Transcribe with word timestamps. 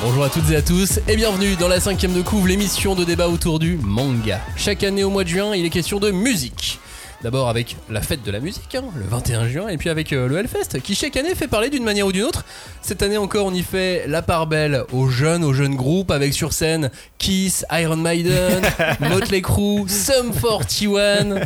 Bonjour 0.00 0.24
à 0.24 0.28
toutes 0.28 0.48
et 0.50 0.56
à 0.56 0.62
tous 0.62 1.00
et 1.08 1.16
bienvenue 1.16 1.56
dans 1.56 1.66
la 1.66 1.80
cinquième 1.80 2.12
de 2.12 2.22
couvre, 2.22 2.46
l'émission 2.46 2.94
de 2.94 3.02
débat 3.04 3.28
autour 3.28 3.58
du 3.58 3.76
manga. 3.82 4.40
Chaque 4.56 4.84
année 4.84 5.02
au 5.02 5.10
mois 5.10 5.24
de 5.24 5.28
juin, 5.28 5.56
il 5.56 5.64
est 5.64 5.70
question 5.70 5.98
de 5.98 6.12
musique. 6.12 6.78
D'abord 7.20 7.48
avec 7.48 7.76
la 7.90 8.00
fête 8.00 8.22
de 8.22 8.30
la 8.30 8.38
musique, 8.38 8.76
hein, 8.76 8.84
le 8.94 9.04
21 9.04 9.48
juin, 9.48 9.66
et 9.68 9.76
puis 9.76 9.88
avec 9.88 10.12
euh, 10.12 10.28
le 10.28 10.38
Hellfest, 10.38 10.80
qui 10.84 10.94
chaque 10.94 11.16
année 11.16 11.34
fait 11.34 11.48
parler 11.48 11.68
d'une 11.68 11.82
manière 11.82 12.06
ou 12.06 12.12
d'une 12.12 12.22
autre. 12.22 12.44
Cette 12.80 13.02
année 13.02 13.16
encore, 13.18 13.46
on 13.46 13.52
y 13.52 13.64
fait 13.64 14.04
la 14.06 14.22
part 14.22 14.46
belle 14.46 14.84
aux 14.92 15.08
jeunes, 15.08 15.42
aux 15.42 15.52
jeunes 15.52 15.74
groupes, 15.74 16.12
avec 16.12 16.32
sur 16.32 16.52
scène 16.52 16.92
Kiss, 17.18 17.66
Iron 17.72 17.96
Maiden, 17.96 18.62
Motley 19.00 19.42
Crue, 19.42 19.88
Sum 19.88 20.32
41. 20.32 21.40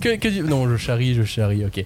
Que, 0.00 0.42
Non, 0.42 0.68
je 0.68 0.76
charrie, 0.76 1.14
je 1.14 1.22
charrie, 1.22 1.64
ok. 1.64 1.84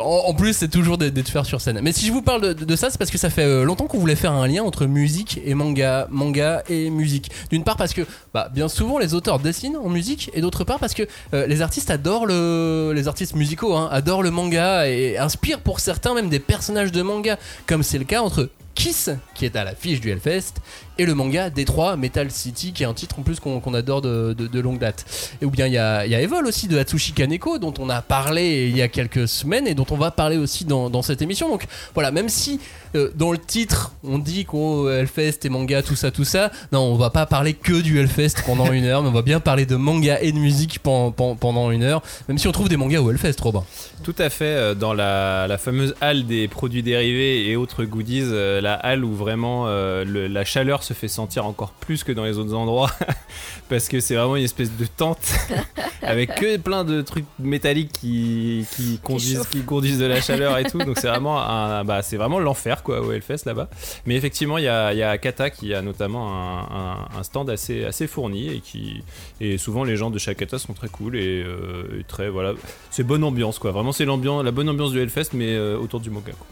En, 0.00 0.34
plus, 0.34 0.54
c'est 0.54 0.68
toujours 0.68 0.98
d'être 0.98 1.28
faire 1.28 1.46
sur 1.46 1.60
scène. 1.60 1.80
Mais 1.82 1.92
si 1.92 2.06
je 2.06 2.12
vous 2.12 2.22
parle 2.22 2.54
de, 2.54 2.64
de 2.64 2.76
ça, 2.76 2.90
c'est 2.90 2.98
parce 2.98 3.10
que 3.10 3.18
ça 3.18 3.30
fait 3.30 3.44
euh, 3.44 3.64
longtemps 3.64 3.86
qu'on 3.86 3.98
voulait 3.98 4.16
faire 4.16 4.32
un 4.32 4.46
lien 4.46 4.62
entre 4.62 4.86
musique 4.86 5.40
et 5.44 5.54
manga, 5.54 6.06
manga 6.10 6.62
et 6.68 6.90
musique. 6.90 7.30
D'une 7.50 7.64
part 7.64 7.76
parce 7.76 7.94
que, 7.94 8.02
bah, 8.34 8.50
bien 8.52 8.68
souvent, 8.68 8.98
les 8.98 9.14
auteurs 9.14 9.38
dessinent 9.38 9.76
en 9.76 9.88
musique, 9.88 10.30
et 10.34 10.40
d'autre 10.40 10.64
part 10.64 10.78
parce 10.78 10.94
que 10.94 11.02
euh, 11.34 11.46
les 11.46 11.62
artistes 11.62 11.90
adorent 11.90 12.26
le, 12.26 12.92
les 12.94 13.08
artistes 13.08 13.34
musicaux, 13.34 13.74
hein, 13.74 13.88
adorent 13.90 14.22
le 14.22 14.30
manga 14.30 14.88
et 14.88 15.18
inspirent 15.18 15.60
pour 15.60 15.80
certains 15.80 16.14
même 16.14 16.28
des 16.28 16.40
personnages 16.40 16.92
de 16.92 17.02
manga, 17.02 17.38
comme 17.66 17.82
c'est 17.82 17.98
le 17.98 18.04
cas 18.04 18.22
entre 18.22 18.48
Kiss, 18.74 19.10
qui 19.34 19.44
est 19.44 19.56
à 19.56 19.64
l'affiche 19.64 20.00
du 20.00 20.10
Hellfest, 20.10 20.54
et 20.98 21.06
le 21.06 21.14
manga 21.14 21.50
Détroit 21.50 21.96
Metal 21.96 22.30
City, 22.30 22.72
qui 22.72 22.82
est 22.82 22.86
un 22.86 22.94
titre 22.94 23.18
en 23.18 23.22
plus 23.22 23.40
qu'on 23.40 23.74
adore 23.74 24.02
de, 24.02 24.60
longue 24.60 24.78
date. 24.78 25.04
Et 25.40 25.44
ou 25.44 25.50
bien 25.50 25.66
il 25.66 25.72
y 25.72 25.78
a, 25.78 26.06
y 26.06 26.14
Evol 26.14 26.46
aussi 26.46 26.68
de 26.68 26.76
Hatsushi 26.76 27.12
Kaneko, 27.12 27.58
dont 27.58 27.74
on 27.78 27.88
a 27.88 28.02
parlé 28.02 28.68
il 28.68 28.76
y 28.76 28.82
a 28.82 28.88
quelques 28.88 29.28
semaines 29.28 29.66
et 29.66 29.74
dont 29.74 29.86
on 29.90 29.96
va 29.96 30.10
parler 30.10 30.36
aussi 30.36 30.64
dans, 30.64 31.02
cette 31.02 31.22
émission. 31.22 31.48
Donc 31.48 31.66
voilà, 31.94 32.10
même 32.10 32.28
si 32.28 32.60
euh, 32.96 33.10
dans 33.14 33.30
le 33.30 33.38
titre 33.38 33.92
on 34.02 34.18
dit 34.18 34.44
qu'on 34.44 34.88
Hellfest 34.88 35.44
et 35.44 35.48
manga, 35.48 35.82
tout 35.82 35.94
ça, 35.94 36.10
tout 36.10 36.24
ça, 36.24 36.50
non, 36.72 36.80
on 36.80 36.96
va 36.96 37.10
pas 37.10 37.26
parler 37.26 37.54
que 37.54 37.80
du 37.80 38.00
Hellfest 38.00 38.42
pendant 38.44 38.72
une 38.72 38.84
heure, 38.84 39.02
mais 39.02 39.08
on 39.08 39.12
va 39.12 39.22
bien 39.22 39.40
parler 39.40 39.66
de 39.66 39.76
manga 39.76 40.20
et 40.20 40.32
de 40.32 40.38
musique 40.38 40.80
pen- 40.80 41.12
pen- 41.12 41.36
pendant 41.38 41.70
une 41.70 41.84
heure, 41.84 42.02
même 42.28 42.38
si 42.38 42.48
on 42.48 42.52
trouve 42.52 42.68
des 42.68 42.76
mangas 42.76 43.00
au 43.00 43.10
Hellfest, 43.10 43.36
Robin. 43.40 43.64
Tout 44.02 44.14
à 44.18 44.30
fait, 44.30 44.44
euh, 44.44 44.74
dans 44.74 44.94
la, 44.94 45.56
fameuse 45.58 45.94
halle 46.00 46.26
des 46.26 46.48
produits 46.48 46.82
dérivés 46.82 47.48
et 47.48 47.56
autres 47.56 47.84
goodies, 47.84 48.22
euh, 48.24 48.60
la 48.60 48.74
halle 48.74 49.04
où 49.04 49.14
vraiment 49.14 49.64
euh, 49.66 50.04
la 50.28 50.44
chaleur 50.44 50.82
se 50.88 50.94
fait 50.94 51.08
sentir 51.08 51.44
encore 51.46 51.72
plus 51.72 52.02
que 52.04 52.12
dans 52.12 52.24
les 52.24 52.38
autres 52.38 52.54
endroits, 52.54 52.90
parce 53.68 53.88
que 53.88 54.00
c'est 54.00 54.14
vraiment 54.14 54.36
une 54.36 54.44
espèce 54.44 54.70
de 54.76 54.86
tente 54.86 55.18
avec 56.02 56.34
que 56.36 56.56
plein 56.56 56.84
de 56.84 57.02
trucs 57.02 57.26
métalliques 57.38 57.92
qui, 57.92 58.66
qui, 58.74 58.98
conduisent, 59.02 59.36
chauffent. 59.38 59.50
qui 59.50 59.62
conduisent 59.62 59.98
de 59.98 60.06
la 60.06 60.20
chaleur 60.20 60.56
et 60.58 60.64
tout, 60.64 60.78
donc 60.78 60.98
c'est 60.98 61.08
vraiment, 61.08 61.40
un, 61.42 61.84
bah, 61.84 62.02
c'est 62.02 62.16
vraiment 62.16 62.38
l'enfer 62.38 62.82
quoi 62.82 63.00
au 63.00 63.12
Hellfest 63.12 63.44
là-bas. 63.46 63.68
Mais 64.06 64.16
effectivement, 64.16 64.56
il 64.58 64.64
y 64.64 64.68
a, 64.68 64.92
il 64.92 64.98
y 64.98 65.02
a 65.02 65.18
Kata 65.18 65.50
qui 65.50 65.74
a 65.74 65.82
notamment 65.82 66.32
un, 66.32 66.58
un- 66.60 67.18
un 67.18 67.22
stand 67.22 67.50
assez, 67.50 67.84
assez 67.84 68.06
fourni 68.06 68.48
et 68.48 68.60
qui 68.60 69.02
et 69.40 69.58
souvent 69.58 69.84
les 69.84 69.96
gens 69.96 70.10
de 70.10 70.18
chaque 70.18 70.38
Kata 70.38 70.58
sont 70.58 70.72
très 70.72 70.88
cool 70.88 71.16
et, 71.16 71.42
euh, 71.42 72.00
et 72.00 72.04
très 72.04 72.28
voilà, 72.30 72.52
c'est 72.90 73.02
bonne 73.04 73.24
ambiance 73.24 73.58
quoi. 73.58 73.70
Vraiment 73.72 73.92
c'est 73.92 74.04
l'ambiance, 74.06 74.42
la 74.44 74.50
bonne 74.50 74.68
ambiance 74.68 74.92
du 74.92 75.00
Hellfest 75.00 75.30
mais 75.34 75.54
euh, 75.54 75.76
autour 75.78 76.00
du 76.00 76.10
manga. 76.10 76.32
Quoi. 76.32 76.46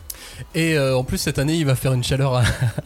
Et 0.54 0.76
euh, 0.76 0.96
en 0.96 1.04
plus 1.04 1.18
cette 1.18 1.38
année 1.38 1.54
il 1.54 1.64
va 1.64 1.74
faire 1.76 1.92
une 1.92 2.04
chaleur 2.04 2.34
à... 2.34 2.42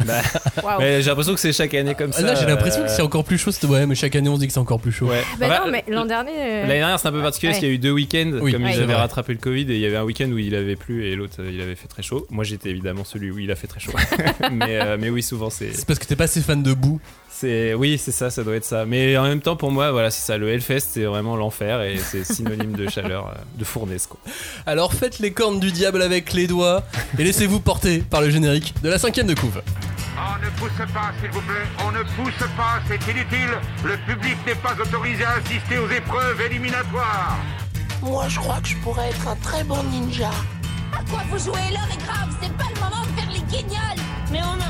Bah, 0.07 0.21
j'ai 0.81 1.03
l'impression 1.03 1.35
que 1.35 1.40
c'est 1.41 1.53
chaque 1.53 1.75
année 1.75 1.95
comme 1.95 2.13
ça. 2.13 2.23
Là 2.23 2.35
j'ai 2.35 2.47
l'impression 2.47 2.83
euh, 2.83 2.87
que 2.87 2.91
c'est 2.91 3.03
encore 3.03 3.25
plus 3.25 3.39
chaud, 3.39 3.51
c'est- 3.51 3.67
ouais 3.67 3.87
mais 3.87 3.95
chaque 3.95 4.15
année 4.17 4.29
on 4.29 4.35
se 4.37 4.41
dit 4.41 4.47
que 4.47 4.53
c'est 4.53 4.59
encore 4.61 4.81
plus 4.81 4.93
chaud. 4.93 5.07
Ouais. 5.07 5.23
Bah 5.39 5.47
Enfin, 5.51 5.65
non, 5.67 5.73
mais 5.73 5.85
l'an 5.89 6.05
dernier. 6.05 6.31
euh, 6.37 6.63
L'année 6.63 6.79
dernière, 6.79 6.99
c'est 7.01 7.09
un 7.09 7.13
peu 7.13 7.23
particulier 7.23 7.51
parce 7.53 7.59
qu'il 7.61 7.69
y 7.69 7.73
a 7.73 7.75
eu 7.75 7.79
deux 7.79 7.91
week-ends, 7.91 8.33
Oui, 8.41 8.53
comme 8.53 8.63
Ouais. 8.65 8.71
ils 8.73 8.77
avaient 8.79 8.87
vrai. 8.87 8.95
rattrapé 8.97 9.33
le 9.33 9.39
Covid, 9.39 9.63
et 9.63 9.75
il 9.75 9.81
y 9.81 9.87
avait 9.87 9.97
un 9.97 10.05
week-end 10.05 10.31
où 10.31 10.39
il 10.39 10.55
avait 10.55 10.77
plu 10.77 11.05
et 11.07 11.15
l'autre 11.17 11.37
euh, 11.41 11.51
il 11.53 11.61
avait 11.61 11.75
fait 11.75 11.89
très 11.89 12.03
chaud. 12.03 12.27
Moi 12.31 12.45
j'étais 12.45 12.71
évidemment 12.71 13.05
celui 13.05 13.31
où 13.31 13.39
il 13.39 13.51
a 13.51 13.57
fait 13.57 13.67
très 13.67 13.81
chaud. 13.81 13.93
mais, 14.53 14.81
euh, 14.81 14.97
mais 15.01 15.11
oui, 15.11 15.23
souvent 15.23 15.51
c'est. 15.51 15.73
C'est 15.73 15.87
parce 15.87 15.99
que 15.99 16.07
t'es 16.07 16.17
pas 16.17 16.25
assez 16.25 16.41
fan 16.41 16.63
de 16.63 16.73
boue. 16.75 17.01
C'est 17.41 17.75
Oui, 17.75 17.99
c'est 17.99 18.13
ça, 18.13 18.31
ça 18.31 18.45
doit 18.45 18.57
être 18.57 18.65
ça. 18.65 18.85
Mais 18.85 19.17
en 19.17 19.25
même 19.25 19.41
temps, 19.41 19.57
pour 19.57 19.71
moi, 19.71 19.91
voilà, 19.93 20.11
c'est 20.11 20.21
ça. 20.21 20.37
Le 20.37 20.49
Hellfest, 20.49 20.81
c'est 20.91 21.05
vraiment 21.05 21.37
l'enfer 21.37 21.83
et 21.83 21.97
c'est 21.99 22.25
synonyme 22.25 22.73
de 22.73 22.89
chaleur, 22.89 23.29
euh, 23.29 23.41
de 23.59 23.65
fournaise 23.65 24.07
quoi. 24.07 24.21
Alors 24.67 24.93
faites 24.95 25.19
les 25.19 25.33
cornes 25.33 25.61
du 25.61 25.73
diable 25.73 26.03
avec 26.03 26.33
les 26.33 26.47
doigts 26.47 26.83
et 27.19 27.25
laissez-vous 27.25 27.61
porter 27.61 27.99
par 27.99 28.21
le 28.21 28.31
générique 28.31 28.75
de 28.83 28.89
la 28.89 28.99
cinquième 28.99 29.27
de 29.27 29.35
couve. 29.35 29.63
On 30.17 30.45
ne 30.45 30.51
pousse 30.59 30.93
pas, 30.93 31.13
s'il 31.21 31.31
vous 31.31 31.41
plaît. 31.41 31.67
On 31.87 31.93
ne 31.93 32.03
pousse 32.03 32.47
pas, 32.57 32.81
c'est 32.87 33.11
inutile. 33.11 33.57
Le 33.85 33.97
public 34.07 34.37
n'est 34.47 34.55
pas 34.57 34.75
autorisé 34.79 35.25
à 35.25 35.33
assister 35.33 35.79
aux 35.79 35.89
épreuves 35.89 36.41
éliminatoires. 36.43 37.39
Moi, 38.03 38.27
je 38.29 38.39
crois 38.39 38.61
que 38.61 38.69
je 38.69 38.77
pourrais 38.79 39.09
être 39.09 39.29
un 39.29 39.37
très 39.37 39.65
bon 39.65 39.83
ninja. 39.85 40.31
À 40.93 41.03
quoi 41.11 41.23
vous 41.31 41.39
jouez 41.39 41.71
L'heure 41.71 41.89
est 41.93 42.05
grave, 42.05 42.35
c'est 42.43 42.53
pas 42.53 42.65
le 42.75 42.81
moment 42.81 43.03
de 43.03 43.21
faire 43.21 43.31
les 43.31 43.41
guignols 43.43 44.05
Mais 44.31 44.41
on 44.43 44.59
rien 44.59 44.70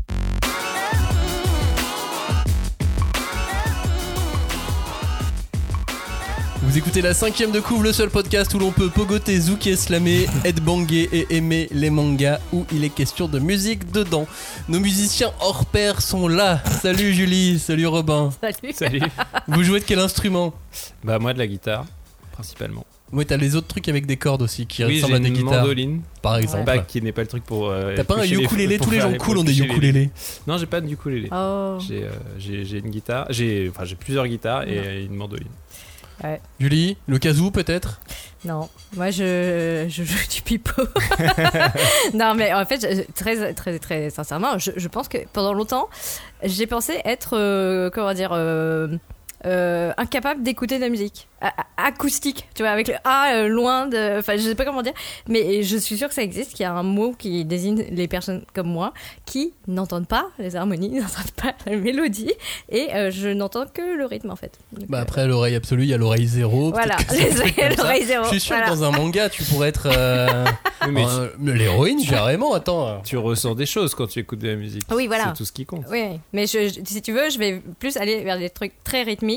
Vous 6.71 6.77
écoutez 6.77 7.01
la 7.01 7.13
cinquième 7.13 7.51
de 7.51 7.59
couve, 7.59 7.83
le 7.83 7.91
seul 7.91 8.09
podcast 8.09 8.53
où 8.53 8.59
l'on 8.59 8.71
peut 8.71 8.89
pogoter, 8.89 9.37
zouker, 9.37 9.75
slammer, 9.75 10.25
headbanger 10.45 11.09
et 11.11 11.35
aimer 11.35 11.67
les 11.71 11.89
mangas 11.89 12.39
où 12.53 12.65
il 12.71 12.85
est 12.85 12.89
question 12.89 13.27
de 13.27 13.39
musique 13.39 13.91
dedans. 13.91 14.25
Nos 14.69 14.79
musiciens 14.79 15.33
hors 15.41 15.65
pair 15.65 16.01
sont 16.01 16.29
là. 16.29 16.63
Salut 16.81 17.13
Julie, 17.13 17.59
salut 17.59 17.87
Robin. 17.87 18.29
Salut. 18.41 18.73
Salut. 18.73 19.01
Vous 19.49 19.63
jouez 19.63 19.81
de 19.81 19.85
quel 19.85 19.99
instrument? 19.99 20.53
Bah, 21.03 21.19
moi 21.19 21.33
de 21.33 21.39
la 21.39 21.47
guitare, 21.47 21.85
principalement. 22.31 22.85
Ouais, 23.11 23.25
t'as 23.25 23.35
les 23.35 23.57
autres 23.57 23.67
trucs 23.67 23.89
avec 23.89 24.05
des 24.05 24.15
cordes 24.15 24.41
aussi 24.41 24.65
qui 24.65 24.85
oui, 24.85 24.95
ressemblent 24.95 25.15
à 25.15 25.19
des 25.19 25.27
une 25.27 25.33
guitares, 25.33 25.63
mandoline. 25.63 26.01
par 26.21 26.37
exemple. 26.37 26.63
Pas 26.63 26.77
qui 26.77 27.01
n'est 27.01 27.11
pas 27.11 27.19
le 27.23 27.27
truc 27.27 27.43
pour. 27.43 27.67
euh, 27.69 27.93
T'as 27.97 28.05
pas 28.05 28.21
un 28.21 28.23
ukulélé 28.23 28.79
Tous 28.79 28.89
les 28.91 29.01
gens 29.01 29.11
cool 29.17 29.39
ont 29.39 29.43
des 29.43 29.59
ukulélés. 29.59 30.09
Non, 30.47 30.57
j'ai 30.57 30.67
pas 30.67 30.79
de 30.79 30.87
ukulélé. 30.89 31.27
Oh. 31.33 31.77
J'ai, 31.85 32.03
euh, 32.05 32.11
j'ai, 32.39 32.63
j'ai 32.63 32.77
une 32.77 32.89
guitare, 32.89 33.25
j'ai, 33.29 33.69
enfin 33.69 33.83
j'ai 33.83 33.95
plusieurs 33.95 34.25
guitares 34.25 34.65
et 34.65 35.03
une 35.03 35.15
mandoline. 35.15 35.49
Julie, 36.59 36.97
le 37.07 37.17
kazoo 37.17 37.51
peut-être? 37.51 37.99
Non, 38.43 38.69
moi 38.95 39.11
je, 39.11 39.85
je 39.89 40.03
joue 40.03 40.27
du 40.33 40.41
pipeau. 40.41 40.83
non, 42.13 42.33
mais 42.33 42.53
en 42.53 42.65
fait, 42.65 43.07
très, 43.13 43.53
très, 43.53 43.79
très 43.79 44.09
sincèrement, 44.09 44.57
je, 44.57 44.71
je 44.75 44.87
pense 44.87 45.07
que 45.07 45.19
pendant 45.33 45.53
longtemps, 45.53 45.89
j'ai 46.43 46.65
pensé 46.65 46.99
être, 47.05 47.37
euh, 47.37 47.89
comment 47.91 48.13
dire, 48.13 48.31
euh, 48.33 48.87
euh, 49.45 49.91
incapable 49.97 50.43
d'écouter 50.43 50.75
de 50.77 50.81
la 50.81 50.89
musique. 50.89 51.27
A- 51.41 51.51
acoustique, 51.87 52.47
tu 52.53 52.61
vois, 52.61 52.71
avec 52.71 52.87
le 52.87 52.93
A 53.03 53.33
euh, 53.33 53.47
loin 53.47 53.87
de. 53.87 54.19
Enfin, 54.19 54.33
je 54.37 54.41
sais 54.43 54.53
pas 54.55 54.63
comment 54.65 54.83
dire, 54.83 54.93
mais 55.27 55.63
je 55.63 55.75
suis 55.77 55.97
sûre 55.97 56.07
que 56.09 56.13
ça 56.13 56.21
existe, 56.21 56.51
qu'il 56.51 56.61
y 56.61 56.65
a 56.65 56.71
un 56.73 56.83
mot 56.83 57.13
qui 57.17 57.43
désigne 57.45 57.83
les 57.89 58.07
personnes 58.07 58.43
comme 58.53 58.67
moi 58.67 58.93
qui 59.25 59.51
n'entendent 59.67 60.07
pas 60.07 60.27
les 60.37 60.55
harmonies, 60.55 60.89
n'entendent 60.99 61.31
pas 61.41 61.53
la 61.65 61.77
mélodie, 61.77 62.31
et 62.69 62.93
euh, 62.93 63.09
je 63.09 63.29
n'entends 63.29 63.65
que 63.65 63.81
le 63.97 64.05
rythme 64.05 64.29
en 64.29 64.35
fait. 64.35 64.59
Donc, 64.73 64.87
Bah 64.87 64.99
euh, 64.99 65.01
après 65.01 65.25
l'oreille 65.25 65.55
absolue, 65.55 65.83
il 65.83 65.89
y 65.89 65.93
a 65.95 65.97
l'oreille 65.97 66.27
zéro. 66.27 66.69
Voilà, 66.71 66.95
l'oreille 67.77 68.05
zéro. 68.05 68.25
Je 68.25 68.29
suis 68.29 68.39
sûr 68.39 68.55
voilà. 68.55 68.71
que 68.71 68.75
dans 68.75 68.83
un 68.83 68.91
manga, 68.91 69.29
tu 69.29 69.43
pourrais 69.43 69.69
être 69.69 69.87
euh, 69.91 70.45
Oui, 70.87 71.03
mais 71.39 71.53
l'héroïne 71.53 72.05
carrément. 72.07 72.53
Attends. 72.53 73.01
tu 73.03 73.17
ressens 73.17 73.55
des 73.55 73.65
choses 73.65 73.95
quand 73.95 74.05
tu 74.07 74.19
écoutes 74.19 74.39
de 74.39 74.49
la 74.49 74.55
musique. 74.55 74.83
Oui, 74.91 75.07
voilà. 75.07 75.25
C'est 75.29 75.33
tout 75.37 75.45
ce 75.45 75.51
qui 75.51 75.65
compte. 75.65 75.85
Oui, 75.89 76.03
oui. 76.11 76.19
mais 76.33 76.45
je, 76.45 76.67
je- 76.67 76.79
si 76.85 77.01
tu 77.01 77.13
veux, 77.13 77.29
je 77.31 77.39
vais 77.39 77.61
plus 77.79 77.97
aller 77.97 78.21
vers 78.23 78.37
des 78.37 78.49
trucs 78.51 78.73
très 78.83 79.01
rythmiques. 79.03 79.30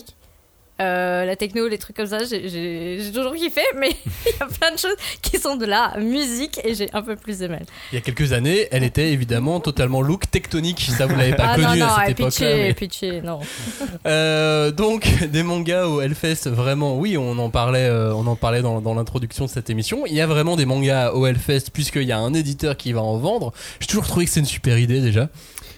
Euh, 0.83 1.25
la 1.25 1.37
techno, 1.37 1.69
les 1.69 1.79
trucs 1.79 1.95
comme 1.97 2.07
ça, 2.09 2.19
j'ai- 2.25 3.01
toujours 3.15 3.35
kiffé, 3.35 3.61
mais 3.79 3.91
il 4.27 4.33
y 4.41 4.43
a 4.43 4.47
plein 4.47 4.73
de 4.73 4.79
choses 4.79 4.97
qui 5.23 5.39
sont 5.39 5.55
de 5.55 5.67
la 5.67 5.97
musique 5.99 6.61
et 6.65 6.75
j'ai 6.75 6.89
un 6.93 7.03
peu 7.03 7.15
plus 7.15 7.39
de 7.39 7.47
mal. 7.47 7.65
Il 7.93 7.95
y 7.95 7.99
a 7.99 8.01
quelques 8.01 8.33
années, 8.33 8.67
elle 8.73 8.83
était 8.83 9.13
évidemment 9.13 9.61
totalement 9.61 10.03
look 10.03 10.29
tectonique. 10.31 10.81
Ça, 10.81 11.07
vous 11.07 11.15
l'avez 11.17 11.35
pas 11.35 11.51
ah 11.51 11.55
connu 11.55 11.67
non, 11.79 11.87
non, 11.87 11.93
à 11.95 12.05
et 12.05 12.09
cette 12.09 12.21
époque-là. 12.21 12.57
mais- 12.57 12.75
pitché, 12.75 13.21
non. 13.23 13.41
Euh, 14.07 14.71
donc 14.71 15.25
des 15.31 15.43
mangas 15.43 15.87
au 15.87 16.01
Hellfest, 16.01 16.49
vraiment, 16.51 16.99
oui, 16.99 17.17
on 17.17 17.39
en 17.39 17.49
parlait, 17.51 17.87
euh, 17.89 18.13
on 18.15 18.27
en 18.27 18.37
parlait 18.37 18.61
dans, 18.61 18.81
dans 18.81 18.95
l'introduction 18.95 19.45
de 19.47 19.51
cette 19.51 19.71
émission. 19.71 20.05
Il 20.07 20.15
y 20.15 20.21
a 20.21 20.27
vraiment 20.27 20.57
des 20.57 20.67
mangas 20.67 21.13
au 21.13 21.27
Hellfest 21.27 21.71
puisqu'il 21.73 22.03
y 22.03 22.13
a 22.13 22.19
un 22.19 22.35
éditeur 22.35 22.77
qui 22.77 22.93
va 22.93 23.01
en 23.03 23.17
vendre. 23.17 23.53
J'ai 23.81 23.87
toujours 23.87 24.07
trouvé 24.07 24.27
que 24.27 24.31
c'est 24.31 24.41
une 24.41 24.47
super 24.47 24.79
idée 24.79 25.01
déjà. 25.01 25.29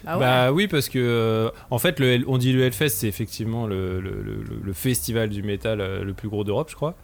Ah. 0.06 0.18
Bah 0.18 0.52
oui, 0.52 0.68
parce 0.68 0.88
que 0.88 0.98
euh, 1.00 1.50
en 1.70 1.78
fait, 1.78 1.98
le, 2.00 2.22
on 2.28 2.38
dit 2.38 2.52
le 2.52 2.62
Hellfest, 2.62 2.88
c'est 2.90 3.08
effectivement 3.08 3.66
le, 3.66 4.00
le, 4.00 4.22
le- 4.22 4.44
le 4.62 4.72
festival 4.72 5.28
du 5.30 5.42
métal 5.42 5.80
euh, 5.80 6.04
le 6.04 6.14
plus 6.14 6.28
gros 6.28 6.44
d'Europe, 6.44 6.68
je 6.70 6.76
crois. 6.76 6.94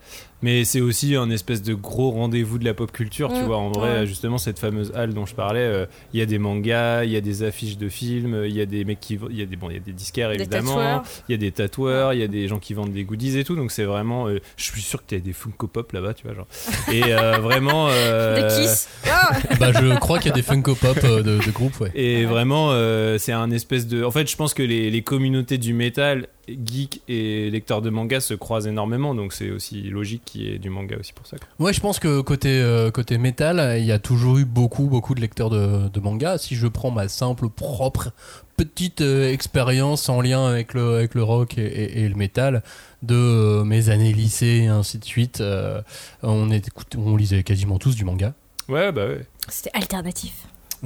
Mais 0.42 0.64
c'est 0.64 0.80
aussi 0.80 1.14
un 1.14 1.30
espèce 1.30 1.62
de 1.62 1.72
gros 1.74 2.10
rendez-vous 2.10 2.58
de 2.58 2.64
la 2.64 2.74
pop 2.74 2.90
culture, 2.90 3.32
tu 3.32 3.40
Mm, 3.40 3.44
vois. 3.44 3.58
En 3.58 3.70
vrai, 3.70 4.00
ouais. 4.00 4.06
justement, 4.06 4.38
cette 4.38 4.58
fameuse 4.58 4.92
halle 4.94 5.14
dont 5.14 5.24
je 5.26 5.34
parlais, 5.34 5.60
euh, 5.60 5.86
il 6.12 6.18
y 6.20 6.22
a 6.22 6.26
des 6.26 6.38
mangas, 6.38 7.04
il 7.04 7.10
y 7.12 7.16
a 7.16 7.20
des 7.20 7.42
affiches 7.44 7.78
de 7.78 7.88
films, 7.88 8.42
il 8.46 8.54
y 8.56 8.60
a 8.60 8.66
des 8.66 8.84
mecs 8.84 9.00
qui, 9.00 9.18
il 9.30 9.36
y 9.38 9.42
a 9.42 9.46
des 9.46 9.56
bon, 9.56 9.70
il 9.70 9.74
y 9.74 9.76
a 9.76 9.80
des 9.80 9.92
disquaires 9.92 10.32
évidemment, 10.32 11.02
il 11.28 11.32
y 11.32 11.34
a 11.34 11.38
des 11.38 11.52
tatoueurs, 11.52 12.12
il 12.12 12.20
y 12.20 12.22
a 12.24 12.28
des 12.28 12.48
gens 12.48 12.58
qui 12.58 12.74
vendent 12.74 12.92
des 12.92 13.04
goodies 13.04 13.38
et 13.38 13.44
tout. 13.44 13.54
Donc 13.56 13.70
c'est 13.72 13.84
vraiment, 13.84 14.26
euh, 14.28 14.38
je 14.56 14.64
suis 14.64 14.82
sûr 14.82 15.00
que 15.02 15.08
tu 15.08 15.14
as 15.14 15.20
des 15.20 15.32
Funko 15.32 15.66
Pop 15.68 15.92
là-bas, 15.92 16.14
tu 16.14 16.24
vois, 16.26 16.34
genre. 16.34 16.46
Et 16.92 17.02
euh, 17.04 17.38
vraiment. 17.38 17.86
euh, 17.90 18.48
Des 18.48 18.62
kiss. 18.62 18.88
Ah 19.08 19.30
Bah, 19.60 19.70
je 19.72 19.96
crois 19.98 20.18
qu'il 20.18 20.28
y 20.30 20.32
a 20.32 20.34
des 20.34 20.42
Funko 20.42 20.74
Pop 20.74 20.98
euh, 21.04 21.22
de, 21.22 21.38
de 21.38 21.50
groupe, 21.52 21.78
ouais. 21.80 21.90
Et 21.94 22.24
vraiment, 22.24 22.70
euh, 22.72 23.16
c'est 23.18 23.32
un 23.32 23.50
espèce 23.50 23.86
de. 23.86 24.02
En 24.04 24.10
fait, 24.10 24.28
je 24.30 24.36
pense 24.36 24.54
que 24.54 24.62
les, 24.62 24.90
les 24.90 25.02
communautés 25.02 25.58
du 25.58 25.72
métal, 25.74 26.26
geek 26.48 27.02
et 27.08 27.50
lecteurs 27.50 27.82
de 27.82 27.90
manga 27.90 28.20
se 28.20 28.34
croisent 28.34 28.66
énormément, 28.68 29.14
donc 29.14 29.32
c'est 29.32 29.50
aussi 29.50 29.82
logique 29.82 30.22
qu'il 30.24 30.42
y 30.42 30.48
ait 30.54 30.58
du 30.58 30.70
manga 30.70 30.96
aussi 30.98 31.12
pour 31.12 31.26
ça. 31.26 31.36
quoi. 31.38 31.46
Ouais, 31.66 31.72
je 31.72 31.80
pense 31.80 31.98
que 31.98 32.20
côté, 32.20 32.48
euh, 32.60 32.90
côté 32.90 33.16
métal, 33.18 33.78
il 33.78 33.84
y 33.84 33.92
a 33.92 33.98
toujours 33.98 34.38
eu 34.38 34.44
beaucoup, 34.44 34.86
beaucoup 34.86 35.14
de 35.14 35.20
lecteurs 35.20 35.50
de, 35.50 35.88
de 35.88 36.00
manga. 36.00 36.38
Si 36.38 36.56
je 36.56 36.66
prends 36.66 36.90
ma 36.90 37.08
simple, 37.08 37.48
propre, 37.48 38.10
petite 38.56 39.00
euh, 39.00 39.32
expérience 39.32 40.08
en 40.08 40.20
lien 40.20 40.44
avec 40.46 40.74
le, 40.74 40.96
avec 40.96 41.14
le 41.14 41.22
rock 41.22 41.58
et, 41.58 41.62
et- 41.62 42.00
et 42.04 42.08
le 42.08 42.14
métal 42.16 42.62
de 43.02 43.14
euh, 43.14 43.64
mes 43.64 43.88
années 43.88 44.12
lycée 44.12 44.62
et 44.64 44.66
ainsi 44.66 44.98
de 44.98 45.04
suite, 45.04 45.40
euh, 45.40 45.80
on, 46.22 46.50
est, 46.50 46.66
écoute, 46.68 46.94
on 46.96 47.16
lisait 47.16 47.42
quasiment 47.44 47.78
tous 47.78 47.94
du 47.96 48.04
manga. 48.04 48.34
Ouais, 48.68 48.92
bah 48.92 49.06
ouais. 49.06 49.26
C'était 49.48 49.70
alternatif. 49.74 50.34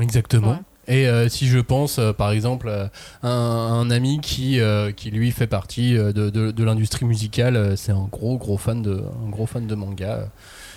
Exactement. 0.01 0.51
Ouais. 0.53 0.59
Et 0.89 1.09
euh, 1.09 1.29
si 1.29 1.47
je 1.47 1.59
pense, 1.59 1.99
euh, 1.99 2.13
par 2.13 2.31
exemple, 2.31 2.69
euh, 2.69 2.87
un, 3.23 3.29
un 3.31 3.91
ami 3.91 4.21
qui, 4.21 4.61
qui 4.97 5.11
lui 5.11 5.31
fait 5.33 5.47
partie 5.47 5.95
de, 5.95 6.13
de- 6.13 6.51
de 6.51 6.65
l'industrie 6.65 7.05
musicale, 7.07 7.77
c'est 7.77 7.93
un 7.93 8.09
gros 8.11 8.37
gros 8.39 8.57
fan 8.57 8.83
de, 8.83 9.03
un 9.27 9.29
gros 9.31 9.47
fan 9.47 9.67
de 9.67 9.75
manga. 9.75 10.29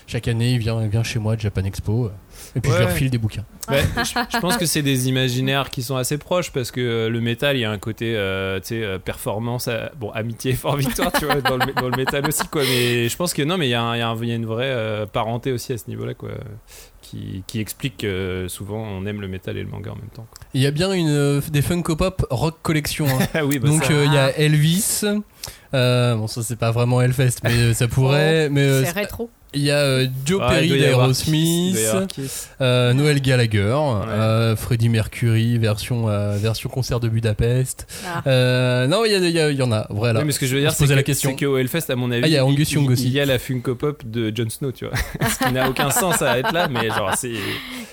Chaque 0.07 0.27
année, 0.27 0.53
il 0.53 0.57
vient, 0.57 0.81
il 0.81 0.89
vient 0.89 1.03
chez 1.03 1.19
moi 1.19 1.33
à 1.33 1.37
Japan 1.37 1.63
Expo, 1.65 2.09
et 2.55 2.59
puis 2.61 2.71
je 2.71 2.77
Ouais. 2.77 2.81
lui 2.83 2.91
refile 2.91 3.09
des 3.11 3.19
bouquins. 3.19 3.45
Ouais, 3.69 3.83
je, 3.97 4.19
je 4.33 4.39
pense 4.39 4.57
que 4.57 4.65
c'est 4.65 4.81
des 4.81 5.07
imaginaires 5.07 5.69
qui 5.69 5.83
sont 5.83 5.97
assez 5.97 6.17
proches 6.17 6.51
parce 6.51 6.71
que 6.71 6.81
euh, 6.81 7.09
le 7.09 7.21
métal, 7.21 7.57
il 7.57 7.59
y 7.59 7.65
a 7.65 7.69
un 7.69 7.77
côté, 7.77 8.15
euh, 8.17 8.59
performance, 9.05 9.67
euh, 9.67 9.85
bon, 9.99 10.09
amitié, 10.09 10.53
fort 10.53 10.77
victoire, 10.77 11.11
tu 11.11 11.25
vois, 11.25 11.41
dans 11.41 11.57
le, 11.57 11.73
dans 11.73 11.89
le 11.89 11.95
métal 11.95 12.27
aussi, 12.27 12.47
quoi. 12.47 12.63
Mais 12.63 13.07
je 13.07 13.15
pense 13.15 13.35
que 13.35 13.43
non, 13.43 13.59
mais 13.59 13.67
il 13.67 13.69
y, 13.69 13.75
a 13.75 13.83
un- 13.83 13.95
il 13.95 13.99
y, 13.99 14.31
a 14.31 14.35
une 14.35 14.47
vraie 14.47 15.05
parenté 15.13 15.51
aussi 15.51 15.73
à 15.73 15.77
ce 15.77 15.83
niveau-là, 15.87 16.15
quoi, 16.15 16.29
qui, 17.09 17.43
qui 17.47 17.59
explique 17.59 17.97
que 17.97 18.45
souvent 18.49 18.77
on 18.83 19.05
aime 19.05 19.21
le 19.21 19.27
métal 19.27 19.57
et 19.57 19.63
le 19.63 19.69
manga 19.69 19.91
en 19.91 19.95
même 19.95 20.09
temps. 20.13 20.27
quoi. 20.29 20.47
Il 20.53 20.61
y 20.61 20.67
a 20.67 20.71
bien 20.71 20.91
une, 20.93 21.09
euh, 21.09 21.41
des 21.51 21.61
Funko 21.61 21.95
Pop 21.95 22.25
rock 22.29 22.57
collection. 22.61 23.07
hein. 23.07 23.25
Ah 23.33 23.45
oui, 23.45 23.57
bah 23.59 23.67
Donc 23.67 23.83
ça- 23.85 23.93
euh, 23.93 24.05
il 24.05 24.13
y 24.13 24.17
a 24.17 24.37
Elvis. 24.37 25.01
euh, 25.73 26.15
bon, 26.15 26.27
ça 26.27 26.43
c'est 26.43 26.55
pas 26.57 26.71
vraiment 26.71 27.01
Hellfest, 27.01 27.37
mais 27.43 27.51
euh, 27.53 27.73
ça 27.73 27.87
pourrait. 27.89 28.49
mais 28.49 28.61
euh, 28.61 28.83
C'est 28.83 28.91
rétro. 28.91 29.29
Il 29.53 29.61
y 29.63 29.71
a 29.71 29.77
euh, 29.77 30.07
Joe 30.25 30.39
Ouais, 30.39 30.65
il 30.67 30.69
Perry 30.69 30.79
d'Aerosmith. 30.81 31.77
Euh, 32.61 32.93
Noël 32.93 33.19
Gallagher, 33.21 33.75
euh, 34.07 34.55
Freddie 34.55 34.89
Mercury, 34.89 35.57
version, 35.57 36.09
euh, 36.09 36.37
version 36.37 36.69
concert 36.69 36.99
de 36.99 37.09
Budapest. 37.09 37.87
Ah. 38.05 38.21
Euh, 38.27 38.87
non, 38.87 39.05
il 39.05 39.11
y, 39.11 39.61
en 39.61 39.71
a, 39.71 39.87
voilà. 39.89 40.19
Oui, 40.19 40.25
mais 40.27 40.31
ce 40.31 40.39
que 40.39 40.45
je 40.45 40.55
veux 40.55 40.61
dire, 40.61 40.71
c'est 40.71 40.85
que, 40.87 40.93
la 40.93 41.03
question. 41.03 41.31
c'est 41.37 41.45
qu'au 41.45 41.57
Hellfest, 41.57 41.89
à 41.89 41.95
mon 41.95 42.11
avis, 42.11 42.21
Ah, 42.25 42.27
il 42.27 42.33
y 42.33 42.37
a 42.37 42.45
Angus 42.45 42.71
il- 42.71 42.75
Young 42.75 42.85
il- 42.85 42.93
aussi. 42.93 43.05
Il 43.05 43.11
y 43.13 43.19
a 43.19 43.25
la 43.25 43.39
Funko 43.39 43.75
Pop 43.75 44.03
de 44.05 44.31
Jon 44.35 44.49
Snow, 44.49 44.71
tu 44.71 44.85
vois. 44.85 44.95
ce 45.39 45.45
qui 45.45 45.51
n'a 45.53 45.69
aucun 45.69 45.89
sens 45.91 46.21
à 46.21 46.37
être 46.39 46.53
là, 46.53 46.67
mais 46.67 46.87
genre, 46.89 47.13
c'est. 47.17 47.31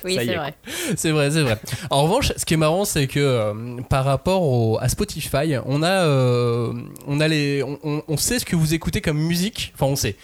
Oui, 0.04 0.14
Ça 0.16 0.22
y 0.22 0.26
c'est 0.26 0.32
est, 0.32 0.36
vrai. 0.36 0.54
C'est 0.96 1.10
vrai, 1.10 1.30
c'est 1.30 1.42
vrai. 1.42 1.58
En 1.90 2.02
revanche, 2.04 2.32
ce 2.36 2.44
qui 2.44 2.54
est 2.54 2.58
marrant, 2.58 2.84
c'est 2.84 3.06
que 3.06 3.18
euh, 3.18 3.52
par 3.88 4.04
rapport 4.04 4.42
au- 4.42 4.78
à 4.80 4.88
Spotify, 4.88 5.56
on 5.64 5.82
a, 5.82 5.88
euh, 6.04 6.72
on 7.06 7.18
a 7.20 7.26
les, 7.28 7.62
on, 7.62 7.78
on- 7.82 8.02
on 8.06 8.16
sait 8.16 8.38
ce 8.38 8.44
que 8.44 8.54
vous 8.56 8.74
écoutez 8.74 9.00
comme 9.00 9.18
musique. 9.18 9.72
Enfin, 9.74 9.86
on 9.86 9.96
sait. 9.96 10.16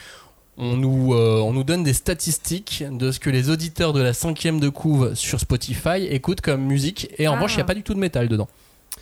On 0.58 0.76
nous, 0.76 1.14
euh, 1.14 1.40
on 1.40 1.52
nous 1.52 1.64
donne 1.64 1.82
des 1.82 1.94
statistiques 1.94 2.84
de 2.90 3.10
ce 3.10 3.18
que 3.18 3.30
les 3.30 3.48
auditeurs 3.48 3.92
de 3.94 4.02
la 4.02 4.12
cinquième 4.12 4.60
de 4.60 4.68
couve 4.68 5.14
sur 5.14 5.40
Spotify 5.40 6.06
écoutent 6.10 6.42
comme 6.42 6.62
musique. 6.62 7.08
Et 7.18 7.26
en 7.26 7.32
Ah. 7.32 7.34
revanche, 7.36 7.54
il 7.54 7.56
n'y 7.56 7.62
a 7.62 7.66
pas 7.66 7.74
du 7.74 7.82
tout 7.82 7.94
de 7.94 7.98
métal 7.98 8.28
dedans. 8.28 8.48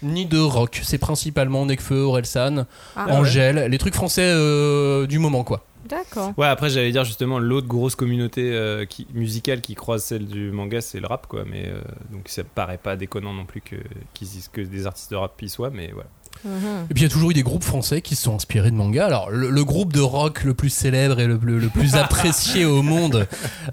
Ni 0.02 0.26
de 0.26 0.38
rock. 0.38 0.80
C'est 0.84 0.98
principalement 0.98 1.66
Nekfeu, 1.66 2.02
Orelsan, 2.02 2.66
Ah, 2.96 3.06
Angèle, 3.10 3.68
les 3.70 3.78
trucs 3.78 3.94
français 3.94 4.22
euh, 4.32 5.06
du 5.06 5.18
moment, 5.18 5.42
quoi. 5.44 5.64
D'accord. 5.86 6.32
Ouais, 6.36 6.46
après, 6.46 6.70
j'allais 6.70 6.92
dire 6.92 7.04
justement, 7.04 7.38
l'autre 7.40 7.66
grosse 7.66 7.96
communauté 7.96 8.52
euh, 8.52 8.84
qui, 8.84 9.06
musicale 9.12 9.60
qui 9.60 9.74
croise 9.74 10.04
celle 10.04 10.26
du 10.26 10.52
manga, 10.52 10.80
c'est 10.80 11.00
le 11.00 11.06
rap, 11.08 11.26
quoi. 11.26 11.44
Mais 11.44 11.66
euh, 11.66 11.80
donc, 12.12 12.28
ça 12.28 12.44
paraît 12.44 12.78
pas 12.78 12.94
déconnant 12.96 13.34
non 13.34 13.44
plus 13.44 13.60
que, 13.60 13.76
qu'ils 14.14 14.28
disent 14.28 14.48
que 14.52 14.60
des 14.60 14.86
artistes 14.86 15.10
de 15.10 15.16
rap 15.16 15.40
y 15.42 15.48
soient, 15.48 15.70
mais 15.70 15.90
voilà. 15.92 16.08
Mhm. 16.44 16.86
Et 16.90 16.94
puis 16.94 17.02
il 17.02 17.06
y 17.06 17.06
a 17.06 17.08
toujours 17.10 17.30
eu 17.30 17.34
des 17.34 17.42
groupes 17.42 17.64
français 17.64 18.00
qui 18.00 18.16
se 18.16 18.22
sont 18.22 18.34
inspirés 18.34 18.70
de 18.70 18.76
manga. 18.76 19.04
Alors 19.06 19.30
le, 19.30 19.50
le 19.50 19.64
groupe 19.64 19.92
de 19.92 20.00
rock 20.00 20.44
le 20.44 20.54
plus 20.54 20.70
célèbre 20.70 21.20
et 21.20 21.26
le, 21.26 21.38
le- 21.42 21.58
le 21.58 21.68
plus 21.68 21.94
apprécié 21.96 22.64
au 22.64 22.82
monde, 22.82 23.26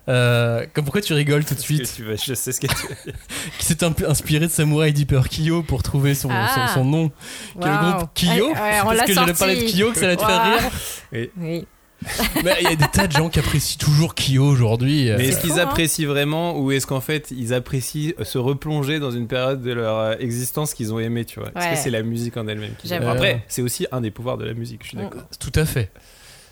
euh, 0.10 0.66
comme 0.74 0.84
pourquoi 0.84 1.02
tu 1.02 1.14
rigoles 1.14 1.46
tout 1.46 1.56
de 1.56 1.60
suite, 1.60 1.92
tu 1.96 2.06
je 2.25 2.34
sais 2.34 2.52
ce 2.52 2.60
que 2.60 2.68
tu 2.68 2.75
qui 3.60 3.66
s'est 3.66 3.84
inspiré 4.06 4.48
de 4.48 4.52
Samurai 4.52 4.92
Deeper 4.92 5.30
Kyo 5.30 5.64
pour 5.64 5.81
trouver 5.84 6.14
son, 6.16 6.30
Ah. 6.31 6.68
son, 6.74 6.74
son 6.81 6.86
nom, 6.86 7.10
qui 7.60 7.68
est 7.68 7.72
le 7.72 7.92
groupe 7.94 8.10
Kyo. 8.14 8.28
Ouais, 8.28 8.54
ouais, 8.54 8.80
on 8.84 8.86
parce 8.88 9.02
que 9.04 9.13
j'allais 9.13 9.34
parler 9.34 9.56
de 9.63 9.70
Kyo 9.72 9.92
que 9.92 10.00
ça 10.00 10.06
allait 10.06 10.18
te 10.18 10.25
faire 10.25 10.44
rire. 10.44 11.30
Oui. 11.38 11.68
Mais 12.44 12.56
il 12.62 12.70
y 12.70 12.74
a 12.74 12.76
des 12.76 12.86
tas 12.92 13.08
de 13.08 13.12
gens 13.12 13.30
qui 13.30 13.40
apprécient 13.40 13.78
toujours 13.80 14.14
Kyo 14.14 14.44
aujourd'hui. 14.44 15.10
Mais 15.18 15.30
est-ce 15.30 15.42
qu'ils 15.42 15.60
hein. 15.60 15.68
apprécient 15.68 16.08
vraiment 16.08 16.58
ou 16.58 16.72
est-ce 16.72 16.88
qu'en 16.88 17.02
fait 17.02 17.32
ils 17.32 17.54
apprécient 17.54 18.14
se 18.22 18.38
replonger 18.38 19.00
dans 19.00 19.12
une 19.12 19.28
période 19.28 19.62
de 19.62 19.72
leur 19.72 19.98
euh, 19.98 20.16
existence 20.20 20.74
qu'ils 20.74 20.94
ont 20.94 21.00
aimé, 21.00 21.26
tu 21.26 21.40
vois? 21.40 21.50
Est-ce 21.56 21.70
que 21.70 21.76
c'est 21.76 21.90
la 21.90 22.04
musique 22.04 22.38
en 22.38 22.48
elle-même 22.48 22.76
qui 22.78 22.88
J'avoue. 22.88 23.08
Après, 23.08 23.44
c'est 23.48 23.62
aussi 23.62 23.88
un 23.92 24.02
des 24.02 24.12
pouvoirs 24.12 24.38
de 24.38 24.46
la 24.46 24.54
musique, 24.54 24.82
je 24.84 24.90
suis 24.90 24.98
d'accord. 24.98 25.24
Tout 25.40 25.52
à 25.56 25.66
fait. 25.66 25.92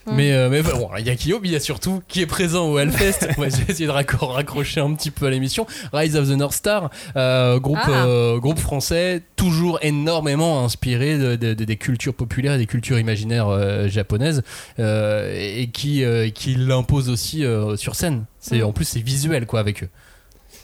Mm. 0.08 0.16
Mais, 0.16 0.32
euh, 0.34 0.50
mais 0.50 0.62
bon, 0.62 0.90
il 1.00 1.06
y 1.06 1.10
a 1.10 1.16
Kyo, 1.16 1.40
mais 1.42 1.48
il 1.50 1.52
y 1.54 1.56
a 1.56 1.60
surtout 1.60 2.02
qui 2.08 2.22
est 2.22 2.26
présent 2.28 2.68
au 2.70 2.78
Hellfest. 2.78 3.28
Moi, 3.38 3.48
j'ai 3.50 3.72
essayé 3.72 3.88
de 3.88 3.92
raccro- 3.92 4.28
raccrocher 4.32 4.80
un 4.82 4.94
petit 4.94 5.10
peu 5.12 5.26
à 5.26 5.30
l'émission. 5.30 5.66
Rise 5.94 6.16
of 6.16 6.28
the 6.28 6.38
North 6.38 6.54
Star, 6.54 6.90
euh, 7.16 7.60
groupe, 7.60 7.80
Ah. 7.84 8.06
euh, 8.06 8.38
groupe 8.38 8.60
français, 8.60 9.24
toujours 9.36 9.80
énormément 9.82 10.64
inspiré 10.64 11.18
de- 11.18 11.36
de- 11.36 11.54
de- 11.54 11.66
des 11.66 11.78
cultures 11.78 12.14
populaires 12.14 12.54
et 12.54 12.58
des 12.60 12.68
cultures 12.68 13.00
imaginaires 13.00 13.48
euh, 13.50 13.88
japonaises, 13.88 14.44
et 14.80 15.70
qui, 15.74 16.04
qui 16.34 16.56
l'impose 16.56 17.10
aussi 17.10 17.44
sur 17.76 17.96
scène. 17.96 18.26
C'est 18.40 18.60
Mm. 18.60 18.66
en 18.66 18.72
plus 18.74 18.86
c'est 18.86 19.00
visuel 19.02 19.46
quoi 19.48 19.60
avec 19.60 19.84
eux. 19.84 19.90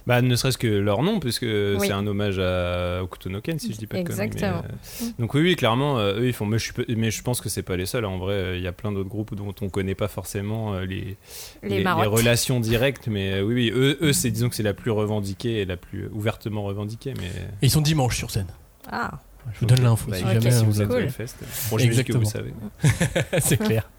Bah, 0.07 0.21
ne 0.21 0.35
serait-ce 0.35 0.57
que 0.57 0.67
leur 0.67 1.03
nom, 1.03 1.19
puisque 1.19 1.43
Oui. 1.43 1.77
c'est 1.87 1.91
un 1.91 2.05
hommage 2.07 2.39
à 2.39 3.03
Okuto 3.03 3.29
no 3.29 3.39
Ken, 3.41 3.59
si 3.59 3.71
je 3.71 3.77
dis 3.77 3.85
pas 3.87 3.97
de 3.97 4.03
conneries, 4.03 4.17
mais, 4.19 4.25
Exactement. 4.25 4.63
euh, 4.67 5.05
Donc 5.19 5.33
oui, 5.35 5.41
oui, 5.41 5.55
clairement, 5.55 5.99
euh, 5.99 6.19
eux 6.19 6.27
ils 6.27 6.33
font. 6.33 6.45
Mais 6.47 6.57
je, 6.57 6.63
suis 6.73 6.95
mais 6.95 7.11
je 7.11 7.21
pense 7.21 7.39
que 7.39 7.49
c'est 7.49 7.61
pas 7.61 7.77
les 7.77 7.85
seuls. 7.85 8.03
hein. 8.05 8.09
En 8.09 8.17
vrai, 8.17 8.33
euh, 8.33 8.57
il 8.57 8.63
y 8.63 8.67
a 8.67 8.71
plein 8.71 8.91
d'autres 8.91 9.09
groupes 9.09 9.35
dont 9.35 9.53
on 9.61 9.69
connaît 9.69 9.93
pas 9.95 10.07
forcément 10.07 10.73
euh, 10.73 10.85
les, 10.85 11.17
Les 11.63 11.83
marottes. 11.83 12.07
relations 12.07 12.59
directes. 12.59 13.07
Mais 13.07 13.33
euh, 13.33 13.41
oui, 13.43 13.53
oui, 13.53 13.71
eux, 13.75 13.97
eux 14.01 14.13
c'est 14.13 14.31
disons 14.31 14.49
que 14.49 14.55
c'est 14.55 14.63
la 14.63 14.73
plus 14.73 14.91
revendiquée 14.91 15.61
et 15.61 15.65
la 15.65 15.77
plus 15.77 16.07
ouvertement 16.11 16.63
revendiquée. 16.63 17.13
Mais 17.19 17.27
Et 17.61 17.67
ils 17.67 17.71
sont 17.71 17.81
dimanche 17.81 18.17
sur 18.17 18.31
scène. 18.31 18.47
Ah. 18.91 19.19
Je 19.53 19.59
vous 19.61 19.65
donne 19.65 19.81
l'info 19.83 20.09
Bah, 20.09 20.17
si 20.17 20.23
jamais 20.23 20.51
si 20.51 20.63
vous 20.65 20.71
vous 20.71 20.81
êtes 20.81 20.87
cool. 20.87 21.01
Hellfest. 21.03 21.35
Bon, 21.71 21.77
j'imagine 21.77 22.03
que 22.03 22.13
vous 22.17 22.25
savez. 22.25 22.53
c'est 23.39 23.57
clair. 23.57 23.89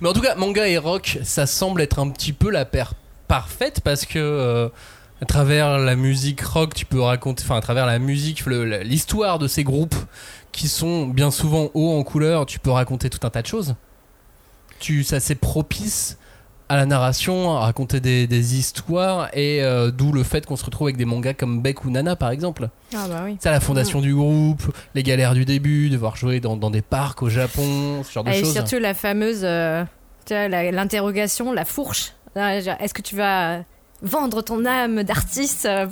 Mais 0.00 0.08
en 0.08 0.12
tout 0.12 0.20
cas, 0.20 0.34
manga 0.36 0.68
et 0.68 0.78
rock, 0.78 1.18
ça 1.24 1.46
semble 1.46 1.80
être 1.80 1.98
un 1.98 2.10
petit 2.10 2.32
peu 2.32 2.50
la 2.50 2.64
paire 2.64 2.94
parfaite 3.26 3.80
parce 3.80 4.04
que 4.04 4.18
euh, 4.18 4.68
à 5.24 5.26
travers 5.26 5.78
la 5.78 5.96
musique 5.96 6.42
rock, 6.42 6.74
tu 6.74 6.84
peux 6.84 7.00
raconter, 7.00 7.42
enfin 7.44 7.56
à 7.56 7.62
travers 7.62 7.86
la 7.86 7.98
musique, 7.98 8.44
l'histoire 8.82 9.38
de 9.38 9.48
ces 9.48 9.64
groupes 9.64 9.94
qui 10.52 10.68
sont 10.68 11.06
bien 11.06 11.30
souvent 11.30 11.70
hauts 11.72 11.98
en 11.98 12.02
couleur, 12.04 12.44
tu 12.44 12.58
peux 12.58 12.70
raconter 12.70 13.08
tout 13.08 13.26
un 13.26 13.30
tas 13.30 13.40
de 13.40 13.46
choses. 13.46 13.74
Tu, 14.80 15.02
ça 15.02 15.20
c'est 15.20 15.34
propice 15.34 16.18
à 16.68 16.76
la 16.76 16.84
narration, 16.84 17.56
à 17.56 17.60
raconter 17.60 18.00
des, 18.00 18.26
des 18.26 18.58
histoires 18.58 19.28
et 19.32 19.62
euh, 19.62 19.90
d'où 19.90 20.12
le 20.12 20.22
fait 20.24 20.44
qu'on 20.44 20.56
se 20.56 20.64
retrouve 20.66 20.88
avec 20.88 20.98
des 20.98 21.06
mangas 21.06 21.32
comme 21.32 21.62
Beck 21.62 21.86
ou 21.86 21.90
Nana 21.90 22.16
par 22.16 22.30
exemple. 22.30 22.68
Ah 22.94 23.06
bah 23.08 23.22
oui. 23.24 23.36
C'est 23.40 23.50
la 23.50 23.60
fondation 23.60 24.02
du 24.02 24.14
groupe, 24.14 24.62
les 24.94 25.02
galères 25.02 25.32
du 25.34 25.46
début, 25.46 25.88
devoir 25.88 26.16
jouer 26.16 26.40
dans, 26.40 26.56
dans 26.58 26.70
des 26.70 26.82
parcs 26.82 27.22
au 27.22 27.30
Japon, 27.30 28.02
ce 28.04 28.12
genre 28.12 28.24
de 28.24 28.30
Et 28.30 28.40
choses. 28.40 28.52
surtout 28.52 28.78
la 28.78 28.92
fameuse, 28.92 29.40
euh, 29.42 29.84
tu 30.26 30.34
vois, 30.34 30.48
la- 30.48 30.70
l'interrogation, 30.70 31.50
la 31.52 31.64
fourche. 31.64 32.12
Genre, 32.36 32.76
Est-ce 32.80 32.92
que 32.92 33.02
tu 33.02 33.16
vas 33.16 33.60
vendre 34.04 34.42
ton 34.42 34.64
âme 34.64 35.02
d'artiste, 35.02 35.66
euh, 35.66 35.86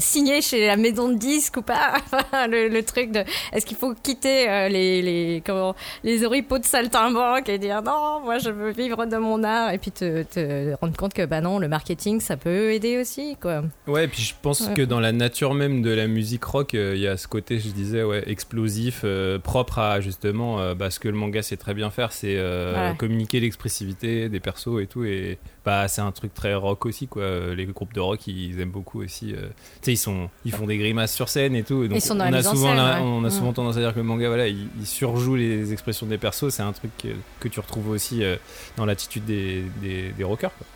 signer 0.00 0.42
chez 0.42 0.66
la 0.66 0.76
maison 0.76 1.08
de 1.10 1.14
disques 1.18 1.58
ou 1.58 1.62
pas 1.62 1.98
le, 2.48 2.68
le 2.68 2.82
truc 2.82 3.12
de, 3.12 3.20
est-ce 3.52 3.64
qu'il 3.66 3.76
faut 3.76 3.94
quitter 3.94 4.48
euh, 4.48 4.68
les, 4.68 5.02
les, 5.02 5.42
comment, 5.46 5.74
les 6.02 6.24
oripeaux 6.24 6.58
de 6.58 6.64
saltimbanque 6.64 7.48
et 7.48 7.58
dire 7.58 7.82
non, 7.82 8.20
moi 8.24 8.38
je 8.38 8.50
veux 8.50 8.70
vivre 8.70 9.06
de 9.06 9.16
mon 9.18 9.44
art 9.44 9.72
et 9.72 9.78
puis 9.78 9.90
te, 9.92 10.22
te 10.24 10.74
rendre 10.80 10.96
compte 10.96 11.14
que 11.14 11.24
bah 11.26 11.40
non, 11.40 11.58
le 11.58 11.68
marketing 11.68 12.20
ça 12.20 12.36
peut 12.36 12.72
aider 12.72 12.98
aussi 12.98 13.36
quoi. 13.40 13.62
Ouais, 13.86 14.04
et 14.06 14.08
puis 14.08 14.22
je 14.22 14.34
pense 14.40 14.58
Ouais. 14.68 14.74
que 14.74 14.82
dans 14.82 14.98
la 14.98 15.12
nature 15.12 15.54
même 15.54 15.82
de 15.82 15.90
la 15.90 16.08
musique 16.08 16.42
rock, 16.44 16.74
euh, 16.74 16.94
il 16.96 17.00
y 17.02 17.06
a 17.06 17.16
ce 17.16 17.28
côté, 17.28 17.60
je 17.60 17.68
disais, 17.68 18.02
ouais, 18.02 18.24
explosif, 18.28 19.04
propre 19.44 19.78
à 19.78 20.00
justement 20.00 20.74
bah, 20.74 20.90
ce 20.90 20.98
que 20.98 21.08
le 21.08 21.14
manga 21.14 21.42
sait 21.42 21.56
très 21.56 21.74
bien 21.74 21.90
faire, 21.90 22.10
c'est 22.12 22.38
Ouais. 22.38 22.94
communiquer 22.98 23.40
l'expressivité 23.40 24.28
des 24.28 24.40
persos 24.40 24.80
et 24.82 24.86
tout. 24.86 25.04
Et 25.04 25.38
bah, 25.68 25.86
c'est 25.86 26.00
un 26.00 26.12
truc 26.12 26.32
très 26.32 26.54
rock 26.54 26.86
aussi, 26.86 27.08
quoi. 27.08 27.54
les 27.54 27.66
groupes 27.66 27.92
de 27.92 28.00
rock, 28.00 28.26
ils 28.26 28.58
aiment 28.58 28.70
beaucoup 28.70 29.02
aussi. 29.02 29.34
euh, 29.34 29.48
tu 29.48 29.52
sais, 29.82 29.92
ils 29.92 29.96
sont, 29.98 30.30
ils 30.46 30.52
font 30.52 30.66
des 30.66 30.78
grimaces 30.78 31.14
sur 31.14 31.28
scène 31.28 31.54
et 31.54 31.62
tout. 31.62 31.82
et 31.84 31.88
donc 31.88 31.98
Ils 31.98 32.00
sont 32.00 32.14
dans 32.14 32.24
on 32.24 32.32
a 32.32 32.42
souvent, 32.42 32.68
scène, 32.68 32.76
la- 32.76 32.94
ouais. 32.94 33.00
on 33.02 33.22
a 33.24 33.30
souvent 33.30 33.52
tendance 33.52 33.76
à 33.76 33.80
dire 33.80 33.92
que 33.92 33.98
le 33.98 34.04
manga, 34.04 34.28
voilà, 34.28 34.48
il, 34.48 34.66
il 34.80 34.86
surjoue 34.86 35.36
les 35.36 35.72
expressions 35.74 36.06
des 36.06 36.16
persos. 36.16 36.48
C'est 36.48 36.62
un 36.62 36.72
truc 36.72 36.90
que, 36.96 37.08
que 37.40 37.48
tu 37.48 37.60
retrouves 37.60 37.90
aussi 37.90 38.24
euh, 38.24 38.36
dans 38.78 38.86
l'attitude 38.86 39.26
des, 39.26 39.62
des, 39.82 40.10
des 40.16 40.24
rockers. 40.24 40.52
quoi. 40.56 40.66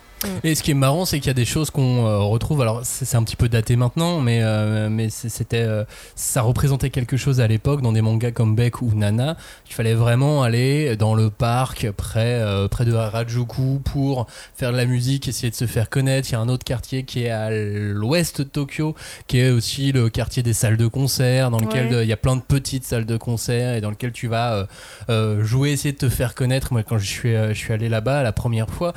Et 0.43 0.55
ce 0.55 0.63
qui 0.63 0.71
est 0.71 0.75
marrant, 0.75 1.05
c'est 1.05 1.19
qu'il 1.19 1.27
y 1.27 1.31
a 1.31 1.33
des 1.35 1.45
choses 1.45 1.69
qu'on 1.69 2.05
euh, 2.05 2.17
retrouve. 2.19 2.61
Alors, 2.61 2.81
c'est 2.83 3.15
un 3.15 3.23
petit 3.23 3.35
peu 3.35 3.49
daté 3.49 3.75
maintenant, 3.75 4.19
mais, 4.21 4.39
euh, 4.43 4.89
mais 4.89 5.09
c'était, 5.09 5.61
euh, 5.61 5.83
ça 6.15 6.41
représentait 6.41 6.89
quelque 6.89 7.17
chose 7.17 7.39
à 7.41 7.47
l'époque 7.47 7.81
dans 7.81 7.91
des 7.91 8.01
mangas 8.01 8.31
comme 8.31 8.55
Beck 8.55 8.81
ou 8.81 8.91
Nana. 8.93 9.37
Il 9.69 9.73
fallait 9.73 9.93
vraiment 9.93 10.43
aller 10.43 10.95
dans 10.95 11.15
le 11.15 11.29
parc 11.29 11.89
près, 11.91 12.39
euh, 12.41 12.67
près 12.67 12.85
de 12.85 12.93
Harajuku 12.93 13.79
pour 13.83 14.27
faire 14.55 14.71
de 14.71 14.77
la 14.77 14.85
musique, 14.85 15.27
essayer 15.27 15.49
de 15.49 15.55
se 15.55 15.65
faire 15.67 15.89
connaître. 15.89 16.29
Il 16.29 16.33
y 16.33 16.35
a 16.35 16.39
un 16.39 16.49
autre 16.49 16.63
quartier 16.63 17.03
qui 17.03 17.23
est 17.23 17.29
à 17.29 17.49
l'ouest 17.51 18.39
de 18.41 18.43
Tokyo, 18.43 18.95
qui 19.27 19.39
est 19.39 19.49
aussi 19.49 19.91
le 19.91 20.09
quartier 20.09 20.43
des 20.43 20.53
salles 20.53 20.77
de 20.77 20.87
concert, 20.87 21.51
dans 21.51 21.59
lequel 21.59 21.87
Ouais. 21.87 21.93
euh, 21.95 22.03
il 22.03 22.09
y 22.09 22.13
a 22.13 22.17
plein 22.17 22.35
de 22.35 22.41
petites 22.41 22.85
salles 22.85 23.05
de 23.05 23.17
concert 23.17 23.75
et 23.75 23.81
dans 23.81 23.89
lequel 23.89 24.11
tu 24.11 24.27
vas 24.27 24.67
euh, 25.09 25.43
jouer, 25.43 25.71
essayer 25.71 25.91
de 25.91 25.97
te 25.97 26.09
faire 26.09 26.35
connaître. 26.35 26.71
Moi, 26.73 26.83
quand 26.83 26.97
je 26.97 27.05
suis, 27.07 27.33
je 27.33 27.53
suis 27.53 27.73
allé 27.73 27.89
là-bas 27.89 28.23
la 28.23 28.31
première 28.31 28.69
fois, 28.69 28.93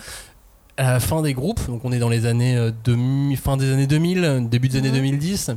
à 0.77 0.93
la 0.93 1.01
fin 1.01 1.23
des 1.23 1.33
groupes, 1.33 1.67
donc 1.69 1.81
on 1.85 1.93
est 1.93 1.99
dans 1.99 2.09
les 2.11 2.27
années 2.27 2.57
euh, 2.57 2.71
demi- 2.85 3.37
fin 3.37 3.57
des 3.57 3.73
années 3.73 3.87
2000, 3.87 4.49
début 4.51 4.69
des 4.69 4.79
années 4.79 4.89
Mhm. 4.91 4.95
2010. 4.97 5.51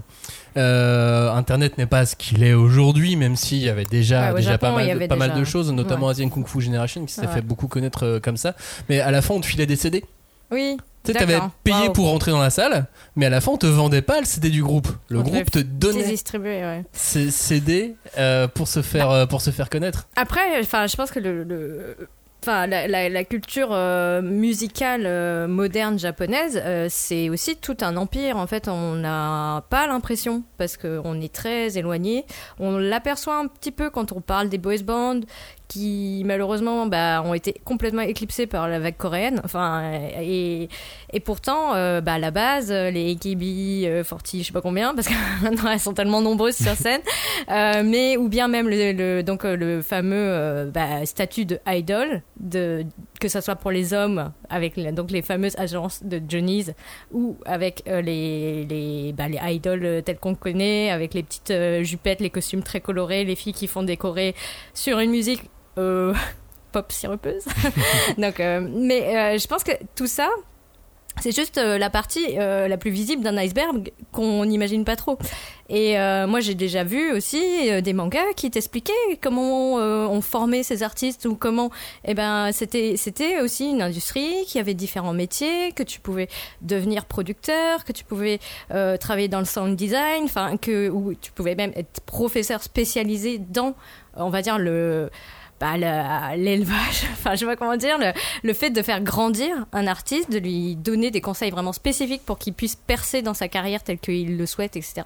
euh, 0.58 1.32
Internet 1.32 1.78
n'est 1.78 1.86
pas 1.86 2.06
ce 2.06 2.16
qu'il 2.16 2.44
est 2.44 2.54
aujourd'hui, 2.54 3.16
même 3.16 3.36
s'il 3.36 3.60
y 3.60 3.70
avait 3.70 3.86
déjà, 3.86 4.30
Ouais, 4.32 4.38
déjà 4.40 4.52
Japon, 4.52 4.68
pas, 4.68 4.76
mal, 4.86 5.08
de- 5.08 5.16
mal 5.16 5.46
choses, 5.46 5.72
notamment 5.72 6.08
ouais. 6.08 6.12
Asian 6.14 6.30
Kung 6.30 6.48
Fu 6.48 6.62
Generation 6.62 7.06
qui 7.06 7.14
s'est 7.14 7.22
Ouais. 7.22 7.28
fait 7.34 7.42
beaucoup 7.42 7.68
connaître 7.68 8.04
euh, 8.06 8.20
comme 8.20 8.38
ça. 8.38 8.56
Mais 8.90 9.00
à 9.00 9.12
la 9.12 9.22
fin, 9.22 9.36
on 9.36 9.42
te 9.42 9.46
filait 9.46 9.66
des 9.68 9.76
CD. 9.76 10.04
Oui. 10.52 10.78
Tu 11.04 11.14
D'accord. 11.14 11.50
payé 11.64 11.90
pour 11.94 12.08
rentrer 12.10 12.32
dans 12.32 12.42
la 12.42 12.50
salle, 12.50 12.86
mais 13.16 13.26
à 13.26 13.30
la 13.30 13.40
fin, 13.40 13.54
on 13.54 13.58
te 13.58 13.66
vendait 13.66 14.02
pas 14.02 14.20
le 14.20 14.26
CD 14.26 14.50
du 14.50 14.62
groupe. 14.62 14.90
Le 15.08 15.20
On 15.20 15.22
groupe 15.22 15.50
te 15.50 15.60
donnait 15.60 16.04
distribué, 16.06 16.62
ouais. 16.62 16.84
CD 16.92 17.96
euh, 18.18 18.48
pour 18.50 18.68
se 18.68 18.82
faire 18.82 19.10
euh, 19.10 19.26
pour 19.26 19.42
se 19.42 19.50
faire 19.52 19.70
connaître. 19.70 20.08
Après, 20.18 20.62
je 20.64 20.96
pense 20.98 21.12
que 21.12 21.20
le, 21.20 21.44
le- 21.44 21.96
enfin, 22.42 22.68
la, 22.68 22.88
la- 22.88 23.10
la 23.10 23.24
culture 23.24 23.70
euh, 23.72 24.22
musicale 24.22 25.04
euh, 25.06 25.48
moderne 25.48 26.00
japonaise, 26.00 26.62
euh, 26.64 26.88
c'est 26.90 27.30
aussi 27.30 27.58
tout 27.58 27.78
un 27.82 27.98
empire. 27.98 28.38
En 28.38 28.48
fait, 28.48 28.68
on 28.68 28.96
n'a 28.96 29.64
pas 29.70 29.88
l'impression 29.88 30.44
parce 30.58 30.78
qu'on 30.78 31.20
est 31.22 31.34
très 31.34 31.78
éloigné. 31.78 32.26
On 32.60 32.78
l'aperçoit 32.78 33.36
un 33.38 33.48
petit 33.48 33.72
peu 33.72 33.90
quand 33.90 34.12
on 34.12 34.22
parle 34.22 34.50
des 34.50 34.58
boys 34.58 34.82
bands 34.84 35.20
qui 35.70 36.24
malheureusement 36.26 36.88
bah, 36.88 37.22
ont 37.24 37.34
été 37.34 37.54
complètement 37.64 38.02
éclipsés 38.02 38.48
par 38.48 38.68
la 38.68 38.80
vague 38.80 38.98
coréenne. 38.98 39.40
Enfin, 39.46 39.84
et, 40.20 40.68
et 41.14 41.20
pourtant, 41.22 41.76
euh, 41.76 42.02
bah, 42.02 42.14
à 42.14 42.20
la 42.20 42.32
base, 42.32 42.72
les 42.72 43.12
AKB, 43.12 43.44
euh, 43.86 44.04
40, 44.04 44.22
je 44.40 44.44
sais 44.44 44.52
pas 44.52 44.62
combien, 44.62 44.94
parce 44.96 45.08
que 45.08 45.14
maintenant 45.44 45.72
elles 45.72 45.80
sont 45.80 45.94
tellement 45.94 46.22
nombreuses 46.22 46.56
sur 46.58 46.74
scène, 46.74 47.02
euh, 47.52 47.84
mais 47.86 48.18
ou 48.18 48.28
bien 48.30 48.48
même 48.48 48.68
le, 48.68 48.94
le- 48.94 49.22
donc 49.24 49.46
euh, 49.46 49.56
le 49.56 49.82
fameux 49.84 50.70
bah, 50.74 51.06
statut 51.06 51.46
de 51.46 51.60
idol, 51.68 52.24
de 52.40 52.84
que 53.22 53.28
ça 53.28 53.42
soit 53.42 53.56
pour 53.56 53.70
les 53.70 53.94
hommes 53.94 54.32
avec 54.50 54.80
donc 54.96 55.12
les 55.12 55.22
fameuses 55.22 55.56
agences 55.60 56.02
de 56.04 56.22
Johnny's 56.28 56.72
ou 57.12 57.36
avec 57.46 57.84
les 57.86 58.66
les 58.66 59.14
bah, 59.14 59.28
les 59.28 59.38
idols 59.54 59.86
euh, 59.86 60.02
tels 60.02 60.18
qu'on 60.18 60.34
connaît, 60.36 60.90
avec 60.90 61.14
les 61.14 61.22
petites 61.22 61.54
jupettes, 61.84 62.22
les 62.22 62.32
costumes 62.32 62.64
très 62.64 62.82
colorés, 62.82 63.24
les 63.24 63.36
filles 63.36 63.54
qui 63.54 63.68
font 63.68 63.84
décorer 63.84 64.34
sur 64.74 64.98
une 65.00 65.12
musique 65.12 65.44
euh, 65.78 66.14
pop 66.72 66.92
sirupeuse. 66.92 67.46
donc, 68.18 68.40
euh, 68.40 68.68
mais 68.70 69.16
euh, 69.16 69.38
je 69.38 69.48
pense 69.48 69.64
que 69.64 69.72
tout 69.96 70.08
ça. 70.08 70.30
C'est 71.22 71.36
juste 71.36 71.58
la 71.58 71.90
partie 71.90 72.36
la 72.36 72.78
plus 72.78 72.92
visible 72.92 73.22
d'un 73.24 73.36
iceberg 73.36 73.92
qu'on 74.14 74.46
n'imagine 74.46 74.86
pas 74.86 74.96
trop. 74.96 75.18
Et 75.68 75.98
moi, 76.28 76.40
j'ai 76.40 76.56
déjà 76.56 76.86
vu 76.86 77.12
aussi 77.12 77.42
des 77.82 77.92
mangas 77.92 78.32
qui 78.38 78.50
t'expliquaient 78.50 79.18
comment 79.20 79.74
on 79.74 80.22
formait 80.22 80.64
ces 80.64 80.82
artistes 80.82 81.26
ou 81.26 81.36
comment, 81.36 81.72
eh 82.06 82.14
ben, 82.14 82.54
c'était 82.54 82.96
c'était 82.96 83.42
aussi 83.42 83.70
une 83.70 83.82
industrie 83.82 84.46
qui 84.48 84.60
avait 84.60 84.76
différents 84.76 85.12
métiers, 85.12 85.74
que 85.74 85.84
tu 85.84 86.00
pouvais 86.00 86.30
devenir 86.62 87.04
producteur, 87.04 87.84
que 87.84 87.92
tu 87.92 88.06
pouvais 88.06 88.40
travailler 88.70 89.28
dans 89.28 89.40
le 89.40 89.46
sound 89.46 89.76
design, 89.76 90.24
enfin 90.24 90.56
que 90.56 90.90
ou 90.90 91.16
tu 91.16 91.34
pouvais 91.34 91.56
même 91.56 91.74
être 91.76 92.00
professeur 92.06 92.64
spécialisé 92.64 93.40
dans, 93.40 93.74
on 94.16 94.30
va 94.30 94.42
dire 94.42 94.58
le 94.58 95.10
bah, 95.60 95.78
le- 95.78 96.38
l'élevage, 96.42 97.04
enfin 97.14 97.36
je 97.36 97.46
pas 97.46 97.56
comment 97.56 97.78
dire, 97.78 97.98
le, 97.98 98.12
le 98.44 98.54
fait 98.54 98.70
de 98.70 98.82
faire 98.82 99.02
grandir 99.02 99.66
un 99.74 99.88
artiste, 99.88 100.32
de 100.32 100.40
lui 100.40 100.76
donner 100.76 101.12
des 101.12 101.22
conseils 101.22 101.52
vraiment 101.52 101.74
spécifiques 101.74 102.24
pour 102.26 102.38
qu'il 102.40 102.54
puisse 102.54 102.76
percer 102.76 103.22
dans 103.22 103.34
sa 103.34 103.48
carrière 103.48 103.84
telle 103.84 104.00
qu'il 104.00 104.38
le 104.38 104.46
souhaite, 104.46 104.76
etc. 104.76 105.02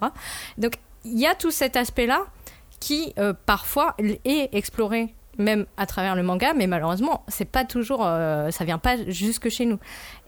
Donc 0.58 0.74
il 1.04 1.18
y 1.18 1.26
a 1.26 1.34
tout 1.34 1.50
cet 1.50 1.76
aspect-là 1.76 2.24
qui 2.80 3.12
euh, 3.18 3.32
parfois 3.46 3.94
est 4.24 4.48
exploré 4.54 5.14
même 5.38 5.66
à 5.76 5.86
travers 5.86 6.14
le 6.14 6.22
manga, 6.22 6.52
mais 6.54 6.66
malheureusement, 6.66 7.24
c'est 7.28 7.44
pas 7.44 7.64
toujours, 7.64 8.02
euh, 8.04 8.50
ça 8.50 8.64
vient 8.64 8.78
pas 8.78 8.96
jusque 9.08 9.48
chez 9.48 9.66
nous. 9.66 9.78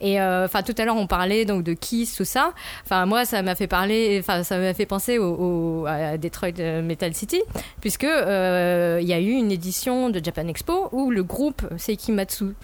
Et 0.01 0.21
euh, 0.21 0.45
enfin, 0.45 0.63
tout 0.63 0.75
à 0.79 0.85
l'heure, 0.85 0.97
on 0.97 1.07
parlait 1.07 1.45
donc 1.45 1.63
de 1.63 1.73
Kiss, 1.73 2.15
tout 2.15 2.25
ça. 2.25 2.53
Enfin, 2.85 3.07
moi, 3.07 3.25
ça 3.25 3.43
m'a 3.43 3.55
fait 3.55 3.67
parler, 3.67 4.19
enfin, 4.21 4.43
ça 4.43 4.59
m'a 4.59 4.75
fait 4.75 4.87
penser 4.87 5.19
au, 5.19 5.87
à 5.87 6.19
Detroit 6.19 6.59
euh, 6.61 6.83
Metal 6.83 7.15
City, 7.15 7.41
puisque 7.81 8.05
il 8.05 9.07
y 9.07 9.13
a 9.13 9.21
eu 9.21 9.31
une 9.31 9.53
édition 9.53 10.11
de 10.11 10.23
Japan 10.23 10.49
Expo 10.49 10.89
où 10.93 11.11
le 11.11 11.23
groupe 11.23 11.63
Seikimatsu 11.77 12.55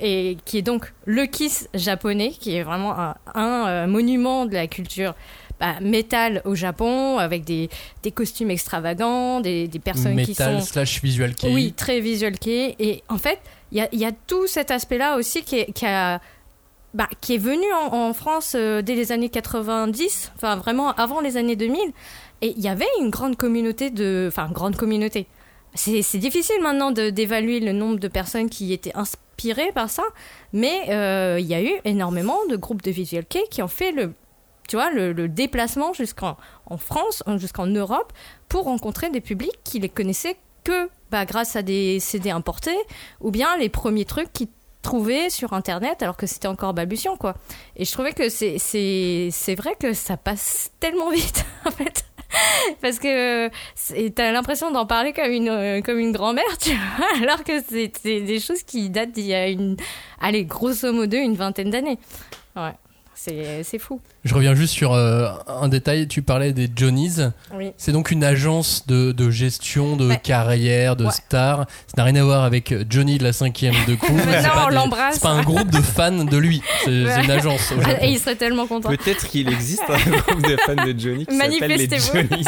et 0.00 0.38
qui 0.44 0.58
est 0.58 0.62
donc 0.62 0.92
le 1.04 1.26
Kiss 1.26 1.68
japonais, 1.74 2.30
qui 2.30 2.56
est 2.56 2.62
vraiment 2.62 3.14
un, 3.34 3.86
monument 3.86 4.46
de 4.46 4.54
la 4.54 4.66
culture 4.66 5.14
bah, 5.60 5.78
métal 5.80 6.40
au 6.44 6.54
Japon, 6.54 7.18
avec 7.18 7.44
des, 7.44 7.68
des 8.02 8.10
costumes 8.10 8.50
extravagants, 8.50 9.40
des, 9.40 9.68
des 9.68 9.78
personnes 9.78 10.16
qui 10.22 10.34
sont 10.34 10.44
Metal 10.44 10.62
slash 10.62 11.02
visual 11.02 11.34
kei. 11.34 11.52
oui, 11.52 11.72
très 11.74 12.00
visual 12.00 12.38
kei. 12.38 12.74
Et 12.78 13.02
en 13.08 13.18
fait, 13.18 13.38
il 13.70 13.78
y 13.78 13.80
a, 13.82 13.88
il 13.92 13.98
y 14.00 14.04
a 14.06 14.12
tout 14.26 14.46
cet 14.46 14.70
aspect-là 14.70 15.16
aussi 15.16 15.42
qui 15.42 15.58
est, 15.60 15.72
qui 15.72 15.84
a- 15.86 16.20
bah, 16.94 17.08
qui 17.20 17.34
est 17.36 17.38
venu 17.38 17.66
en, 17.72 17.94
en 18.08 18.12
France 18.14 18.54
euh, 18.56 18.82
dès 18.82 18.96
les 18.96 19.12
années 19.12 19.28
90, 19.28 20.32
enfin 20.34 20.56
vraiment 20.56 20.90
avant 20.94 21.20
les 21.20 21.36
années 21.36 21.54
2000. 21.56 21.78
Et 22.42 22.54
il 22.56 22.62
y 22.64 22.68
avait 22.68 22.88
une 23.00 23.10
grande 23.10 23.36
communauté 23.36 23.90
de. 23.90 24.24
Enfin, 24.28 24.48
grande 24.50 24.74
communauté. 24.76 25.26
C'est 25.74 26.18
difficile 26.18 26.56
maintenant 26.62 26.90
d'évaluer 26.90 27.60
le 27.60 27.70
nombre 27.72 28.00
de 28.00 28.08
personnes 28.08 28.50
qui 28.50 28.72
étaient 28.72 28.96
inspirées 28.96 29.70
par 29.72 29.88
ça, 29.88 30.02
mais 30.52 30.86
euh, 30.88 31.36
il 31.38 31.46
y 31.46 31.54
a 31.54 31.62
eu 31.62 31.70
énormément 31.84 32.38
de 32.50 32.56
groupes 32.56 32.82
de 32.82 32.90
visual 32.90 33.24
kei 33.24 33.44
qui 33.52 33.62
ont 33.62 33.68
fait 33.68 33.92
le, 33.92 34.12
tu 34.70 34.76
vois, 34.76 34.90
le, 34.90 35.12
déplacement 35.28 35.92
jusqu'en 35.92 36.36
en 36.66 36.76
France, 36.78 37.24
en- 37.26 37.38
jusqu'en 37.38 37.66
Europe, 37.66 38.12
pour 38.48 38.64
rencontrer 38.66 39.10
des 39.10 39.20
publics 39.20 39.58
qui 39.64 39.80
les 39.80 39.88
connaissaient 39.88 40.36
que 40.62 40.88
bah, 41.10 41.24
grâce 41.24 41.56
à 41.56 41.62
des 41.62 41.98
CD 41.98 42.30
importés, 42.30 42.76
ou 43.20 43.32
bien 43.32 43.56
les 43.56 43.68
premiers 43.68 44.04
trucs 44.04 44.32
qu'ils 44.32 44.46
trouvaient 44.82 45.28
sur 45.28 45.54
Internet 45.54 46.02
alors 46.04 46.16
que 46.16 46.26
c'était 46.26 46.46
encore 46.46 46.72
balbutiant, 46.72 47.16
quoi. 47.16 47.34
Et 47.76 47.84
je 47.84 47.90
trouvais 47.90 48.12
que 48.12 48.28
c'est- 48.28 48.58
c'est 48.58 49.28
c'est 49.32 49.56
vrai 49.56 49.74
que 49.78 49.92
ça 49.92 50.16
passe 50.16 50.70
tellement 50.78 51.10
vite, 51.20 51.44
en 51.66 51.70
fait. 51.72 52.04
Parce 52.80 53.00
que 53.00 53.48
t'as 54.10 54.30
l'impression 54.30 54.70
d'en 54.70 54.86
parler 54.86 55.12
comme 55.12 55.32
une, 55.32 55.48
euh, 55.48 55.80
comme 55.80 55.98
une 55.98 56.12
grand-mère, 56.12 56.58
tu 56.58 56.70
vois, 56.70 57.08
alors 57.22 57.42
que 57.42 57.60
c'est 57.68 57.90
c'est 58.00 58.20
des 58.20 58.38
choses 58.38 58.62
qui 58.62 58.88
datent 58.88 59.10
d'il 59.10 59.26
y 59.26 59.34
a 59.34 59.48
une, 59.48 59.76
allez, 60.20 60.44
grosso 60.44 60.92
modo, 60.92 61.16
une 61.16 61.34
vingtaine 61.34 61.70
d'années. 61.70 61.98
Ouais, 62.54 62.72
c'est 63.62 63.78
fou. 63.78 64.00
Je 64.24 64.34
reviens 64.34 64.54
juste 64.54 64.72
sur 64.74 64.92
euh, 64.94 65.28
un 65.46 65.68
détail. 65.68 66.08
Tu 66.08 66.22
parlais 66.22 66.52
des 66.52 66.68
Johnny's. 66.74 67.20
Oui. 67.54 67.72
C'est 67.76 67.92
donc 67.92 68.10
une 68.10 68.24
agence 68.24 68.86
de, 68.86 69.12
de 69.12 69.30
gestion 69.30 69.96
de 69.96 70.08
Ouais. 70.08 70.18
carrière, 70.22 70.96
de 70.96 71.04
Ouais. 71.04 71.10
stars. 71.12 71.66
Ça 71.86 71.94
n'a 71.98 72.04
rien 72.04 72.16
à 72.16 72.24
voir 72.24 72.44
avec 72.44 72.74
Johnny 72.90 73.18
de 73.18 73.24
la 73.24 73.32
cinquième 73.32 73.74
de. 73.86 73.92
Non, 74.10 74.18
C'est 74.26 74.48
pas 74.48 74.64
on 74.66 74.68
des- 74.70 74.74
l'embrasse. 74.74 75.14
C'est 75.14 75.22
pas 75.22 75.30
un 75.30 75.42
groupe 75.42 75.70
de 75.70 75.80
fans 75.80 76.24
de 76.24 76.36
lui. 76.36 76.62
C'est 76.84 76.90
une 76.90 77.30
agence. 77.30 77.72
Et 78.00 78.08
il 78.10 78.18
serait 78.18 78.36
tellement 78.36 78.66
content. 78.66 78.88
Peut-être 78.88 79.26
qu'il 79.28 79.48
existe 79.48 79.82
un 79.88 79.98
groupe 80.10 80.42
de 80.46 80.56
fans 80.58 80.74
de 80.86 80.98
Johnny 80.98 81.26
qui 81.26 81.36
s'appelle 81.36 81.50
les 81.52 81.60
Manifestez-vous. 81.60 82.28
Johnnies. 82.28 82.44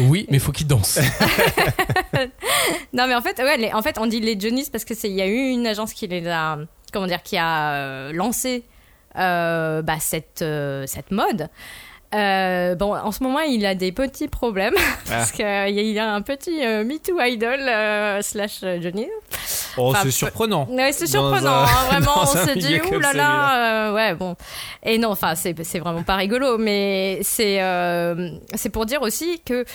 Oui, 0.00 0.26
mais 0.30 0.36
il 0.36 0.40
faut 0.40 0.52
qu'il 0.52 0.66
danse. 0.66 0.98
Non, 2.92 3.06
mais 3.06 3.14
en 3.14 3.22
fait, 3.22 3.38
ouais, 3.38 3.56
les- 3.56 3.72
en 3.72 3.82
fait, 3.82 3.98
on 3.98 4.06
dit 4.06 4.20
les 4.20 4.38
Johnnies 4.38 4.68
parce 4.70 4.84
que 4.84 4.94
c'est, 4.94 5.08
il 5.08 5.14
y 5.16 5.22
a 5.22 5.26
eu 5.26 5.48
une 5.50 5.66
agence 5.66 5.92
qui 5.92 6.06
les 6.06 6.26
a, 6.26 6.58
comment 6.92 7.06
dire, 7.06 7.22
qui 7.22 7.36
a 7.36 7.72
euh, 7.74 8.12
lancé 8.12 8.64
euh, 8.64 8.77
bah, 9.82 9.96
cette 10.00 10.42
euh, 10.42 10.84
cette 10.86 11.10
mode. 11.10 11.48
Euh, 12.14 12.74
bon, 12.74 12.94
en 12.96 13.12
ce 13.12 13.22
moment, 13.22 13.40
il 13.40 13.66
a 13.66 13.74
des 13.74 13.92
petits 13.92 14.28
problèmes 14.28 14.72
parce 15.10 15.30
qu'il 15.30 15.44
y 15.44 15.98
a 15.98 16.10
un 16.14 16.22
petit 16.22 16.64
euh, 16.64 16.82
Me 16.82 16.96
Too 16.98 17.20
idol 17.20 17.60
euh, 17.60 18.22
slash 18.22 18.60
euh, 18.62 18.80
Johnny. 18.80 19.06
Oh, 19.76 19.90
Enfin, 19.90 20.00
c'est 20.04 20.10
surprenant. 20.10 20.66
Ouais, 20.70 20.90
c'est 20.92 21.06
surprenant, 21.06 21.50
un- 21.52 21.62
hein, 21.64 21.66
vraiment. 21.90 22.12
On 22.16 22.22
un 22.22 22.26
se 22.46 22.54
milieu 22.54 22.80
dit, 22.80 22.94
ouh 22.94 22.98
là 22.98 23.12
là, 23.12 23.88
euh, 23.90 23.94
ouais, 23.94 24.14
bon. 24.14 24.36
Et 24.82 24.96
non, 24.96 25.10
enfin, 25.10 25.34
c'est 25.34 25.52
vraiment 25.78 26.02
pas 26.02 26.16
rigolo, 26.16 26.56
mais 26.56 27.18
c'est 27.22 27.60
euh, 27.62 28.30
c'est 28.54 28.70
pour 28.70 28.86
dire 28.86 29.02
aussi 29.02 29.42
que 29.44 29.66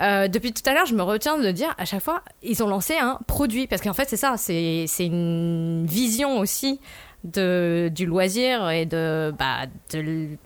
euh, 0.00 0.28
depuis 0.28 0.52
tout 0.52 0.62
à 0.70 0.74
l'heure, 0.74 0.86
je 0.86 0.94
me 0.94 1.02
retiens 1.02 1.36
de 1.36 1.50
dire 1.50 1.74
à 1.78 1.84
chaque 1.84 2.00
fois, 2.02 2.22
ils 2.44 2.62
ont 2.62 2.68
lancé 2.68 2.94
un 2.96 3.18
produit 3.26 3.66
parce 3.66 3.82
qu'en 3.82 3.92
fait, 3.92 4.08
c'est 4.08 4.16
ça, 4.16 4.34
c'est 4.38 4.84
c'est 4.86 5.06
une 5.06 5.84
vision 5.86 6.38
aussi 6.38 6.80
de, 7.24 7.90
du 7.94 8.06
loisir 8.06 8.70
et 8.70 8.86
de, 8.86 9.32
bah, 9.38 9.66
de 9.92 10.36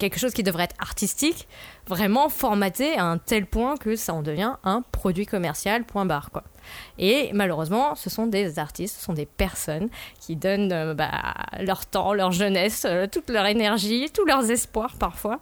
quelque 0.00 0.18
chose 0.18 0.32
qui 0.32 0.42
devrait 0.42 0.64
être 0.64 0.76
artistique, 0.80 1.46
vraiment 1.86 2.28
formaté 2.28 2.96
à 2.96 3.04
un 3.04 3.18
tel 3.18 3.46
point 3.46 3.76
que 3.76 3.94
ça 3.94 4.14
en 4.14 4.22
devient 4.22 4.54
un 4.64 4.82
produit 4.92 5.26
commercial, 5.26 5.84
point 5.84 6.06
barre, 6.06 6.30
quoi. 6.32 6.42
Et 6.98 7.30
malheureusement, 7.32 7.94
ce 7.94 8.10
sont 8.10 8.26
des 8.26 8.58
artistes, 8.58 8.96
ce 8.96 9.04
sont 9.04 9.12
des 9.12 9.26
personnes 9.26 9.88
qui 10.20 10.36
donnent 10.36 10.72
euh, 10.72 10.94
bah, 10.94 11.34
leur 11.60 11.86
temps, 11.86 12.12
leur 12.12 12.32
jeunesse, 12.32 12.86
euh, 12.88 13.06
toute 13.10 13.28
leur 13.30 13.46
énergie, 13.46 14.08
tous 14.12 14.24
leurs 14.24 14.50
espoirs 14.50 14.94
parfois. 14.98 15.40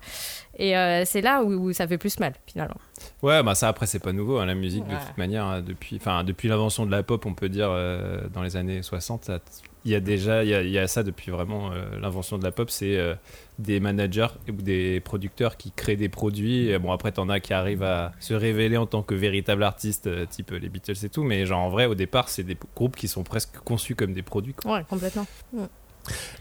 Et 0.60 0.76
euh, 0.76 1.04
c'est 1.04 1.20
là 1.20 1.42
où, 1.44 1.52
où 1.52 1.72
ça 1.72 1.86
fait 1.86 1.98
plus 1.98 2.18
mal, 2.18 2.34
finalement. 2.46 2.76
Ouais, 3.22 3.42
bah 3.44 3.54
ça 3.54 3.68
après 3.68 3.86
c'est 3.86 4.00
pas 4.00 4.12
nouveau, 4.12 4.38
hein, 4.38 4.46
la 4.46 4.54
musique 4.56 4.84
de 4.86 4.94
toute 5.06 5.16
manière, 5.18 5.44
hein, 5.44 5.60
depuis, 5.60 5.96
enfin 5.96 6.24
depuis 6.24 6.48
l'invention 6.48 6.84
de 6.84 6.90
la 6.90 7.02
pop, 7.04 7.24
on 7.26 7.34
peut 7.34 7.48
dire 7.48 7.68
euh, 7.70 8.22
dans 8.34 8.42
les 8.42 8.56
années 8.56 8.82
60, 8.82 9.24
ça- 9.24 9.38
il 9.84 9.92
y 9.92 9.94
a 9.94 10.00
déjà, 10.00 10.42
il 10.42 10.50
y 10.50 10.54
a, 10.54 10.62
il 10.62 10.70
y 10.70 10.78
a 10.78 10.88
ça 10.88 11.04
depuis 11.04 11.30
vraiment 11.30 11.70
euh, 11.72 11.98
l'invention 12.00 12.36
de 12.38 12.42
la 12.44 12.50
pop, 12.50 12.68
c'est 12.70 12.96
euh, 12.98 13.14
des 13.60 13.78
managers 13.78 14.26
ou 14.48 14.52
des 14.52 14.98
producteurs 15.00 15.56
qui 15.56 15.70
créent 15.70 15.96
des 15.96 16.08
produits. 16.08 16.68
Et 16.70 16.78
bon 16.80 16.90
après 16.90 17.12
t'en 17.12 17.28
as 17.28 17.38
qui 17.40 17.54
arrivent 17.54 17.84
à 17.84 18.12
se 18.18 18.34
révéler 18.34 18.76
en 18.76 18.86
tant 18.86 19.02
que 19.02 19.14
véritables 19.14 19.62
artistes, 19.62 20.08
euh, 20.08 20.26
type 20.26 20.50
les 20.50 20.68
Beatles 20.68 21.04
et 21.04 21.08
tout, 21.08 21.22
mais 21.22 21.46
genre 21.46 21.60
en 21.60 21.68
vrai 21.70 21.86
au 21.86 21.94
départ 21.94 22.28
c'est 22.28 22.42
des 22.42 22.56
groupes 22.74 22.96
qui 22.96 23.06
sont 23.06 23.22
presque 23.22 23.58
conçus 23.64 23.94
comme 23.94 24.12
des 24.12 24.22
produits. 24.22 24.54
quoi. 24.54 24.74
Ouais, 24.74 24.84
complètement. 24.90 25.26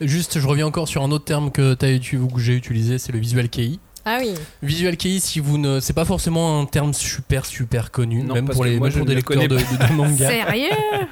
Juste, 0.02 0.40
je 0.40 0.48
reviens 0.48 0.66
encore 0.66 0.88
sur 0.88 1.04
un 1.04 1.12
autre 1.12 1.26
terme 1.26 1.52
que, 1.52 1.76
ou 2.18 2.28
que 2.28 2.40
j'ai 2.40 2.56
utilisé, 2.56 2.98
c'est 2.98 3.12
le 3.12 3.20
visual 3.20 3.50
kei. 3.50 3.80
Ah 4.10 4.20
oui, 4.22 4.32
Visual 4.64 4.96
kei, 4.96 5.20
si 5.20 5.42
vous 5.42 5.58
ne, 5.58 5.82
c'est 5.82 5.92
pas 5.92 6.06
forcément 6.06 6.62
un 6.62 6.66
terme 6.66 6.94
super 6.94 7.46
super 7.46 7.92
connu, 7.92 8.24
Non, 8.24 8.36
même 8.36 8.48
pour 8.48 8.64
les, 8.64 8.78
moi, 8.78 8.88
même 8.88 8.98
pour 9.00 9.06
des 9.06 9.14
le 9.16 9.18
lecteurs 9.18 9.44
de, 9.44 9.48
de- 9.48 9.88
de 9.90 9.94
manga. 9.94 10.28
sérieux? 10.30 10.70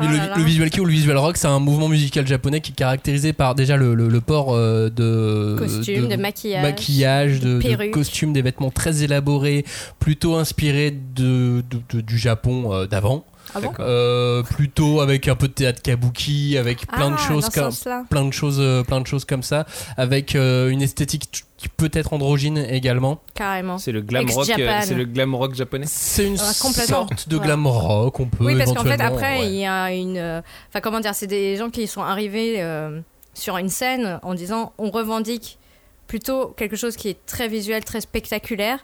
Oh 0.00 0.04
le, 0.36 0.42
visual 0.42 0.68
kei 0.70 0.80
ou 0.80 0.84
le 0.84 0.90
visual 0.92 1.16
rock, 1.18 1.36
c'est 1.36 1.46
un 1.46 1.60
mouvement 1.60 1.88
musical 1.88 2.26
japonais 2.26 2.60
qui 2.60 2.72
est 2.72 2.74
caractérisé 2.74 3.32
par 3.32 3.54
déjà 3.54 3.76
le, 3.76 3.94
le- 3.94 4.08
le 4.08 4.20
port 4.20 4.52
euh, 4.54 4.90
de 4.90 5.54
Costume, 5.56 6.08
de 6.08 6.16
maquillage, 6.16 6.62
maquillage, 6.64 7.40
de, 7.40 7.60
de 7.60 7.90
costumes, 7.90 8.32
des 8.32 8.42
vêtements 8.42 8.70
très 8.70 9.04
élaborés, 9.04 9.64
plutôt 10.00 10.34
inspirés 10.34 10.90
de, 10.90 11.62
de- 11.70 11.80
de- 11.90 12.00
du 12.00 12.18
Japon 12.18 12.72
euh, 12.72 12.86
d'avant. 12.86 13.24
Ah 13.54 13.60
bon. 13.60 13.72
Euh, 13.80 14.42
plutôt 14.42 15.00
avec 15.00 15.28
un 15.28 15.34
peu 15.34 15.48
de 15.48 15.52
théâtre 15.52 15.82
kabuki, 15.82 16.56
avec 16.58 16.86
plein 16.86 17.10
de 17.10 17.16
Ah, 17.18 17.28
choses 17.28 17.48
comme 17.50 17.70
plein 18.08 18.24
de 18.24 18.32
choses, 18.32 18.58
euh, 18.60 18.82
plein 18.82 19.00
de 19.00 19.06
choses 19.06 19.24
comme 19.24 19.42
ça, 19.42 19.66
avec 19.96 20.34
euh, 20.34 20.68
une 20.70 20.82
esthétique 20.82 21.44
qui 21.56 21.68
peut 21.68 21.90
être 21.92 22.12
androgyne 22.12 22.58
également. 22.58 23.20
Carrément. 23.34 23.78
C'est 23.78 23.92
le 23.92 24.00
glam 24.00 24.28
rock, 24.30 24.46
c'est 24.46 24.94
le 24.94 25.04
glam 25.04 25.34
rock 25.34 25.54
japonais. 25.54 25.86
C'est 25.88 26.26
une 26.26 26.38
Ah, 26.40 26.52
sorte 26.52 27.28
de 27.28 27.36
Ouais. 27.36 27.44
glam 27.44 27.66
rock, 27.66 28.18
on 28.20 28.26
peut 28.26 28.44
Oui, 28.44 28.56
parce 28.56 28.72
qu'en 28.72 28.82
fait, 28.84 29.00
après, 29.00 29.38
ouais. 29.40 29.46
il 29.46 29.54
y 29.56 29.66
a 29.66 29.92
une. 29.92 30.16
euh, 30.16 30.40
Enfin, 30.68 30.80
comment 30.80 31.00
dire, 31.00 31.14
c'est 31.14 31.26
des 31.26 31.56
gens 31.56 31.70
qui 31.70 31.86
sont 31.86 32.02
arrivés 32.02 32.62
euh, 32.62 33.00
sur 33.34 33.58
une 33.58 33.68
scène 33.68 34.18
en 34.22 34.34
disant 34.34 34.72
on 34.78 34.90
revendique 34.90 35.58
plutôt 36.08 36.48
quelque 36.56 36.76
chose 36.76 36.96
qui 36.96 37.08
est 37.08 37.16
très 37.26 37.48
visuel, 37.48 37.84
très 37.84 38.00
spectaculaire. 38.00 38.78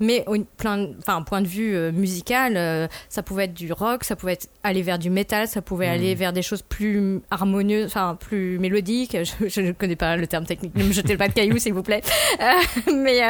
Mais 0.00 0.24
au 0.26 0.36
plein, 0.56 0.88
enfin, 0.98 1.22
point 1.22 1.40
de 1.40 1.46
vue 1.46 1.74
euh, 1.74 1.92
musical, 1.92 2.56
euh, 2.56 2.86
ça 3.08 3.22
pouvait 3.22 3.44
être 3.44 3.54
du 3.54 3.72
rock, 3.72 4.04
ça 4.04 4.16
pouvait 4.16 4.34
être 4.34 4.48
aller 4.62 4.82
vers 4.82 4.98
du 4.98 5.10
métal, 5.10 5.48
ça 5.48 5.62
pouvait 5.62 5.88
aller 5.88 6.14
vers 6.14 6.32
des 6.32 6.42
choses 6.42 6.62
plus 6.62 7.20
harmonieuses, 7.30 7.86
enfin 7.86 8.16
plus 8.18 8.58
mélodiques. 8.58 9.16
Je, 9.48 9.60
ne 9.60 9.72
connais 9.72 9.96
pas 9.96 10.16
le 10.16 10.26
terme 10.26 10.44
technique, 10.44 10.74
ne 10.76 10.84
me 10.84 10.92
jetez 10.92 11.16
pas 11.16 11.28
de 11.28 11.32
cailloux 11.32 11.58
s'il 11.58 11.74
vous 11.74 11.82
plaît. 11.82 12.02
Euh, 12.40 12.92
mais 12.94 13.20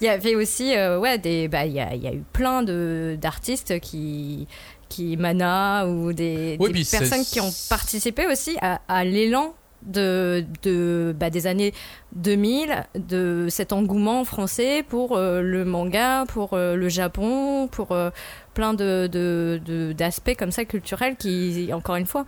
il 0.00 0.04
y 0.04 0.08
avait 0.08 0.34
aussi, 0.34 0.74
ouais, 0.74 1.18
des, 1.18 1.48
bah, 1.48 1.64
il 1.64 1.72
y 1.72 1.80
a, 1.80 1.94
y 1.94 2.06
a 2.06 2.12
eu 2.12 2.22
plein 2.32 2.62
de 2.62 3.16
d'artistes 3.20 3.80
qui 3.80 4.46
qui 4.88 5.16
Mana 5.16 5.86
ou 5.86 6.12
des, 6.12 6.58
Oui, 6.60 6.70
personnes 6.84 7.24
qui 7.24 7.40
ont 7.40 7.50
participé 7.70 8.26
aussi 8.26 8.58
à, 8.60 8.80
à 8.88 9.04
l'élan 9.04 9.54
de, 9.86 11.14
bah, 11.18 11.30
des 11.30 11.46
années 11.46 11.72
2000, 12.16 12.84
de 12.94 13.46
cet 13.48 13.72
engouement 13.72 14.24
français 14.24 14.84
pour 14.88 15.16
euh, 15.16 15.40
le 15.40 15.64
manga, 15.64 16.24
pour 16.28 16.54
euh, 16.54 16.76
le 16.76 16.88
Japon, 16.88 17.68
pour 17.68 17.92
euh, 17.92 18.10
plein 18.54 18.74
de- 18.74 19.92
d'aspects 19.96 20.36
comme 20.38 20.50
ça 20.52 20.64
culturels 20.64 21.16
qui, 21.16 21.70
encore 21.72 21.96
une 21.96 22.06
fois, 22.06 22.24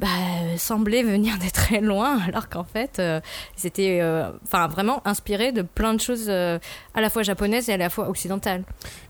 bah, 0.00 0.06
semblaient 0.58 1.02
venir 1.02 1.34
de 1.38 1.48
très 1.50 1.80
loin, 1.80 2.20
alors 2.28 2.48
qu'en 2.48 2.64
fait, 2.64 2.98
euh, 2.98 3.20
c'était 3.56 3.98
euh, 4.02 4.30
enfin 4.44 4.66
vraiment 4.68 5.00
inspiré 5.06 5.52
de 5.52 5.62
plein 5.62 5.94
de 5.94 6.00
choses 6.00 6.26
euh, 6.28 6.58
à 6.94 7.00
la 7.00 7.10
fois 7.10 7.22
japonaises 7.22 7.68
et 7.68 7.72
à 7.72 7.76
la 7.76 7.90
fois 7.90 8.08
occidentales. 8.08 8.62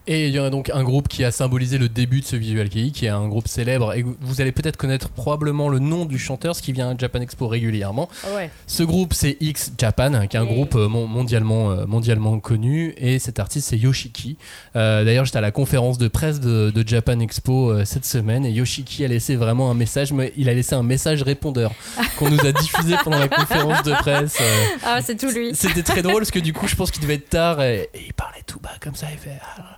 Et 0.09 0.29
il 0.29 0.35
y 0.35 0.39
en 0.39 0.45
a 0.45 0.51
donc 0.51 0.71
un 0.73 0.85
groupe 0.85 1.09
qui 1.09 1.25
a 1.25 1.33
symbolisé 1.33 1.79
le 1.79 1.89
début 1.89 2.21
de 2.21 2.25
ce 2.27 2.37
visual 2.37 2.69
kei, 2.69 2.93
qui 2.93 3.07
est 3.07 3.09
un 3.09 3.27
groupe 3.27 3.49
célèbre, 3.49 3.93
et 3.95 4.05
vous 4.21 4.41
allez 4.41 4.53
peut-être 4.53 4.77
connaître 4.77 5.09
probablement 5.09 5.69
le 5.69 5.81
nom 5.81 6.05
du 6.05 6.17
chanteur, 6.17 6.55
ce 6.55 6.63
qui 6.63 6.73
vient 6.73 6.91
à 6.91 6.97
Japan 6.97 7.21
Expo 7.23 7.49
régulièrement. 7.49 8.09
Ouais. 8.37 8.49
Ce 8.69 8.85
groupe, 8.85 9.13
c'est 9.15 9.37
X 9.41 9.73
Japan, 9.77 10.29
qui 10.29 10.37
est 10.37 10.41
un 10.41 10.45
groupe 10.45 10.77
euh, 10.77 10.87
mon- 10.89 11.09
mondialement, 11.09 11.73
euh, 11.73 11.87
mondialement 11.87 12.39
connu, 12.39 12.95
et 12.99 13.19
cet 13.19 13.41
artiste, 13.41 13.71
c'est 13.71 13.79
Yoshiki. 13.79 14.37
Euh, 14.77 15.03
D'ailleurs, 15.05 15.25
j'étais 15.25 15.39
à 15.39 15.41
la 15.41 15.51
conférence 15.51 15.99
de 15.99 16.07
presse 16.07 16.39
de, 16.39 16.71
de 16.71 16.87
Japan 16.87 17.19
Expo 17.19 17.71
euh, 17.73 17.85
cette 17.85 18.05
semaine, 18.05 18.47
et 18.47 18.53
Yoshiki 18.53 19.05
a 19.05 19.09
laissé 19.09 19.35
vraiment 19.35 19.73
un 19.73 19.75
message, 19.75 20.13
mais 20.13 20.33
il 20.37 20.49
a 20.49 20.55
laissé 20.55 20.76
un 20.77 20.83
message 20.83 21.23
répondeur 21.23 21.73
qu'on 22.19 22.31
nous 22.31 22.41
a 22.47 22.53
diffusé 22.53 22.97
pendant 23.05 23.19
la 23.19 23.29
conférence 23.29 23.83
de 23.83 23.93
presse. 23.93 24.37
euh, 24.41 24.65
Ah, 24.85 25.01
c'est 25.03 25.17
tout 25.17 25.31
lui. 25.31 25.55
c'était 25.55 25.83
très 25.83 26.03
drôle 26.03 26.19
parce 26.19 26.31
que 26.31 26.39
du 26.39 26.53
coup, 26.53 26.67
je 26.69 26.77
pense 26.77 26.91
qu'il 26.91 27.03
devait 27.03 27.15
être 27.15 27.29
tard 27.31 27.63
et, 27.63 27.89
et 27.95 28.05
il 28.07 28.13
parlait 28.15 28.43
tout 28.47 28.61
bas 28.61 28.71
comme 28.81 28.95
ça. 28.95 29.07
Il 29.13 29.19
fait 29.19 29.39
ah. 29.59 29.77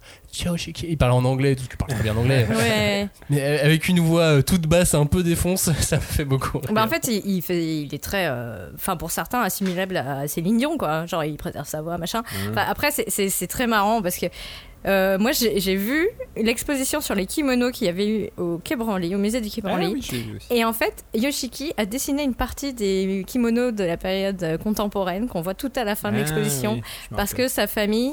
Il 0.85 0.97
parlait 0.99 1.15
en 1.17 1.25
anglais, 1.25 1.57
tout 1.57 1.65
ce 1.65 1.69
qu'il 1.69 1.79
parle 1.79 1.91
très 1.95 2.03
bien 2.03 2.17
anglais. 2.17 2.47
Ouais. 2.49 3.09
Mais 3.29 3.41
euh, 3.41 3.65
avec 3.65 3.89
une 3.89 3.99
voix 3.99 4.23
euh, 4.23 4.43
toute 4.43 4.67
basse, 4.69 4.95
un 4.95 5.07
peu 5.07 5.25
défonce, 5.25 5.73
ça 5.81 5.97
me 5.97 6.01
fait 6.01 6.25
beaucoup. 6.25 6.59
rire. 6.59 6.73
Bah 6.73 6.85
en 6.85 6.89
fait, 6.89 7.09
il, 7.09 7.23
il 7.27 7.43
fait, 7.43 7.65
il 7.83 7.93
est 7.93 8.03
très, 8.03 8.27
euh, 8.29 8.69
enfin 8.77 8.97
pour 8.97 9.11
certains 9.11 9.41
assimilable 9.41 9.97
à 9.97 10.29
Céline 10.29 10.59
Dion 10.59 10.79
quoi. 10.79 11.07
Genre 11.07 11.25
il 11.25 11.37
préserve 11.39 11.67
sa 11.67 11.83
voix 11.83 11.99
machin. 11.99 12.23
Enfin, 12.51 12.65
après 12.69 12.91
c'est 12.93 13.47
très 13.49 13.67
marrant 13.67 14.01
parce 14.01 14.17
que 14.17 14.27
euh, 14.87 15.19
moi 15.19 15.33
j'ai 15.33 15.75
vu 15.77 16.09
l'exposition 16.37 17.01
sur 17.01 17.15
les 17.15 17.27
kimonos 17.27 17.73
qu'il 17.73 17.87
y 17.87 17.91
avait 17.91 18.09
eu 18.09 18.31
au 18.37 18.59
Quai 18.63 18.77
Branly, 18.77 19.15
au 19.15 19.19
musée 19.19 19.41
du 19.41 19.51
Quai 19.51 19.61
Ah 19.65 19.69
Branly. 19.69 19.87
oui, 19.95 20.01
vu 20.01 20.37
aussi. 20.37 20.47
Et 20.53 20.65
en 20.65 20.73
fait, 20.73 21.05
Yoshiki 21.15 21.73
a 21.77 21.85
dessiné 21.87 22.23
une 22.23 22.35
partie 22.35 22.73
des 22.73 23.25
kimonos 23.27 23.73
de 23.73 23.85
la 23.85 23.97
période 23.97 24.59
contemporaine 24.63 25.29
qu'on 25.29 25.41
voit 25.43 25.55
tout 25.55 25.73
à 25.77 25.85
la 25.85 25.95
fin 25.97 26.11
de 26.11 26.17
Ah 26.17 26.21
l'exposition 26.21 26.75
oui, 26.75 26.83
parce 27.17 27.35
que 27.35 27.49
sa 27.49 27.67
famille 27.67 28.13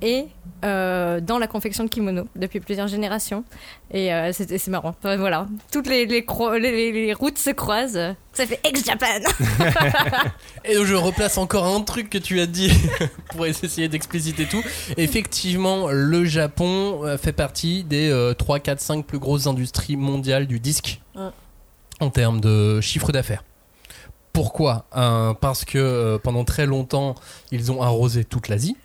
est 0.00 0.26
euh, 0.64 1.20
dans 1.20 1.38
la 1.38 1.46
confection 1.46 1.84
de 1.84 1.90
kimonos 1.90 2.26
depuis 2.36 2.58
plusieurs 2.60 2.86
générations. 2.88 3.44
Et 3.90 4.12
euh, 4.14 4.32
c'est 4.32 4.66
marrant. 4.68 4.94
Enfin, 4.98 5.16
voilà, 5.16 5.46
toutes 5.70 5.86
les, 5.86 6.06
les, 6.06 6.22
cro- 6.22 6.58
les, 6.58 6.70
les- 6.70 6.92
les 7.06 7.12
routes 7.12 7.38
se 7.38 7.50
croisent. 7.50 8.14
Ça 8.32 8.46
fait 8.46 8.60
ex-Japan 8.64 9.06
Et 10.64 10.74
donc, 10.74 10.86
je 10.86 10.94
replace 10.94 11.36
encore 11.38 11.66
un 11.66 11.80
truc 11.82 12.08
que 12.10 12.18
tu 12.18 12.40
as 12.40 12.46
dit 12.46 12.70
pour 13.30 13.46
essayer 13.46 13.88
d'expliciter 13.88 14.46
tout. 14.46 14.62
Effectivement, 14.96 15.88
le 15.90 16.24
Japon 16.24 17.00
euh, 17.04 17.18
fait 17.18 17.32
partie 17.32 17.84
des 17.84 18.08
euh, 18.10 18.32
3, 18.34 18.58
4, 18.60 18.80
5 18.80 19.04
plus 19.06 19.18
grosses 19.18 19.46
industries 19.46 19.96
mondiales 19.96 20.46
du 20.46 20.60
disque 20.60 21.00
Ouais. 21.14 21.28
en 22.00 22.10
termes 22.10 22.40
de 22.40 22.80
chiffre 22.80 23.12
d'affaires. 23.12 23.44
Pourquoi? 24.32 24.86
Parce 25.40 25.64
que 25.64 26.16
pendant 26.24 26.42
très 26.44 26.66
longtemps, 26.66 27.14
ils 27.52 27.70
ont 27.70 27.80
arrosé 27.82 28.24
toute 28.24 28.48
l'Asie. 28.48 28.76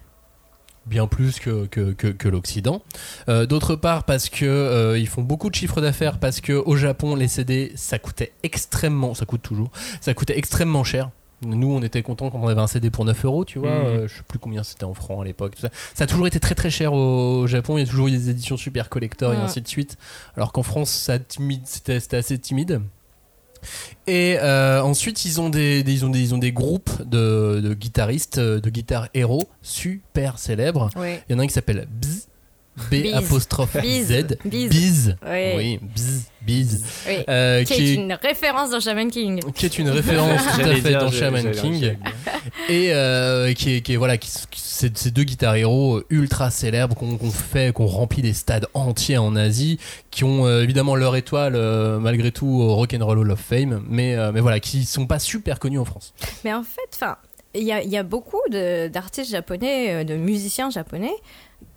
Bien 0.90 1.06
plus 1.06 1.40
que, 1.40 1.68
que, 1.68 1.92
que, 1.92 2.08
que 2.08 2.28
l'Occident. 2.28 2.82
Euh, 3.28 3.46
D'autre 3.46 3.76
part, 3.76 4.06
parce 4.06 4.30
que 4.30 4.46
euh, 4.46 4.98
ils 4.98 5.08
font 5.08 5.22
beaucoup 5.22 5.50
de 5.50 5.56
chiffre 5.56 5.82
d'affaires, 5.82 6.18
parce 6.20 6.42
que 6.42 6.54
au 6.54 6.76
Japon, 6.76 7.16
les 7.16 7.28
CD, 7.28 7.72
ça 7.76 8.00
coûtait 8.00 8.34
extrêmement, 8.42 9.14
ça 9.14 9.26
coûte 9.26 9.44
toujours, 9.44 9.70
ça 10.02 10.14
coûtait 10.16 10.38
extrêmement 10.38 10.84
cher. 10.84 11.12
Nous, 11.42 11.72
on 11.72 11.82
était 11.82 12.02
contents 12.02 12.30
quand 12.30 12.40
on 12.40 12.48
avait 12.48 12.60
un 12.60 12.68
CD 12.68 12.90
pour 12.90 13.06
9 13.06 13.24
euros, 13.26 13.46
tu 13.46 13.60
vois. 13.60 13.70
Mhm. 13.70 13.86
Euh, 13.86 14.08
je 14.08 14.16
sais 14.16 14.24
plus 14.28 14.40
combien 14.40 14.64
c'était 14.64 14.84
en 14.84 14.94
francs 14.94 15.22
à 15.22 15.26
l'époque. 15.26 15.54
Ça. 15.58 15.70
ça 15.94 16.04
a 16.04 16.08
toujours 16.08 16.28
été 16.28 16.40
très 16.40 16.56
très 16.56 16.70
cher 16.70 16.92
au 16.94 17.48
Japon. 17.48 17.78
Il 17.78 17.82
y 17.82 17.84
a 17.84 17.88
toujours 17.88 18.08
eu 18.08 18.12
des 18.12 18.30
éditions 18.30 18.58
super 18.58 18.90
collector 18.90 19.34
et 19.34 19.38
ainsi 19.38 19.62
de 19.62 19.68
suite. 19.68 19.98
Alors 20.36 20.52
qu'en 20.52 20.64
France, 20.64 21.10
c'était 21.64 22.18
assez 22.18 22.38
timide. 22.40 22.82
Et 24.08 24.38
euh, 24.40 24.82
ensuite, 24.82 25.26
ils 25.26 25.40
ont 25.42 25.50
des, 25.50 25.84
des- 25.84 25.94
ils 25.94 26.06
ont 26.06 26.10
des, 26.10 26.20
ils 26.22 26.34
ont 26.36 26.38
des 26.40 26.52
groupes 26.52 26.90
de, 27.08 27.60
de 27.64 27.74
guitaristes, 27.74 28.38
euh, 28.40 28.60
de 28.60 28.70
guitares 28.70 29.08
héros 29.14 29.48
super 29.62 30.40
célèbres. 30.40 30.90
Oui. 30.96 31.16
Il 31.30 31.34
y 31.34 31.36
en 31.36 31.40
a 31.40 31.44
un 31.44 31.48
qui 31.48 31.54
s'appelle 31.54 31.88
Bz, 31.92 32.28
B 32.92 33.02
Biz. 33.04 33.14
apostrophe 33.16 33.78
Biz. 33.82 34.08
Z, 34.08 34.38
Biz. 34.46 34.70
Biz. 34.70 35.16
Oui. 35.28 35.80
Biz. 36.42 36.84
Oui. 37.08 37.14
Euh, 37.30 37.64
Qui 37.64 37.74
est 37.74 37.94
une 37.96 38.14
référence 38.14 38.72
dans 38.72 38.80
Shaman 38.80 39.10
King. 39.12 39.40
qui 39.54 39.66
est 39.66 39.78
une 39.78 39.90
référence 39.90 40.42
tout 40.56 40.62
à 40.62 40.76
fait 40.76 40.82
dire, 40.82 41.00
dans 41.00 41.12
Shaman 41.12 41.52
King 41.52 41.96
et 42.70 42.94
euh, 42.94 43.54
qui 43.54 43.76
est, 43.76 43.82
qui 43.82 43.94
est- 43.94 43.98
voilà 43.98 44.18
qui, 44.18 44.30
qui- 44.50 44.62
c'est 44.62 44.98
ces 44.98 45.12
deux 45.12 45.24
guitares 45.24 45.56
héros 45.56 46.02
ultra 46.10 46.50
célèbres 46.52 46.96
qu'on 46.96 47.18
qu'on 47.18 47.32
fait 47.32 47.74
qu'on 47.74 47.86
remplit 47.86 48.22
des 48.22 48.34
stades 48.34 48.68
entiers 48.74 49.18
en 49.18 49.36
Asie 49.36 49.78
qui 50.10 50.24
ont 50.24 50.46
euh, 50.48 50.64
évidemment 50.64 50.96
leur 50.96 51.16
étoile 51.18 51.56
euh, 51.56 52.00
malgré 52.00 52.32
tout 52.32 52.48
au 52.48 52.76
Rock 52.76 52.94
and 52.98 53.06
Roll 53.06 53.20
Hall 53.20 53.32
of 53.32 53.40
Fame 53.40 53.84
mais 53.90 54.16
euh, 54.16 54.32
mais 54.34 54.40
voilà 54.40 54.60
qui 54.62 54.86
sont 54.86 55.06
pas 55.06 55.20
super 55.20 55.60
connus 55.60 55.80
en 55.80 55.86
France 55.86 56.14
Mais 56.46 56.54
en 56.54 56.64
fait, 56.64 56.80
enfin, 56.94 57.18
il 57.54 57.64
y 57.64 57.72
a, 57.72 57.82
il 57.84 57.90
y 57.90 57.98
a 57.98 58.04
beaucoup 58.04 58.40
d'artistes 58.50 59.32
japonais, 59.32 59.94
euh, 59.94 60.04
de 60.04 60.16
musiciens 60.16 60.70
japonais, 60.70 61.12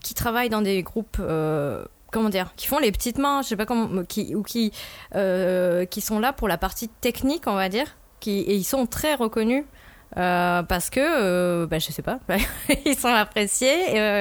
qui 0.02 0.14
travaillent 0.14 0.50
dans 0.50 0.62
des 0.62 0.82
groupes. 0.82 1.16
euh, 1.20 1.84
Comment 2.10 2.28
dire 2.28 2.52
Qui 2.56 2.66
font 2.66 2.78
les 2.78 2.92
petites 2.92 3.16
mains, 3.18 3.40
je 3.42 3.48
sais 3.48 3.56
pas 3.56 3.64
comment, 3.64 3.86
ou 3.86 4.42
qui, 4.42 4.72
euh, 5.14 5.86
qui 5.86 6.00
sont 6.02 6.18
là 6.18 6.32
pour 6.34 6.46
la 6.46 6.58
partie 6.58 6.88
technique, 6.88 7.44
on 7.46 7.54
va 7.54 7.70
dire, 7.70 7.96
qui, 8.20 8.40
et 8.40 8.54
ils 8.54 8.64
sont 8.64 8.84
très 8.86 9.14
reconnus. 9.14 9.64
euh, 10.18 10.62
parce 10.62 10.90
que, 10.90 11.00
euh, 11.00 11.66
bah, 11.66 11.78
je 11.78 11.90
sais 11.90 12.02
pas, 12.02 12.20
ils 12.84 12.96
sont 12.96 13.08
appréciés, 13.08 13.72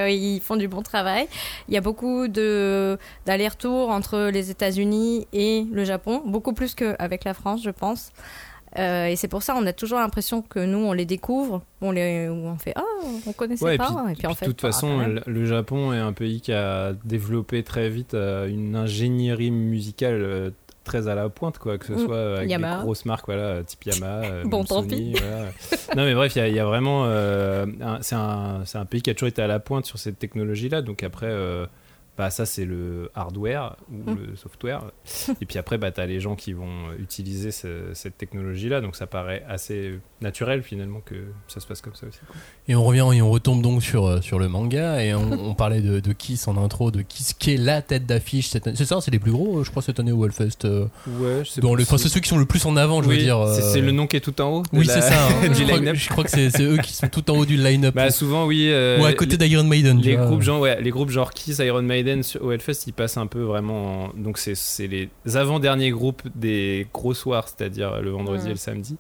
ils 0.09 0.39
font 0.39 0.55
du 0.55 0.69
bon 0.69 0.81
travail. 0.83 1.27
Il 1.67 1.73
y 1.73 1.77
a 1.77 1.81
beaucoup 1.81 2.29
de 2.29 2.97
d'allers-retours 3.25 3.89
entre 3.89 4.29
les 4.31 4.51
États-Unis 4.51 5.27
et 5.33 5.65
le 5.69 5.83
Japon, 5.83 6.21
beaucoup 6.25 6.53
plus 6.53 6.75
qu'avec 6.75 7.25
la 7.25 7.33
France, 7.33 7.61
je 7.61 7.71
pense. 7.71 8.13
Euh, 8.79 9.07
et 9.07 9.15
c'est 9.17 9.27
pour 9.27 9.43
ça 9.43 9.53
on 9.57 9.65
a 9.65 9.73
toujours 9.73 9.99
l'impression 9.99 10.41
que 10.41 10.59
nous 10.59 10.77
on 10.77 10.93
les 10.93 11.05
découvre, 11.05 11.61
on 11.81 11.91
les, 11.91 12.29
on 12.29 12.55
fait 12.57 12.73
ah 12.77 12.83
on 13.27 13.33
connaissait 13.33 13.65
Ouais, 13.65 13.75
et 13.75 13.77
pas, 13.77 13.87
puis, 14.05 14.13
et 14.13 14.15
puis 14.15 14.27
en 14.27 14.33
fait 14.33 14.45
de 14.45 14.51
toute 14.51 14.61
bah, 14.61 14.71
façon, 14.71 15.15
le 15.25 15.45
Japon 15.45 15.91
est 15.91 15.97
un 15.99 16.13
pays 16.13 16.39
qui 16.39 16.53
a 16.53 16.93
développé 17.03 17.63
très 17.63 17.89
vite 17.89 18.13
euh, 18.13 18.47
une 18.47 18.75
ingénierie 18.77 19.51
musicale 19.51 20.21
euh, 20.21 20.49
très 20.83 21.07
à 21.07 21.13
la 21.15 21.29
pointe, 21.29 21.57
quoi, 21.59 21.77
que 21.77 21.85
ce 21.85 21.91
Mm. 21.93 22.05
soit 22.05 22.37
avec 22.37 22.49
Yamaha. 22.49 22.77
des 22.77 22.83
grosses 22.83 23.05
marques, 23.05 23.25
voilà, 23.27 23.63
type 23.63 23.83
Yamaha, 23.85 24.43
Bon, 24.45 24.63
tant 24.63 24.81
Sony, 24.81 25.13
voilà. 25.13 25.45
non, 25.95 26.05
mais 26.05 26.15
bref, 26.15 26.35
il 26.35 26.39
y 26.39 26.41
a- 26.41 26.47
il 26.47 26.55
y, 26.55 26.59
a 26.59 26.65
vraiment, 26.65 27.03
euh, 27.05 27.65
c'est 28.01 28.15
un, 28.15 28.61
c'est 28.65 28.77
un 28.79 28.85
pays 28.85 29.01
qui 29.03 29.09
a 29.09 29.13
toujours 29.13 29.27
été 29.29 29.41
à 29.43 29.47
la 29.47 29.59
pointe 29.59 29.85
sur 29.85 29.99
cette 29.99 30.17
technologie-là. 30.17 30.81
Donc 30.81 31.03
après, 31.03 31.27
euh, 31.29 31.67
bah, 32.17 32.29
ça 32.29 32.45
c'est 32.45 32.65
le 32.65 33.09
hardware 33.15 33.75
ou 33.91 34.11
Mm. 34.11 34.17
le 34.29 34.35
software. 34.35 34.83
Et 35.41 35.45
puis 35.45 35.57
après, 35.57 35.77
bah, 35.77 35.91
tu 35.91 36.01
as 36.01 36.05
les 36.05 36.19
gens 36.19 36.35
qui 36.35 36.53
vont 36.53 36.91
utiliser 36.99 37.51
ce- 37.51 37.93
cette 37.93 38.17
technologie-là. 38.17 38.81
Donc 38.81 38.95
ça 38.95 39.07
paraît 39.07 39.43
assez 39.47 39.99
naturel 40.21 40.61
finalement 40.61 40.99
que 41.03 41.15
ça 41.47 41.59
se 41.59 41.65
passe 41.67 41.81
comme 41.81 41.95
ça 41.95 42.05
aussi. 42.07 42.19
Et 42.67 42.75
on 42.75 42.83
revient 42.83 43.07
et 43.13 43.21
on 43.21 43.31
retombe 43.31 43.61
donc 43.61 43.81
sur, 43.81 44.05
euh, 44.05 44.21
sur 44.21 44.37
le 44.39 44.47
manga 44.49 45.03
et 45.03 45.13
on, 45.15 45.31
on 45.51 45.53
parlait 45.55 45.81
de, 45.81 45.99
de 45.99 46.13
Kiss 46.13 46.47
en 46.47 46.57
intro, 46.63 46.91
de 46.91 47.01
Kiss 47.01 47.33
qui 47.33 47.53
est 47.53 47.57
la 47.57 47.81
tête 47.81 48.05
d'affiche 48.05 48.49
cette 48.49 48.67
année. 48.67 48.75
C'est 48.77 48.85
ça, 48.85 48.99
c'est 49.01 49.11
les 49.11 49.19
plus 49.19 49.31
gros, 49.31 49.59
euh, 49.59 49.63
je 49.63 49.71
crois, 49.71 49.81
cette 49.81 49.99
année 49.99 50.11
au 50.11 50.23
Hellfest. 50.25 50.65
euh, 50.65 50.85
Ouais, 51.07 51.43
je 51.43 51.49
sais 51.49 51.61
enfin, 51.65 51.97
c'est 51.97 52.09
ceux 52.09 52.19
qui 52.19 52.29
sont 52.29 52.37
le 52.37 52.45
plus 52.45 52.65
en 52.65 52.75
avant, 52.77 53.01
je 53.01 53.07
veux 53.09 53.17
dire. 53.17 53.37
c'est- 53.47 53.63
euh, 53.63 53.71
c'est 53.73 53.81
le 53.81 53.91
nom 53.91 54.05
qui 54.05 54.17
est 54.17 54.21
tout 54.21 54.39
en 54.41 54.49
haut. 54.57 54.63
Oui, 54.73 54.85
c'est 54.85 55.01
ça. 55.01 55.27
hein. 55.27 55.47
du 55.47 55.55
je, 55.55 55.63
crois, 55.63 55.77
line-up. 55.79 55.95
je 55.95 56.09
crois 56.09 56.23
que 56.25 56.29
c'est 56.29 56.61
eux 56.61 56.77
qui 56.77 56.93
sont 56.93 57.07
tout 57.07 57.29
en 57.31 57.37
haut 57.37 57.45
du 57.45 57.55
line-up. 57.57 57.95
Bah 57.95 58.11
souvent 58.11 58.45
oui. 58.45 58.67
euh, 58.69 58.99
Ou 58.99 59.05
à 59.05 59.13
côté 59.13 59.37
d'Iron 59.37 59.63
Maiden. 59.63 59.99
Les 60.01 60.15
groupes, 60.17 60.41
genre, 60.41 60.59
ouais, 60.61 60.79
les 60.81 60.89
groupes 60.91 61.09
genre 61.09 61.31
Kiss, 61.31 61.57
Iron 61.59 61.81
Maiden 61.81 62.00
sur, 62.23 62.43
au 62.43 62.51
Hellfest, 62.51 62.85
ils 62.87 62.93
passent 62.93 63.17
un 63.17 63.27
peu 63.27 63.41
vraiment. 63.41 64.05
en- 64.05 64.13
Donc, 64.13 64.37
c'est 64.37 64.55
c'est 64.55 64.87
les 64.87 65.09
avant-derniers 65.35 65.91
groupes 65.91 66.23
des 66.35 66.87
gros 66.93 67.13
soirs, 67.13 67.47
c'est-à-dire 67.47 68.01
le 68.01 68.09
vendredi 68.11 68.47
et 68.47 68.51
le 68.51 68.55
samedi. 68.57 68.97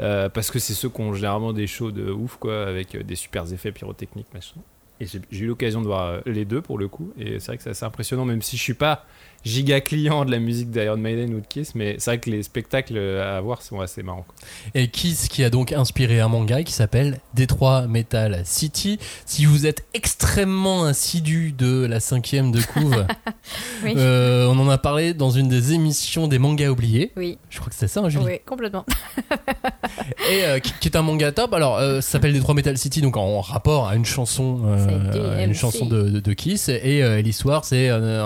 Euh, 0.00 0.28
parce 0.28 0.50
que 0.50 0.58
c'est 0.58 0.74
ceux 0.74 0.88
qui 0.88 1.00
ont 1.00 1.12
généralement 1.14 1.52
des 1.52 1.66
shows 1.66 1.90
de 1.90 2.10
ouf, 2.10 2.36
quoi, 2.36 2.66
avec 2.66 2.94
euh, 2.94 3.02
des 3.02 3.16
super 3.16 3.50
effets 3.52 3.72
pyrotechniques, 3.72 4.32
machin. 4.34 4.56
Et 5.00 5.06
j'ai 5.06 5.20
j'ai 5.30 5.44
eu 5.44 5.46
l'occasion 5.46 5.80
de 5.80 5.86
voir 5.86 6.06
euh, 6.08 6.20
les 6.26 6.44
deux 6.44 6.60
pour 6.60 6.76
le 6.76 6.88
coup. 6.88 7.12
Et 7.18 7.38
c'est 7.38 7.46
vrai 7.48 7.56
que 7.56 7.62
c'est 7.62 7.70
assez 7.70 7.84
impressionnant, 7.84 8.24
même 8.24 8.42
si 8.42 8.56
je 8.56 8.62
suis 8.62 8.74
pas 8.74 9.04
giga 9.48 9.80
client 9.80 10.24
de 10.24 10.30
la 10.30 10.38
musique 10.38 10.70
d'Iron 10.70 10.96
Maiden 10.96 11.34
ou 11.34 11.40
de 11.40 11.46
Kiss. 11.46 11.74
Mais 11.74 11.96
c'est 11.98 12.10
vrai 12.10 12.18
que 12.18 12.30
les 12.30 12.42
spectacles 12.42 12.98
à 12.98 13.40
voir 13.40 13.62
sont 13.62 13.80
assez 13.80 14.02
marrants. 14.02 14.24
quoi. 14.26 14.34
Et 14.74 14.88
Kiss 14.88 15.28
qui 15.28 15.42
a 15.44 15.50
donc 15.50 15.72
inspiré 15.72 16.20
un 16.20 16.28
manga 16.28 16.62
qui 16.62 16.72
s'appelle 16.72 17.18
Detroit 17.34 17.86
Metal 17.86 18.42
City. 18.44 18.98
Si 19.26 19.44
vous 19.46 19.66
êtes 19.66 19.84
extrêmement 19.94 20.84
assidu 20.84 21.52
de 21.52 21.86
la 21.86 22.00
cinquième 22.00 22.52
de 22.52 22.60
couve, 22.60 23.06
Oui. 23.84 23.94
euh, 23.96 24.46
on 24.46 24.58
en 24.58 24.68
a 24.68 24.78
parlé 24.78 25.14
dans 25.14 25.30
une 25.30 25.48
des 25.48 25.72
émissions 25.72 26.28
des 26.28 26.38
mangas 26.38 26.68
oubliés. 26.68 27.12
Oui, 27.16 27.38
Je 27.50 27.58
crois 27.58 27.68
que 27.70 27.74
c'était 27.74 27.88
ça, 27.88 28.00
hein, 28.00 28.08
Julie. 28.08 28.24
oui, 28.24 28.38
complètement. 28.44 28.84
Et 30.30 30.44
euh, 30.44 30.58
qui, 30.58 30.72
qui 30.80 30.88
est 30.88 30.96
un 30.96 31.02
manga 31.02 31.32
top. 31.32 31.54
Alors, 31.54 31.78
euh, 31.78 32.00
ça 32.00 32.12
s'appelle 32.12 32.32
Detroit 32.34 32.54
Metal 32.54 32.76
City, 32.76 33.00
donc 33.00 33.16
en 33.16 33.40
rapport 33.40 33.88
à 33.88 33.96
une 33.96 34.04
chanson, 34.04 34.60
euh, 34.66 35.38
à 35.38 35.44
une 35.44 35.54
chanson 35.54 35.86
de, 35.86 36.02
de- 36.02 36.20
de 36.20 36.32
Kiss. 36.32 36.68
Et 36.68 37.02
euh, 37.02 37.20
l'histoire, 37.22 37.64
c'est 37.64 37.88
euh, 37.88 38.22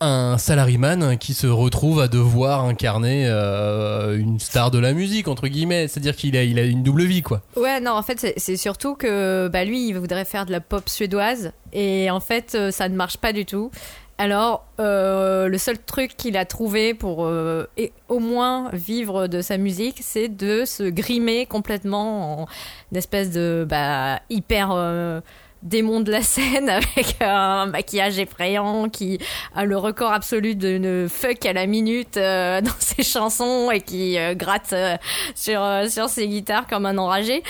un, 0.00 0.38
salaryman 0.38 1.18
qui 1.18 1.34
se 1.34 1.46
retrouve 1.46 2.00
à 2.00 2.08
devoir 2.08 2.64
incarner 2.64 3.26
euh, 3.26 4.18
une 4.18 4.40
star 4.40 4.70
de 4.70 4.78
la 4.78 4.92
musique, 4.92 5.28
entre 5.28 5.48
guillemets. 5.48 5.88
C'est-à-dire 5.88 6.16
qu'il 6.16 6.36
a, 6.36 6.42
il 6.42 6.58
a 6.58 6.64
une 6.64 6.82
double 6.82 7.04
vie, 7.04 7.22
quoi. 7.22 7.42
Ouais, 7.56 7.80
non, 7.80 7.92
en 7.92 8.02
fait, 8.02 8.34
c'est- 8.36 8.56
surtout 8.56 8.94
que 8.94 9.48
bah, 9.48 9.64
lui, 9.64 9.88
il 9.88 9.92
voudrait 9.92 10.24
faire 10.24 10.46
de 10.46 10.52
la 10.52 10.60
pop 10.60 10.88
suédoise 10.88 11.52
et 11.72 12.10
en 12.10 12.20
fait, 12.20 12.54
euh, 12.54 12.70
ça 12.70 12.88
ne 12.88 12.96
marche 12.96 13.18
pas 13.18 13.32
du 13.32 13.44
tout. 13.44 13.70
Alors, 14.18 14.66
euh, 14.80 15.48
le 15.48 15.56
seul 15.56 15.78
truc 15.78 16.14
qu'il 16.16 16.36
a 16.36 16.44
trouvé 16.44 16.92
pour 16.92 17.26
et 17.78 17.92
au 18.10 18.18
moins 18.18 18.68
vivre 18.74 19.28
de 19.28 19.40
sa 19.40 19.56
musique, 19.56 20.00
c'est 20.02 20.28
de 20.28 20.66
se 20.66 20.82
grimer 20.82 21.46
complètement 21.46 22.42
en 22.42 22.48
espèce 22.94 23.30
de 23.30 23.66
bah, 23.66 24.20
hyper 24.28 24.74
démon 25.62 26.00
de 26.00 26.10
la 26.10 26.22
scène 26.22 26.68
avec 26.68 27.16
un 27.20 27.66
maquillage 27.66 28.18
effrayant 28.18 28.88
qui 28.88 29.18
a 29.54 29.64
le 29.64 29.76
record 29.76 30.12
absolu 30.12 30.54
d'une 30.54 31.08
fuck 31.08 31.44
à 31.46 31.52
la 31.52 31.66
minute 31.66 32.16
euh, 32.16 32.60
dans 32.60 32.70
ses 32.78 33.02
chansons 33.02 33.70
et 33.70 33.80
qui 33.80 34.18
euh, 34.18 34.34
gratte 34.34 34.72
euh, 34.72 34.96
sur, 35.34 35.62
sur 35.88 36.08
ses 36.08 36.28
guitares 36.28 36.66
comme 36.66 36.86
un 36.86 36.98
enragé. 36.98 37.42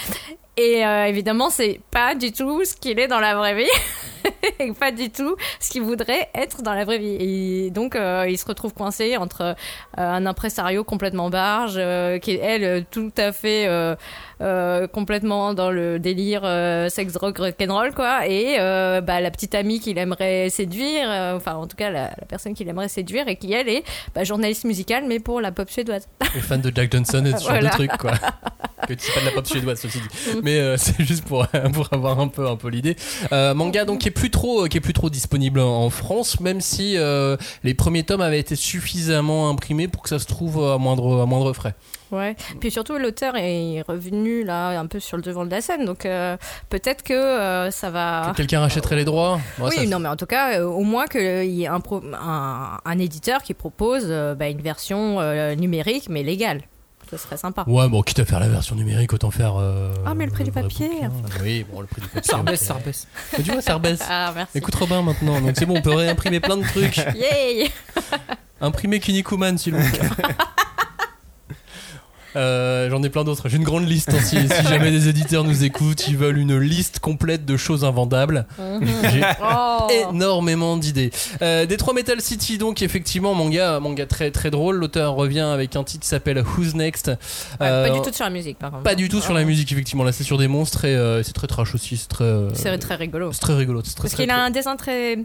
Et 0.57 0.81
évidemment, 0.81 1.49
c'est 1.49 1.81
pas 1.90 2.14
du 2.14 2.33
tout 2.33 2.66
ce 2.66 2.75
qu'il 2.75 3.01
est 3.01 3.09
dans 3.09 3.20
la 3.20 3.35
vraie 3.35 3.55
vie. 3.55 3.70
et 4.59 4.73
pas 4.73 4.90
du 4.90 5.09
tout 5.09 5.35
ce 5.59 5.70
qu'il 5.70 5.81
voudrait 5.81 6.29
être 6.35 6.61
dans 6.61 6.75
la 6.75 6.85
vraie 6.85 6.99
vie. 6.99 7.16
Et 7.18 7.70
donc, 7.70 7.96
il 7.96 8.37
se 8.37 8.44
retrouve 8.44 8.75
coincé 8.75 9.16
entre 9.16 9.55
un 9.96 10.27
impresario 10.27 10.85
complètement 10.85 11.31
barge, 11.31 11.81
qui 12.20 12.33
est, 12.33 12.40
elle, 12.42 12.85
tout 12.90 13.12
à 13.16 13.33
fait 13.33 13.96
euh, 14.40 14.87
complètement 14.87 15.55
dans 15.55 15.70
le 15.70 15.98
délire 15.98 16.42
euh, 16.44 16.88
sex, 16.88 17.16
rock, 17.16 17.38
rock'n'roll, 17.38 17.94
quoi. 17.94 18.26
Et 18.26 18.57
euh, 18.59 19.00
bah, 19.00 19.20
la 19.20 19.31
petite 19.31 19.55
amie 19.55 19.81
qu'il 19.81 19.98
aimerait 19.98 20.48
séduire, 20.50 21.09
euh, 21.11 21.37
enfin, 21.37 21.55
en 21.55 21.66
tout 21.66 21.76
cas, 21.76 21.90
la, 21.90 22.05
la 22.05 22.26
personne 22.29 22.55
qu'il 22.55 22.68
aimerait 22.68 22.88
séduire, 22.88 23.29
et 23.29 23.37
qui, 23.37 23.53
elle, 23.53 23.68
est 23.68 23.85
bah, 24.14 24.24
journaliste 24.24 24.64
musicale, 24.64 25.05
mais 25.07 25.20
pour 25.20 25.40
la 25.40 25.53
pop 25.53 25.68
suédoise. 25.70 26.09
Les 26.35 26.40
fans 26.40 26.59
de 26.59 26.72
Jack 26.74 26.92
Johnson 26.92 27.24
et 27.24 27.33
ce 27.33 27.42
genre 27.42 27.50
Voilà. 27.50 27.70
de 27.70 27.74
trucs, 27.74 27.96
quoi. 27.98 28.12
que 28.88 28.94
c'est 28.98 29.12
pas 29.12 29.20
de 29.20 29.26
la 29.26 29.33
pop 29.33 29.46
suédoise, 29.46 29.81
ceci 29.81 29.98
dit. 29.98 30.40
Mais 30.42 30.59
euh, 30.59 30.76
c'est 30.79 31.03
juste 31.05 31.24
pour, 31.24 31.46
pour 31.72 31.88
avoir 31.92 32.18
un 32.20 32.29
peu, 32.29 32.48
un 32.48 32.57
peu 32.57 32.68
l'idée. 32.68 32.96
Euh, 33.33 33.55
manga, 33.55 33.85
donc, 33.85 34.00
qui 34.00 34.09
est 34.09 34.12
plus 34.12 34.31
trop, 34.31 34.66
qui 34.66 34.79
est 34.79 34.81
plus 34.81 34.92
trop 34.94 35.11
disponible 35.11 35.61
en, 35.61 35.85
en 35.85 35.90
France, 35.90 36.40
même 36.40 36.61
si 36.61 36.96
euh, 36.96 37.37
les 37.62 37.74
premiers 37.74 38.05
tomes 38.05 38.20
avaient 38.20 38.40
été 38.40 38.57
suffisamment 38.57 39.48
imprimés 39.50 39.88
pour 39.88 40.03
que 40.03 40.09
ça 40.09 40.18
se 40.18 40.26
trouve 40.26 40.64
à 40.64 40.79
moindre, 40.79 41.20
à 41.22 41.26
moindre 41.26 41.53
frais. 41.53 41.74
Ouais. 42.12 42.35
Puis 42.61 42.70
surtout, 42.70 42.99
l'auteur 42.99 43.35
est 43.37 43.83
revenu 43.87 44.42
là 44.44 44.79
un 44.79 44.87
peu 44.87 44.99
sur 45.01 45.16
le 45.16 45.23
devant 45.23 45.44
de 45.44 45.51
la 45.51 45.61
scène, 45.61 45.85
donc 45.85 46.05
euh, 46.07 46.37
peut-être 46.68 47.03
que 47.03 47.12
euh, 47.14 47.70
ça 47.70 47.90
va. 47.90 48.29
Que 48.33 48.37
quelqu'un 48.38 48.61
rachèterait 48.61 48.96
les 48.96 49.05
droits 49.05 49.40
Ouais, 49.59 49.68
oui, 49.70 49.77
ça- 49.77 49.87
non, 49.87 49.99
mais 50.01 50.09
en 50.09 50.16
tout 50.16 50.27
cas, 50.27 50.59
euh, 50.59 50.64
au 50.64 50.83
moins 50.83 51.07
qu'il 51.07 51.51
y 51.51 51.64
ait 51.64 51.68
un, 51.68 51.81
pro- 51.81 52.03
un, 52.20 52.79
un 52.85 52.99
éditeur 52.99 53.42
qui 53.42 53.55
propose 53.55 54.07
euh, 54.09 54.35
bah, 54.35 54.49
une 54.49 54.61
version 54.62 55.20
euh, 55.20 55.55
numérique 55.55 56.09
mais 56.09 56.23
légale. 56.23 56.62
Ce 57.11 57.16
serait 57.16 57.37
sympa. 57.37 57.64
Ouais, 57.66 57.88
bon, 57.88 58.03
quitte 58.03 58.20
à 58.20 58.25
faire 58.25 58.38
la 58.38 58.46
version 58.49 58.77
numérique, 58.77 59.12
autant 59.12 59.33
faire. 59.33 59.55
euh, 59.59 59.92
Ah, 60.07 60.14
mais 60.14 60.27
le 60.27 60.31
prix 60.31 60.44
du 60.44 60.53
vrai 60.53 60.62
papier, 60.62 60.88
bouquin. 60.88 61.11
Oui, 61.42 61.66
bon, 61.68 61.81
le 61.81 61.88
prix 61.88 62.01
du 62.03 62.07
papier. 62.07 62.31
Ça 62.31 62.37
rebaisse, 62.37 62.61
ça 62.64 62.75
rebaisse. 62.75 63.09
Mais 63.37 63.42
tu 63.42 63.51
vois, 63.51 63.61
ça 63.62 63.75
rebaisse. 63.75 64.01
Ah, 64.09 64.33
merci. 64.35 64.59
Écoute 64.59 64.75
Robin 64.77 65.03
maintenant, 65.03 65.40
donc 65.40 65.53
c'est 65.57 65.66
bon, 65.66 65.79
on 65.79 65.83
peut 65.83 65.94
réimprimer 65.94 66.38
plein 66.38 66.57
de 66.57 66.62
trucs. 66.64 66.96
Yay 67.16 67.68
Imprimer 68.61 69.01
Kinnikuman, 69.01 69.59
s'il 69.59 69.75
vous 69.75 69.90
plaît. 69.90 70.09
Euh, 72.36 72.88
J'en 72.90 73.02
ai 73.02 73.08
plein 73.10 73.24
d'autres. 73.24 73.48
J'ai 73.48 73.56
une 73.56 73.64
grande 73.64 73.88
liste. 73.88 74.10
hein, 74.14 74.18
si, 74.22 74.36
si 74.48 74.62
jamais 74.68 74.90
des 74.90 75.08
éditeurs 75.08 75.44
nous 75.44 75.64
écoutent, 75.64 76.06
ils 76.08 76.16
veulent 76.16 76.38
une 76.38 76.58
liste 76.58 76.98
complète 77.00 77.44
de 77.44 77.56
choses 77.56 77.84
invendables. 77.84 78.46
J'ai 79.12 79.22
Oh. 79.42 79.88
énormément 80.10 80.76
d'idées. 80.76 81.10
Euh, 81.42 81.66
Détroit 81.66 81.94
Metal 81.94 82.20
City, 82.20 82.58
donc 82.58 82.82
effectivement, 82.82 83.34
manga, 83.34 83.80
manga 83.80 84.06
très 84.06 84.30
très 84.30 84.50
drôle. 84.50 84.76
L'auteur 84.76 85.14
revient 85.14 85.40
avec 85.40 85.74
un 85.76 85.84
titre 85.84 86.02
qui 86.02 86.08
s'appelle 86.08 86.42
Who's 86.56 86.74
Next? 86.74 87.08
Ouais, 87.08 87.16
Euh, 87.62 87.88
Pas 87.88 87.94
du 87.94 88.00
tout 88.02 88.12
sur 88.14 88.24
la 88.24 88.30
musique, 88.30 88.58
par 88.58 88.70
contre. 88.70 88.82
pas 88.82 88.94
du 88.94 89.08
tout 89.08 89.20
sur 89.20 89.32
la 89.34 89.44
musique, 89.44 89.72
effectivement. 89.72 90.04
Là, 90.04 90.12
c'est 90.12 90.24
sur 90.24 90.38
des 90.38 90.48
monstres 90.48 90.84
et 90.84 90.94
euh, 90.94 91.22
c'est 91.22 91.32
très 91.32 91.46
trash 91.46 91.74
aussi. 91.74 91.96
C'est 91.96 92.08
très, 92.08 92.24
euh, 92.24 92.50
C'est 92.54 92.76
très 92.78 92.94
rigolo. 92.96 93.32
c'est 93.32 93.40
très 93.40 93.54
rigolo. 93.54 93.80
c'est 93.84 93.94
Très, 93.94 94.02
Parce 94.02 94.14
très, 94.14 94.24
qu'il 94.24 94.30
a 94.30 94.42
un 94.44 94.50
dessin 94.50 94.76
très, 94.76 95.18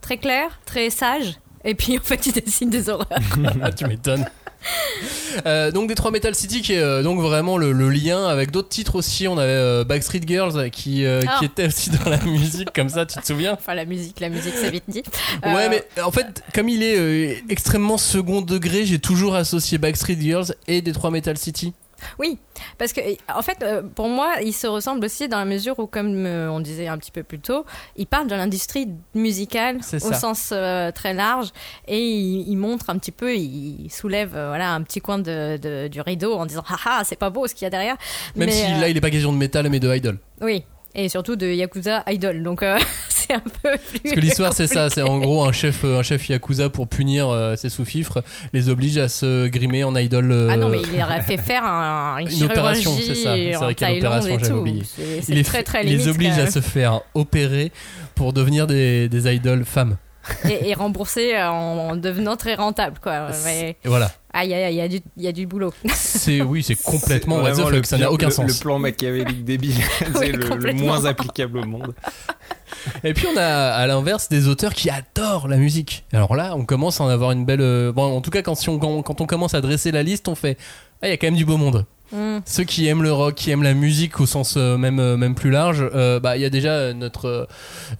très 0.00 0.16
clair, 0.18 0.60
très 0.64 0.90
sage, 0.90 1.38
et 1.64 1.74
puis 1.74 1.98
en 1.98 2.02
fait, 2.02 2.24
il 2.26 2.32
dessine 2.32 2.70
des 2.70 2.88
horreurs. 2.88 3.08
Ah, 3.62 3.72
tu 3.72 3.86
m'étonnes. 3.86 4.26
Euh, 5.46 5.70
donc 5.70 5.88
Détroit 5.88 6.10
Metal 6.10 6.34
City 6.34 6.60
qui 6.60 6.74
est 6.74 6.78
euh, 6.78 7.02
donc 7.02 7.18
vraiment 7.20 7.56
le, 7.56 7.72
le 7.72 7.88
lien 7.88 8.26
avec 8.26 8.50
d'autres 8.50 8.68
titres 8.68 8.96
aussi 8.96 9.26
on 9.26 9.38
avait 9.38 9.48
euh, 9.50 9.82
Backstreet 9.82 10.20
Girls 10.26 10.70
qui, 10.70 11.06
euh, 11.06 11.22
Ah. 11.26 11.36
qui 11.38 11.46
était 11.46 11.66
aussi 11.68 11.88
dans 11.88 12.10
la 12.10 12.18
musique 12.26 12.68
comme 12.74 12.90
ça 12.90 13.06
tu 13.06 13.18
te 13.18 13.24
souviens? 13.26 13.54
Enfin, 13.54 13.74
la 13.74 13.86
musique, 13.86 14.20
la 14.20 14.28
musique, 14.28 14.52
c'est 14.54 14.70
vite 14.70 14.84
dit. 14.88 15.02
ouais 15.42 15.70
mais 15.70 15.82
en 16.02 16.10
fait 16.10 16.42
comme 16.54 16.68
il 16.68 16.82
est 16.82 16.98
euh, 16.98 17.34
extrêmement 17.48 17.96
second 17.96 18.42
degré 18.42 18.84
j'ai 18.84 18.98
toujours 18.98 19.34
associé 19.34 19.78
Backstreet 19.78 20.18
Girls 20.20 20.54
et 20.68 20.82
Détroit 20.82 21.10
Metal 21.10 21.38
City 21.38 21.72
Oui, 22.18 22.38
parce 22.78 22.92
que 22.92 23.00
en 23.34 23.42
fait, 23.42 23.62
euh, 23.62 23.82
pour 23.82 24.08
moi, 24.08 24.34
ils 24.42 24.52
se 24.52 24.66
ressemblent 24.66 25.04
aussi 25.04 25.28
dans 25.28 25.38
la 25.38 25.44
mesure 25.44 25.78
où, 25.78 25.86
comme 25.86 26.26
euh, 26.26 26.50
on 26.50 26.60
disait 26.60 26.88
un 26.88 26.98
petit 26.98 27.10
peu 27.10 27.22
plus 27.22 27.38
tôt, 27.40 27.64
ils 27.96 28.06
parlent 28.06 28.26
de 28.28 28.34
l'industrie 28.34 28.88
musicale 29.14 29.76
au 29.76 30.12
sens 30.12 30.50
euh, 30.52 30.90
très 30.92 31.14
large 31.14 31.48
et 31.86 31.98
ils, 32.00 32.48
ils 32.48 32.56
montrent 32.56 32.90
un 32.90 32.98
petit 32.98 33.12
peu, 33.12 33.34
ils 33.34 33.90
soulèvent 33.90 34.36
euh, 34.36 34.48
voilà 34.48 34.72
un 34.74 34.82
petit 34.82 35.00
coin 35.00 35.18
de, 35.18 35.56
de- 35.56 35.88
du 35.88 36.00
rideau 36.00 36.34
en 36.34 36.46
disant 36.46 36.64
haha 36.68 37.04
c'est 37.04 37.16
pas 37.18 37.30
beau 37.30 37.46
ce 37.46 37.54
qu'il 37.54 37.64
y 37.64 37.66
a 37.66 37.70
derrière. 37.70 37.96
même 38.36 38.46
Mais, 38.48 38.52
si 38.52 38.64
euh, 38.72 38.80
là 38.80 38.88
il 38.88 38.96
est 38.96 39.00
pas 39.00 39.10
question 39.10 39.32
de 39.32 39.38
métal 39.38 39.68
mais 39.68 39.80
de 39.80 39.94
idol 39.94 40.18
oui. 40.40 40.64
Et 40.94 41.08
surtout 41.08 41.36
de 41.36 41.46
Yakuza 41.46 42.02
Idol. 42.08 42.42
Donc, 42.42 42.62
euh, 42.62 42.78
c'est 43.08 43.32
un 43.32 43.40
peu 43.40 43.70
plus. 43.88 44.00
Parce 44.00 44.14
que 44.14 44.20
l'histoire 44.20 44.52
c'est 44.52 44.66
ça, 44.66 44.90
c'est 44.90 45.00
en 45.02 45.18
gros 45.20 45.42
un 45.44 45.52
chef, 45.52 45.84
euh, 45.84 45.98
un 45.98 46.02
chef 46.02 46.28
yakuza 46.28 46.68
pour 46.68 46.86
punir 46.86 47.30
euh, 47.30 47.56
ses 47.56 47.70
sous-fifres, 47.70 48.22
les 48.52 48.68
oblige 48.68 48.98
à 48.98 49.08
se 49.08 49.46
grimer 49.48 49.84
en 49.84 49.96
idol. 49.96 50.30
euh, 50.30 50.48
Ah 50.50 50.56
non, 50.58 50.68
mais 50.68 50.80
il 50.82 50.98
leur 50.98 51.10
a 51.10 51.20
fait 51.22 51.38
faire 51.38 51.64
un, 51.64 52.18
une, 52.20 52.30
Une 52.30 52.42
opération, 52.44 52.92
c'est 52.98 53.14
ça. 53.14 53.34
C'est 53.34 53.52
vrai 53.52 53.74
qu'il 53.74 53.86
y 53.86 53.90
a 53.90 53.94
une 53.94 54.00
Thaïlande 54.02 54.24
opération, 54.24 54.38
j'avais 54.38 54.52
oublié. 54.60 54.82
C'est 54.84 55.02
il 55.18 55.22
c'est 55.24 55.34
les, 55.34 55.44
très 55.44 55.62
très 55.62 55.82
il 55.82 55.88
les 55.90 55.96
limite. 55.96 56.14
oblige 56.14 56.38
à 56.38 56.50
se 56.50 56.60
faire 56.60 57.00
opérer 57.14 57.72
pour 58.14 58.32
devenir 58.34 58.66
des, 58.66 59.08
des 59.08 59.34
idoles 59.34 59.64
femmes. 59.64 59.96
et, 60.48 60.68
et 60.70 60.74
rembourser 60.74 61.36
en, 61.40 61.50
en 61.90 61.96
devenant 61.96 62.36
très 62.36 62.54
rentable, 62.54 62.98
quoi. 63.02 63.28
Mais, 63.44 63.76
Et 63.84 63.88
voilà. 63.88 64.10
ah, 64.32 64.44
il 64.44 64.50
y 64.50 64.74
y, 64.74 64.80
a 64.80 64.88
du- 64.88 65.00
il 65.16 65.22
y 65.22 65.28
a 65.28 65.32
du 65.32 65.46
boulot. 65.46 65.72
C'est 65.92 66.42
oui, 66.42 66.62
c'est 66.62 66.74
complètement 66.80 67.36
what 67.36 67.50
the 67.50 67.54
Vraiment 67.54 67.66
fuck, 67.70 67.74
le 67.78 67.84
ça 67.84 67.98
n'a 67.98 68.10
aucun 68.12 68.26
le- 68.26 68.32
sens. 68.32 68.48
Le 68.48 68.60
plan 68.60 68.78
machiavélique 68.78 69.44
débile, 69.44 69.74
c'est 69.98 70.18
Oui, 70.18 70.32
le- 70.32 70.72
moins 70.74 71.04
applicable 71.06 71.58
au 71.58 71.64
monde. 71.64 71.94
Et 73.04 73.14
puis 73.14 73.26
on 73.32 73.36
a 73.36 73.44
à 73.72 73.86
l'inverse 73.86 74.28
des 74.28 74.48
auteurs 74.48 74.74
qui 74.74 74.90
adorent 74.90 75.46
la 75.48 75.56
musique. 75.56 76.04
Alors 76.12 76.34
là, 76.34 76.54
on 76.56 76.64
commence 76.64 77.00
à 77.00 77.04
en 77.04 77.08
avoir 77.08 77.30
une 77.32 77.44
belle. 77.44 77.60
euh, 77.60 77.92
Bon, 77.92 78.16
en 78.16 78.20
tout 78.20 78.30
cas, 78.30 78.42
quand, 78.42 78.54
si 78.56 78.68
on, 78.70 78.78
quand, 78.78 79.02
quand 79.02 79.20
on 79.20 79.26
commence 79.26 79.54
à 79.54 79.60
dresser 79.60 79.92
la 79.92 80.02
liste, 80.02 80.26
on 80.28 80.34
fait. 80.34 80.56
Ah, 81.00 81.08
il 81.08 81.10
y 81.10 81.12
a 81.12 81.16
quand 81.16 81.26
même 81.28 81.36
du 81.36 81.44
beau 81.44 81.56
monde. 81.56 81.84
Mm. 82.12 82.38
Ceux 82.44 82.64
qui 82.64 82.86
aiment 82.88 83.02
le 83.02 83.12
rock, 83.12 83.34
qui 83.34 83.50
aiment 83.50 83.62
la 83.62 83.74
musique 83.74 84.20
au 84.20 84.26
sens 84.26 84.54
euh, 84.56 84.76
même, 84.76 84.98
euh, 85.00 85.16
même 85.16 85.34
plus 85.34 85.50
large, 85.50 85.82
euh, 85.94 86.20
bah 86.20 86.36
il 86.36 86.42
y 86.42 86.44
a 86.44 86.50
déjà 86.50 86.92
notre, 86.92 87.48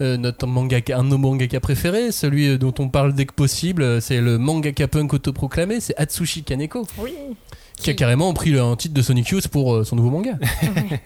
euh, 0.00 0.16
notre 0.18 0.46
mangaka, 0.46 0.98
un 0.98 1.04
de 1.04 1.08
nos 1.08 1.18
mangaka 1.18 1.60
préférés, 1.60 2.12
celui 2.12 2.58
dont 2.58 2.74
on 2.78 2.88
parle 2.88 3.14
dès 3.14 3.24
que 3.26 3.32
possible, 3.34 4.02
c'est 4.02 4.20
le 4.20 4.36
mangaka 4.38 4.86
punk 4.88 5.14
autoproclamé, 5.14 5.80
c'est 5.80 5.96
Atsushi 5.98 6.42
Kaneko, 6.42 6.86
Oui. 6.98 7.14
qui 7.76 7.90
a 7.90 7.94
carrément 7.94 8.32
pris 8.34 8.50
le- 8.50 8.60
un 8.60 8.76
titre 8.76 8.94
de 8.94 9.02
Sonic 9.02 9.28
Youth 9.28 9.48
pour 9.48 9.74
euh, 9.74 9.84
son 9.84 9.96
nouveau 9.96 10.10
manga. 10.10 10.38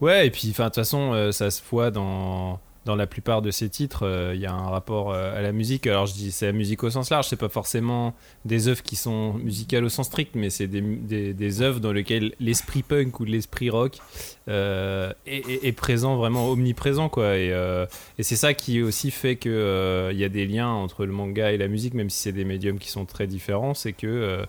Ouais, 0.00 0.26
et 0.26 0.30
puis 0.30 0.48
enfin, 0.50 0.64
de 0.64 0.68
toute 0.68 0.76
façon, 0.76 1.12
euh, 1.12 1.32
ça 1.32 1.50
se 1.50 1.60
voit 1.70 1.90
dans, 1.90 2.58
dans 2.84 2.96
la 2.96 3.06
plupart 3.06 3.42
de 3.42 3.50
ces 3.50 3.68
titres. 3.68 4.04
euh, 4.04 4.32
Il 4.34 4.40
y 4.40 4.46
a 4.46 4.52
un 4.52 4.68
rapport 4.68 5.12
euh, 5.12 5.38
à 5.38 5.42
la 5.42 5.52
musique. 5.52 5.86
Alors 5.86 6.06
je 6.06 6.14
dis 6.14 6.32
c'est 6.32 6.46
la 6.46 6.52
musique 6.52 6.82
au 6.82 6.90
sens 6.90 7.10
large, 7.10 7.28
c'est 7.28 7.36
pas 7.36 7.48
forcément 7.48 8.14
des 8.44 8.68
œuvres 8.68 8.82
qui 8.82 8.96
sont 8.96 9.34
musicales 9.34 9.84
au 9.84 9.88
sens 9.88 10.06
strict, 10.06 10.34
mais 10.34 10.50
c'est 10.50 10.66
des, 10.66 11.32
des, 11.32 11.62
œuvres 11.62 11.80
dans 11.80 11.92
lesquelles 11.92 12.34
l'esprit 12.40 12.82
punk 12.82 13.20
ou 13.20 13.24
l'esprit 13.24 13.70
rock 13.70 13.98
euh, 14.48 15.12
est, 15.26 15.76
présent, 15.76 16.16
vraiment 16.16 16.48
omniprésent. 16.50 17.08
Quoi. 17.08 17.36
Et, 17.36 17.50
et 18.18 18.22
c'est 18.22 18.36
ça 18.36 18.54
qui 18.54 18.82
aussi 18.82 19.10
fait 19.10 19.36
qu'il 19.36 19.52
il 19.52 20.18
y 20.18 20.24
a 20.24 20.28
des 20.28 20.46
liens 20.46 20.68
entre 20.68 21.04
le 21.04 21.12
manga 21.12 21.52
et 21.52 21.56
la 21.56 21.68
musique, 21.68 21.94
même 21.94 22.10
si 22.10 22.18
c'est 22.18 22.32
des 22.32 22.44
médiums 22.44 22.78
qui 22.78 22.90
sont 22.90 23.04
très 23.04 23.26
différents, 23.26 23.74
c'est 23.74 23.92
que. 23.92 24.44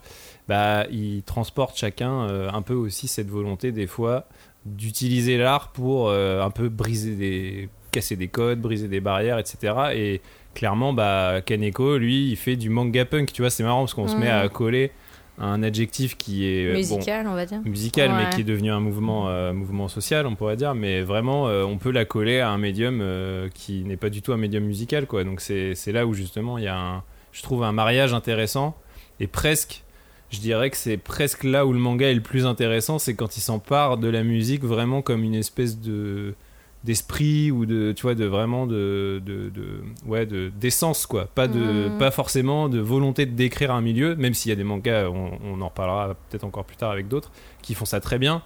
bah, 0.48 0.86
ils 0.92 1.24
transportent 1.24 1.78
chacun 1.78 2.22
un 2.54 2.62
peu 2.62 2.74
aussi 2.74 3.08
cette 3.08 3.30
volonté 3.30 3.72
des 3.72 3.88
fois 3.88 4.26
d'utiliser 4.66 5.38
l'art 5.38 5.72
pour 5.72 6.12
un 6.12 6.52
peu 6.52 6.70
briser 6.70 7.16
des 7.16 7.70
casser 7.94 8.16
des 8.18 8.28
codes, 8.28 8.60
briser 8.60 8.88
des 8.90 9.00
barrières, 9.00 9.38
etc. 9.40 9.74
Et 9.94 10.22
clairement, 10.54 10.92
bah, 10.92 11.42
Kaneko, 11.46 11.98
lui, 11.98 12.30
il 12.32 12.36
fait 12.36 12.56
du 12.58 12.70
manga 12.70 13.06
punk. 13.06 13.32
Tu 13.32 13.42
vois, 13.42 13.50
c'est 13.50 13.64
marrant 13.64 13.80
parce 13.84 13.94
qu'on 13.94 14.08
se 14.10 14.16
met 14.18 14.26
Mhm. 14.26 14.46
à 14.46 14.50
coller 14.50 14.92
un 15.40 15.64
adjectif 15.64 16.16
qui 16.18 16.46
est 16.48 16.66
euh, 16.68 16.74
bon, 16.74 16.78
Musical, 16.78 17.26
on 17.28 17.34
va 17.34 17.46
dire. 17.48 17.60
musical, 17.66 18.12
mais 18.16 18.30
qui 18.36 18.42
est 18.42 18.44
devenu 18.44 18.70
un 18.72 18.80
mouvement, 18.80 19.30
euh, 19.30 19.52
mouvement 19.52 19.88
social, 19.88 20.28
on 20.28 20.36
pourrait 20.36 20.58
dire. 20.58 20.76
Mais 20.76 21.02
vraiment, 21.02 21.48
euh, 21.48 21.64
on 21.64 21.78
peut 21.78 21.90
la 21.92 22.06
coller 22.06 22.40
à 22.40 22.50
un 22.50 22.58
médium 22.60 23.00
euh, 23.02 23.48
qui 23.54 23.84
n'est 23.84 23.98
pas 23.98 24.10
du 24.10 24.22
tout 24.22 24.32
un 24.34 24.38
médium 24.38 24.64
musical, 24.64 25.08
quoi. 25.08 25.24
Donc 25.24 25.42
c'est 25.42 25.74
c'est 25.76 25.92
là 25.92 26.06
où 26.06 26.14
justement 26.14 26.58
il 26.60 26.66
y 26.66 26.68
a 26.68 26.78
un, 26.78 27.04
je 27.32 27.42
trouve 27.42 27.64
un 27.64 27.72
mariage 27.72 28.14
intéressant 28.14 28.76
et 29.20 29.26
presque. 29.28 29.84
Je 30.30 30.40
dirais 30.40 30.70
que 30.72 30.78
c'est 30.78 30.98
presque 30.98 31.44
là 31.44 31.66
où 31.66 31.74
le 31.74 31.80
manga 31.80 32.10
est 32.10 32.14
le 32.16 32.22
plus 32.22 32.46
intéressant, 32.48 32.98
c'est 33.00 33.14
quand 33.16 33.38
il 33.38 33.42
s'empare 33.42 33.98
de 33.98 34.08
la 34.10 34.24
musique 34.24 34.64
vraiment 34.64 35.02
comme 35.04 35.24
une 35.24 35.36
espèce 35.36 35.80
de 35.80 36.34
d'esprit 36.84 37.50
ou 37.52 37.66
de 37.66 37.94
tu 37.94 38.02
vois 38.02 38.14
de 38.16 38.26
vraiment 38.26 38.68
de, 38.68 39.22
de, 39.26 39.50
de- 39.50 39.82
ouais 40.06 40.26
de 40.26 40.52
d'essence 40.60 41.06
quoi 41.06 41.26
pas 41.34 41.48
de 41.48 41.90
Mhm. 41.90 41.98
pas 41.98 42.12
forcément 42.12 42.68
de 42.70 42.80
volonté 42.80 43.26
de 43.26 43.32
décrire 43.36 43.72
un 43.72 43.82
milieu 43.82 44.16
même 44.16 44.34
s'il 44.34 44.50
y 44.50 44.52
a 44.52 44.56
des 44.56 44.64
mangas 44.66 45.08
on, 45.10 45.32
on 45.46 45.62
en 45.62 45.68
reparlera 45.70 46.16
peut-être 46.30 46.44
encore 46.44 46.66
plus 46.66 46.76
tard 46.76 46.92
avec 46.92 47.08
d'autres 47.08 47.32
qui 47.62 47.74
font 47.74 47.86
ça 47.86 48.00
très 48.02 48.20
bien 48.20 48.42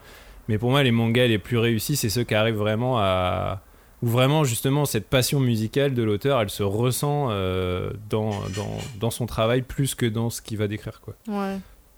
mais 0.47 0.57
pour 0.59 0.69
moi 0.69 0.83
les 0.83 0.91
mangas 0.91 1.25
les 1.27 1.39
plus 1.39 1.57
réussis 1.57 1.95
c'est 1.95 2.09
ceux 2.09 2.23
qui 2.23 2.35
arrivent 2.35 2.55
vraiment 2.57 2.99
à 2.99 3.61
où 4.03 4.07
vraiment 4.07 4.43
justement 4.43 4.85
cette 4.85 5.07
passion 5.09 5.39
musicale 5.39 5.95
de 5.95 6.03
l'auteur 6.03 6.39
elle 6.39 6.51
se 6.51 6.61
ressent 6.61 7.29
euh, 7.31 7.89
dans, 8.11 8.29
dans, 8.55 8.77
dans 8.99 9.09
son 9.09 9.25
travail 9.25 9.63
plus 9.63 9.95
que 9.95 10.05
dans 10.05 10.29
ce 10.29 10.43
qu'il 10.43 10.59
va 10.59 10.67
décrire 10.67 11.01
quoi 11.01 11.15
Ouais. 11.27 11.57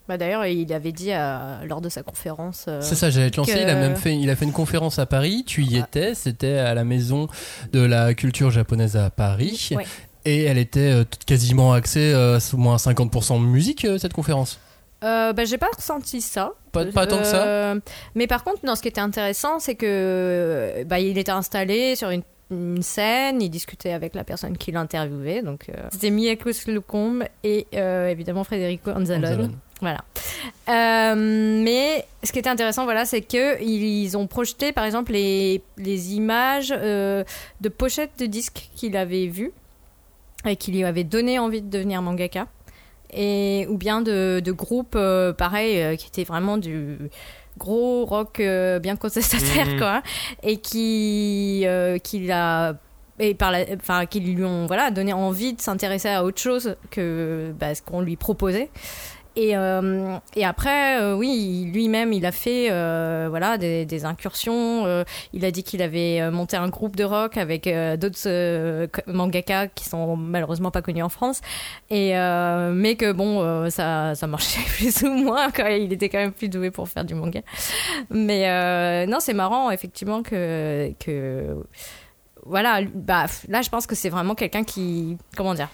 Bah 0.10 0.18
d'ailleurs, 0.18 0.44
il 0.48 0.74
avait 0.74 0.92
dit 0.92 1.12
euh, 1.14 1.38
lors 1.68 1.82
de 1.82 1.88
sa 1.90 2.02
conférence. 2.02 2.66
euh, 2.68 2.82
C'est 2.82 2.96
ça, 2.96 3.12
j'allais 3.12 3.30
te 3.30 3.38
lancer. 3.38 3.54
que- 3.54 3.60
Il 3.60 3.70
a 3.70 3.76
même 3.76 3.96
fait, 3.96 4.18
il 4.18 4.28
a 4.32 4.36
fait 4.36 4.44
une 4.46 4.52
conférence 4.52 4.98
à 4.98 5.06
Paris. 5.06 5.44
Tu 5.46 5.64
y 5.64 5.78
Ah. 5.78 5.86
étais. 5.86 6.16
C'était 6.16 6.58
à 6.58 6.74
la 6.74 6.84
maison 6.84 7.28
de 7.74 7.80
la 7.80 8.16
culture 8.16 8.50
japonaise 8.50 8.98
à 8.98 9.12
Paris. 9.12 9.70
Ouais. 9.76 9.86
Et 10.26 10.46
elle 10.46 10.58
était 10.58 10.92
euh, 10.92 11.04
quasiment 11.28 11.74
axée 11.74 12.12
euh, 12.14 12.40
au 12.54 12.58
moins 12.58 12.78
50% 12.78 13.40
musique, 13.40 13.86
cette 14.00 14.14
conférence. 14.14 14.60
Euh, 15.04 15.32
bah, 15.32 15.46
j'ai 15.46 15.60
pas 15.60 15.70
ressenti 15.78 16.22
ça. 16.22 16.54
Pas, 16.72 16.86
pas 16.86 17.06
tant 17.06 17.20
que 17.20 17.24
ça. 17.26 17.76
Mais 18.16 18.26
par 18.26 18.44
contre, 18.44 18.66
non, 18.66 18.74
ce 18.76 18.82
qui 18.82 18.88
était 18.88 19.00
intéressant, 19.02 19.60
c'est 19.60 19.76
que 19.76 20.84
bah, 20.88 21.00
il 21.00 21.18
était 21.20 21.32
installé 21.32 21.96
sur 21.96 22.10
une, 22.10 22.24
une 22.52 22.82
scène, 22.82 23.42
il 23.44 23.50
discutait 23.50 23.92
avec 23.94 24.16
la 24.16 24.24
personne 24.24 24.58
qui 24.58 24.72
l'interviewait. 24.72 25.42
Donc, 25.44 25.68
euh, 25.70 25.88
c'était 25.92 26.10
Miyako 26.10 26.52
Slocombe 26.52 27.24
et 27.44 27.68
évidemment 27.74 28.44
Federico 28.44 28.90
Anzalone. 28.92 29.54
Voilà. 29.82 30.04
Euh, 30.70 31.16
mais 31.64 32.06
ce 32.24 32.32
qui 32.34 32.40
était 32.40 32.50
intéressant, 32.50 32.84
voilà, 32.84 33.06
c'est 33.06 33.22
que 33.22 33.62
ils 33.64 34.18
ont 34.18 34.28
projeté, 34.28 34.72
par 34.74 34.84
exemple, 34.84 35.14
les, 35.14 35.62
les 35.78 36.14
images 36.16 36.74
euh, 36.76 37.24
de 37.62 37.70
pochettes 37.70 38.12
de 38.20 38.26
disques 38.26 38.70
qu'il 38.76 38.98
avait 38.98 39.28
vues 39.28 39.52
et 40.46 40.56
qui 40.58 40.72
lui 40.72 40.84
avaient 40.84 41.04
donné 41.06 41.40
envie 41.40 41.62
de 41.62 41.70
devenir 41.70 42.02
mangaka. 42.02 42.48
Et, 43.12 43.66
ou 43.70 43.78
bien 43.78 44.02
de, 44.02 44.42
de 44.44 44.52
groupes, 44.52 44.96
euh, 44.96 45.34
pareil, 45.34 45.82
euh, 45.82 45.96
qui 45.96 46.08
étaient 46.08 46.24
vraiment 46.26 46.58
du 46.58 46.98
gros 47.58 48.06
rock 48.06 48.42
bien 48.82 48.96
contestataire, 48.96 49.68
Mhm. 49.68 49.80
quoi. 49.80 50.04
Et 50.44 50.58
qui, 50.58 51.66
qui 52.04 52.20
l'a 52.26 52.76
et 53.22 53.34
par 53.34 53.52
la, 53.52 53.66
enfin, 53.76 54.06
qui 54.06 54.22
lui 54.22 54.44
ont 54.46 54.66
voilà 54.66 54.92
donné 54.92 55.12
envie 55.12 55.54
de 55.54 55.60
s'intéresser 55.60 56.08
à 56.08 56.24
autre 56.24 56.40
chose 56.40 56.78
que 56.90 57.54
bah, 57.60 57.76
ce 57.76 57.82
qu'on 57.82 58.00
lui 58.00 58.16
proposait. 58.16 58.70
Et, 59.40 59.56
euh, 59.56 60.18
et 60.36 60.44
après, 60.44 61.02
euh, 61.02 61.16
oui, 61.16 61.72
lui-même, 61.74 62.12
il 62.12 62.26
a 62.26 62.34
fait 62.34 62.68
euh, 62.72 63.28
voilà 63.30 63.58
des, 63.58 64.06
incursions. 64.06 65.06
il 65.34 65.46
a 65.46 65.52
dit 65.52 65.64
qu'il 65.64 65.82
avait 65.82 66.30
monté 66.30 66.58
un 66.58 66.68
groupe 66.68 66.98
de 66.98 67.06
rock 67.06 67.38
avec 67.38 67.70
d'autres 67.98 68.90
mangaka 69.08 69.68
qui 69.68 69.86
sont 69.86 70.18
malheureusement 70.18 70.72
pas 70.72 70.82
connus 70.82 71.04
en 71.04 71.10
France. 71.10 71.40
Et 71.90 72.12
mais 72.12 72.96
que 72.96 73.14
bon, 73.14 73.70
ça 73.70 74.14
ça 74.16 74.28
marchait 74.28 74.62
plus 74.78 75.04
ou 75.04 75.14
moins. 75.14 75.52
Quand 75.52 75.68
il 75.68 75.94
était 75.94 76.10
quand 76.10 76.20
même 76.20 76.34
plus 76.34 76.50
doué 76.50 76.70
pour 76.70 76.90
faire 76.90 77.06
du 77.06 77.16
manga. 77.16 77.42
Mais 78.10 79.06
non, 79.08 79.20
c'est 79.22 79.34
marrant 79.34 79.72
effectivement 79.72 80.22
que 80.22 80.92
que 81.00 81.56
voilà. 82.46 82.82
Bah 82.94 83.28
là, 83.48 83.62
je 83.62 83.70
pense 83.70 83.88
que 83.88 83.96
c'est 83.96 84.10
vraiment 84.10 84.36
quelqu'un 84.36 84.64
qui 84.64 85.18
comment 85.38 85.54
dire 85.54 85.70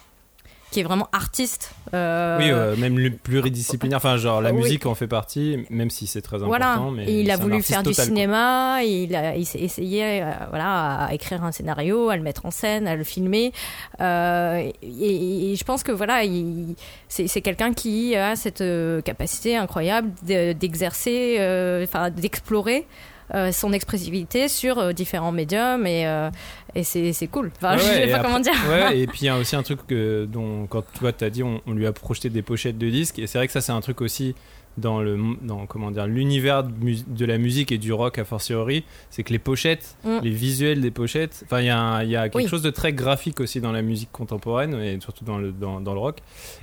qui 0.75 0.81
est 0.81 0.83
vraiment 0.83 1.07
artiste. 1.13 1.71
euh, 1.93 2.37
oui 2.37 2.49
euh, 2.51 2.75
même 2.75 2.99
le 2.99 3.09
pluridisciplinaire 3.11 3.95
enfin 3.97 4.17
genre 4.17 4.41
la 4.41 4.51
Oui. 4.51 4.63
musique 4.63 4.85
en 4.85 4.93
fait 4.93 5.07
partie 5.07 5.65
même 5.69 5.89
si 5.89 6.05
c'est 6.05 6.21
très 6.21 6.35
important 6.43 6.49
Voilà, 6.49 6.91
mais 6.93 7.05
et 7.09 7.21
il 7.21 7.31
a 7.31 7.37
voulu 7.37 7.61
faire 7.63 7.81
du 7.81 7.91
total, 7.91 8.05
cinéma, 8.07 8.83
il, 8.83 9.15
a, 9.15 9.37
essayé 9.37 10.21
euh, 10.23 10.31
voilà, 10.49 11.05
à 11.05 11.13
écrire 11.13 11.43
un 11.45 11.53
scénario, 11.53 12.09
à 12.09 12.17
le 12.17 12.23
mettre 12.23 12.45
en 12.45 12.51
scène, 12.51 12.87
à 12.87 12.95
le 12.97 13.05
filmer. 13.05 13.53
Et, 14.01 14.73
et 14.81 15.55
je 15.55 15.63
pense 15.63 15.83
que 15.83 15.91
voilà, 15.93 16.23
il- 16.25 16.75
c'est 17.07 17.41
quelqu'un 17.41 17.71
qui 17.73 18.15
a 18.17 18.35
cette 18.35 18.63
capacité 19.05 19.55
incroyable 19.55 20.09
de- 20.27 20.51
d'exercer, 20.51 21.37
enfin 21.83 22.09
d'explorer. 22.09 22.85
Euh, 23.33 23.51
son 23.51 23.73
expressivité 23.73 24.47
sur 24.47 24.77
euh, 24.77 24.93
différents 24.93 25.31
médiums 25.31 25.87
et, 25.87 26.05
euh, 26.05 26.29
et 26.75 26.83
c'est 26.83 27.11
c'est 27.13 27.27
cool. 27.27 27.51
Enfin, 27.57 27.73
Ouais, 27.75 27.79
je 27.81 27.83
sais 27.83 28.07
et 28.07 28.11
pas 28.11 28.17
après- 28.17 28.27
comment 28.27 28.39
dire. 28.39 28.53
Ouais, 28.69 28.99
et 28.99 29.07
puis 29.07 29.19
il 29.21 29.25
y 29.25 29.29
a 29.29 29.37
aussi 29.37 29.55
un 29.55 29.63
truc 29.63 29.87
que, 29.87 30.25
dont, 30.25 30.67
quand 30.67 30.83
tu 30.93 30.99
vois, 30.99 31.11
as 31.19 31.29
dit, 31.29 31.41
on, 31.43 31.61
on 31.65 31.73
lui 31.73 31.87
a 31.87 31.91
projeté 31.93 32.29
des 32.29 32.41
pochettes 32.41 32.77
de 32.77 32.89
disques, 32.89 33.17
et 33.19 33.27
c'est 33.27 33.37
vrai 33.37 33.47
que 33.47 33.53
ça, 33.53 33.61
c'est 33.61 33.71
un 33.71 33.81
truc 33.81 34.01
aussi 34.01 34.35
dans 34.77 35.01
le 35.01 35.17
dans 35.41 35.65
comment 35.65 35.89
dire 35.91 36.05
l'univers 36.05 36.63
de, 36.63 37.25
la 37.25 37.37
musique 37.37 37.71
et 37.71 37.77
du 37.77 37.93
rock 37.93 38.19
a 38.19 38.25
fortiori 38.25 38.83
c'est 39.09 39.23
que 39.23 39.31
les 39.31 39.39
pochettes 39.39 39.95
Mm. 40.03 40.19
les 40.23 40.29
visuels 40.31 40.81
des 40.81 40.91
pochettes 40.91 41.43
enfin 41.45 41.61
il 41.61 41.65
y 41.65 42.11
y 42.11 42.15
a 42.15 42.23
quelque 42.29 42.35
Oui. 42.43 42.47
chose 42.47 42.61
de 42.61 42.69
très 42.69 42.91
graphique 42.93 43.39
aussi 43.39 43.61
dans 43.61 43.71
la 43.71 43.81
musique 43.81 44.11
contemporaine 44.11 44.73
et 44.75 44.99
surtout 44.99 45.23
dans 45.25 45.37
le 45.37 45.51
dans, 45.51 45.79
dans 45.79 45.93
le 45.93 45.99
rock 45.99 46.17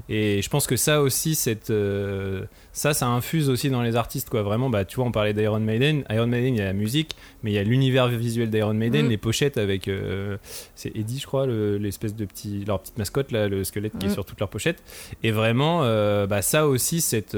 et 0.09 0.43
je 0.43 0.49
pense 0.51 0.67
que 0.67 0.77
ça 0.77 1.01
aussi 1.01 1.35
cette 1.35 1.71
euh, 1.71 2.45
ça 2.73 2.93
ça 2.95 3.07
infuse 3.09 3.49
aussi 3.49 3.71
dans 3.71 3.83
les 3.83 3.97
artistes 3.97 4.29
quoi 4.29 4.43
vraiment 4.43 4.69
bah 4.71 4.85
tu 4.85 4.97
vois 4.97 5.07
on 5.07 5.13
parlait 5.13 5.33
d'Iron 5.35 5.61
Maiden 5.61 6.05
Iron 6.11 6.27
Maiden 6.27 6.55
il 6.55 6.59
y 6.59 6.63
a 6.63 6.67
la 6.67 6.73
musique 6.75 7.17
mais 7.43 7.51
il 7.51 7.55
y 7.55 7.59
a 7.59 7.63
l'univers 7.63 8.09
visuel 8.09 8.51
d'Iron 8.51 8.75
Maiden 8.75 9.07
Mm. 9.07 9.11
les 9.11 9.17
pochettes 9.19 9.57
avec 9.59 9.89
euh, 9.89 10.37
c'est 10.75 10.95
Eddie 10.97 11.19
je 11.19 11.27
crois 11.27 11.47
le- 11.47 11.79
l'espèce 11.79 12.15
de 12.15 12.25
petit 12.27 12.65
leur 12.67 12.81
petite 12.81 12.99
mascotte 12.99 13.33
là 13.33 13.49
le 13.49 13.65
squelette 13.65 13.97
qui 13.99 14.07
est 14.07 14.11
Mm. 14.11 14.13
sur 14.13 14.25
toutes 14.25 14.41
leurs 14.41 14.49
pochettes 14.51 14.83
et 15.23 15.31
vraiment 15.31 15.81
euh, 15.83 16.27
bah, 16.27 16.43
ça 16.43 16.67
aussi 16.69 17.01
cette 17.01 17.35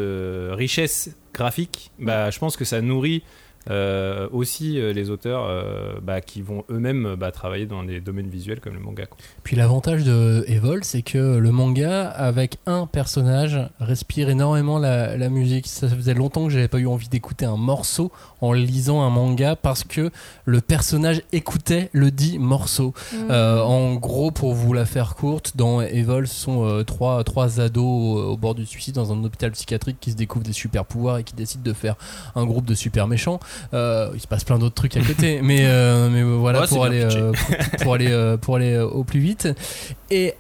richesse 0.64 1.10
graphique 1.32 1.90
bah 1.98 2.30
je 2.30 2.38
pense 2.38 2.56
que 2.56 2.64
ça 2.64 2.80
nourrit 2.80 3.22
euh, 3.70 4.28
aussi 4.32 4.78
euh, 4.78 4.92
les 4.92 5.10
auteurs 5.10 5.46
euh, 5.48 5.94
bah, 6.02 6.20
qui 6.20 6.42
vont 6.42 6.64
eux-mêmes 6.70 7.16
bah, 7.16 7.30
travailler 7.30 7.66
dans 7.66 7.82
des 7.82 8.00
domaines 8.00 8.28
visuels 8.28 8.60
comme 8.60 8.74
le 8.74 8.80
manga. 8.80 9.06
quoi. 9.06 9.16
Puis 9.42 9.56
l'avantage 9.56 10.04
de 10.04 10.44
Evol, 10.48 10.84
c'est 10.84 11.02
que 11.02 11.36
le 11.38 11.50
manga, 11.50 12.08
avec 12.08 12.58
un 12.66 12.86
personnage, 12.86 13.58
respire 13.80 14.28
énormément 14.28 14.78
la, 14.78 15.16
la 15.16 15.28
musique. 15.28 15.66
Ça 15.66 15.88
faisait 15.88 16.14
longtemps 16.14 16.46
que 16.46 16.52
j'avais 16.52 16.68
pas 16.68 16.78
eu 16.78 16.86
envie 16.86 17.08
d'écouter 17.08 17.46
un 17.46 17.56
morceau 17.56 18.12
en 18.40 18.52
lisant 18.52 19.02
un 19.02 19.10
manga 19.10 19.56
parce 19.56 19.84
que 19.84 20.10
le 20.44 20.60
personnage 20.60 21.22
écoutait 21.32 21.90
le 21.92 22.10
dit 22.10 22.38
morceau. 22.38 22.92
Euh, 23.30 23.60
en 23.60 23.94
gros, 23.94 24.30
pour 24.30 24.54
vous 24.54 24.72
la 24.72 24.84
faire 24.84 25.14
courte, 25.14 25.56
dans 25.56 25.80
Evol, 25.80 26.28
ce 26.28 26.34
sont 26.34 26.64
euh, 26.64 26.82
trois, 26.82 27.24
trois 27.24 27.60
ados 27.60 27.84
au, 27.84 28.32
au 28.32 28.36
bord 28.36 28.54
du 28.54 28.66
suicide 28.66 28.94
dans 28.94 29.12
un 29.12 29.24
hôpital 29.24 29.50
psychiatrique 29.52 29.98
qui 30.00 30.10
se 30.10 30.16
découvrent 30.16 30.44
des 30.44 30.52
super 30.52 30.84
pouvoirs 30.84 31.18
et 31.18 31.24
qui 31.24 31.34
décident 31.34 31.62
de 31.62 31.72
faire 31.72 31.96
un 32.34 32.44
groupe 32.44 32.64
de 32.64 32.74
super 32.74 33.06
méchants. 33.06 33.40
Euh, 33.72 34.10
il 34.14 34.20
se 34.20 34.26
passe 34.26 34.44
plein 34.44 34.58
d'autres 34.58 34.74
trucs 34.74 34.96
à 34.96 35.00
côté, 35.00 35.40
mais, 35.42 35.60
euh, 35.62 36.08
mais 36.10 36.22
voilà 36.22 36.60
Ouais, 36.60 36.66
c'est 36.66 36.74
pour, 36.74 36.84
aller, 36.84 37.02
euh, 37.02 37.32
pour, 37.32 37.82
pour 37.82 37.94
aller, 37.94 38.10
euh, 38.10 38.36
pour 38.36 38.56
aller 38.56 38.72
euh, 38.74 38.86
au 38.86 39.04
plus 39.04 39.20
vite. 39.20 39.48
Et 40.10 40.34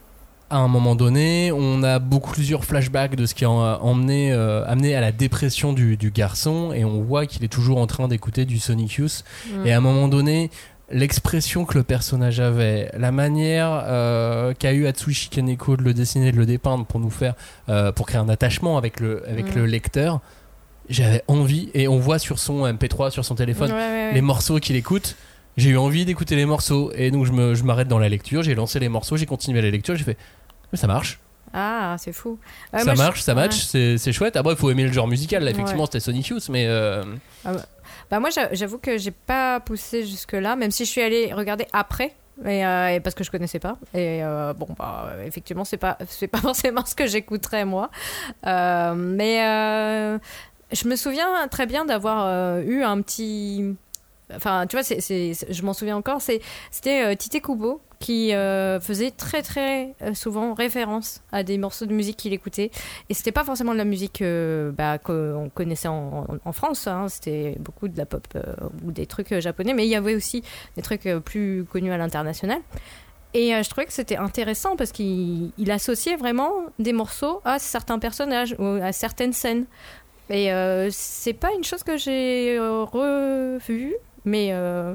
à 0.50 0.58
un 0.58 0.68
moment 0.68 0.94
donné, 0.94 1.50
on 1.52 1.82
a 1.82 1.98
beaucoup 1.98 2.32
plusieurs 2.32 2.64
flashbacks 2.64 3.16
de 3.16 3.26
ce 3.26 3.34
qui 3.34 3.44
a 3.44 3.50
emmené, 3.50 4.32
euh, 4.32 4.64
amené 4.66 4.94
à 4.94 5.00
la 5.00 5.10
dépression 5.10 5.72
du, 5.72 5.96
du 5.96 6.10
garçon, 6.10 6.72
et 6.72 6.84
on 6.84 7.00
voit 7.02 7.26
qu'il 7.26 7.42
est 7.44 7.48
toujours 7.48 7.78
en 7.78 7.86
train 7.86 8.06
d'écouter 8.08 8.44
du 8.44 8.58
Sonic 8.58 8.92
Youth. 8.94 9.24
Mm. 9.50 9.66
Et 9.66 9.72
à 9.72 9.78
un 9.78 9.80
moment 9.80 10.06
donné, 10.06 10.50
l'expression 10.90 11.64
que 11.64 11.76
le 11.78 11.82
personnage 11.82 12.40
avait, 12.40 12.90
la 12.96 13.10
manière 13.10 13.82
euh, 13.86 14.52
qu'a 14.56 14.72
eu 14.74 14.86
Atsushi 14.86 15.28
Kaneko 15.30 15.76
de 15.76 15.82
le 15.82 15.94
dessiner, 15.94 16.30
de 16.30 16.36
le 16.36 16.46
dépeindre 16.46 16.84
pour 16.84 17.00
nous 17.00 17.10
faire, 17.10 17.34
euh, 17.68 17.90
pour 17.90 18.06
créer 18.06 18.20
un 18.20 18.28
attachement 18.28 18.76
avec 18.76 19.00
le, 19.00 19.28
avec 19.28 19.56
Mm. 19.56 19.58
le 19.58 19.66
lecteur, 19.66 20.20
j'avais 20.88 21.22
envie, 21.28 21.70
et 21.74 21.88
on 21.88 21.98
voit 21.98 22.18
sur 22.18 22.38
son 22.38 22.64
MP3, 22.66 23.10
sur 23.10 23.24
son 23.24 23.34
téléphone, 23.34 23.70
Ouais, 23.72 23.76
ouais, 23.76 24.08
ouais. 24.08 24.12
les 24.12 24.20
morceaux 24.20 24.58
qu'il 24.58 24.76
écoute. 24.76 25.16
J'ai 25.56 25.70
eu 25.70 25.76
envie 25.78 26.04
d'écouter 26.04 26.34
les 26.36 26.46
morceaux, 26.46 26.90
et 26.96 27.10
donc 27.12 27.26
je 27.26 27.32
me- 27.32 27.54
je 27.54 27.62
m'arrête 27.62 27.86
dans 27.88 27.98
la 28.00 28.08
lecture, 28.08 28.42
j'ai 28.42 28.54
lancé 28.56 28.80
les 28.80 28.88
morceaux, 28.88 29.16
j'ai 29.16 29.26
continué 29.26 29.62
la 29.62 29.70
lecture, 29.70 29.94
j'ai 29.94 30.02
fait, 30.04 30.16
mais 30.72 30.78
ça 30.78 30.86
marche. 30.88 31.20
Ah, 31.52 31.94
c'est 32.00 32.12
fou. 32.12 32.38
Ça 32.72 32.84
moi, 32.84 32.94
je- 32.94 32.98
marche, 32.98 33.20
ça 33.22 33.34
match, 33.34 33.62
c'est 33.62 33.96
c'est 33.96 34.12
chouette. 34.12 34.34
Après, 34.34 34.54
il 34.54 34.58
faut 34.58 34.68
aimer 34.72 34.82
le 34.86 34.92
genre 34.92 35.06
musical. 35.06 35.44
Là, 35.44 35.52
effectivement, 35.52 35.86
c'était 35.86 36.00
Sonic 36.00 36.26
Youth, 36.26 36.48
mais 36.48 36.66
euh, 36.66 37.04
Bah 38.10 38.18
moi 38.18 38.30
j'a- 38.30 38.52
j'avoue 38.52 38.78
que 38.78 38.98
j'ai 38.98 39.12
pas 39.12 39.60
poussé 39.60 40.04
jusque 40.04 40.32
là, 40.32 40.56
même 40.56 40.72
si 40.72 40.84
je 40.84 40.90
suis 40.90 41.00
allée 41.00 41.32
regarder 41.32 41.66
après. 41.72 42.14
Et, 42.44 42.66
euh, 42.66 42.88
et 42.88 42.98
parce 42.98 43.14
que 43.14 43.22
je 43.22 43.30
connaissais 43.30 43.60
pas 43.60 43.78
et 43.94 44.18
euh, 44.24 44.52
bon 44.54 44.66
bah 44.76 45.12
effectivement 45.24 45.64
c'est 45.64 45.76
pas 45.76 45.96
c'est 46.08 46.26
pas 46.26 46.38
forcément 46.40 46.84
ce 46.84 46.96
que 46.96 47.06
j'écouterais 47.06 47.64
moi 47.64 47.90
Euh, 48.44 48.94
mais 48.96 50.18
je 50.74 50.88
me 50.88 50.96
souviens 50.96 51.46
très 51.48 51.66
bien 51.66 51.84
d'avoir 51.84 52.26
euh, 52.26 52.62
eu 52.62 52.82
un 52.82 53.00
petit 53.00 53.74
enfin 54.34 54.66
tu 54.66 54.76
vois 54.76 54.82
je 54.82 55.62
m'en 55.62 55.72
souviens 55.72 55.96
encore 55.96 56.20
c'était 56.20 57.04
euh, 57.04 57.14
Tite 57.14 57.42
Kubo 57.42 57.80
qui 58.00 58.34
euh, 58.34 58.80
faisait 58.80 59.10
très 59.10 59.42
très 59.42 59.94
souvent 60.14 60.52
référence 60.52 61.22
à 61.30 61.42
des 61.42 61.56
morceaux 61.58 61.86
de 61.86 61.92
musique 61.94 62.16
qu'il 62.16 62.32
écoutait 62.32 62.70
et 63.08 63.14
c'était 63.14 63.32
pas 63.32 63.44
forcément 63.44 63.72
de 63.72 63.78
la 63.78 63.84
musique 63.84 64.22
bah, 64.76 64.98
qu'on 64.98 65.50
connaissait 65.54 65.88
en, 65.88 66.52
France, 66.52 66.86
hein. 66.86 67.06
c'était 67.08 67.56
beaucoup 67.60 67.88
de 67.88 67.96
la 67.96 68.04
pop 68.04 68.26
ou 68.84 68.92
des 68.92 69.06
trucs 69.06 69.38
japonais, 69.38 69.72
mais 69.72 69.86
il 69.86 69.90
y 69.90 69.94
avait 69.94 70.14
aussi 70.14 70.42
des 70.76 70.82
trucs 70.82 71.08
plus 71.24 71.64
connus 71.64 71.92
à 71.92 71.96
l'international. 71.96 72.58
Et 73.32 73.50
je 73.50 73.68
trouvais 73.68 73.86
que 73.86 73.92
c'était 73.92 74.16
intéressant 74.16 74.76
parce 74.76 74.92
qu'il 74.92 75.50
il 75.56 75.70
associait 75.70 76.16
vraiment 76.16 76.52
des 76.78 76.92
morceaux 76.92 77.40
à 77.44 77.58
certains 77.58 77.98
personnages 77.98 78.54
ou 78.58 78.64
à 78.64 78.92
certaines 78.92 79.32
scènes. 79.32 79.66
Et 80.30 80.52
euh, 80.52 80.88
c'est 80.90 81.34
pas 81.34 81.52
une 81.52 81.64
chose 81.64 81.82
que 81.82 81.96
j'ai 81.96 82.56
euh, 82.58 82.84
revue, 82.84 83.94
mais 84.24 84.50
euh, 84.52 84.94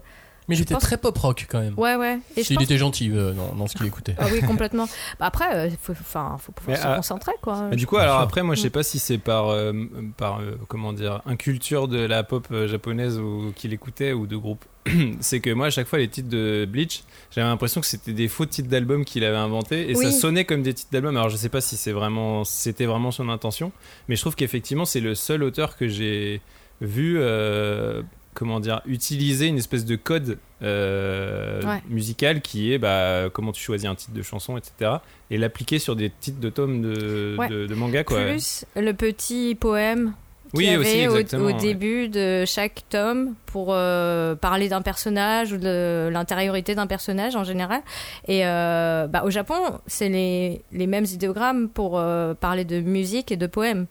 mais 0.49 0.59
était 0.59 0.73
pense- 0.73 0.83
très 0.83 0.97
pop 0.97 1.17
rock 1.17 1.47
quand 1.49 1.59
même. 1.62 1.73
ouais, 1.77 1.95
ouais. 1.95 2.19
Et 2.35 2.43
je 2.43 2.51
il 2.51 2.55
pense- 2.55 2.63
était 2.65 2.77
gentil 2.77 3.12
euh, 3.12 3.33
dans, 3.33 3.53
dans 3.55 3.67
ce 3.67 3.75
qu'il 3.77 3.85
écoutait. 3.85 4.15
Ah 4.17 4.25
oui, 4.31 4.41
complètement. 4.47 4.88
Bah, 5.19 5.25
après, 5.27 5.69
il 5.69 5.77
faut, 5.81 5.93
enfin, 5.93 6.38
faut 6.39 6.51
pouvoir 6.51 6.77
Mais, 6.77 6.83
se 6.83 6.88
ah, 6.88 6.95
concentrer, 6.97 7.31
quoi. 7.41 7.67
Mais 7.69 7.75
du 7.75 7.85
coup, 7.88 7.97
alors 7.97 8.19
après, 8.19 8.43
moi, 8.43 8.55
je 8.55 8.62
sais 8.62 8.67
Mm. 8.67 8.71
pas 8.71 8.83
si 8.83 8.99
c'est 8.99 9.17
par, 9.17 9.49
euh, 9.49 9.71
par 10.17 10.39
euh, 10.41 10.57
comment 10.67 10.93
dire, 10.93 11.21
inculture 11.25 11.88
de 11.88 11.99
la 11.99 12.23
pop 12.23 12.47
euh, 12.51 12.67
japonaise 12.67 13.17
ou 13.19 13.51
qu'il 13.55 13.73
écoutait 13.73 14.13
ou 14.13 14.27
de 14.27 14.35
groupe. 14.38 14.65
c'est 15.19 15.39
que 15.39 15.49
moi, 15.51 15.67
à 15.67 15.69
chaque 15.69 15.88
fois, 15.88 15.99
les 15.99 16.07
titres 16.07 16.29
de 16.29 16.65
Bleach, 16.69 17.03
j'avais 17.31 17.47
l'impression 17.47 17.81
que 17.81 17.88
c'était 17.88 18.13
des 18.13 18.27
faux 18.27 18.45
titres 18.45 18.69
d'albums 18.69 19.05
qu'il 19.05 19.23
avait 19.23 19.35
inventés 19.38 19.89
et 19.89 19.95
ça 19.95 20.12
sonnait 20.12 20.45
comme 20.45 20.63
des 20.63 20.73
titres 20.73 20.91
d'albums. 20.91 21.15
Alors, 21.17 21.29
je 21.29 21.38
sais 21.38 21.49
pas 21.49 21.62
si 21.62 21.75
c'est 21.77 21.91
vraiment, 21.91 22.43
c'était 22.43 22.85
vraiment 22.85 23.12
son 23.12 23.29
intention, 23.29 23.71
mais 24.07 24.15
je 24.15 24.21
trouve 24.21 24.35
qu'effectivement, 24.35 24.85
c'est 24.85 25.01
le 25.01 25.15
seul 25.15 25.43
auteur 25.43 25.77
que 25.77 25.88
j'ai 25.88 26.41
vu. 26.81 27.17
euh, 27.19 28.01
comment 28.39 28.62
dire, 28.62 28.82
utiliser 28.86 29.47
une 29.47 29.58
espèce 29.58 29.84
de 29.86 29.97
code 29.97 30.38
euh, 30.63 31.62
Ouais. 31.62 31.82
musical 31.89 32.41
qui 32.41 32.71
est 32.73 32.78
bah, 32.78 33.30
comment 33.34 33.52
tu 33.52 33.62
choisis 33.62 33.88
un 33.89 33.95
titre 33.95 34.13
de 34.13 34.21
chanson, 34.21 34.56
etc. 34.58 34.91
Et 35.30 35.38
l'appliquer 35.38 35.78
sur 35.78 35.95
des 35.97 36.10
titres 36.10 36.39
de 36.39 36.49
tomes 36.49 36.82
de, 36.82 37.36
Ouais. 37.38 37.49
de, 37.49 37.67
de 37.67 37.75
manga, 37.75 38.04
quoi. 38.06 38.21
Plus 38.23 38.65
le 38.78 38.93
petit 38.93 39.56
poème 39.56 40.13
Oui, 40.54 40.67
y 40.67 40.78
aussi, 40.78 40.89
avait 40.89 41.08
au- 41.08 41.12
exactement, 41.17 41.43
au, 41.43 41.47
ouais. 41.47 41.54
début 41.56 42.08
de 42.08 42.45
chaque 42.45 42.84
tome 42.89 43.36
pour 43.45 43.67
euh, 43.73 44.36
parler 44.36 44.69
d'un 44.69 44.82
personnage 44.82 45.52
ou 45.52 45.58
de 45.58 46.08
l'intériorité 46.12 46.75
d'un 46.75 46.88
personnage 46.88 47.36
en 47.36 47.43
général. 47.43 47.82
Et 48.30 48.45
euh, 48.45 49.08
bah, 49.08 49.23
au 49.25 49.30
Japon, 49.30 49.60
c'est 49.86 50.08
les, 50.10 50.62
les 50.71 50.88
mêmes 50.88 51.06
idéogrammes 51.06 51.67
pour 51.69 51.99
euh, 51.99 52.34
parler 52.34 52.63
de 52.65 52.80
musique 52.80 53.32
et 53.34 53.38
de 53.38 53.47
poèmes. 53.47 53.86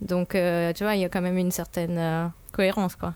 Donc, 0.00 0.30
tu 0.30 0.82
vois, 0.84 0.96
il 0.96 1.00
y 1.00 1.04
a 1.04 1.08
quand 1.08 1.20
même 1.22 1.38
une 1.38 1.52
certaine 1.52 2.32
cohérence, 2.50 2.96
quoi. 2.96 3.14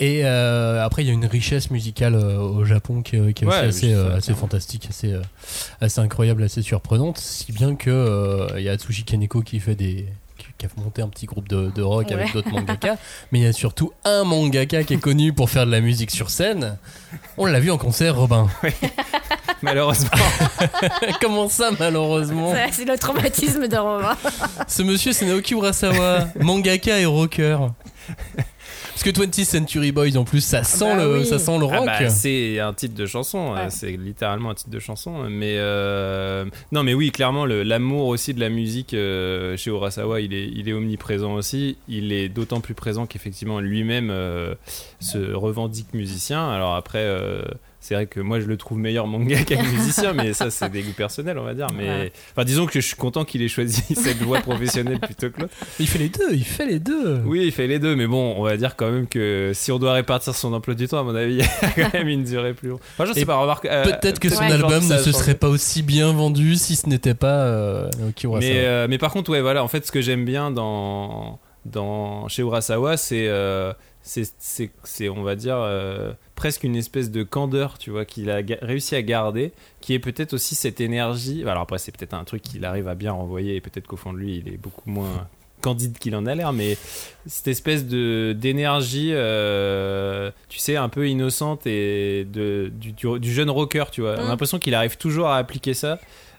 Et 0.00 0.22
euh, 0.24 0.84
après, 0.84 1.02
il 1.02 1.06
y 1.06 1.10
a 1.10 1.12
une 1.14 1.26
richesse 1.26 1.70
musicale 1.70 2.14
euh, 2.14 2.38
au 2.38 2.64
Japon 2.64 3.02
qui, 3.02 3.16
est- 3.16 3.32
qui 3.32 3.44
est 3.44 3.46
aussi 3.46 3.92
assez, 3.92 3.92
euh, 3.94 4.34
fantastique, 4.34 4.86
assez, 4.90 5.12
euh, 5.12 5.22
assez 5.80 6.00
incroyable, 6.00 6.42
assez 6.42 6.62
surprenante. 6.62 7.18
Si 7.18 7.52
bien 7.52 7.76
que 7.76 7.90
euh, 7.90 8.48
il 8.56 8.62
y 8.64 8.68
a 8.68 8.72
Atsushi 8.72 9.04
Kaneko 9.04 9.42
qui 9.42 9.60
fait 9.60 9.74
des 9.76 10.06
qui- 10.36 10.46
qui 10.58 10.66
a 10.66 10.68
monté 10.82 11.00
un 11.00 11.08
petit 11.08 11.26
groupe 11.26 11.48
de, 11.48 11.70
de 11.74 11.82
rock 11.82 12.10
avec 12.10 12.32
d'autres 12.32 12.50
mangaka, 12.50 12.96
mais 13.30 13.38
il 13.38 13.42
y 13.44 13.46
a 13.46 13.52
surtout 13.52 13.92
un 14.04 14.24
mangaka 14.24 14.82
qui 14.82 14.94
est 14.94 14.98
connu 14.98 15.32
pour 15.32 15.48
faire 15.48 15.64
de 15.64 15.70
la 15.70 15.80
musique 15.80 16.10
sur 16.10 16.28
scène. 16.30 16.76
On 17.38 17.46
l'a 17.46 17.60
vu 17.60 17.70
en 17.70 17.78
concert, 17.78 18.16
Robin. 18.16 18.48
Malheureusement. 19.62 20.10
Comment 21.20 21.48
ça, 21.48 21.70
malheureusement 21.78 22.52
C'est- 22.72 22.84
le 22.84 22.98
traumatisme 22.98 23.68
de 23.68 23.76
Romain. 23.76 24.16
Ce 24.68 24.82
monsieur, 24.82 25.12
c'est 25.12 25.24
Naoki 25.24 25.54
Urasawa, 25.54 26.28
mangaka 26.40 26.98
et 26.98 27.06
rocker. 27.06 27.58
Parce 28.94 29.02
que 29.02 29.10
20th 29.10 29.44
Century 29.44 29.90
Boys, 29.92 30.16
en 30.16 30.24
plus, 30.24 30.40
ça 30.40 30.62
sent, 30.62 30.84
bah 30.96 31.04
le, 31.04 31.18
oui. 31.18 31.26
ça 31.26 31.38
sent 31.40 31.58
le 31.58 31.66
Ah 31.70 31.78
rock. 31.78 31.86
bah, 31.86 32.08
c'est 32.10 32.60
un 32.60 32.72
titre 32.72 32.94
de 32.94 33.06
chanson, 33.06 33.52
Ouais. 33.52 33.68
c'est 33.68 33.90
littéralement 33.90 34.50
un 34.50 34.54
titre 34.54 34.70
de 34.70 34.78
chanson. 34.78 35.28
Mais 35.28 35.56
euh, 35.58 36.44
non, 36.72 36.82
mais 36.84 36.94
oui, 36.94 37.10
clairement, 37.10 37.44
l'amour 37.44 38.06
aussi 38.06 38.34
de 38.34 38.40
la 38.40 38.48
musique 38.50 38.94
euh, 38.94 39.56
chez 39.56 39.70
Urasawa, 39.70 40.20
il 40.20 40.32
est, 40.32 40.46
il 40.54 40.68
est 40.68 40.72
omniprésent 40.72 41.34
aussi. 41.34 41.76
Il 41.88 42.12
est 42.12 42.28
d'autant 42.28 42.60
plus 42.60 42.74
présent 42.74 43.06
qu'effectivement 43.06 43.58
lui-même 43.60 44.10
euh, 44.10 44.54
se 45.00 45.18
revendique 45.32 45.92
musicien. 45.92 46.48
Alors 46.48 46.74
après. 46.76 47.04
C'est 47.86 47.94
vrai 47.94 48.06
que 48.06 48.18
moi 48.18 48.40
je 48.40 48.46
le 48.46 48.56
trouve 48.56 48.78
meilleur 48.78 49.06
mangaka 49.06 49.56
que 49.56 49.62
musicien, 49.62 50.14
mais 50.14 50.32
ça 50.32 50.48
c'est 50.50 50.70
des 50.70 50.80
goûts 50.82 50.92
personnels 50.96 51.38
on 51.38 51.44
va 51.44 51.52
dire. 51.52 51.66
Mais 51.76 51.84
Ouais. 51.88 52.12
enfin 52.32 52.44
disons 52.44 52.64
que 52.64 52.80
je 52.80 52.86
suis 52.86 52.96
content 52.96 53.24
qu'il 53.26 53.42
ait 53.42 53.48
choisi 53.48 53.82
cette 53.94 54.22
voie 54.22 54.40
professionnelle 54.40 54.98
plutôt 55.00 55.28
que 55.28 55.42
l'autre. 55.42 55.52
Il 55.78 55.86
fait 55.86 55.98
les 55.98 56.08
deux, 56.08 56.32
il 56.32 56.44
fait 56.44 56.64
les 56.66 56.78
deux. 56.78 57.20
Oui, 57.26 57.42
il 57.44 57.52
fait 57.52 57.66
les 57.66 57.78
deux, 57.78 57.94
mais 57.94 58.06
bon, 58.06 58.34
on 58.38 58.42
va 58.42 58.56
dire 58.56 58.74
quand 58.76 58.90
même 58.90 59.06
que 59.06 59.52
si 59.54 59.70
on 59.70 59.78
doit 59.78 59.92
répartir 59.92 60.34
son 60.34 60.52
emploi 60.54 60.74
du 60.74 60.88
temps, 60.88 61.00
à 61.00 61.02
mon 61.02 61.14
avis, 61.14 61.34
il 61.76 61.82
y 61.82 61.84
a 61.84 61.90
quand 61.90 61.98
même 61.98 62.08
une 62.08 62.24
durée 62.24 62.54
plus 62.54 62.70
longue. 62.70 62.80
Enfin, 62.94 63.04
je 63.04 63.12
sais 63.12 63.20
Et 63.20 63.26
pas, 63.26 63.36
remarque. 63.36 63.66
euh, 63.66 63.84
Peut-être 63.84 64.18
que 64.18 64.30
son 64.30 64.40
Ouais. 64.40 64.50
album 64.52 64.82
ne 64.88 64.96
se 64.96 65.12
serait 65.12 65.34
pas 65.34 65.48
aussi 65.48 65.82
bien 65.82 66.10
vendu 66.12 66.54
si 66.56 66.76
ce 66.76 66.88
n'était 66.88 67.14
pas 67.14 67.44
euh, 67.44 67.90
Naoki. 67.98 68.26
Mais, 68.28 68.64
euh, 68.64 68.86
mais 68.88 68.96
par 68.96 69.12
contre, 69.12 69.30
ouais, 69.30 69.42
voilà, 69.42 69.62
en 69.62 69.68
fait, 69.68 69.86
ce 69.86 69.92
que 69.92 70.00
j'aime 70.00 70.24
bien 70.24 70.50
dans, 70.50 71.38
dans, 71.66 72.28
chez 72.28 72.40
Urasawa, 72.42 72.96
c'est, 72.96 73.26
euh, 73.28 73.72
c'est, 74.06 75.08
on 75.08 75.22
va 75.22 75.34
dire, 75.34 75.56
euh, 75.58 76.12
presque 76.34 76.62
une 76.64 76.76
espèce 76.76 77.10
de 77.10 77.22
candeur, 77.22 77.78
tu 77.78 77.90
vois, 77.90 78.04
qu'il 78.04 78.30
a 78.30 78.40
réussi 78.62 78.94
à 78.94 79.02
garder, 79.02 79.52
qui 79.80 79.94
est 79.94 79.98
peut-être 79.98 80.34
aussi 80.34 80.54
cette 80.54 80.80
énergie. 80.80 81.42
Alors 81.48 81.62
après, 81.62 81.78
c'est 81.78 81.90
peut-être 81.96 82.14
un 82.14 82.24
truc 82.24 82.42
qu'il 82.42 82.64
arrive 82.66 82.86
à 82.86 82.94
bien 82.94 83.12
renvoyer, 83.12 83.56
et 83.56 83.60
peut-être 83.60 83.86
qu'au 83.86 83.96
fond 83.96 84.12
de 84.12 84.18
lui, 84.18 84.42
il 84.44 84.52
est 84.52 84.58
beaucoup 84.58 84.88
moins 84.88 85.26
candide 85.62 85.96
qu'il 85.98 86.14
en 86.14 86.26
a 86.26 86.34
l'air, 86.34 86.52
mais 86.52 86.76
cette 87.24 87.48
espèce 87.48 87.86
de 87.86 88.36
d'énergie, 88.38 89.12
euh, 89.14 90.30
tu 90.50 90.58
sais, 90.58 90.76
un 90.76 90.90
peu 90.90 91.08
innocente 91.08 91.66
et 91.66 92.26
de, 92.30 92.70
du, 92.74 92.92
du, 92.92 93.18
du 93.18 93.32
jeune 93.32 93.48
rocker, 93.48 93.84
tu 93.90 94.02
vois. 94.02 94.16
On 94.18 94.18
a 94.18 94.24
Mm. 94.24 94.28
l'impression 94.28 94.58
qu'il 94.58 94.74
arrive 94.74 94.98
toujours 94.98 95.28
à 95.28 95.38
appliquer 95.38 95.72
ça 95.72 95.98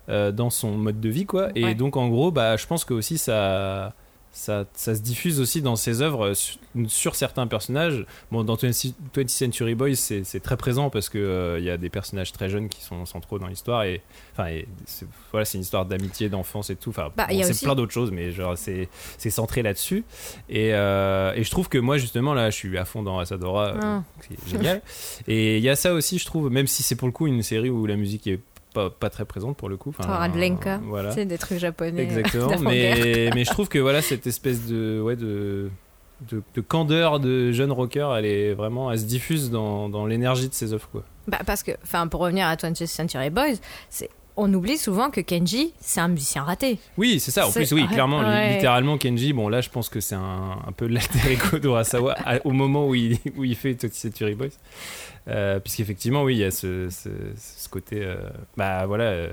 euh, 0.10 0.32
dans 0.32 0.51
son 0.51 0.78
mode 0.78 0.99
de 1.01 1.10
vie, 1.10 1.25
quoi. 1.25 1.49
Et 1.56 1.63
Ouais. 1.63 1.73
donc, 1.73 1.97
en 1.97 2.08
gros, 2.10 2.30
bah, 2.30 2.56
je 2.58 2.67
pense 2.67 2.86
que 2.86 2.93
aussi 2.93 3.17
ça, 3.17 3.93
ça, 4.37 4.65
ça 4.73 4.93
se 4.93 4.99
diffuse 5.01 5.39
aussi 5.39 5.61
dans 5.61 5.77
ses 5.77 6.01
œuvres 6.01 6.33
sur, 6.33 6.57
sur 6.87 7.15
certains 7.15 7.47
personnages. 7.47 8.05
Bon, 8.31 8.43
dans 8.43 8.55
20, 8.55 8.67
20th 9.15 9.27
Century 9.29 9.75
Boys, 9.75 9.95
c'est 9.95 10.41
très 10.43 10.57
présent 10.57 10.89
parce 10.89 11.07
que 11.07 11.17
euh, 11.17 11.59
y 11.61 11.69
a 11.69 11.77
des 11.77 11.89
personnages 11.89 12.33
très 12.33 12.49
jeunes 12.49 12.67
qui 12.67 12.81
sont 12.83 13.05
centraux 13.05 13.39
dans 13.39 13.47
l'histoire 13.47 13.83
et 13.83 14.01
enfin, 14.33 14.47
et 14.49 14.67
voilà, 15.31 15.45
c'est 15.45 15.57
une 15.57 15.61
histoire 15.63 15.85
d'amitié, 15.85 16.27
d'enfance 16.27 16.69
et 16.69 16.75
tout. 16.75 16.89
Enfin, 16.89 17.11
Bah, 17.15 17.27
bon, 17.29 17.41
c'est 17.43 17.49
aussi- 17.51 17.63
plein 17.65 17.75
d'autres 17.75 17.93
choses, 17.93 18.11
mais 18.11 18.31
genre 18.33 18.57
c'est 18.57 18.89
centré 19.29 19.61
là-dessus. 19.63 20.03
Et, 20.49 20.73
euh, 20.73 21.33
et 21.33 21.43
je 21.45 21.49
trouve 21.49 21.69
que 21.69 21.77
moi 21.77 21.97
justement 21.97 22.33
là, 22.33 22.49
je 22.49 22.55
suis 22.57 22.77
à 22.77 22.83
fond 22.83 23.03
dans 23.03 23.19
Asadora, 23.19 23.67
euh, 23.69 23.79
Ah. 23.81 24.03
c'est 24.27 24.49
génial. 24.49 24.81
et 25.29 25.57
il 25.57 25.63
y 25.63 25.69
a 25.69 25.77
ça 25.77 25.93
aussi, 25.93 26.19
je 26.19 26.25
trouve, 26.25 26.49
même 26.51 26.67
si 26.67 26.83
c'est 26.83 26.95
pour 26.95 27.07
le 27.07 27.13
coup 27.13 27.25
une 27.27 27.41
série 27.41 27.69
où 27.69 27.86
la 27.86 27.95
musique 27.95 28.27
est 28.27 28.41
pas, 28.76 28.89
pas 28.89 29.09
très 29.09 29.26
présente 29.26 29.57
pour 29.57 29.69
le 29.69 29.78
coup. 29.78 29.93
Enfin, 29.97 30.28
l'enka, 30.28 30.80
voilà. 30.84 31.11
c'est 31.11 31.26
des 31.26 31.38
trucs 31.38 31.57
japonais. 31.57 32.03
Exactement, 32.03 32.47
d'avant-guerre. 32.47 32.97
mais, 33.03 33.30
mais 33.34 33.43
je 33.45 33.49
trouve 33.49 33.69
que 33.69 33.80
voilà 33.80 34.01
cette 34.01 34.28
espèce 34.28 34.65
de 34.67 35.01
ouais 35.01 35.15
de 35.15 35.69
de, 36.30 36.41
de 36.53 36.61
candeur 36.61 37.19
de 37.19 37.51
jeune 37.51 37.71
rocker, 37.71 38.07
elle 38.17 38.26
est 38.26 38.53
vraiment, 38.53 38.91
elle 38.91 38.99
se 38.99 39.05
diffuse 39.05 39.51
dans, 39.51 39.89
dans 39.89 40.05
l'énergie 40.05 40.47
de 40.47 40.53
ses 40.53 40.73
œuvres 40.73 40.88
quoi. 40.89 41.03
Bah, 41.28 41.39
parce 41.45 41.63
que, 41.63 41.71
enfin, 41.84 42.07
pour 42.07 42.21
revenir 42.21 42.47
à 42.47 42.55
20th 42.55 42.86
Century 42.86 43.30
Boys, 43.30 43.55
c'est 43.89 44.09
on 44.38 44.53
oublie 44.53 44.78
souvent 44.78 45.09
que 45.09 45.21
Kenji, 45.21 45.73
c'est 45.80 46.01
un 46.01 46.09
musicien 46.09 46.43
raté. 46.43 46.78
Oui, 46.97 47.21
c'est 47.21 47.32
ça. 47.32 47.47
En 47.47 47.51
plus, 47.51 47.71
oui, 47.71 47.88
clairement, 47.88 48.19
ouais. 48.19 48.55
littéralement 48.55 48.97
Kenji. 48.97 49.32
Bon, 49.32 49.47
là, 49.47 49.61
je 49.61 49.69
pense 49.69 49.88
que 49.88 50.01
c'est 50.01 50.15
un, 50.15 50.59
un 50.67 50.71
peu 50.76 50.88
l'alter 50.88 51.32
ego 51.32 51.57
d'Urasawa 51.57 52.15
au 52.43 52.51
moment 52.51 52.88
où 52.88 52.95
il 52.95 53.17
où 53.38 53.45
il 53.45 53.55
fait 53.55 53.78
Century 53.93 54.36
Boys, 54.36 54.49
euh, 55.28 55.59
puisqu'effectivement, 55.59 56.23
oui, 56.23 56.36
il 56.36 56.39
y 56.39 56.43
a 56.43 56.51
ce, 56.51 56.89
ce, 56.89 57.09
ce 57.36 57.69
côté, 57.69 58.03
euh, 58.03 58.15
bah 58.57 58.86
voilà. 58.86 59.05
euh, 59.05 59.30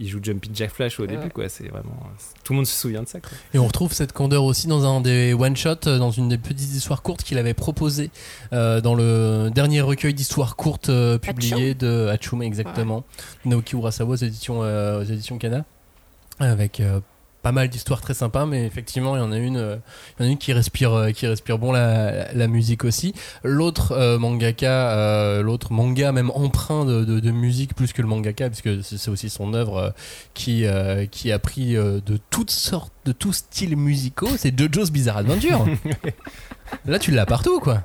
il 0.00 0.06
joue 0.06 0.20
Jumping 0.22 0.52
Jack 0.54 0.70
Flash 0.70 1.00
au 1.00 1.06
début, 1.08 1.24
Ouais. 1.24 1.30
quoi. 1.30 1.48
C'est 1.48 1.66
vraiment. 1.66 1.98
Tout 2.44 2.52
le 2.52 2.58
monde 2.58 2.66
se 2.68 2.80
souvient 2.80 3.02
de 3.02 3.08
ça, 3.08 3.18
quoi. 3.18 3.30
Et 3.52 3.58
on 3.58 3.66
retrouve 3.66 3.92
cette 3.92 4.12
candeur 4.12 4.44
aussi 4.44 4.68
dans 4.68 4.84
un 4.86 5.00
des 5.00 5.34
one-shots, 5.34 5.74
dans 5.98 6.12
une 6.12 6.28
des 6.28 6.38
petites 6.38 6.72
histoires 6.72 7.02
courtes 7.02 7.24
qu'il 7.24 7.36
avait 7.36 7.52
proposé 7.54 8.10
euh, 8.52 8.80
dans 8.80 8.94
le 8.94 9.50
dernier 9.52 9.80
recueil 9.80 10.14
d'histoires 10.14 10.54
courtes 10.54 10.88
euh, 10.88 11.18
publié 11.18 11.74
de 11.74 12.06
Hachume, 12.06 12.42
exactement. 12.42 13.02
Naoki 13.44 13.74
Urasawa 13.74 14.12
aux 14.12 14.16
éditions, 14.16 14.62
euh, 14.62 15.00
aux 15.00 15.04
éditions 15.04 15.36
Kana. 15.36 15.64
Avec 16.38 16.78
euh, 16.78 17.00
pas 17.42 17.52
mal 17.52 17.68
d'histoires 17.68 18.00
très 18.00 18.14
sympas, 18.14 18.46
mais 18.46 18.66
effectivement, 18.66 19.14
il 19.16 19.20
y 19.20 19.22
en 19.22 19.30
a 19.32 19.38
une, 19.38 19.56
euh, 19.56 19.76
il 20.18 20.22
y 20.22 20.26
en 20.26 20.28
a 20.28 20.32
une 20.32 20.38
qui 20.38 20.52
respire, 20.52 20.92
euh, 20.92 21.10
qui 21.12 21.26
respire 21.26 21.58
bon 21.58 21.70
la, 21.72 22.32
la 22.32 22.46
musique 22.48 22.84
aussi. 22.84 23.14
L'autre 23.44 23.92
euh, 23.92 24.18
mangaka, 24.18 25.40
l'autre 25.42 25.72
manga 25.72 26.10
même 26.12 26.30
empreint 26.34 26.84
de, 26.84 27.04
de- 27.04 27.20
de 27.20 27.30
musique 27.30 27.74
plus 27.74 27.92
que 27.92 28.02
le 28.02 28.08
mangaka, 28.08 28.50
puisque 28.50 28.82
c'est 28.82 29.10
aussi 29.10 29.30
son 29.30 29.54
œuvre 29.54 29.94
qui, 30.34 30.64
qui 31.10 31.32
a 31.32 31.38
pris 31.38 31.74
de 31.74 32.18
toutes 32.30 32.50
sortes, 32.50 32.92
de 33.04 33.12
tous 33.12 33.32
styles 33.34 33.76
musicaux. 33.76 34.28
C'est 34.36 34.58
JoJo's 34.58 34.90
Bizarre 34.90 35.18
Adventure. 35.18 35.64
Là, 36.86 36.98
tu 36.98 37.10
l'as 37.12 37.26
partout, 37.26 37.60
quoi. 37.60 37.82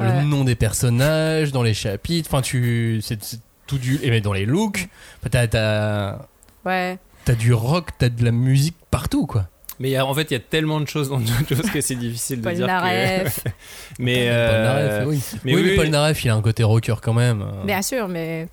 Ouais. 0.00 0.20
Le 0.20 0.24
nom 0.26 0.42
des 0.44 0.56
personnages, 0.56 1.52
dans 1.52 1.62
les 1.62 1.74
chapitres, 1.74 2.28
enfin, 2.32 2.42
tu, 2.42 3.00
c'est 3.02 3.18
tout 3.66 3.78
du, 3.78 3.98
et 4.02 4.10
mais 4.10 4.20
dans 4.20 4.32
les 4.32 4.44
looks, 4.46 4.88
t'as, 5.30 6.18
Ouais. 6.64 6.98
T'as 7.24 7.34
du 7.34 7.52
rock, 7.52 7.88
t'as 7.98 8.08
de 8.08 8.24
la 8.24 8.30
musique 8.30 8.76
partout, 8.90 9.26
quoi. 9.26 9.48
Mais 9.80 9.88
il 9.88 9.92
y 9.92 9.96
a- 9.96 10.06
en 10.06 10.14
fait, 10.14 10.30
il 10.30 10.34
y 10.34 10.36
a 10.36 10.40
tellement 10.40 10.80
de 10.80 10.86
choses 10.86 11.08
dans 11.08 11.18
JoJo's 11.18 11.70
que 11.70 11.80
c'est 11.80 11.96
difficile 11.96 12.38
de 12.38 12.44
Paul 12.44 12.54
dire 12.54 12.66
que. 12.66 12.70
Naref. 12.70 13.44
mais 13.98 14.26
Paul 14.26 14.28
euh, 14.28 14.64
Naref, 14.64 15.08
oui. 15.08 15.20
mais 15.44 15.54
oui, 15.54 15.62
oui, 15.62 15.68
mais 15.70 15.76
Paul. 15.76 15.88
Naref, 15.88 16.24
il 16.24 16.28
a 16.30 16.34
un 16.34 16.42
côté 16.42 16.62
rocker 16.62 16.94
quand 17.02 17.14
même. 17.14 17.44
Bien 17.64 17.82
sûr, 17.82 18.06
mais. 18.08 18.48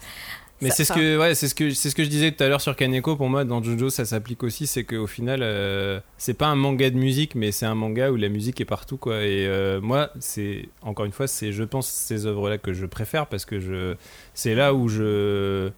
Mais 0.64 0.70
c'est 0.70 0.84
ce 0.84 0.94
que 0.94 1.18
ouais, 1.18 1.34
c'est 1.34 1.48
ce 1.48 1.56
que 1.56 1.72
c'est 1.72 1.90
ce 1.90 1.96
que 1.96 2.04
je 2.04 2.10
disais 2.10 2.32
tout 2.32 2.44
à 2.44 2.48
l'heure 2.48 2.62
sur 2.62 2.76
Kaneko 2.76 3.16
pour 3.16 3.30
moi 3.30 3.46
dans 3.46 3.64
JoJo 3.64 3.90
ça 3.90 4.06
s'applique 4.06 4.44
aussi 4.44 4.68
c'est 4.68 4.84
qu'au 4.84 5.08
final 5.08 5.40
euh, 5.42 6.00
c'est 6.20 6.36
pas 6.36 6.46
un 6.46 6.56
manga 6.56 6.88
de 6.92 6.98
musique 6.98 7.34
mais 7.34 7.52
c'est 7.52 7.66
un 7.66 7.74
manga 7.74 8.12
où 8.12 8.16
la 8.16 8.30
musique 8.30 8.62
est 8.62 8.66
partout 8.66 8.98
quoi 8.98 9.24
et 9.24 9.48
euh, 9.48 9.82
moi 9.82 10.12
c'est 10.20 10.70
encore 10.84 11.06
une 11.06 11.14
fois 11.14 11.26
c'est 11.26 11.52
je 11.52 11.64
pense 11.64 11.88
ces 11.88 12.28
œuvres 12.28 12.48
là 12.48 12.60
que 12.60 12.74
je 12.74 12.86
préfère 12.86 13.26
parce 13.26 13.44
que 13.44 13.60
je 13.60 13.96
c'est 14.36 14.54
là 14.54 14.76
où 14.76 14.88
je 14.88 15.72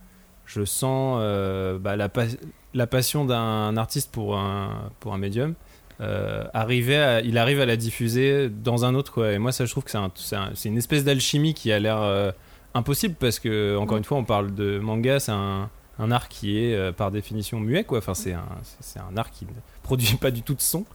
je 0.46 0.64
sens 0.66 1.18
euh, 1.22 1.78
bah, 1.80 1.96
la 1.96 2.10
pa- 2.10 2.26
la 2.74 2.88
passion 2.88 3.26
d'un 3.26 3.76
artiste 3.78 4.12
pour 4.12 4.38
un 4.38 4.90
pour 5.00 5.14
un 5.14 5.18
médium 5.18 5.54
euh, 6.02 6.44
arriver 6.54 6.98
à- 6.98 7.22
il 7.22 7.38
arrive 7.38 7.60
à 7.62 7.66
la 7.66 7.76
diffuser 7.78 8.50
dans 8.50 8.84
un 8.86 8.96
autre 8.96 9.12
quoi. 9.14 9.32
Et 9.32 9.38
moi 9.38 9.52
ça 9.52 9.66
je 9.66 9.72
trouve 9.72 9.84
que 9.84 9.92
c'est 9.92 9.98
un- 9.98 10.12
un- 10.34 10.54
une 10.66 10.78
espèce 10.78 11.04
d'alchimie 11.04 11.54
qui 11.54 11.72
a 11.72 11.80
l'air 11.80 12.02
euh, 12.02 12.32
impossible 12.74 13.16
parce 13.20 13.40
que 13.40 13.78
encore 13.78 13.98
une 13.98 14.04
fois 14.04 14.18
on 14.18 14.24
parle 14.26 14.54
de 14.56 14.80
manga 14.80 15.20
c'est 15.20 15.32
un, 15.32 15.70
un 16.00 16.12
art 16.12 16.28
qui 16.28 16.58
est 16.58 16.74
euh, 16.74 16.92
par 16.92 17.12
définition 17.12 17.60
muet 17.60 17.84
quoi. 17.84 18.00
Enfin 18.00 18.16
c'est 18.16 18.34
un 18.34 18.48
c'est 18.80 19.00
un 19.00 19.16
art 19.18 19.30
qui 19.32 19.46
ne 19.46 19.52
produit 19.84 20.16
pas 20.16 20.32
du 20.32 20.42
tout 20.42 20.56
de 20.56 20.62
son. 20.62 20.86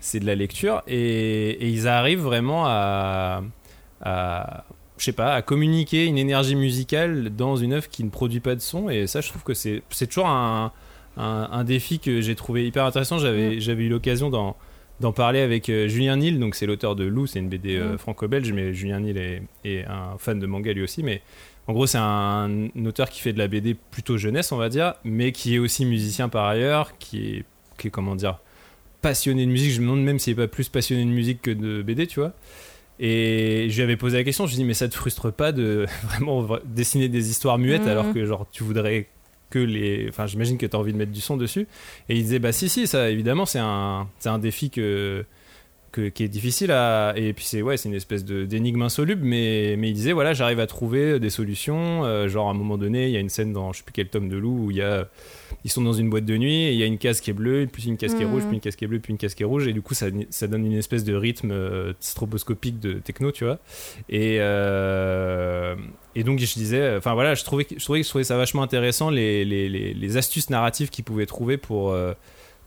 C'est 0.00 0.20
de 0.20 0.26
la 0.26 0.34
lecture. 0.34 0.82
Et, 0.86 1.50
et 1.50 1.68
ils 1.68 1.86
arrivent 1.86 2.22
vraiment 2.22 2.64
à, 2.66 3.42
à 4.00 4.64
je 4.98 5.04
sais 5.04 5.12
pas 5.12 5.34
à 5.34 5.42
communiquer 5.42 6.06
une 6.06 6.18
énergie 6.18 6.56
musicale 6.56 7.30
dans 7.34 7.56
une 7.56 7.72
œuvre 7.72 7.88
qui 7.88 8.02
ne 8.04 8.10
produit 8.10 8.40
pas 8.40 8.54
de 8.54 8.60
son. 8.60 8.88
Et 8.90 9.06
ça 9.06 9.20
je 9.20 9.28
trouve 9.28 9.42
que 9.42 9.54
c'est 9.54 9.82
c'est 9.90 10.06
toujours 10.06 10.28
un, 10.28 10.72
un, 11.16 11.48
un 11.50 11.64
défi 11.64 11.98
que 11.98 12.20
j'ai 12.20 12.34
trouvé 12.34 12.66
hyper 12.66 12.84
intéressant. 12.84 13.18
J'avais 13.18 13.60
j'avais 13.60 13.84
eu 13.84 13.88
l'occasion 13.88 14.30
d'en 14.30 15.12
parler 15.12 15.40
avec 15.40 15.68
euh, 15.68 15.88
Julien 15.88 16.16
Nil, 16.16 16.38
donc 16.40 16.54
c'est 16.54 16.64
l'auteur 16.66 16.96
de 16.96 17.04
Lou, 17.04 17.26
c'est 17.26 17.38
une 17.38 17.48
BD 17.50 17.76
euh, 17.76 17.94
Mm. 17.94 17.98
franco-belge, 17.98 18.52
mais 18.52 18.72
Julien 18.72 19.00
Nil 19.00 19.18
est, 19.18 19.42
est 19.64 19.84
un 19.84 20.16
fan 20.18 20.38
de 20.40 20.46
manga 20.46 20.72
lui 20.72 20.82
aussi, 20.82 21.02
mais 21.02 21.20
en 21.66 21.74
gros 21.74 21.86
c'est 21.86 21.98
un, 21.98 22.48
un 22.74 22.86
auteur 22.86 23.10
qui 23.10 23.20
fait 23.20 23.34
de 23.34 23.38
la 23.38 23.46
BD 23.48 23.74
plutôt 23.74 24.16
jeunesse, 24.16 24.52
on 24.52 24.56
va 24.56 24.70
dire, 24.70 24.94
mais 25.04 25.32
qui 25.32 25.54
est 25.54 25.58
aussi 25.58 25.84
musicien 25.84 26.30
par 26.30 26.46
ailleurs, 26.46 26.96
qui 26.98 27.28
est, 27.36 27.44
qui 27.76 27.88
est 27.88 27.90
comment 27.90 28.16
dire, 28.16 28.38
passionné 29.02 29.44
de 29.44 29.50
musique, 29.50 29.72
je 29.72 29.80
me 29.82 29.86
demande 29.86 30.02
même 30.02 30.18
s'il 30.18 30.32
est 30.32 30.36
pas 30.36 30.48
plus 30.48 30.70
passionné 30.70 31.04
de 31.04 31.10
musique 31.10 31.42
que 31.42 31.50
de 31.50 31.82
BD, 31.82 32.06
tu 32.06 32.20
vois. 32.20 32.32
Et 32.98 33.68
je 33.70 33.76
lui 33.76 33.82
avais 33.82 33.96
posé 33.96 34.16
la 34.16 34.24
question, 34.24 34.46
je 34.46 34.52
lui 34.52 34.56
ai 34.56 34.58
dit 34.62 34.64
mais 34.64 34.74
ça 34.74 34.88
te 34.88 34.94
frustre 34.94 35.30
pas 35.32 35.52
de 35.52 35.86
vraiment 36.04 36.42
vra- 36.42 36.60
dessiner 36.64 37.08
des 37.08 37.30
histoires 37.30 37.58
muettes 37.58 37.82
Mhm. 37.82 37.88
alors 37.88 38.12
que 38.12 38.24
genre 38.24 38.46
tu 38.50 38.62
voudrais 38.64 39.06
que 39.50 39.58
les... 39.58 40.06
Enfin 40.08 40.26
j'imagine 40.26 40.56
que 40.58 40.66
tu 40.66 40.74
as 40.74 40.78
envie 40.78 40.92
de 40.92 40.98
mettre 40.98 41.12
du 41.12 41.20
son 41.20 41.36
dessus. 41.36 41.66
Et 42.08 42.16
il 42.16 42.22
disait 42.22 42.38
bah 42.38 42.52
si 42.52 42.68
si 42.68 42.86
ça 42.86 43.10
évidemment 43.10 43.44
c'est 43.46 43.58
un, 43.60 44.08
c'est 44.18 44.28
un 44.30 44.38
défi 44.38 44.70
que, 44.70 45.24
que- 45.96 46.08
qui 46.08 46.22
est 46.24 46.28
difficile 46.28 46.70
à... 46.70 47.12
Et 47.16 47.32
puis 47.32 47.44
c'est 47.44 47.62
ouais, 47.62 47.76
c'est 47.76 47.88
une 47.88 47.94
espèce 47.94 48.24
d'énigme 48.24 48.82
insoluble 48.82 49.22
mais, 49.24 49.76
mais 49.78 49.88
il 49.90 49.94
disait 49.94 50.12
voilà 50.12 50.34
j'arrive 50.34 50.60
à 50.60 50.66
trouver 50.66 51.18
des 51.18 51.30
solutions. 51.30 52.04
euh, 52.04 52.28
genre 52.28 52.48
à 52.48 52.50
un 52.50 52.54
moment 52.54 52.76
donné 52.78 53.06
il 53.06 53.12
y 53.12 53.16
a 53.16 53.20
une 53.20 53.28
scène 53.28 53.52
dans 53.52 53.72
je 53.72 53.78
sais 53.78 53.84
plus 53.84 53.92
quel 53.92 54.08
tome 54.08 54.28
de 54.28 54.36
loup 54.36 54.66
où 54.66 54.70
il 54.70 54.76
y 54.76 54.82
a... 54.82 55.08
Ils 55.64 55.70
sont 55.70 55.82
dans 55.82 55.92
une 55.92 56.10
boîte 56.10 56.24
de 56.24 56.36
nuit 56.36 56.62
et 56.64 56.72
il 56.72 56.78
y 56.78 56.82
a 56.82 56.86
une 56.86 56.98
case 56.98 57.20
qui 57.20 57.30
est 57.30 57.32
bleue, 57.32 57.66
puis 57.72 57.84
une 57.86 57.96
case 57.96 58.14
qui 58.14 58.22
est 58.22 58.26
Mhm. 58.26 58.32
rouge, 58.32 58.42
puis 58.46 58.54
une 58.54 58.60
case 58.60 58.76
qui 58.76 58.84
est 58.84 58.88
bleue, 58.88 58.98
puis 59.00 59.12
une 59.12 59.18
case 59.18 59.34
qui 59.34 59.42
est 59.42 59.46
rouge, 59.46 59.66
et 59.68 59.72
du 59.72 59.80
coup 59.82 59.94
ça, 59.94 60.06
ça 60.30 60.46
donne 60.48 60.64
une 60.66 60.72
espèce 60.76 61.02
de 61.04 61.14
rythme 61.14 61.50
euh, 61.52 61.92
stroboscopique 62.00 62.78
de 62.80 62.94
techno, 62.94 63.30
tu 63.32 63.44
vois. 63.44 63.58
Et, 64.08 64.38
euh, 64.40 65.74
et 66.14 66.24
donc 66.24 66.38
je 66.38 66.52
disais, 66.54 66.96
enfin 66.96 67.14
voilà, 67.14 67.34
je 67.34 67.44
trouvais, 67.44 67.66
je 67.76 67.82
trouvais, 67.82 68.02
je 68.02 68.08
trouvais 68.08 68.24
ça 68.24 68.36
vachement 68.36 68.62
intéressant 68.62 69.10
les, 69.10 69.44
les, 69.44 69.68
les, 69.68 69.94
les 69.94 70.16
astuces 70.16 70.50
narratives 70.50 70.90
qu'ils 70.90 71.04
pouvaient 71.04 71.26
trouver 71.26 71.56
pour, 71.56 71.90
euh, 71.92 72.12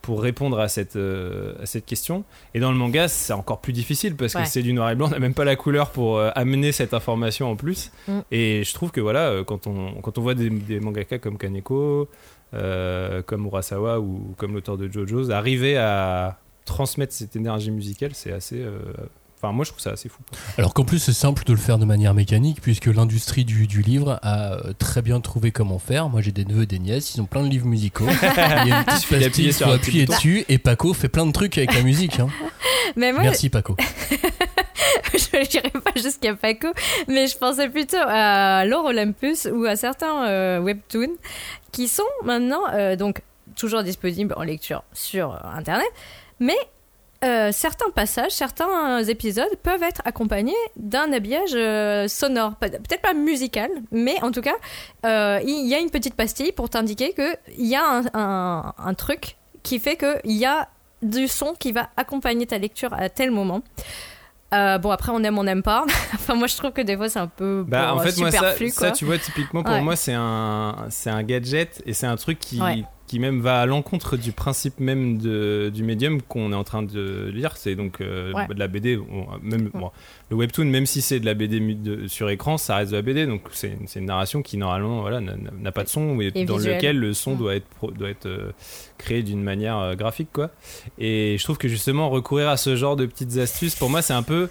pour 0.02 0.22
répondre 0.22 0.60
à 0.60 0.68
cette, 0.68 0.96
euh, 0.96 1.54
à 1.62 1.66
cette 1.66 1.86
question. 1.86 2.24
Et 2.54 2.60
dans 2.60 2.72
le 2.72 2.78
manga, 2.78 3.08
c'est 3.08 3.34
encore 3.34 3.60
plus 3.60 3.74
difficile 3.74 4.16
parce 4.16 4.34
que 4.34 4.46
c'est 4.46 4.62
du 4.62 4.74
noir 4.74 4.90
et 4.92 4.96
blanc, 4.96 5.08
on 5.10 5.12
n'a 5.12 5.20
même 5.20 5.34
pas 5.34 5.46
la 5.46 5.56
couleur 5.56 5.92
pour 5.92 6.18
euh, 6.18 6.32
amener 6.36 6.72
cette 6.72 6.94
information 6.94 7.52
en 7.52 7.56
plus. 7.56 7.92
Mm. 8.08 8.20
Et 8.32 8.64
je 8.64 8.74
trouve 8.74 8.92
que 8.92 9.02
voilà, 9.02 9.30
euh, 9.30 9.44
quand 9.44 9.68
on, 9.68 10.02
quand 10.02 10.18
on 10.18 10.22
voit 10.22 10.36
des, 10.36 10.50
des 10.50 10.80
mangaka 10.80 11.20
comme 11.20 11.38
Kaneko, 11.38 12.10
euh, 12.54 13.22
comme 13.24 13.46
Urasawa 13.46 14.00
ou 14.00 14.34
comme 14.38 14.54
l'auteur 14.54 14.78
de 14.78 14.92
JoJo's, 14.92 15.32
arriver 15.32 15.78
à 15.78 16.40
transmettre 16.66 17.14
cette 17.14 17.36
énergie 17.36 17.72
musicale, 17.72 18.12
c'est 18.14 18.32
assez. 18.32 18.64
Enfin, 19.42 19.54
moi 19.54 19.64
je 19.64 19.70
trouve 19.72 19.82
ça 19.82 19.92
assez 19.92 20.10
fou. 20.10 20.20
Alors 20.58 20.74
qu'en 20.74 20.84
plus, 20.84 21.00
c'est 21.00 21.14
simple 21.14 21.46
de 21.46 21.54
le 21.54 21.60
faire 21.60 21.78
de 21.78 21.86
manière 21.86 22.14
mécanique, 22.14 22.60
puisque 22.62 22.88
l'industrie 22.88 23.46
du, 23.46 23.68
du 23.68 23.82
livre 23.82 24.20
a 24.22 24.54
euh, 24.56 24.74
très 24.78 25.02
bien 25.02 25.22
trouvé 25.22 25.52
comment 25.52 25.80
faire. 25.80 26.10
Moi, 26.10 26.20
j'ai 26.22 26.34
des 26.34 26.44
neveux 26.44 26.64
et 26.64 26.66
des 26.66 26.80
nièces, 26.80 27.16
ils 27.16 27.22
ont 27.22 27.26
plein 27.26 27.44
de 27.44 27.48
livres 27.48 27.66
musicaux. 27.68 28.06
Il 28.10 28.68
y 28.68 28.72
a 28.72 28.80
une 28.80 28.84
petite 28.84 29.08
pastille, 29.10 29.54
sur 29.54 29.68
faut 29.68 29.74
appuyer 29.74 30.06
dessus, 30.06 30.44
et 30.50 30.58
Paco 30.58 30.94
fait 30.94 31.08
plein 31.08 31.26
de 31.26 31.32
trucs 31.32 31.58
avec 31.58 31.74
la 31.74 31.84
musique. 31.84 32.20
hein. 32.20 32.28
Mais 32.98 33.14
moi, 33.14 33.22
Merci, 33.22 33.50
Paco. 33.50 33.78
je 35.14 35.38
ne 35.38 35.46
dirais 35.46 35.72
pas 35.72 35.92
jusqu'à 35.96 36.36
Paco, 36.36 36.68
mais 37.08 37.28
je 37.28 37.38
pensais 37.38 37.70
plutôt 37.70 37.98
à 38.00 38.66
Lore 38.66 38.86
Olympus 38.86 39.48
ou 39.54 39.64
à 39.66 39.76
certains 39.76 40.28
euh, 40.28 40.60
webtoons 40.60 41.16
qui 41.72 41.88
sont 41.88 42.04
maintenant 42.24 42.62
euh, 42.74 42.96
donc 42.96 43.22
toujours 43.56 43.84
disponibles 43.84 44.34
en 44.38 44.44
lecture 44.44 44.84
sur 44.94 45.40
Internet, 45.56 45.88
mais 46.40 46.58
euh, 47.24 47.52
certains 47.52 47.90
passages, 47.94 48.32
certains 48.32 49.04
épisodes 49.04 49.54
peuvent 49.62 49.84
être 49.84 50.02
accompagnés 50.06 50.54
d'un 50.78 51.12
habillage 51.12 51.52
euh, 51.54 52.08
sonore, 52.08 52.56
Pe- 52.56 52.70
peut-être 52.70 53.02
pas 53.02 53.14
musical, 53.14 53.70
mais 53.92 54.22
en 54.24 54.32
tout 54.32 54.42
cas, 54.42 54.56
euh, 55.06 55.40
il 55.46 55.68
y 55.68 55.76
a 55.76 55.80
une 55.80 55.90
petite 55.90 56.16
pastille 56.16 56.52
pour 56.54 56.70
t'indiquer 56.70 57.14
qu'il 57.14 57.66
y 57.68 57.76
a 57.76 57.84
un, 57.86 58.04
un- 58.14 58.74
un 58.78 58.94
truc 58.94 59.36
qui 59.64 59.80
fait 59.80 59.98
qu'il 59.98 60.38
y 60.38 60.46
a 60.46 60.70
du 61.02 61.28
son 61.28 61.54
qui 61.58 61.72
va 61.72 61.90
accompagner 61.98 62.46
ta 62.48 62.58
lecture 62.58 62.94
à 62.94 63.10
tel 63.10 63.32
moment. 63.32 63.62
Bon, 64.52 64.90
après, 64.90 65.12
on 65.14 65.24
aime, 65.24 65.38
on 65.38 65.44
n'aime 65.44 65.62
pas. 65.64 65.86
enfin, 66.16 66.34
moi, 66.36 66.48
je 66.48 66.58
trouve 66.58 66.72
que 66.72 66.82
des 66.82 66.98
fois, 66.98 67.08
c'est 67.08 67.20
un 67.20 67.28
peu 67.28 67.64
Bah, 67.68 67.92
bon, 67.94 68.00
en 68.00 68.04
fait, 68.04 68.18
moi, 68.18 68.32
ça, 68.32 68.38
superflu, 68.38 68.70
ça, 68.70 68.92
tu 68.92 69.06
vois, 69.06 69.18
typiquement, 69.20 69.62
pour 69.64 69.74
Ouais. 69.74 69.82
moi, 69.82 69.96
c'est 69.96 70.16
un, 70.16 70.88
c'est 70.90 71.10
un 71.12 71.22
gadget 71.24 71.82
et 71.86 71.94
c'est 71.94 72.08
un 72.08 72.16
truc 72.16 72.40
qui, 72.40 72.60
Ouais. 72.62 72.84
Qui 73.10 73.18
même 73.20 73.42
va 73.42 73.62
à 73.62 73.66
l'encontre 73.66 74.18
du 74.18 74.32
principe 74.32 74.80
même 74.80 75.18
de, 75.18 75.72
du 75.74 75.82
médium 75.84 76.22
qu'on 76.22 76.52
est 76.52 76.56
en 76.56 76.64
train 76.64 76.84
de 76.84 77.32
lire. 77.34 77.58
C'est 77.58 77.74
donc 77.74 78.02
euh, 78.02 78.32
Ouais. 78.34 78.46
de 78.48 78.54
la 78.60 78.68
BD. 78.68 78.98
bon, 78.98 79.26
même, 79.42 79.70
bon, 79.74 79.90
le 80.30 80.36
webtoon, 80.36 80.66
même 80.66 80.86
si 80.86 81.02
c'est 81.02 81.20
de 81.20 81.26
la 81.26 81.34
BD 81.34 81.60
de- 81.60 82.08
sur 82.08 82.30
écran, 82.30 82.60
ça 82.60 82.76
reste 82.76 82.92
de 82.92 82.98
la 82.98 83.02
BD. 83.02 83.26
Donc 83.26 83.42
c'est 83.52 83.76
une, 83.96 84.06
narration 84.06 84.44
qui 84.44 84.58
normalement 84.58 85.02
voilà, 85.02 85.22
n'a- 85.22 85.72
pas 85.72 85.84
de 85.84 85.90
son 85.90 86.20
et, 86.22 86.30
dans 86.46 86.58
visuel. 86.58 86.76
lequel 86.76 87.00
le 87.00 87.14
son 87.14 87.34
doit 87.36 87.56
être, 87.56 87.66
pro- 87.68 87.90
doit 87.92 88.10
être 88.10 88.28
euh, 88.28 88.52
créé 89.00 89.24
d'une 89.24 89.42
manière 89.42 89.78
euh, 89.80 89.96
graphique. 89.96 90.30
Quoi. 90.32 90.52
Et 91.00 91.36
je 91.40 91.44
trouve 91.44 91.58
que 91.58 91.68
justement 91.68 92.10
recourir 92.12 92.48
à 92.50 92.58
ce 92.58 92.76
genre 92.76 92.96
de 92.96 93.08
petites 93.08 93.38
astuces, 93.38 93.74
pour 93.76 93.90
moi, 93.90 94.04
c'est 94.04 94.14
un 94.14 94.22
peu 94.24 94.50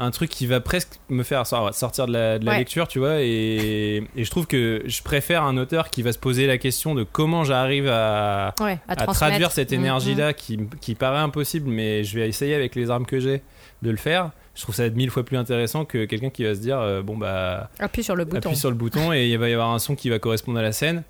un 0.00 0.10
truc 0.10 0.28
qui 0.30 0.46
va 0.46 0.60
presque 0.60 0.98
me 1.08 1.22
faire 1.22 1.46
sor- 1.46 1.72
sortir 1.74 2.06
de 2.06 2.12
la, 2.12 2.38
de 2.38 2.44
la 2.44 2.52
Ouais. 2.52 2.58
lecture, 2.58 2.88
tu 2.88 2.98
vois. 2.98 3.20
Et, 3.22 4.02
et 4.16 4.24
je 4.24 4.30
trouve 4.30 4.46
que 4.46 4.82
je 4.86 5.02
préfère 5.02 5.44
un 5.44 5.56
auteur 5.56 5.90
qui 5.90 6.02
va 6.02 6.12
se 6.12 6.18
poser 6.18 6.46
la 6.46 6.58
question 6.58 6.94
de 6.94 7.04
comment 7.04 7.44
j'arrive 7.44 7.86
à, 7.88 8.54
Ouais, 8.60 8.78
à, 8.88 8.92
à 8.92 8.96
transmettre. 8.96 9.12
traduire 9.18 9.50
cette 9.52 9.70
Mm, 9.70 9.74
énergie-là 9.74 10.32
qui, 10.32 10.58
qui 10.80 10.94
paraît 10.94 11.18
impossible, 11.20 11.68
mais 11.70 12.02
je 12.04 12.18
vais 12.18 12.28
essayer 12.28 12.54
avec 12.54 12.74
les 12.74 12.90
armes 12.90 13.06
que 13.06 13.20
j'ai 13.20 13.42
de 13.82 13.90
le 13.90 13.96
faire. 13.96 14.30
Je 14.54 14.62
trouve 14.62 14.74
ça 14.74 14.88
mille 14.90 15.10
fois 15.10 15.24
plus 15.24 15.36
intéressant 15.36 15.84
que 15.84 16.04
quelqu'un 16.04 16.30
qui 16.30 16.44
va 16.44 16.54
se 16.54 16.60
dire 16.60 16.78
euh, 16.80 17.02
bon 17.02 17.16
bah 17.16 17.70
mm. 17.80 17.84
Appuie 17.84 18.04
sur 18.04 18.16
le 18.16 18.24
bouton. 18.24 18.48
appuie 18.48 18.56
sur 18.56 18.70
le 18.70 18.76
bouton 18.76 19.12
et 19.12 19.28
il 19.28 19.38
va 19.38 19.48
y 19.48 19.52
avoir 19.52 19.70
un 19.70 19.78
son 19.78 19.94
qui 19.96 20.10
va 20.10 20.18
correspondre 20.18 20.58
à 20.58 20.62
la 20.62 20.72
scène. 20.72 21.02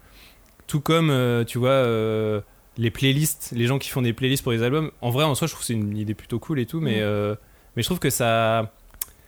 Tout 0.66 0.80
comme, 0.80 1.10
euh, 1.10 1.44
tu 1.44 1.58
vois, 1.58 1.68
euh, 1.70 2.40
les 2.78 2.90
playlists, 2.90 3.52
les 3.54 3.66
gens 3.66 3.78
qui 3.78 3.90
font 3.90 4.00
des 4.02 4.12
playlists 4.14 4.42
pour 4.42 4.52
les 4.52 4.62
albums. 4.62 4.90
En 5.02 5.10
vrai, 5.10 5.24
en 5.24 5.34
soi, 5.34 5.46
je 5.46 5.52
trouve 5.52 5.60
que 5.60 5.66
c'est 5.66 5.74
une 5.74 5.96
idée 5.96 6.14
plutôt 6.14 6.38
cool 6.38 6.58
et 6.58 6.66
tout, 6.66 6.80
mais, 6.80 7.00
Mm. 7.02 7.36
Mais 7.76 7.82
je 7.82 7.88
trouve 7.88 7.98
que 7.98 8.10
ça. 8.10 8.72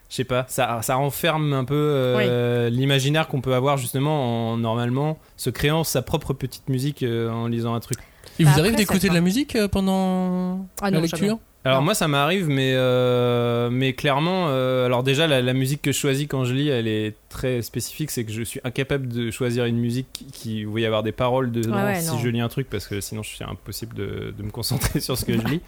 Je 0.09 0.15
sais 0.15 0.23
pas, 0.23 0.45
ça, 0.47 0.79
ça 0.83 0.95
renferme 0.95 1.51
un 1.51 1.65
peu 1.65 1.75
euh, 1.75 2.69
l'imaginaire 2.69 3.27
qu'on 3.27 3.41
peut 3.41 3.53
avoir 3.53 3.75
justement 3.75 4.51
en 4.53 4.57
normalement 4.57 5.19
se 5.35 5.49
créant 5.49 5.83
sa 5.83 6.01
propre 6.01 6.31
petite 6.33 6.69
musique 6.69 7.03
euh, 7.03 7.29
en 7.29 7.47
lisant 7.47 7.73
un 7.75 7.81
truc. 7.81 7.97
Il 8.39 8.45
Bah 8.45 8.51
vous 8.51 8.59
après, 8.59 8.67
arrive 8.69 8.77
d'écouter 8.77 9.09
de 9.09 9.13
la 9.13 9.19
musique 9.19 9.57
euh, 9.57 9.67
pendant 9.67 10.65
Ah 10.81 10.89
la 10.89 10.97
non, 10.97 11.01
lecture 11.01 11.17
jamais. 11.19 11.39
Alors 11.65 11.79
Non. 11.79 11.85
moi 11.85 11.93
ça 11.95 12.07
m'arrive 12.07 12.47
mais 12.47 12.71
euh, 12.75 13.69
mais 13.69 13.91
clairement 13.93 14.45
euh, 14.47 14.85
alors 14.85 15.03
déjà 15.03 15.27
la, 15.27 15.41
la 15.41 15.53
musique 15.53 15.81
que 15.81 15.91
je 15.91 15.97
choisis 15.97 16.25
quand 16.27 16.45
je 16.45 16.53
lis 16.53 16.69
elle 16.69 16.87
est 16.87 17.15
très 17.27 17.61
spécifique 17.61 18.09
c'est 18.11 18.23
que 18.23 18.31
je 18.31 18.43
suis 18.43 18.61
incapable 18.63 19.09
de 19.09 19.31
choisir 19.31 19.65
une 19.65 19.77
musique 19.77 20.07
qui, 20.13 20.25
qui 20.27 20.65
où 20.65 20.69
il 20.69 20.73
va 20.75 20.79
y 20.81 20.85
avoir 20.85 21.03
des 21.03 21.11
paroles 21.11 21.51
dedans 21.51 21.83
ouais, 21.83 21.99
si 21.99 22.11
non. 22.11 22.19
je 22.19 22.29
lis 22.29 22.39
un 22.39 22.47
truc 22.47 22.69
parce 22.69 22.87
que 22.87 23.01
sinon 23.01 23.21
c'est 23.23 23.43
impossible 23.43 23.95
de, 23.95 24.33
de 24.37 24.43
me 24.43 24.51
concentrer 24.51 24.99
sur 25.01 25.17
ce 25.17 25.25
que 25.25 25.33
je 25.33 25.45
lis 25.45 25.61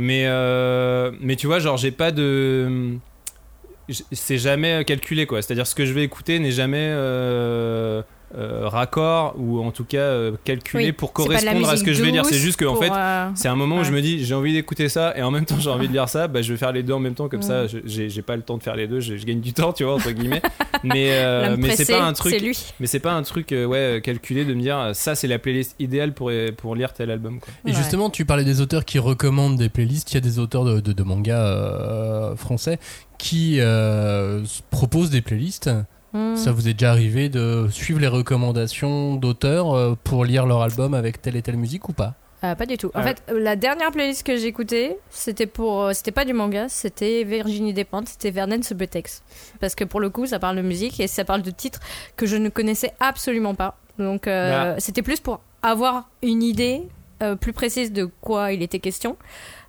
mais 0.00 0.24
euh, 0.26 1.12
mais 1.20 1.36
tu 1.36 1.46
vois 1.46 1.58
genre 1.58 1.76
j'ai 1.76 1.90
pas 1.90 2.10
de 2.10 2.98
c'est 4.12 4.38
jamais 4.38 4.84
calculé 4.84 5.26
quoi. 5.26 5.42
C'est 5.42 5.52
à 5.52 5.54
dire 5.56 5.66
ce 5.66 5.74
que 5.74 5.84
je 5.84 5.92
vais 5.92 6.04
écouter 6.04 6.38
n'est 6.38 6.52
jamais 6.52 6.88
euh, 6.90 8.02
euh, 8.36 8.68
raccord 8.68 9.34
ou 9.38 9.60
en 9.62 9.70
tout 9.72 9.84
cas 9.84 9.98
euh, 9.98 10.32
calculé 10.44 10.84
Oui, 10.86 10.92
pour 10.92 11.12
correspondre 11.12 11.68
à 11.68 11.76
ce 11.76 11.82
que 11.84 11.92
je 11.92 12.02
vais 12.02 12.10
lire 12.12 12.24
c'est 12.24 12.36
juste 12.38 12.58
que 12.58 12.64
en 12.64 12.76
fait 12.76 12.90
euh, 12.92 13.28
c'est 13.34 13.48
un 13.48 13.56
moment 13.56 13.78
où 13.78 13.84
je 13.84 13.90
Ouais. 13.90 13.96
me 13.96 14.02
dis 14.02 14.24
j'ai 14.24 14.34
envie 14.34 14.52
d'écouter 14.52 14.88
ça 14.88 15.12
et 15.16 15.22
en 15.22 15.30
même 15.32 15.44
temps 15.46 15.58
j'ai 15.58 15.68
envie 15.70 15.88
de 15.88 15.92
lire 15.94 16.08
ça 16.08 16.28
bah 16.28 16.40
je 16.42 16.52
vais 16.52 16.58
faire 16.58 16.70
les 16.72 16.82
deux 16.84 16.92
en 16.92 17.00
même 17.00 17.14
temps 17.14 17.28
comme 17.28 17.40
Mm. 17.40 17.42
ça 17.42 17.66
je- 17.66 17.78
j'ai 17.84 18.08
j'ai 18.08 18.22
pas 18.22 18.36
le 18.36 18.42
temps 18.42 18.56
de 18.56 18.62
faire 18.62 18.76
les 18.76 18.86
deux 18.86 19.00
je, 19.00 19.16
je 19.16 19.24
gagne 19.26 19.40
du 19.40 19.52
temps 19.52 19.72
tu 19.72 19.82
vois 19.84 19.94
entre 19.94 20.10
guillemets 20.12 20.42
mais 20.84 21.08
euh, 21.12 21.56
mais 21.58 21.74
c'est 21.74 21.90
pas 21.92 22.02
un 22.04 22.12
truc 22.12 22.40
mais 22.78 22.86
c'est 22.86 23.00
pas 23.00 23.12
un 23.14 23.22
truc 23.22 23.50
euh, 23.52 23.64
ouais 23.64 24.00
calculé 24.04 24.44
de 24.44 24.54
me 24.54 24.60
dire 24.62 24.78
euh, 24.78 24.92
ça 24.94 25.14
c'est 25.16 25.26
la 25.26 25.38
playlist 25.40 25.74
idéale 25.80 26.12
pour 26.14 26.30
pour 26.56 26.76
lire 26.76 26.92
tel 26.92 27.10
album 27.10 27.40
quoi. 27.40 27.52
Et 27.66 27.70
Ouais. 27.70 27.76
justement, 27.76 28.10
tu 28.10 28.24
parlais 28.24 28.44
des 28.44 28.60
auteurs 28.60 28.84
qui 28.84 28.98
recommandent 28.98 29.56
des 29.56 29.68
playlists. 29.68 30.12
Il 30.12 30.14
y 30.14 30.18
a 30.18 30.20
des 30.20 30.38
auteurs 30.38 30.64
de, 30.64 30.80
de, 30.80 30.92
de 30.92 31.02
mangas 31.02 31.38
euh, 31.44 32.36
français 32.36 32.78
qui 33.18 33.56
euh, 33.60 34.42
proposent 34.70 35.10
des 35.10 35.20
playlists. 35.20 35.70
Ça 36.12 36.50
vous 36.52 36.68
est 36.68 36.72
déjà 36.74 36.90
arrivé 36.90 37.28
de 37.28 37.68
suivre 37.70 38.00
les 38.00 38.08
recommandations 38.08 39.14
d'auteurs 39.14 39.72
euh, 39.74 39.94
pour 40.02 40.24
lire 40.24 40.46
leur 40.46 40.62
album 40.62 40.94
avec 40.94 41.22
telle 41.22 41.36
et 41.36 41.42
telle 41.42 41.56
musique 41.56 41.88
ou 41.88 41.92
pas? 41.92 42.14
Ah, 42.42 42.56
pas 42.56 42.64
du 42.66 42.78
tout. 42.78 42.90
En 42.94 43.00
Ouais. 43.02 43.04
fait, 43.14 43.22
la 43.32 43.54
dernière 43.54 43.90
playlist 43.92 44.26
que 44.26 44.36
j'ai 44.36 44.46
écoutée, 44.46 44.96
c'était 45.10 45.46
pour, 45.46 45.82
euh, 45.82 45.92
c'était 45.92 46.10
pas 46.10 46.24
du 46.24 46.32
manga, 46.32 46.68
c'était 46.70 47.22
Virginie 47.22 47.74
Despentes, 47.74 48.08
c'était 48.08 48.30
Vernon 48.30 48.62
Subutex. 48.62 49.22
Parce 49.60 49.74
que 49.74 49.84
pour 49.84 50.00
le 50.00 50.08
coup, 50.08 50.26
ça 50.26 50.38
parle 50.38 50.56
de 50.56 50.62
musique 50.62 50.98
et 51.00 51.06
ça 51.06 51.24
parle 51.24 51.42
de 51.42 51.50
titres 51.50 51.80
que 52.16 52.24
je 52.26 52.36
ne 52.36 52.48
connaissais 52.48 52.92
absolument 52.98 53.54
pas. 53.54 53.76
Donc, 53.98 54.26
euh, 54.26 54.74
c'était 54.78 55.02
plus 55.02 55.20
pour 55.20 55.40
avoir 55.62 56.08
une 56.22 56.42
idée 56.42 56.82
euh, 57.22 57.36
plus 57.36 57.52
précise 57.52 57.92
de 57.92 58.08
quoi 58.22 58.52
il 58.52 58.62
était 58.62 58.78
question. 58.78 59.18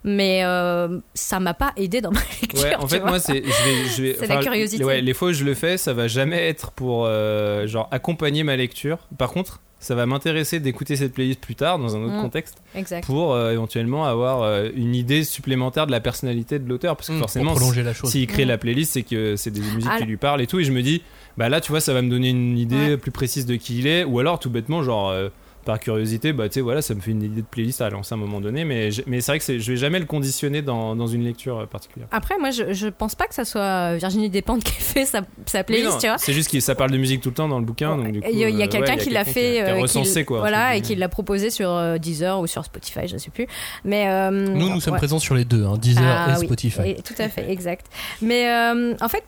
Mais 0.04 0.44
euh, 0.44 1.00
ça 1.14 1.40
m'a 1.40 1.54
pas 1.54 1.74
aidé 1.78 2.02
dans 2.02 2.12
ma 2.12 2.20
lecture. 2.42 2.62
Ouais, 2.64 2.76
en 2.76 2.88
fait, 2.88 3.02
moi, 3.02 3.20
c'est, 3.20 3.36
je 3.44 3.64
vais, 3.64 3.86
je 3.96 4.02
vais, 4.02 4.16
C'est 4.20 4.28
la 4.28 4.38
curiosité. 4.42 4.84
Ouais, 4.84 5.02
les 5.02 5.14
fois 5.14 5.30
où 5.30 5.34
je 5.34 5.44
le 5.44 5.54
fais, 5.54 5.78
ça 5.78 5.94
va 5.94 6.08
jamais 6.08 6.48
être 6.48 6.72
pour 6.72 7.06
euh, 7.06 7.68
genre 7.68 7.88
accompagner 7.92 8.44
ma 8.44 8.56
lecture. 8.56 8.98
Par 9.18 9.32
contre, 9.32 9.62
ça 9.80 9.94
va 9.96 10.06
m'intéresser 10.06 10.60
d'écouter 10.60 10.96
cette 10.96 11.14
playlist 11.14 11.40
plus 11.40 11.56
tard 11.56 11.80
dans 11.80 11.96
un 11.96 12.04
autre 12.04 12.14
Mm. 12.18 12.22
contexte 12.22 12.58
Exact. 12.76 13.04
pour 13.06 13.34
euh, 13.34 13.52
éventuellement 13.52 14.06
avoir 14.06 14.44
euh, 14.44 14.70
une 14.76 14.94
idée 14.96 15.24
supplémentaire 15.24 15.88
de 15.88 15.92
la 15.92 16.00
personnalité 16.00 16.60
de 16.60 16.68
l'auteur, 16.70 16.96
parce 16.96 17.08
que 17.10 17.14
Mm, 17.14 17.20
forcément, 17.20 17.52
pour 17.52 17.60
prolonger 17.62 17.82
la 17.84 17.94
chose. 17.94 18.10
s'il 18.12 18.28
crée 18.28 18.46
Mm. 18.46 18.50
la 18.50 18.58
playlist, 18.60 18.94
c'est 18.94 19.02
que 19.04 19.36
c'est 19.36 19.50
des 19.52 19.62
musiques 19.62 19.90
Ah, 19.92 19.98
qui 20.00 20.06
lui 20.06 20.18
parlent 20.18 20.42
et 20.42 20.48
tout, 20.48 20.60
et 20.60 20.64
je 20.64 20.72
me 20.72 20.82
dis, 20.84 21.02
bah 21.38 21.50
là, 21.50 21.62
tu 21.62 21.72
vois, 21.72 21.80
ça 21.82 21.94
va 21.94 22.02
me 22.04 22.10
donner 22.10 22.30
une 22.30 22.58
idée 22.60 22.90
Ouais. 22.92 22.98
plus 22.98 23.12
précise 23.12 23.46
de 23.48 23.56
qui 23.56 23.80
il 23.80 23.88
est, 23.88 24.04
ou 24.04 24.20
alors 24.20 24.40
tout 24.40 24.50
bêtement, 24.52 24.82
genre. 24.84 25.10
euh, 25.10 25.30
par 25.66 25.80
curiosité, 25.80 26.34
bah 26.34 26.48
tu 26.50 26.56
sais, 26.56 26.62
voilà, 26.62 26.82
ça 26.82 26.94
me 26.96 27.02
fait 27.02 27.12
une 27.12 27.24
idée 27.24 27.42
de 27.42 27.46
playlist 27.46 27.82
à 27.82 27.90
lancer 27.90 28.14
à 28.14 28.18
un 28.18 28.20
moment 28.20 28.42
donné, 28.42 28.66
mais, 28.66 28.92
c'est 28.92 29.04
vrai 29.28 29.38
que 29.40 29.44
c'est- 29.46 29.60
je 29.60 29.72
vais 29.72 29.78
jamais 29.78 30.00
le 30.00 30.06
conditionner 30.06 30.62
dans, 30.62 30.96
dans 30.96 31.08
une 31.08 31.24
lecture 31.24 31.60
euh, 31.60 31.66
particulière. 31.66 32.08
Après, 32.12 32.38
moi, 32.40 32.52
je, 32.52 32.74
je 32.74 32.88
pense 32.88 33.16
pas 33.16 33.26
que 33.28 33.34
ça 33.36 33.46
soit 33.46 33.96
Virginie 33.98 34.30
Despentes 34.30 34.64
qui 34.66 34.72
a 34.78 34.82
fait 34.82 35.06
sa, 35.06 35.22
sa 35.46 35.60
Oui, 35.60 35.64
playlist, 35.66 35.92
non, 35.94 35.98
tu 36.00 36.08
vois. 36.08 36.18
C'est 36.18 36.34
juste 36.34 36.52
que 36.52 36.60
ça 36.60 36.76
parle 36.76 36.92
de 36.92 36.98
musique 36.98 37.22
tout 37.22 37.30
le 37.30 37.36
temps 37.36 37.48
dans 37.48 37.60
le 37.60 37.66
bouquin, 37.66 37.96
donc 37.98 38.12
du 38.12 38.22
coup. 38.22 38.28
Il 38.32 38.38
y 38.38 38.44
a, 38.44 38.50
il 38.50 38.58
y 38.58 38.62
a 38.62 38.66
euh, 38.66 38.68
quelqu'un 38.70 38.96
ouais, 38.96 39.00
qui 39.04 39.10
l'a 39.10 39.26
fait, 39.26 39.54
qui 39.54 39.60
a 39.60 39.76
euh, 39.76 39.80
recensé 39.82 40.26
quoi. 40.26 40.40
voilà, 40.40 40.76
et 40.76 40.82
qui 40.82 40.96
l'a 40.96 41.10
proposé 41.10 41.50
sur 41.50 41.70
euh, 41.72 41.98
Deezer 41.98 42.40
ou 42.40 42.48
sur 42.48 42.66
Spotify, 42.66 43.08
je 43.08 43.18
sais 43.18 43.30
plus. 43.32 43.48
Mais 43.86 44.08
euh, 44.10 44.32
Nous, 44.32 44.70
nous 44.70 44.82
sommes 44.82 44.98
présents 44.98 45.20
sur 45.20 45.36
les 45.36 45.46
deux, 45.46 45.66
hein, 45.66 45.78
Deezer 45.78 46.04
Ah 46.06 46.34
et 46.36 46.40
oui, 46.40 46.46
Spotify. 46.46 46.90
et- 46.90 47.02
tout 47.02 47.14
à 47.20 47.30
fait, 47.30 47.50
exact. 47.52 47.86
Mais 48.22 48.48
euh, 48.50 48.94
en 49.02 49.10
fait, 49.10 49.24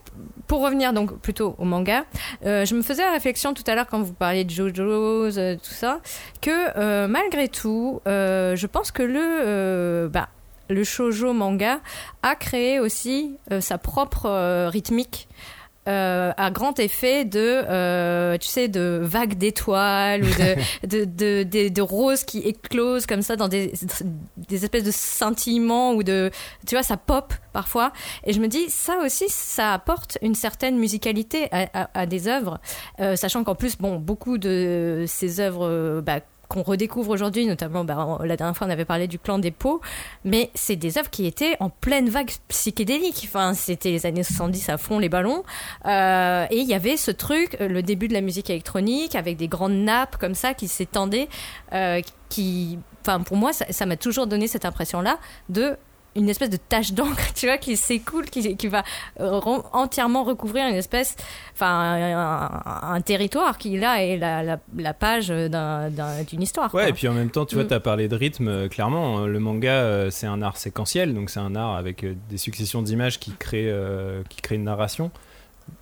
pour 0.53 0.61
revenir 0.61 0.93
donc 0.93 1.17
plutôt 1.17 1.55
au 1.57 1.65
manga, 1.65 2.05
euh, 2.45 2.63
je 2.63 2.75
me 2.75 2.83
faisais 2.83 3.01
la 3.01 3.11
réflexion 3.11 3.55
tout 3.55 3.63
à 3.65 3.73
l'heure 3.73 3.87
quand 3.87 3.99
vous 4.03 4.13
parliez 4.13 4.43
de 4.43 4.51
JoJo's, 4.51 5.39
euh, 5.39 5.55
tout 5.55 5.73
ça, 5.73 5.99
que 6.41 6.51
euh, 6.77 7.07
malgré 7.07 7.47
tout, 7.47 8.01
je 8.05 8.67
pense 8.67 8.91
que 8.91 9.01
le 9.01 10.09
bah, 10.13 10.29
le 10.69 10.83
shoujo 10.83 11.33
manga 11.33 11.79
a 12.21 12.35
créé 12.35 12.79
aussi 12.79 13.35
sa 13.61 13.79
propre 13.79 14.67
rythmique. 14.67 15.27
Euh, 15.87 16.31
à 16.37 16.51
grand 16.51 16.79
effet 16.79 17.25
de, 17.25 17.39
euh, 17.39 18.37
tu 18.37 18.47
sais, 18.47 18.67
de 18.67 18.99
vagues 19.01 19.35
d'étoiles 19.35 20.23
ou 20.23 20.27
de, 20.27 20.87
de, 20.87 21.05
de, 21.05 21.43
de, 21.43 21.69
de 21.69 21.81
roses 21.81 22.23
qui 22.23 22.39
éclosent 22.39 23.05
comme 23.05 23.21
ça 23.21 23.35
dans 23.35 23.47
des, 23.49 23.73
des 24.37 24.63
espèces 24.63 24.83
de 24.83 24.91
scintillements 24.91 25.93
ou 25.93 26.03
de, 26.03 26.31
tu 26.67 26.75
vois, 26.75 26.83
ça 26.83 26.97
pop 26.97 27.33
parfois. 27.51 27.91
Et 28.25 28.33
je 28.33 28.39
me 28.39 28.47
dis, 28.47 28.69
ça 28.69 28.97
aussi, 29.03 29.25
ça 29.29 29.73
apporte 29.73 30.17
une 30.21 30.35
certaine 30.35 30.77
musicalité 30.77 31.47
à, 31.51 31.67
à- 31.73 31.89
à 32.01 32.05
des 32.05 32.27
œuvres, 32.27 32.59
Euh, 32.99 33.15
sachant 33.15 33.43
qu'en 33.43 33.55
plus, 33.55 33.77
bon, 33.77 33.97
beaucoup 33.97 34.37
de 34.37 35.05
ces 35.07 35.39
œuvres 35.39 35.67
euh, 35.67 36.01
bah, 36.01 36.19
qu'on 36.53 36.61
redécouvre 36.63 37.09
aujourd'hui, 37.09 37.45
notamment 37.47 37.83
bah, 37.83 38.19
la 38.23 38.37
dernière 38.37 38.55
fois 38.55 38.67
on 38.67 38.69
avait 38.69 38.85
parlé 38.85 39.07
du 39.07 39.17
clan 39.17 39.39
des 39.39 39.51
pots, 39.51 39.81
mais 40.23 40.51
c'est 40.53 40.75
des 40.75 40.97
œuvres 40.97 41.09
qui 41.09 41.25
étaient 41.25 41.57
en 41.59 41.69
pleine 41.69 42.09
vague 42.09 42.31
psychédélique. 42.47 43.23
Enfin, 43.25 43.53
c'était 43.55 43.89
les 43.89 44.05
années 44.05 44.23
70 44.23 44.69
à 44.69 44.77
fond 44.77 44.99
les 44.99 45.09
ballons, 45.09 45.43
Euh, 45.85 46.45
et 46.49 46.57
il 46.57 46.67
y 46.67 46.73
avait 46.73 46.97
ce 46.97 47.11
truc, 47.11 47.57
euh, 47.59 47.67
le 47.67 47.81
début 47.81 48.07
de 48.07 48.13
la 48.13 48.21
musique 48.21 48.49
électronique 48.49 49.15
avec 49.15 49.37
des 49.37 49.47
grandes 49.47 49.73
nappes 49.73 50.17
comme 50.17 50.35
ça 50.35 50.53
qui 50.53 50.67
s'étendaient, 50.67 51.27
euh, 51.73 52.01
qui, 52.29 52.79
enfin 53.01 53.21
pour 53.21 53.37
moi 53.37 53.53
ça 53.53 53.65
ça 53.69 53.85
m'a 53.85 53.97
toujours 53.97 54.27
donné 54.27 54.47
cette 54.47 54.65
impression-là 54.65 55.17
de 55.49 55.75
une 56.15 56.29
espèce 56.29 56.49
de 56.49 56.57
tache 56.57 56.93
d'encre, 56.93 57.33
tu 57.35 57.47
vois, 57.47 57.57
qui 57.57 57.75
s'écoule, 57.77 58.25
qui, 58.29 58.55
qui 58.55 58.67
va 58.67 58.83
euh, 59.19 59.39
entièrement 59.73 60.23
recouvrir 60.23 60.67
une 60.67 60.75
espèce, 60.75 61.15
enfin, 61.53 61.67
un, 61.71 62.93
un 62.95 63.01
territoire 63.01 63.57
qui 63.57 63.77
là 63.77 64.03
est 64.03 64.17
la, 64.17 64.43
la, 64.43 64.59
la 64.77 64.93
page 64.93 65.29
d'un- 65.29 65.89
d'un- 65.89 66.23
d'une 66.23 66.41
histoire. 66.41 66.73
Ouais, 66.75 66.83
quoi. 66.83 66.89
et 66.89 66.93
puis 66.93 67.07
en 67.07 67.13
même 67.13 67.29
temps, 67.31 67.45
tu 67.45 67.55
vois, 67.55 67.63
Mm. 67.63 67.67
tu 67.69 67.73
as 67.73 67.79
parlé 67.79 68.07
de 68.07 68.15
rythme, 68.15 68.47
euh, 68.47 68.67
clairement. 68.67 69.19
euh, 69.21 69.27
Le 69.27 69.39
manga, 69.39 69.71
euh, 69.71 70.09
c'est 70.11 70.27
un 70.27 70.41
art 70.41 70.57
séquentiel, 70.57 71.13
donc 71.13 71.29
c'est 71.29 71.39
un 71.39 71.55
art 71.55 71.75
avec 71.75 72.05
des 72.29 72.37
successions 72.37 72.81
d'images 72.81 73.19
qui 73.19 73.31
créent, 73.31 73.71
euh, 73.71 74.21
qui 74.29 74.41
créent 74.41 74.55
une 74.55 74.63
narration. 74.65 75.09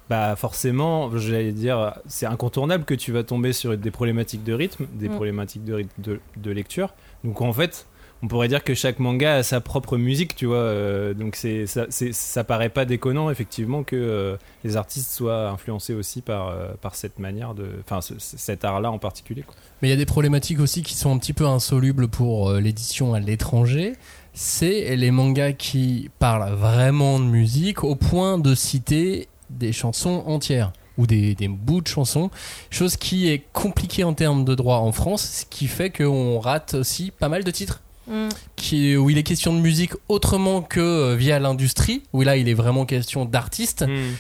Bah 0.10 0.36
forcément, 0.36 1.10
j'allais 1.18 1.54
dire, 1.54 1.94
c'est 2.06 2.26
incontournable 2.26 2.84
que 2.84 2.94
tu 2.94 3.12
vas 3.12 3.24
tomber 3.24 3.54
sur 3.54 3.78
des 3.78 3.92
problématiques 3.92 4.44
de 4.44 4.54
rythme, 4.54 4.86
des 4.94 5.08
Mm. 5.10 5.14
problématiques 5.16 5.64
de, 5.64 5.74
rythme 5.74 6.02
de, 6.02 6.20
de 6.38 6.52
lecture. 6.52 6.94
Donc 7.24 7.42
en 7.42 7.54
fait, 7.54 7.88
on 8.24 8.28
pourrait 8.28 8.48
dire 8.48 8.64
que 8.64 8.74
chaque 8.76 9.00
manga 9.00 9.36
a 9.38 9.44
sa 9.44 9.62
propre 9.62 9.98
musique, 9.98 10.36
tu 10.36 10.46
vois. 10.46 10.58
euh, 10.58 11.14
donc 11.14 11.36
ça, 11.36 11.86
ça 11.90 12.44
paraît 12.44 12.70
pas 12.70 12.86
déconnant, 12.86 13.30
effectivement, 13.32 13.84
que 13.84 13.96
euh, 13.96 14.38
les 14.64 14.78
artistes 14.78 15.12
soient 15.12 15.50
influencés 15.50 15.94
aussi 15.94 16.22
par, 16.22 16.50
euh, 16.50 16.74
par 16.82 16.96
cette 16.96 17.18
manière 17.20 17.54
de... 17.56 17.66
Enfin, 17.84 18.02
ce- 18.02 18.14
cet 18.18 18.64
art-là 18.64 18.92
en 18.92 19.00
particulier. 19.00 19.44
Mais 19.82 19.88
il 19.88 19.92
y 19.92 19.94
a 19.94 19.98
des 19.98 20.06
problématiques 20.06 20.60
aussi 20.60 20.84
qui 20.84 20.94
sont 20.94 21.14
un 21.14 21.18
petit 21.18 21.34
peu 21.34 21.48
insolubles 21.48 22.08
pour 22.08 22.54
l'édition 22.54 23.14
à 23.14 23.20
l'étranger. 23.20 23.94
C'est 24.34 24.96
les 24.96 25.12
mangas 25.12 25.54
qui 25.54 26.10
parlent 26.20 26.54
vraiment 26.54 27.20
de 27.20 27.26
musique 27.26 27.84
au 27.84 27.96
point 27.96 28.38
de 28.38 28.54
citer 28.56 29.28
des 29.50 29.74
chansons 29.74 30.24
entières. 30.28 30.72
ou 30.98 31.08
des, 31.08 31.34
des 31.36 31.48
bouts 31.48 31.82
de 31.82 31.88
chansons, 31.88 32.30
chose 32.70 32.98
qui 32.98 33.30
est 33.30 33.46
compliquée 33.54 34.04
en 34.04 34.14
termes 34.14 34.44
de 34.46 34.54
droit 34.56 34.78
en 34.78 34.92
France, 34.92 35.24
ce 35.24 35.46
qui 35.46 35.68
fait 35.68 35.90
qu'on 35.90 36.38
rate 36.40 36.76
aussi 36.76 37.12
pas 37.12 37.30
mal 37.30 37.44
de 37.44 37.50
titres. 37.50 37.82
Mm. 38.12 38.30
Qui, 38.58 38.98
où 38.98 39.10
il 39.10 39.18
est 39.18 39.24
question 39.24 39.54
de 39.54 39.60
musique 39.60 39.94
autrement 40.10 40.62
que 40.62 40.80
euh, 40.80 41.16
via 41.16 41.40
l'industrie, 41.40 42.04
où 42.14 42.22
là 42.22 42.36
il 42.36 42.50
est 42.50 42.54
vraiment 42.54 42.86
question 42.86 43.26
d'artistes, 43.26 43.86
Hmm. 43.88 44.16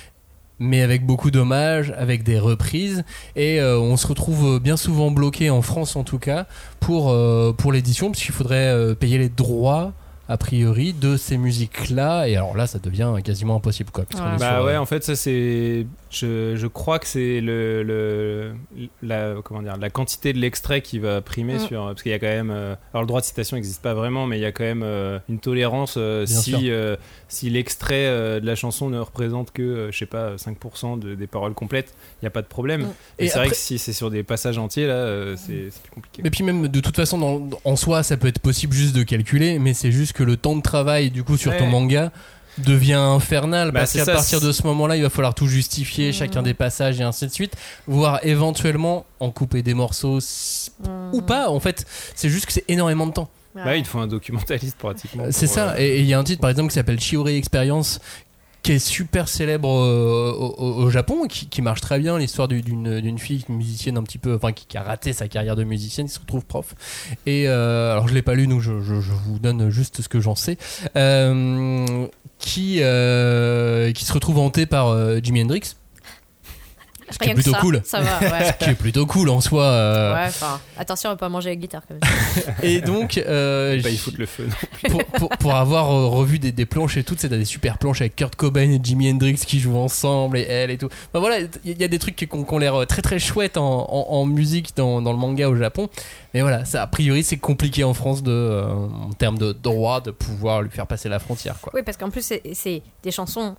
mais 0.59 0.81
avec 0.81 1.05
beaucoup 1.05 1.31
d'hommages, 1.31 1.93
avec 1.97 2.23
des 2.23 2.39
reprises, 2.39 3.03
et 3.35 3.59
euh, 3.59 3.79
on 3.79 3.97
se 3.97 4.07
retrouve 4.07 4.59
bien 4.59 4.77
souvent 4.77 5.11
bloqué 5.11 5.49
en 5.49 5.61
France 5.61 5.95
en 5.95 6.03
tout 6.03 6.19
cas 6.19 6.45
pour, 6.79 7.09
euh, 7.09 7.51
pour 7.51 7.71
l'édition, 7.71 8.11
parce 8.11 8.23
qu'il 8.23 8.33
faudrait 8.33 8.67
euh, 8.67 8.93
payer 8.95 9.17
les 9.17 9.29
droits 9.29 9.93
a 10.31 10.37
priori 10.37 10.93
de 10.93 11.17
ces 11.17 11.37
musiques 11.37 11.89
là 11.89 12.25
et 12.27 12.35
alors 12.35 12.55
là 12.55 12.67
ça 12.67 12.79
devient 12.79 13.13
quasiment 13.23 13.55
impossible 13.57 13.91
quoi 13.91 14.05
Ouais. 14.13 14.19
Bah 14.39 14.55
sur, 14.57 14.65
ouais, 14.65 14.73
euh, 14.73 14.81
en 14.81 14.85
fait, 14.85 15.03
ça 15.03 15.15
c'est. 15.15 15.85
Je, 16.09 16.55
je 16.57 16.67
crois 16.67 16.99
que 16.99 17.07
c'est 17.07 17.39
le, 17.39 17.83
le 17.83 18.53
la 19.01 19.35
comment 19.43 19.61
dire 19.61 19.77
la 19.77 19.89
quantité 19.89 20.33
de 20.33 20.39
l'extrait 20.39 20.81
qui 20.81 20.99
va 20.99 21.21
primer 21.21 21.55
Mm. 21.55 21.59
sur 21.67 21.85
parce 21.85 22.03
qu'il 22.03 22.11
y 22.11 22.15
a 22.15 22.19
quand 22.19 22.27
même 22.27 22.51
euh, 22.51 22.75
alors 22.93 23.03
le 23.03 23.07
droit 23.07 23.21
de 23.21 23.25
citation 23.25 23.55
n'existe 23.55 23.81
pas 23.81 23.93
vraiment 23.93 24.27
mais 24.27 24.37
il 24.37 24.41
y 24.41 24.45
a 24.45 24.51
quand 24.51 24.63
même 24.65 24.83
euh, 24.83 25.19
une 25.29 25.39
tolérance 25.39 25.95
euh, 25.97 26.25
si 26.25 26.69
euh, 26.69 26.95
si 27.29 27.49
l'extrait 27.49 28.05
euh, 28.07 28.39
de 28.41 28.45
la 28.45 28.55
chanson 28.55 28.89
ne 28.89 28.99
représente 28.99 29.51
que 29.51 29.61
euh, 29.61 29.91
je 29.91 29.97
sais 29.99 30.05
pas 30.05 30.35
5% 30.35 30.99
de- 30.99 31.15
des 31.15 31.27
paroles 31.27 31.53
complètes, 31.53 31.93
il 32.21 32.25
y 32.25 32.27
a 32.27 32.31
pas 32.31 32.41
de 32.41 32.47
problème. 32.47 32.81
Mm. 32.81 32.93
Et, 33.19 33.25
Et 33.25 33.27
c'est 33.29 33.37
vrai 33.39 33.49
que 33.49 33.55
si 33.55 33.77
c'est 33.79 33.93
sur 33.93 34.11
des 34.11 34.23
passages 34.23 34.57
entiers 34.57 34.87
là, 34.87 34.93
euh, 34.95 35.35
c'est 35.37 35.69
c'est 35.71 35.81
plus 35.81 35.91
compliqué. 35.91 36.21
Mais 36.23 36.29
puis 36.29 36.43
même 36.43 36.67
de 36.67 36.79
toute 36.81 36.95
façon 36.97 37.17
dans- 37.17 37.49
en 37.63 37.75
soi 37.77 38.03
ça 38.03 38.17
peut 38.17 38.27
être 38.27 38.39
possible 38.39 38.73
juste 38.73 38.95
de 38.95 39.03
calculer 39.03 39.59
mais 39.59 39.73
c'est 39.73 39.91
juste 39.93 40.11
que 40.13 40.20
le 40.23 40.37
temps 40.37 40.55
de 40.55 40.61
travail 40.61 41.09
du 41.11 41.23
coup 41.23 41.37
sur 41.37 41.55
ton 41.57 41.67
manga 41.67 42.11
devient 42.57 42.93
infernal 42.93 43.71
Bah, 43.71 43.79
parce 43.81 43.91
c'est 43.91 43.99
qu'à 44.05 44.11
partir 44.13 44.41
de 44.41 44.51
ce 44.51 44.63
moment 44.63 44.85
là 44.87 44.97
il 44.97 45.01
va 45.03 45.09
falloir 45.09 45.33
tout 45.33 45.47
justifier 45.47 46.07
Mhm. 46.07 46.13
chacun 46.13 46.41
des 46.43 46.53
passages 46.53 46.99
et 46.99 47.03
ainsi 47.03 47.25
de 47.25 47.31
suite 47.31 47.55
voire 47.87 48.19
éventuellement 48.23 49.05
en 49.21 49.31
couper 49.31 49.61
des 49.63 49.73
morceaux 49.73 50.17
s- 50.17 50.71
Mm. 50.81 51.13
ou 51.15 51.21
pas 51.21 51.49
en 51.49 51.59
fait 51.59 51.85
c'est 52.15 52.29
juste 52.29 52.45
que 52.45 52.51
c'est 52.53 52.65
énormément 52.67 53.07
de 53.07 53.13
temps 53.13 53.29
Ouais. 53.53 53.63
Bah, 53.65 53.75
il 53.75 53.83
faut 53.83 53.99
un 53.99 54.07
documentaliste 54.07 54.77
pratiquement. 54.77 55.25
c'est 55.29 55.45
ça 55.47 55.71
euh, 55.71 55.75
et 55.77 55.97
et 55.97 55.99
il 55.99 56.05
y 56.05 56.13
a 56.13 56.19
un 56.19 56.23
titre 56.23 56.39
par 56.41 56.49
exemple 56.49 56.69
qui 56.69 56.75
s'appelle 56.75 56.99
Shiori 57.01 57.35
Experience 57.35 57.99
qui 58.63 58.73
est 58.73 58.79
super 58.79 59.27
célèbre 59.27 59.69
euh, 59.69 60.31
au, 60.33 60.89
Japon, 60.91 61.25
qui, 61.27 61.47
qui 61.47 61.61
marche 61.61 61.81
très 61.81 61.97
bien, 61.99 62.17
l'histoire 62.19 62.47
du- 62.47 62.61
d'une 62.61 63.17
fille 63.17 63.43
musicienne 63.49 63.97
un 63.97 64.03
petit 64.03 64.19
peu, 64.19 64.35
enfin 64.35 64.51
qui, 64.51 64.77
a 64.77 64.83
raté 64.83 65.13
sa 65.13 65.27
carrière 65.27 65.55
de 65.55 65.63
musicienne, 65.63 66.07
qui 66.07 66.13
se 66.13 66.19
retrouve 66.19 66.45
prof. 66.45 66.75
Et 67.25 67.47
euh, 67.47 67.91
alors 67.93 68.07
je 68.07 68.13
l'ai 68.13 68.21
pas 68.21 68.35
lu, 68.35 68.45
donc 68.47 68.61
je, 68.61 68.79
je- 68.81 69.01
je 69.01 69.11
vous 69.13 69.39
donne 69.39 69.69
juste 69.71 70.01
ce 70.01 70.09
que 70.09 70.19
j'en 70.19 70.35
sais. 70.35 70.57
Euh, 70.95 72.05
qui, 72.37 72.77
euh, 72.81 73.91
qui 73.93 74.05
se 74.05 74.13
retrouve 74.13 74.37
hanté 74.39 74.65
par 74.65 74.87
euh, 74.89 75.19
Jimi 75.21 75.41
Hendrix. 75.43 75.75
Ce 77.11 77.19
qui 77.19 77.29
est 77.29 77.33
plutôt 77.33 77.51
ça, 77.51 77.59
cool. 77.59 77.81
Ça 77.83 77.99
va, 78.01 78.19
ouais. 78.21 78.55
Qui 78.59 78.69
est 78.71 78.75
plutôt 78.75 79.05
cool 79.05 79.29
en 79.29 79.41
soi. 79.41 79.63
euh. 79.65 80.13
Ouais, 80.13 80.29
attention 80.77 81.09
à 81.09 81.15
pas 81.15 81.29
manger 81.29 81.49
avec 81.49 81.59
guitare 81.59 81.81
comme 81.87 81.97
ça. 82.01 82.51
Et 82.63 82.81
donc, 82.81 83.17
euh, 83.17 83.81
pas 83.81 83.89
y 83.89 83.97
foutre 83.97 84.17
le 84.19 84.25
feu. 84.25 84.47
non. 84.47 84.89
pour, 84.89 85.05
pour, 85.05 85.29
pour 85.29 85.55
avoir 85.55 85.91
euh, 85.91 86.07
revu 86.07 86.39
des, 86.39 86.51
des 86.51 86.65
planches 86.65 86.97
et 86.97 87.03
tout, 87.03 87.15
c'est 87.17 87.29
des 87.29 87.45
super 87.45 87.77
planches 87.77 88.01
avec 88.01 88.15
Kurt 88.15 88.35
Cobain 88.35 88.69
et 88.71 88.79
Jimi 88.81 89.11
Hendrix 89.11 89.35
qui 89.45 89.59
jouent 89.59 89.77
ensemble 89.77 90.37
et 90.37 90.41
elle 90.43 90.71
et 90.71 90.77
tout. 90.77 90.87
Enfin, 90.87 91.19
voilà, 91.19 91.39
il 91.65 91.79
y, 91.81 91.83
a 91.83 91.87
des 91.87 91.99
trucs 91.99 92.15
qui, 92.15 92.27
qui 92.27 92.35
ont 92.35 92.57
l'air 92.57 92.75
euh, 92.75 92.85
très 92.85 93.01
très 93.01 93.19
chouettes 93.19 93.57
en, 93.57 93.63
en- 93.89 94.07
en 94.13 94.25
musique 94.25 94.75
dans, 94.75 95.01
dans 95.01 95.11
le 95.11 95.17
manga 95.19 95.47
au 95.49 95.55
Japon. 95.55 95.89
Mais 96.33 96.41
voilà, 96.41 96.63
ça 96.65 96.81
a 96.81 96.87
priori 96.87 97.23
c'est 97.23 97.37
compliqué 97.37 97.83
en 97.83 97.93
France 97.93 98.23
de, 98.23 98.31
euh, 98.31 98.65
en 98.71 99.11
termes 99.13 99.37
de 99.37 99.51
droit 99.51 99.99
de 100.01 100.11
pouvoir 100.11 100.61
lui 100.61 100.69
faire 100.69 100.87
passer 100.87 101.09
la 101.09 101.19
frontière 101.19 101.55
quoi. 101.61 101.71
Oui, 101.75 101.81
parce 101.85 101.97
qu'en 101.97 102.09
plus, 102.09 102.21
c'est- 102.25 102.41
c'est 102.53 102.81
des 103.03 103.11
chansons 103.11 103.55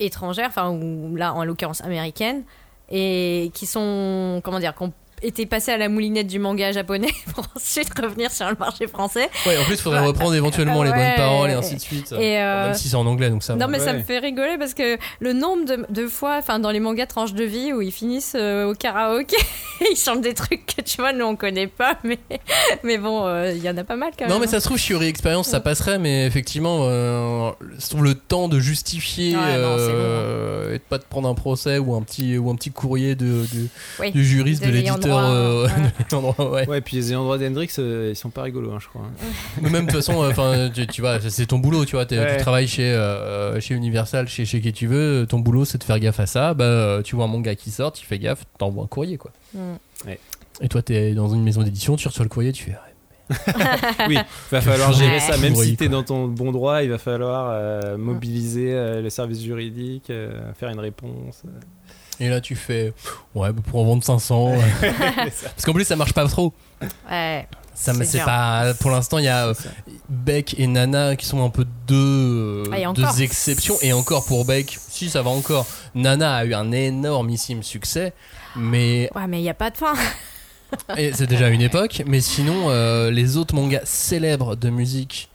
étrangères, 0.00 0.48
enfin, 0.48 0.70
ou 0.70 1.16
là, 1.16 1.32
en 1.32 1.44
l'occurrence 1.44 1.80
américaines, 1.82 2.42
et 2.90 3.50
qui 3.54 3.66
sont, 3.66 4.40
comment 4.44 4.58
dire, 4.60 4.74
qui 4.74 4.92
été 5.22 5.46
passées 5.46 5.72
à 5.72 5.76
la 5.78 5.88
moulinette 5.88 6.26
du 6.26 6.38
manga 6.38 6.72
japonais 6.72 7.08
pour 7.34 7.44
ensuite 7.56 7.88
revenir 7.98 8.30
sur 8.30 8.48
le 8.48 8.56
marché 8.58 8.86
français. 8.86 9.28
Ouais, 9.46 9.56
en 9.58 9.64
plus 9.64 9.74
il 9.74 9.80
faudrait 9.80 10.00
Ouais. 10.00 10.06
reprendre 10.06 10.34
éventuellement 10.34 10.82
les 10.82 10.90
bonnes 10.90 10.98
Ouais. 10.98 11.14
paroles 11.16 11.50
et 11.50 11.54
ainsi 11.54 11.74
de 11.76 11.80
suite. 11.80 12.12
Et, 12.12 12.38
euh, 12.38 12.66
Même 12.66 12.74
si 12.74 12.88
c'est 12.88 12.96
en 12.96 13.06
anglais 13.06 13.30
donc 13.30 13.42
ça. 13.42 13.54
non, 13.54 13.60
va. 13.60 13.68
mais 13.68 13.78
ça 13.78 13.92
me 13.92 14.00
fait 14.02 14.18
rigoler 14.18 14.56
parce 14.58 14.74
que 14.74 14.98
le 15.20 15.32
nombre 15.32 15.64
de, 15.64 15.86
de 15.88 16.06
fois, 16.06 16.36
enfin, 16.38 16.58
dans 16.58 16.70
les 16.70 16.80
mangas 16.80 17.06
tranches 17.06 17.32
de 17.34 17.44
vie 17.44 17.72
où 17.72 17.80
ils 17.82 17.92
finissent 17.92 18.36
euh, 18.38 18.70
au 18.70 18.74
karaoké, 18.74 19.36
ils 19.90 19.96
chantent 19.96 20.20
des 20.20 20.34
trucs 20.34 20.66
que 20.76 20.82
tu 20.82 20.98
vois, 20.98 21.12
nous 21.12 21.24
on 21.24 21.36
connaît 21.36 21.66
pas, 21.66 21.98
mais, 22.04 22.18
mais 22.84 22.98
bon, 22.98 23.26
euh, 23.26 23.52
il 23.56 23.62
y 23.62 23.70
en 23.70 23.76
a 23.76 23.84
pas 23.84 23.96
mal 23.96 24.10
quand 24.18 24.26
même. 24.26 24.34
Non 24.34 24.40
mais 24.40 24.46
ça 24.46 24.60
se 24.60 24.66
trouve 24.66 24.78
Shiori 24.78 25.06
Experience 25.06 25.48
ça 25.48 25.60
passerait 25.60 25.98
mais 25.98 26.26
effectivement 26.26 26.80
euh, 26.82 27.50
trouve 27.88 28.04
le 28.04 28.14
temps 28.14 28.48
de 28.48 28.58
justifier 28.60 29.34
Ouais, 29.36 29.58
non, 29.58 29.76
c'est 29.78 29.92
euh, 29.92 30.74
et 30.74 30.78
de 30.78 30.82
pas 30.88 30.98
te 30.98 31.04
prendre 31.06 31.28
un 31.28 31.34
procès 31.34 31.78
ou 31.78 31.94
un 31.94 32.02
petit 32.02 32.36
ou 32.38 32.50
un 32.50 32.54
petit 32.56 32.70
courrier 32.70 33.14
de, 33.14 33.46
du- 33.46 33.68
Oui, 34.00 34.10
du 34.12 34.24
juriste 34.24 34.62
de 34.62 34.66
de 34.68 34.72
l'éditeur 34.72 34.98
droit, 35.06 35.22
euh, 35.22 35.68
ouais. 36.66 36.80
puis 36.84 36.96
les 37.00 37.12
droit 37.12 37.38
d'Hendrix, 37.38 37.68
euh, 37.78 38.10
ils 38.12 38.16
sont 38.16 38.30
pas 38.30 38.42
rigolos, 38.42 38.72
hein, 38.72 38.78
je 38.80 38.88
crois. 38.88 39.02
Mais 39.62 39.70
même 39.70 39.86
de 39.86 39.90
toute 39.92 40.00
façon 40.02 40.24
enfin 40.24 40.70
tu, 40.72 40.86
tu 40.86 41.00
vois 41.00 41.18
c'est 41.20 41.46
ton 41.46 41.58
boulot 41.58 41.84
tu 41.84 41.96
vois 41.96 42.06
Ouais. 42.10 42.36
tu 42.36 42.42
travailles 42.42 42.68
chez 42.68 42.92
euh, 42.92 43.60
chez 43.60 43.74
Universal 43.74 44.28
chez 44.28 44.44
chez 44.44 44.60
qui 44.60 44.72
tu 44.72 44.86
veux 44.86 45.26
ton 45.28 45.38
boulot 45.40 45.64
c'est 45.64 45.78
de 45.78 45.84
faire 45.84 45.98
gaffe 45.98 46.20
à 46.20 46.26
ça 46.26 46.54
bah 46.54 46.64
euh, 46.64 47.02
tu 47.02 47.16
vois 47.16 47.24
un 47.24 47.28
manga 47.28 47.54
qui 47.54 47.70
sort 47.70 47.92
tu 47.92 48.06
fais 48.06 48.18
gaffe 48.18 48.44
t'envoies 48.58 48.84
un 48.84 48.86
courrier 48.86 49.16
quoi 49.18 49.32
Mm. 49.54 50.10
et 50.60 50.68
toi 50.68 50.82
t'es 50.82 51.14
dans 51.14 51.28
une 51.28 51.42
maison 51.42 51.62
d'édition 51.62 51.96
tu 51.96 52.08
reçois 52.08 52.24
le 52.24 52.28
courrier 52.28 52.52
tu 52.52 52.64
fais 52.64 52.72
ouais, 52.72 52.76
oui, 54.08 54.18
va 54.52 54.60
falloir 54.60 54.92
gérer 54.92 55.18
ça. 55.18 55.36
Même 55.38 55.54
si 55.56 55.76
t'es 55.76 55.86
quoi. 55.86 55.96
dans 55.96 56.02
ton 56.04 56.28
bon 56.28 56.52
droit, 56.52 56.84
il 56.84 56.90
va 56.90 56.98
falloir 56.98 57.48
euh, 57.50 57.96
mobiliser 57.96 58.72
euh, 58.72 59.02
le 59.02 59.10
service 59.10 59.42
juridique, 59.42 60.10
euh, 60.10 60.52
faire 60.54 60.68
une 60.68 60.78
réponse. 60.78 61.42
Et 62.20 62.28
là 62.28 62.40
tu 62.40 62.56
fais 62.56 62.92
ouais 63.34 63.52
bah, 63.52 63.62
pour 63.70 63.80
en 63.80 63.84
vendre 63.84 64.04
500 64.04 64.50
ouais. 64.52 64.58
parce 65.30 65.64
qu'en 65.64 65.72
plus 65.72 65.84
ça 65.84 65.96
marche 65.96 66.12
pas 66.12 66.26
trop 66.26 66.52
Ouais. 67.10 67.46
Ça, 67.74 67.92
mais 67.92 68.06
C'est 68.06 68.20
pas. 68.24 68.72
Pour 68.80 68.90
l'instant, 68.90 69.18
il 69.18 69.26
y 69.26 69.28
a 69.28 69.48
euh. 69.48 69.54
Beck 70.08 70.58
et 70.58 70.66
Nana 70.66 71.14
qui 71.14 71.26
sont 71.26 71.44
un 71.44 71.50
peu 71.50 71.66
deux, 71.86 72.64
euh, 72.66 72.70
Ah, 72.72 72.76
deux 72.94 73.02
encore. 73.04 73.20
exceptions. 73.20 73.76
Et 73.82 73.92
encore 73.92 74.24
pour 74.24 74.46
Beck, 74.46 74.78
si 74.88 75.10
ça 75.10 75.20
va 75.20 75.28
encore. 75.28 75.66
Nana 75.94 76.36
a 76.36 76.44
eu 76.46 76.54
un 76.54 76.72
énormissime 76.72 77.62
succès, 77.62 78.14
mais 78.56 79.10
Ouais, 79.14 79.26
mais 79.26 79.40
il 79.40 79.42
n'y 79.42 79.50
a 79.50 79.54
pas 79.54 79.68
de 79.70 79.76
fin. 79.76 79.92
et 80.96 81.12
c'est 81.12 81.26
déjà 81.26 81.48
une 81.48 81.60
époque. 81.60 82.02
Mais 82.06 82.22
sinon, 82.22 82.70
euh, 82.70 83.10
les 83.10 83.36
autres 83.36 83.54
mangas 83.54 83.84
célèbres 83.84 84.56
de 84.56 84.70
musique 84.70 85.28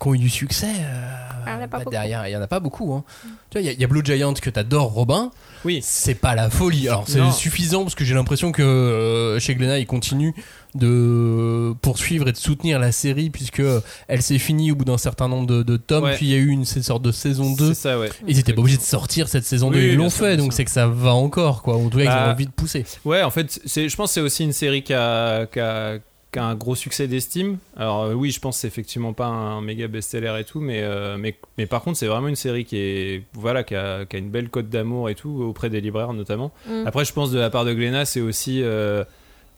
qui 0.00 0.08
ont 0.08 0.14
eu 0.14 0.18
du 0.18 0.30
succès, 0.30 0.66
euh, 0.80 1.10
Ah, 1.46 1.50
il 1.50 1.52
y 1.52 1.52
en 1.52 1.56
a 1.56 1.58
pas 1.60 1.66
bah, 1.66 1.78
beaucoup. 1.78 1.90
derrière, 1.90 2.26
il 2.28 2.32
y 2.32 2.36
en 2.36 2.42
a 2.42 2.46
pas 2.46 2.60
beaucoup. 2.60 2.94
hein. 2.94 3.04
Tu 3.50 3.58
vois, 3.58 3.60
il 3.62 3.66
y 3.66 3.68
a- 3.68 3.72
il 3.72 3.80
y, 3.80 3.84
a 3.84 3.86
Blue 3.86 4.02
Giant 4.04 4.32
que 4.34 4.50
t'adores, 4.50 4.92
Robin. 4.92 5.30
Oui. 5.64 5.80
C'est 5.82 6.14
pas 6.14 6.34
la 6.34 6.48
folie. 6.50 6.88
Alors 6.88 7.04
c'est 7.06 7.18
Non. 7.18 7.32
suffisant 7.32 7.82
parce 7.82 7.94
que 7.94 8.04
j'ai 8.04 8.14
l'impression 8.14 8.50
que 8.52 8.62
euh, 8.62 9.38
chez 9.40 9.54
Glénat 9.54 9.78
ils 9.78 9.86
continuent 9.86 10.32
de 10.74 11.74
poursuivre 11.82 12.28
et 12.28 12.32
de 12.32 12.36
soutenir 12.36 12.78
la 12.78 12.92
série 12.92 13.30
puisque 13.30 13.62
elle 14.08 14.22
s'est 14.22 14.38
finie 14.38 14.72
au 14.72 14.76
bout 14.76 14.84
d'un 14.84 14.98
certain 14.98 15.28
nombre 15.28 15.46
de, 15.46 15.62
de 15.62 15.76
tomes. 15.76 16.04
Ouais. 16.04 16.14
Puis 16.16 16.26
il 16.26 16.32
y 16.32 16.34
a 16.34 16.38
eu 16.38 16.48
une 16.48 16.64
cette 16.64 16.84
sorte 16.84 17.02
de 17.02 17.12
saison 17.12 17.52
2. 17.54 17.68
C'est 17.74 17.80
ça, 17.80 17.98
ouais. 17.98 18.10
Ils 18.26 18.38
étaient 18.38 18.52
pas 18.54 18.60
obligés 18.60 18.78
de 18.78 18.82
sortir 18.82 19.28
cette 19.28 19.44
saison 19.44 19.68
Oui, 19.68 19.76
2, 19.76 19.80
ils 19.82 19.88
bien 19.90 19.98
l'ont 19.98 20.10
fait, 20.10 20.36
donc 20.36 20.52
c'est 20.52 20.64
que 20.64 20.70
ça 20.70 20.86
va 20.86 21.12
encore 21.14 21.62
quoi. 21.62 21.76
En 21.76 21.88
tout 21.88 21.98
cas, 21.98 22.04
ils 22.04 22.06
Bah, 22.06 22.26
ont 22.28 22.32
envie 22.32 22.46
de 22.46 22.52
pousser. 22.52 22.84
Ouais, 23.04 23.22
en 23.22 23.30
fait, 23.30 23.60
c'est, 23.64 23.88
je 23.88 23.96
pense 23.96 24.10
que 24.10 24.14
c'est 24.14 24.20
aussi 24.20 24.44
une 24.44 24.52
série 24.52 24.82
qui 24.82 24.94
a, 24.94 25.46
qui 25.46 25.60
a- 25.60 25.98
qui 26.32 26.38
a 26.38 26.44
un 26.44 26.54
gros 26.54 26.74
succès 26.74 27.08
d'estime. 27.08 27.58
Alors 27.76 28.02
euh, 28.02 28.14
oui, 28.14 28.30
je 28.30 28.40
pense 28.40 28.56
que 28.56 28.60
c'est 28.60 28.68
effectivement 28.68 29.12
pas 29.12 29.26
un 29.26 29.60
méga 29.60 29.88
best-seller 29.88 30.36
et 30.38 30.44
tout, 30.44 30.60
mais, 30.60 30.82
euh, 30.82 31.16
mais, 31.18 31.36
mais 31.58 31.66
par 31.66 31.82
contre, 31.82 31.98
c'est 31.98 32.06
vraiment 32.06 32.28
une 32.28 32.36
série 32.36 32.64
qui, 32.64 32.76
est, 32.76 33.24
voilà, 33.34 33.64
qui, 33.64 33.74
a, 33.74 34.04
qui 34.06 34.16
a 34.16 34.18
une 34.18 34.30
belle 34.30 34.48
cote 34.48 34.68
d'amour 34.68 35.10
et 35.10 35.14
tout, 35.14 35.30
auprès 35.30 35.70
des 35.70 35.80
libraires 35.80 36.12
notamment. 36.12 36.52
Mm. 36.68 36.86
Après, 36.86 37.04
je 37.04 37.12
pense 37.12 37.30
de 37.32 37.38
la 37.38 37.50
part 37.50 37.64
de 37.64 37.72
Glénat, 37.72 38.04
c'est 38.04 38.20
aussi 38.20 38.62
euh, 38.62 39.04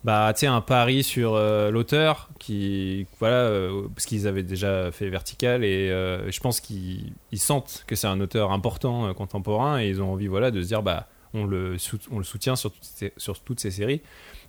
bah, 0.04 0.32
tu 0.34 0.40
sais, 0.40 0.46
un 0.46 0.62
pari 0.62 1.02
sur 1.02 1.34
euh, 1.34 1.70
l'auteur, 1.70 2.30
qui, 2.38 3.06
voilà, 3.20 3.50
parce 3.94 4.06
qu'ils 4.06 4.26
avaient 4.26 4.42
déjà 4.42 4.90
fait 4.90 5.08
Vertical, 5.10 5.64
et 5.64 5.88
je 5.88 6.40
pense 6.40 6.60
qu'ils 6.60 7.12
ils 7.32 7.38
sentent 7.38 7.84
que 7.86 7.94
c'est 7.94 8.08
un 8.08 8.20
auteur 8.20 8.50
important 8.50 9.12
contemporain, 9.14 9.80
et 9.80 9.88
ils 9.88 10.00
ont 10.00 10.12
envie 10.12 10.26
voilà, 10.26 10.50
de 10.50 10.62
se 10.62 10.68
dire, 10.68 10.82
bah, 10.82 11.06
on 11.34 11.44
le, 11.44 11.76
on 12.10 12.18
le 12.18 12.24
soutient 12.24 12.56
sur 12.56 12.72
toutes, 12.72 12.84
ces, 12.84 13.12
sur 13.16 13.38
toutes 13.40 13.60
ces 13.60 13.70
séries 13.70 14.00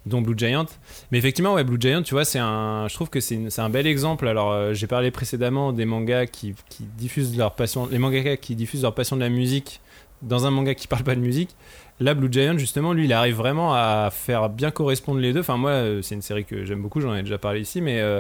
dont 0.05 0.21
Blue 0.21 0.37
Giant. 0.37 0.65
Mais 1.11 1.17
effectivement, 1.17 1.53
ouais, 1.53 1.63
Blue 1.63 1.77
Giant, 1.79 2.01
tu 2.01 2.13
vois, 2.13 2.25
c'est 2.25 2.39
un, 2.39 2.87
je 2.87 2.93
trouve 2.93 3.09
que 3.09 3.19
c'est, 3.19 3.59
un 3.59 3.69
bel 3.69 3.87
exemple. 3.87 4.27
Alors, 4.27 4.51
euh, 4.51 4.73
j'ai 4.73 4.87
parlé 4.87 5.11
précédemment 5.11 5.73
des 5.73 5.85
mangas 5.85 6.27
qui, 6.27 6.55
qui 6.69 6.83
diffusent 6.97 7.37
leur 7.37 7.55
passion, 7.55 7.87
les 7.87 7.99
mangaka 7.99 8.37
qui 8.37 8.55
diffusent 8.55 8.83
leur 8.83 8.93
passion 8.93 9.15
de 9.15 9.21
la 9.21 9.29
musique 9.29 9.79
dans 10.21 10.45
un 10.45 10.51
manga 10.51 10.73
qui 10.73 10.87
parle 10.87 11.03
pas 11.03 11.15
de 11.15 11.21
musique. 11.21 11.55
Là, 11.99 12.13
Blue 12.13 12.31
Giant, 12.31 12.57
justement, 12.57 12.93
lui, 12.93 13.05
il 13.05 13.13
arrive 13.13 13.35
vraiment 13.35 13.73
à 13.73 14.09
faire 14.11 14.49
bien 14.49 14.71
correspondre 14.71 15.19
les 15.19 15.31
deux. 15.31 15.41
Enfin, 15.41 15.57
moi, 15.57 15.71
euh, 15.71 16.01
c'est 16.01 16.15
une 16.15 16.21
série 16.21 16.45
que 16.45 16.65
j'aime 16.65 16.81
beaucoup, 16.81 17.01
j'en 17.01 17.15
ai 17.15 17.21
déjà 17.21 17.37
parlé 17.37 17.61
ici, 17.61 17.81
mais 17.81 17.99
euh, 18.01 18.19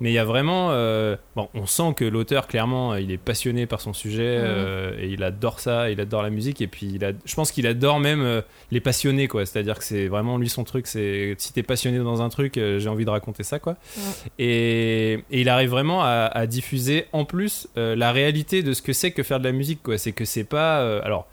mais 0.00 0.10
il 0.10 0.14
y 0.14 0.18
a 0.18 0.24
vraiment, 0.24 0.68
euh, 0.72 1.16
bon, 1.36 1.48
on 1.54 1.64
sent 1.66 1.94
que 1.96 2.04
l'auteur, 2.04 2.46
clairement, 2.48 2.92
euh, 2.92 3.00
il 3.00 3.10
est 3.10 3.16
passionné 3.18 3.66
par 3.66 3.80
son 3.80 3.92
sujet 3.92 4.22
euh, 4.38 4.92
et 5.00 5.08
il 5.08 5.22
adore 5.22 5.58
ça, 5.60 5.90
il 5.90 6.00
adore 6.00 6.22
la 6.22 6.30
musique 6.30 6.60
et 6.60 6.66
puis 6.66 6.86
il 6.94 7.04
a, 7.04 7.12
je 7.24 7.34
pense 7.34 7.50
qu'il 7.52 7.66
adore 7.66 7.98
même 7.98 8.20
euh, 8.22 8.42
les 8.70 8.80
passionnés, 8.80 9.26
quoi. 9.28 9.46
C'est-à-dire 9.46 9.78
que 9.78 9.84
c'est 9.84 10.06
vraiment 10.08 10.36
lui 10.38 10.48
son 10.48 10.64
truc, 10.64 10.86
c'est 10.86 11.34
si 11.38 11.52
t'es 11.52 11.62
passionné 11.62 11.98
dans 11.98 12.20
un 12.22 12.28
truc, 12.28 12.54
j'ai 12.56 12.88
envie 12.88 13.04
de 13.04 13.10
raconter 13.10 13.42
ça, 13.42 13.58
quoi. 13.58 13.76
Et, 14.38 15.14
et 15.30 15.40
il 15.40 15.48
arrive 15.48 15.70
vraiment 15.70 16.02
à, 16.02 16.30
à 16.32 16.46
diffuser 16.46 17.06
en 17.12 17.24
plus 17.24 17.68
la 17.76 18.12
réalité 18.12 18.62
de 18.62 18.72
ce 18.72 18.82
que 18.82 18.92
c'est 18.92 19.10
que 19.12 19.22
faire 19.22 19.38
de 19.40 19.44
la 19.44 19.52
musique, 19.52 19.82
quoi. 19.82 19.98
C'est 19.98 20.12
que 20.12 20.24
c'est 20.24 20.44
pas, 20.44 21.00
alors, 21.02 21.26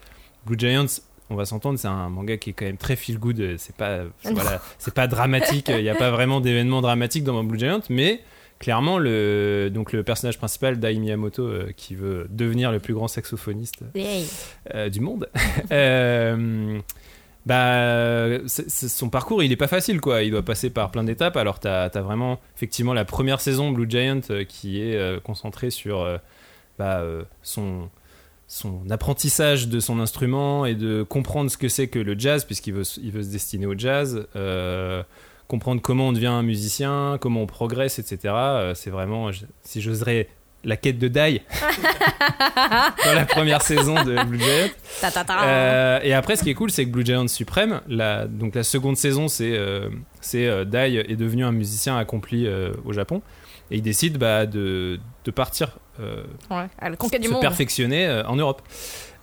Blue 0.45 0.57
Giants, 0.57 0.85
on 1.29 1.35
va 1.35 1.45
s'entendre, 1.45 1.79
c'est 1.79 1.87
un 1.87 2.09
manga 2.09 2.37
qui 2.37 2.51
est 2.51 2.53
quand 2.53 2.65
même 2.65 2.77
très 2.77 2.95
feel 2.95 3.17
good. 3.17 3.55
C'est 3.57 3.75
pas, 3.75 4.01
c'est- 4.21 4.33
voilà, 4.33 4.61
c'est 4.77 4.93
pas 4.93 5.07
dramatique. 5.07 5.69
Il 5.69 5.81
n'y 5.81 5.89
a 5.89 5.95
pas 5.95 6.11
vraiment 6.11 6.41
d'événements 6.41 6.81
dramatiques 6.81 7.23
dans 7.23 7.43
Blue 7.43 7.57
Giant, 7.57 7.79
mais 7.89 8.21
clairement, 8.59 8.97
le, 8.97 9.69
donc 9.73 9.91
le 9.93 10.03
personnage 10.03 10.37
principal, 10.37 10.79
Dai 10.79 10.95
Miyamoto, 10.97 11.43
euh, 11.45 11.71
qui 11.75 11.95
veut 11.95 12.27
devenir 12.29 12.71
le 12.71 12.79
plus 12.79 12.93
grand 12.93 13.07
saxophoniste 13.07 13.83
euh, 14.73 14.89
du 14.89 14.99
monde. 15.01 15.29
Euh, 15.71 16.79
bah, 17.45 18.29
son 18.47 19.09
parcours, 19.09 19.43
il 19.43 19.51
est 19.51 19.57
pas 19.57 19.67
facile, 19.67 19.99
quoi. 19.99 20.23
Il 20.23 20.31
doit 20.31 20.43
passer 20.43 20.69
par 20.69 20.91
plein 20.91 21.03
d'étapes. 21.03 21.35
Alors, 21.35 21.59
t'as 21.59 21.85
as 21.85 22.01
vraiment, 22.01 22.39
effectivement, 22.55 22.93
la 22.93 23.03
première 23.05 23.41
saison 23.41 23.71
Blue 23.71 23.85
Giant 23.89 24.21
qui 24.47 24.81
est 24.81 25.21
concentrée 25.23 25.69
sur 25.69 26.07
bah, 26.79 27.03
son 27.41 27.89
son 28.47 28.81
apprentissage 28.91 29.67
de 29.67 29.79
son 29.79 29.99
instrument 29.99 30.65
et 30.65 30.75
de 30.75 31.01
comprendre 31.01 31.49
ce 31.49 31.57
que 31.57 31.67
c'est 31.69 31.87
que 31.87 31.97
le 31.97 32.17
jazz 32.19 32.45
puisqu'il 32.45 32.73
veut, 32.73 32.81
s- 32.81 32.99
il 33.01 33.11
veut 33.11 33.23
se 33.23 33.29
destiner 33.31 33.65
au 33.65 33.75
jazz 33.75 34.27
euh, 34.35 35.01
comprendre 35.53 35.81
comment 35.81 36.07
on 36.07 36.13
devient 36.13 36.27
un 36.41 36.41
musicien 36.43 37.17
comment 37.21 37.41
on 37.43 37.45
progresse 37.47 37.99
etc 37.99 38.17
Euh, 38.33 38.73
c'est 38.73 38.89
vraiment 38.89 39.29
si 39.61 39.81
j'oserais 39.81 40.27
la 40.63 40.77
quête 40.77 40.97
de 40.97 41.07
Dai 41.09 41.41
dans 43.05 43.13
la 43.13 43.25
première 43.25 43.61
saison 43.61 44.01
de 44.03 44.23
Blue 44.23 44.39
Giant 44.39 44.69
Ta, 45.01 45.11
ta, 45.11 45.23
ta. 45.23 45.43
euh, 45.43 45.99
et 46.03 46.13
après, 46.13 46.35
ce 46.37 46.43
qui 46.43 46.49
est 46.49 46.53
cool, 46.53 46.71
c'est 46.71 46.85
que 46.85 46.89
Blue 46.89 47.05
Giant 47.05 47.27
Supreme, 47.27 47.81
la, 47.87 48.25
donc 48.27 48.55
la 48.55 48.63
seconde 48.63 48.95
saison, 48.97 49.27
c'est 49.27 49.57
euh, 49.57 49.89
euh, 50.35 50.63
Dai 50.65 51.03
est 51.07 51.15
devenu 51.17 51.43
un 51.43 51.51
musicien 51.51 51.97
accompli 51.97 52.47
au 52.85 52.93
Japon. 52.93 53.21
Et 53.71 53.77
il 53.77 53.81
décide 53.81 54.17
bah, 54.17 54.45
de, 54.45 54.99
de 55.25 55.31
partir 55.31 55.77
Ouais, 55.99 56.67
à 56.79 56.89
la 56.89 56.95
conquête 56.95 57.21
du 57.21 57.27
se 57.27 57.33
monde. 57.33 57.41
perfectionner 57.41 58.07
euh, 58.07 58.23
en 58.25 58.35
Europe. 58.37 58.61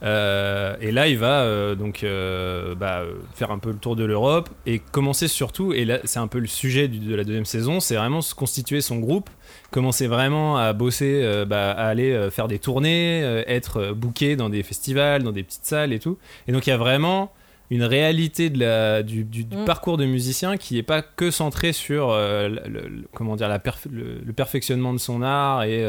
Euh, 0.03 0.77
et 0.81 0.93
là, 0.93 1.09
il 1.09 1.19
va 1.19 1.43
euh, 1.43 1.75
donc 1.75 2.05
euh, 2.05 2.75
bah, 2.75 3.03
faire 3.35 3.51
un 3.51 3.59
peu 3.59 3.71
le 3.71 3.77
tour 3.77 3.97
de 3.97 4.05
l'Europe 4.05 4.49
et 4.65 4.79
commencer 4.79 5.29
surtout, 5.29 5.73
et 5.75 5.85
là 5.85 5.99
c'est 6.05 6.19
un 6.21 6.27
peu 6.27 6.39
le 6.39 6.47
sujet 6.47 6.89
du- 6.89 7.01
de 7.01 7.15
la 7.15 7.23
deuxième 7.25 7.45
saison, 7.45 7.81
c'est 7.81 7.97
vraiment 7.97 8.23
se 8.23 8.35
constituer 8.35 8.81
son 8.81 8.99
groupe, 8.99 9.29
commencer 9.71 10.07
vraiment 10.07 10.57
à 10.57 10.73
bosser, 10.73 11.45
bah, 11.47 11.71
à 11.73 11.87
aller 11.89 12.29
faire 12.31 12.49
des 12.49 12.59
tournées, 12.59 13.21
être 13.47 13.93
booké 13.93 14.37
dans 14.37 14.49
des 14.49 14.63
festivals, 14.63 15.23
dans 15.23 15.33
des 15.33 15.43
petites 15.43 15.67
salles 15.67 15.93
et 15.93 15.99
tout. 15.99 16.17
Et 16.49 16.53
donc 16.53 16.67
il 16.67 16.71
y 16.71 16.73
a 16.73 16.79
vraiment 16.79 17.33
une 17.71 17.85
réalité 17.85 18.51
de 18.51 18.59
la, 18.59 19.03
du, 19.05 19.23
du- 19.23 19.45
du 19.45 19.57
Mm. 19.59 19.65
parcours 19.65 19.97
de 19.97 20.05
musicien 20.05 20.57
qui 20.57 20.75
n'est 20.75 20.83
pas 20.83 21.03
que 21.03 21.31
centré 21.31 21.73
sur 21.73 22.09
le, 22.13 22.49
le- 22.69 23.05
comment 23.13 23.37
dire, 23.37 23.49
la 23.49 23.59
perf- 23.61 23.89
le, 23.93 24.19
le 24.25 24.33
perfectionnement 24.33 24.93
de 24.93 24.99
son 24.99 25.23
art 25.23 25.63
et, 25.65 25.85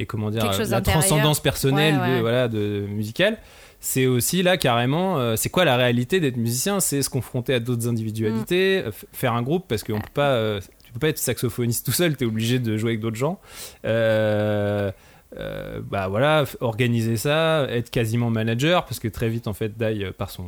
et 0.00 0.06
comment 0.06 0.30
dire, 0.30 0.42
la 0.70 0.80
transcendance 0.80 1.40
personnelle 1.40 1.94
Ouais, 1.96 2.00
ouais. 2.08 2.16
De, 2.16 2.20
voilà, 2.20 2.48
de 2.48 2.86
musicale. 2.88 3.38
C'est 3.82 4.06
aussi 4.06 4.42
là 4.42 4.56
carrément, 4.58 5.18
euh, 5.18 5.36
c'est 5.36 5.48
quoi 5.48 5.64
la 5.64 5.76
réalité 5.76 6.20
d'être 6.20 6.36
musicien? 6.36 6.80
C'est 6.80 7.00
se 7.02 7.08
confronter 7.08 7.54
à 7.54 7.60
d'autres 7.60 7.88
individualités, 7.88 8.82
euh, 8.84 8.90
f- 8.90 9.04
faire 9.12 9.32
un 9.32 9.40
groupe 9.42 9.66
parce 9.68 9.82
qu'on 9.84 10.00
peut 10.00 10.08
pas, 10.12 10.32
euh, 10.32 10.60
tu 10.84 10.92
peux 10.92 10.98
pas 10.98 11.08
être 11.08 11.18
saxophoniste 11.18 11.86
tout 11.86 11.92
seul, 11.92 12.14
tu 12.16 12.24
es 12.24 12.26
obligé 12.26 12.58
de 12.58 12.76
jouer 12.76 12.90
avec 12.90 13.00
d'autres 13.00 13.16
gens. 13.16 13.40
Euh, 13.86 14.90
euh, 15.38 15.80
bah 15.82 16.08
voilà, 16.08 16.44
organiser 16.60 17.16
ça, 17.16 17.66
être 17.70 17.90
quasiment 17.90 18.30
manager 18.30 18.84
parce 18.84 18.98
que 18.98 19.08
très 19.08 19.28
vite 19.28 19.46
en 19.46 19.52
fait 19.54 19.78
Dai 19.78 20.04
euh, 20.04 20.12
par 20.12 20.28
son 20.30 20.46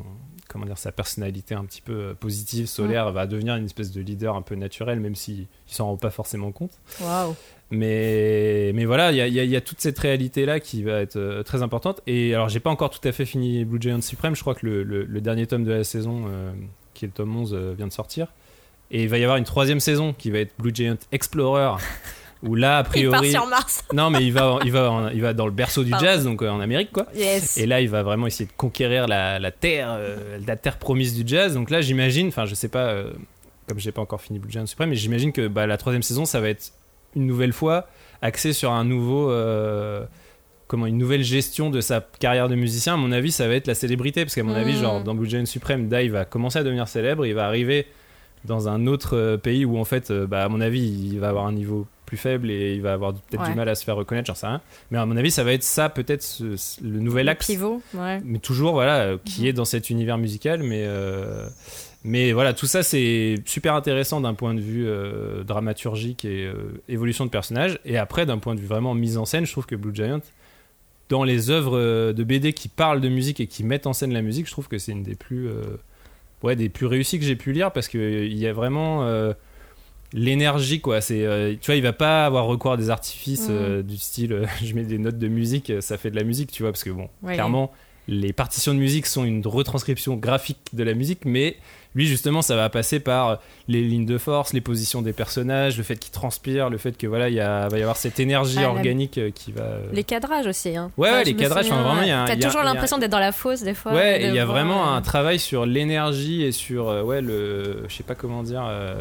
comment 0.48 0.66
dire 0.66 0.76
sa 0.76 0.92
personnalité 0.92 1.55
un 1.55 1.64
petit 1.64 1.80
peu 1.80 1.92
euh, 1.92 2.14
positive, 2.14 2.66
solaire, 2.66 3.11
va 3.12 3.26
devenir 3.26 3.55
une 3.57 3.64
espèce 3.64 3.92
de 3.92 4.00
leader 4.03 4.36
un 4.36 4.42
peu 4.42 4.57
naturel 4.57 5.00
même 5.00 5.14
s'il 5.14 5.42
il 5.42 5.74
s'en 5.74 5.86
rend 5.86 5.96
pas 5.96 6.11
forcément 6.11 6.50
compte. 6.53 6.72
Waouh. 7.00 7.34
Mais, 7.73 8.70
mais 8.75 8.85
voilà, 8.85 9.11
il 9.12 9.16
y 9.16 9.20
a, 9.23 9.27
y 9.27 9.55
y 9.57 9.62
toute 9.62 9.81
cette 9.81 9.99
réalité-là 9.99 10.61
qui 10.61 10.83
va 10.83 11.01
être 11.01 11.16
euh, 11.16 11.43
très 11.43 11.62
importante. 11.62 12.01
Et 12.07 12.35
alors, 12.35 12.49
j'ai 12.51 12.61
pas 12.61 12.70
encore 12.70 12.91
tout 12.91 13.07
à 13.09 13.12
fait 13.12 13.25
fini 13.25 13.64
Blue 13.64 13.81
Giant 13.81 14.01
Supreme. 14.03 14.37
Je 14.37 14.43
crois 14.43 14.55
que 14.55 14.66
le, 14.66 14.83
le- 14.83 15.05
le 15.05 15.20
dernier 15.20 15.47
tome 15.47 15.64
de 15.64 15.73
la 15.73 15.83
saison, 15.85 16.25
euh, 16.29 16.53
qui 16.95 17.07
est 17.07 17.09
le 17.09 17.14
tome 17.14 17.35
11, 17.35 17.55
euh, 17.55 17.75
vient 17.77 17.87
de 17.87 17.93
sortir. 17.93 18.29
Et 18.91 19.05
il 19.05 19.09
va 19.09 19.16
y 19.18 19.23
avoir 19.25 19.39
une 19.39 19.45
troisième 19.45 19.81
saison 19.81 20.12
qui 20.12 20.31
va 20.31 20.39
être 20.41 20.53
Blue 20.59 20.70
Giant 20.75 20.97
Explorer. 21.12 21.77
Où 22.43 22.57
là, 22.57 22.79
a 22.79 22.81
Il 22.81 23.09
part 23.09 23.20
priori. 23.20 23.31
sur 23.31 23.47
Mars. 23.47 23.85
Non, 23.95 24.11
mais 24.11 24.25
il 24.25 24.33
va, 24.33 24.59
il, 24.64 24.73
va, 24.73 24.91
en- 24.91 25.09
il 25.09 25.23
va 25.23 25.33
dans 25.33 25.47
le 25.47 25.53
berceau 25.53 25.83
du 25.85 25.91
Pardon. 25.91 26.05
jazz, 26.07 26.25
donc 26.25 26.43
en 26.43 26.61
Amérique, 26.61 26.91
quoi. 26.93 27.07
Yes. 27.14 27.57
Et 27.57 27.66
là, 27.66 27.81
il 27.81 27.89
va 27.89 28.03
vraiment 28.03 28.27
essayer 28.27 28.47
de 28.47 28.53
conquérir 28.57 29.07
la, 29.07 29.39
la 29.39 29.51
terre, 29.53 29.99
la 30.47 30.57
terre 30.57 30.79
promise 30.79 31.14
du 31.14 31.23
jazz. 31.25 31.55
Donc 31.55 31.70
là, 31.70 31.81
j'imagine, 31.81 32.29
enfin, 32.29 32.45
je 32.45 32.55
sais 32.57 32.68
pas, 32.68 32.97
comme 33.68 33.79
j'ai 33.79 33.93
pas 33.93 34.03
encore 34.03 34.20
fini 34.20 34.41
Blue 34.41 34.51
Giant 34.51 34.66
Supreme, 34.66 34.91
mais 34.91 34.97
j'imagine 34.97 35.33
que 35.33 35.47
bah, 35.47 35.66
la 35.68 35.77
troisième 35.79 36.03
saison, 36.03 36.25
ça 36.25 36.41
va 36.41 36.49
être 36.49 36.73
une 37.16 37.26
nouvelle 37.26 37.52
fois 37.52 37.86
axé 38.22 38.52
sur 38.52 38.70
un 38.72 38.84
nouveau, 38.84 39.30
euh, 39.30 40.04
comment, 40.68 40.86
une 40.86 40.98
nouvelle 40.98 41.22
gestion 41.24 41.70
de 41.70 41.80
sa 41.80 42.00
carrière 42.20 42.48
de 42.48 42.54
musicien. 42.54 42.94
À 42.94 42.96
mon 42.96 43.12
avis, 43.12 43.32
ça 43.32 43.48
va 43.48 43.54
être 43.54 43.66
la 43.66 43.74
célébrité, 43.74 44.24
parce 44.24 44.34
qu'à 44.34 44.42
mon 44.44 44.52
Mm. 44.54 44.56
avis, 44.56 44.76
genre 44.78 45.02
dans 45.02 45.14
Blue 45.14 45.28
Giant 45.28 45.44
Supreme, 45.46 45.88
Dai 45.88 46.08
va 46.08 46.24
commencer 46.24 46.58
à 46.58 46.62
devenir 46.64 46.88
célèbre, 46.88 47.26
il 47.26 47.34
va 47.34 47.46
arriver 47.46 47.86
dans 48.44 48.68
un 48.68 48.86
autre 48.86 49.16
euh, 49.16 49.36
pays 49.36 49.64
où 49.64 49.78
en 49.78 49.84
fait, 49.84 50.10
euh, 50.10 50.26
bah, 50.26 50.44
à 50.44 50.48
mon 50.48 50.60
avis, 50.60 50.80
il 51.12 51.20
va 51.20 51.28
avoir 51.28 51.46
un 51.46 51.52
niveau 51.52 51.86
plus 52.06 52.16
faible 52.16 52.50
et 52.50 52.74
il 52.74 52.82
va 52.82 52.92
avoir 52.92 53.12
peut-être 53.14 53.42
Ouais. 53.42 53.48
du 53.50 53.54
mal 53.54 53.68
à 53.68 53.74
se 53.74 53.84
faire 53.84 53.96
reconnaître, 53.96 54.26
j'en 54.26 54.34
sais 54.34 54.46
rien. 54.46 54.60
Mais 54.90 54.98
à 54.98 55.06
mon 55.06 55.16
avis, 55.16 55.30
ça 55.30 55.44
va 55.44 55.52
être 55.52 55.62
ça, 55.62 55.88
peut-être 55.88 56.22
ce- 56.22 56.56
ce- 56.56 56.82
le 56.82 56.98
nouvel 57.00 57.26
Le 57.26 57.32
axe 57.32 57.46
pivot. 57.46 57.80
Ouais. 57.94 58.20
mais 58.24 58.38
toujours 58.38 58.72
voilà 58.72 59.12
qui 59.24 59.48
est 59.48 59.52
dans 59.52 59.64
cet 59.64 59.90
univers 59.90 60.18
musical 60.18 60.62
mais 60.62 60.82
euh, 60.86 61.46
mais 62.05 62.32
voilà 62.32 62.53
tout 62.53 62.66
ça 62.66 62.82
c'est 62.82 63.36
super 63.46 63.74
intéressant 63.74 64.20
d'un 64.20 64.34
point 64.34 64.55
de 64.55 64.61
vue 64.61 64.86
euh, 64.86 65.44
dramaturgique 65.44 66.24
et 66.24 66.44
euh, 66.46 66.55
évolution 66.88 67.24
de 67.24 67.30
personnage. 67.30 67.78
Et 67.84 67.96
après 67.98 68.26
d'un 68.26 68.38
point 68.38 68.55
de 68.55 68.61
vue 68.61 68.66
vraiment 68.66 68.94
mise 68.94 69.18
en 69.18 69.24
scène 69.24 69.46
je 69.46 69.53
trouve 69.53 69.66
que 69.66 69.76
Blue 69.76 69.94
Giant 69.94 70.20
dans 71.09 71.24
les 71.24 71.50
œuvres 71.50 71.76
euh, 71.78 72.12
de 72.12 72.24
BD 72.24 72.53
qui 72.55 72.68
parlent 72.68 73.00
de 73.00 73.09
musique 73.09 73.38
et 73.40 73.46
qui 73.46 73.64
mettent 73.64 73.86
en 73.86 73.92
scène 73.92 74.12
la 74.12 74.22
musique 74.22 74.46
je 74.46 74.53
trouve 74.53 74.68
que 74.68 74.78
c'est 74.78 74.92
une 74.92 75.03
des 75.03 75.14
plus 75.14 75.48
euh, 75.48 75.62
ouais 76.42 76.57
des 76.57 76.68
plus 76.68 76.86
réussies 76.86 77.18
que 77.18 77.24
j'ai 77.24 77.36
pu 77.36 77.53
lire 77.53 77.70
parce 77.72 77.86
que 77.88 77.98
euh, 77.98 78.24
il 78.26 78.38
y 78.38 78.46
a 78.46 78.53
vraiment 78.53 79.07
l'énergie 80.14 80.80
quoi. 80.80 81.00
C'est 81.00 81.24
euh, 81.24 81.55
tu 81.61 81.66
vois 81.66 81.76
il 81.76 81.82
va 81.82 81.92
pas 81.92 82.26
avoir 82.26 82.44
recours 82.46 82.72
à 82.72 82.76
des 82.76 82.90
artifices 82.90 83.46
euh, 83.50 83.82
du 83.82 83.96
style 83.96 84.32
euh, 84.32 84.46
je 84.64 84.74
mets 84.74 84.84
des 84.84 84.98
notes 84.98 85.18
de 85.18 85.28
musique 85.28 85.72
ça 85.80 85.96
fait 85.96 86.11
de 86.11 86.16
la 86.16 86.24
musique 86.24 86.50
tu 86.53 86.62
vois 86.62 86.72
parce 86.72 86.84
que 86.84 86.90
bon 86.90 87.09
Ouais. 87.22 87.34
clairement 87.34 87.72
les 88.09 88.32
partitions 88.32 88.74
de 88.74 88.78
musique 88.78 89.07
sont 89.07 89.24
une 89.24 89.46
retranscription 89.46 90.16
graphique 90.16 90.59
de 90.72 90.82
la 90.82 90.94
musique 90.94 91.24
mais 91.24 91.57
lui 91.94 92.07
justement 92.07 92.42
ça 92.42 92.57
va 92.57 92.68
passer 92.70 92.98
par 93.00 93.38
les 93.68 93.82
lignes 93.82 94.07
de 94.07 94.18
force 94.18 94.53
les 94.55 94.61
positions 94.61 95.03
des 95.03 95.12
personnages 95.12 95.76
le 95.76 95.84
fait 95.84 95.96
qu'ils 95.96 96.11
transpirent 96.11 96.68
le 96.70 96.78
fait 96.78 96.96
que 96.96 97.07
voilà 97.07 97.28
il 97.28 97.36
va 97.36 97.68
y 97.78 97.80
avoir 97.82 97.96
cette 97.96 98.18
énergie 98.18 98.59
Ah, 98.61 98.70
organique 98.70 99.18
euh, 99.18 99.30
qui 99.30 99.53
va 99.53 99.62
euh, 99.62 99.86
Les 99.92 100.03
cadrages 100.03 100.46
aussi. 100.46 100.76
Hein. 100.76 100.90
Ouais, 100.96 101.11
ouais, 101.11 101.24
les 101.24 101.34
cadrages, 101.36 101.66
souviens, 101.66 101.80
enfin, 101.84 101.94
vraiment, 102.03 102.24
T'as 102.26 102.36
toujours 102.36 102.62
l'impression 102.62 102.98
d'être 102.98 103.11
dans 103.12 103.18
la 103.20 103.30
fosse 103.32 103.62
des 103.62 103.74
fois. 103.74 103.92
Ouais, 103.92 104.18
de 104.20 104.24
il 104.28 104.34
y 104.34 104.38
a 104.38 104.44
voir, 104.46 104.57
vraiment 104.57 104.88
euh, 104.92 104.96
un 104.96 105.03
travail 105.03 105.38
sur 105.38 105.64
l'énergie 105.66 106.42
et 106.42 106.50
sur 106.53 106.88
euh, 106.88 107.03
ouais 107.03 107.20
le 107.20 107.84
je 107.88 107.94
sais 107.94 108.03
pas 108.03 108.14
comment 108.14 108.42
dire 108.42 108.64
euh, 108.66 108.94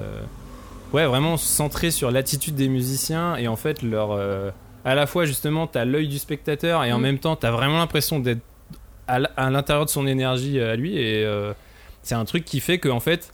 ouais 0.93 1.05
vraiment 1.05 1.37
centré 1.37 1.89
sur 1.91 2.11
l'attitude 2.11 2.55
des 2.55 2.67
musiciens 2.67 3.35
et 3.37 3.47
en 3.47 3.55
fait 3.55 3.81
leur 3.81 4.11
euh, 4.11 4.51
à 4.83 4.95
la 4.95 5.07
fois 5.07 5.25
justement 5.25 5.65
t'as 5.65 5.85
l'œil 5.85 6.07
du 6.09 6.19
spectateur 6.19 6.83
et 6.83 6.91
en 6.91 6.99
Mm. 6.99 7.01
même 7.01 7.19
temps 7.19 7.35
t'as 7.37 7.51
vraiment 7.51 7.77
l'impression 7.79 8.19
d'être 8.19 8.41
à 9.11 9.49
l'intérieur 9.49 9.85
de 9.85 9.89
son 9.89 10.07
énergie 10.07 10.59
euh, 10.59 10.73
à 10.73 10.75
lui 10.75 10.97
et 10.97 11.23
euh, 11.25 11.53
c'est 12.03 12.15
un 12.15 12.25
truc 12.25 12.45
qui 12.45 12.59
fait 12.59 12.77
que 12.77 12.89
en 12.89 12.99
fait 12.99 13.33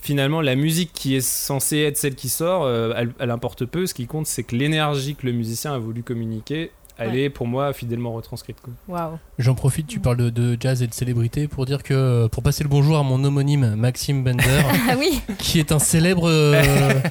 finalement 0.00 0.40
la 0.40 0.54
musique 0.54 0.92
qui 0.92 1.16
est 1.16 1.22
censée 1.26 1.78
être 1.78 1.96
celle 1.96 2.14
qui 2.14 2.28
sort 2.28 2.64
euh, 2.64 2.92
elle 3.18 3.30
importe 3.30 3.64
peu. 3.64 3.86
Ce 3.86 3.94
qui 3.94 4.06
compte 4.06 4.26
c'est 4.26 4.42
que 4.42 4.54
l'énergie 4.54 5.14
que 5.14 5.26
le 5.26 5.32
musicien 5.32 5.72
a 5.74 5.78
voulu 5.78 6.02
communiquer 6.02 6.70
elle 6.98 7.10
Ouais. 7.10 7.20
est 7.22 7.30
pour 7.30 7.46
moi 7.46 7.72
fidèlement 7.72 8.12
retranscrite. 8.12 8.56
Waouh. 8.88 9.18
J'en 9.38 9.54
profite, 9.54 9.86
tu 9.86 9.98
parles 10.00 10.16
de, 10.16 10.30
de 10.30 10.56
jazz 10.60 10.82
et 10.82 10.86
de 10.86 10.94
célébrité 10.94 11.48
pour 11.48 11.66
dire 11.66 11.82
que 11.82 11.92
euh, 11.94 12.28
pour 12.28 12.42
passer 12.42 12.62
le 12.62 12.68
bonjour 12.70 12.96
à 12.98 13.02
mon 13.02 13.22
homonyme 13.24 13.74
Maxime 13.76 14.22
Bender, 14.22 14.44
Ah 14.90 14.94
oui. 14.98 15.20
qui 15.38 15.58
est 15.58 15.72
un 15.72 15.78
célèbre 15.80 16.28
euh, 16.28 16.62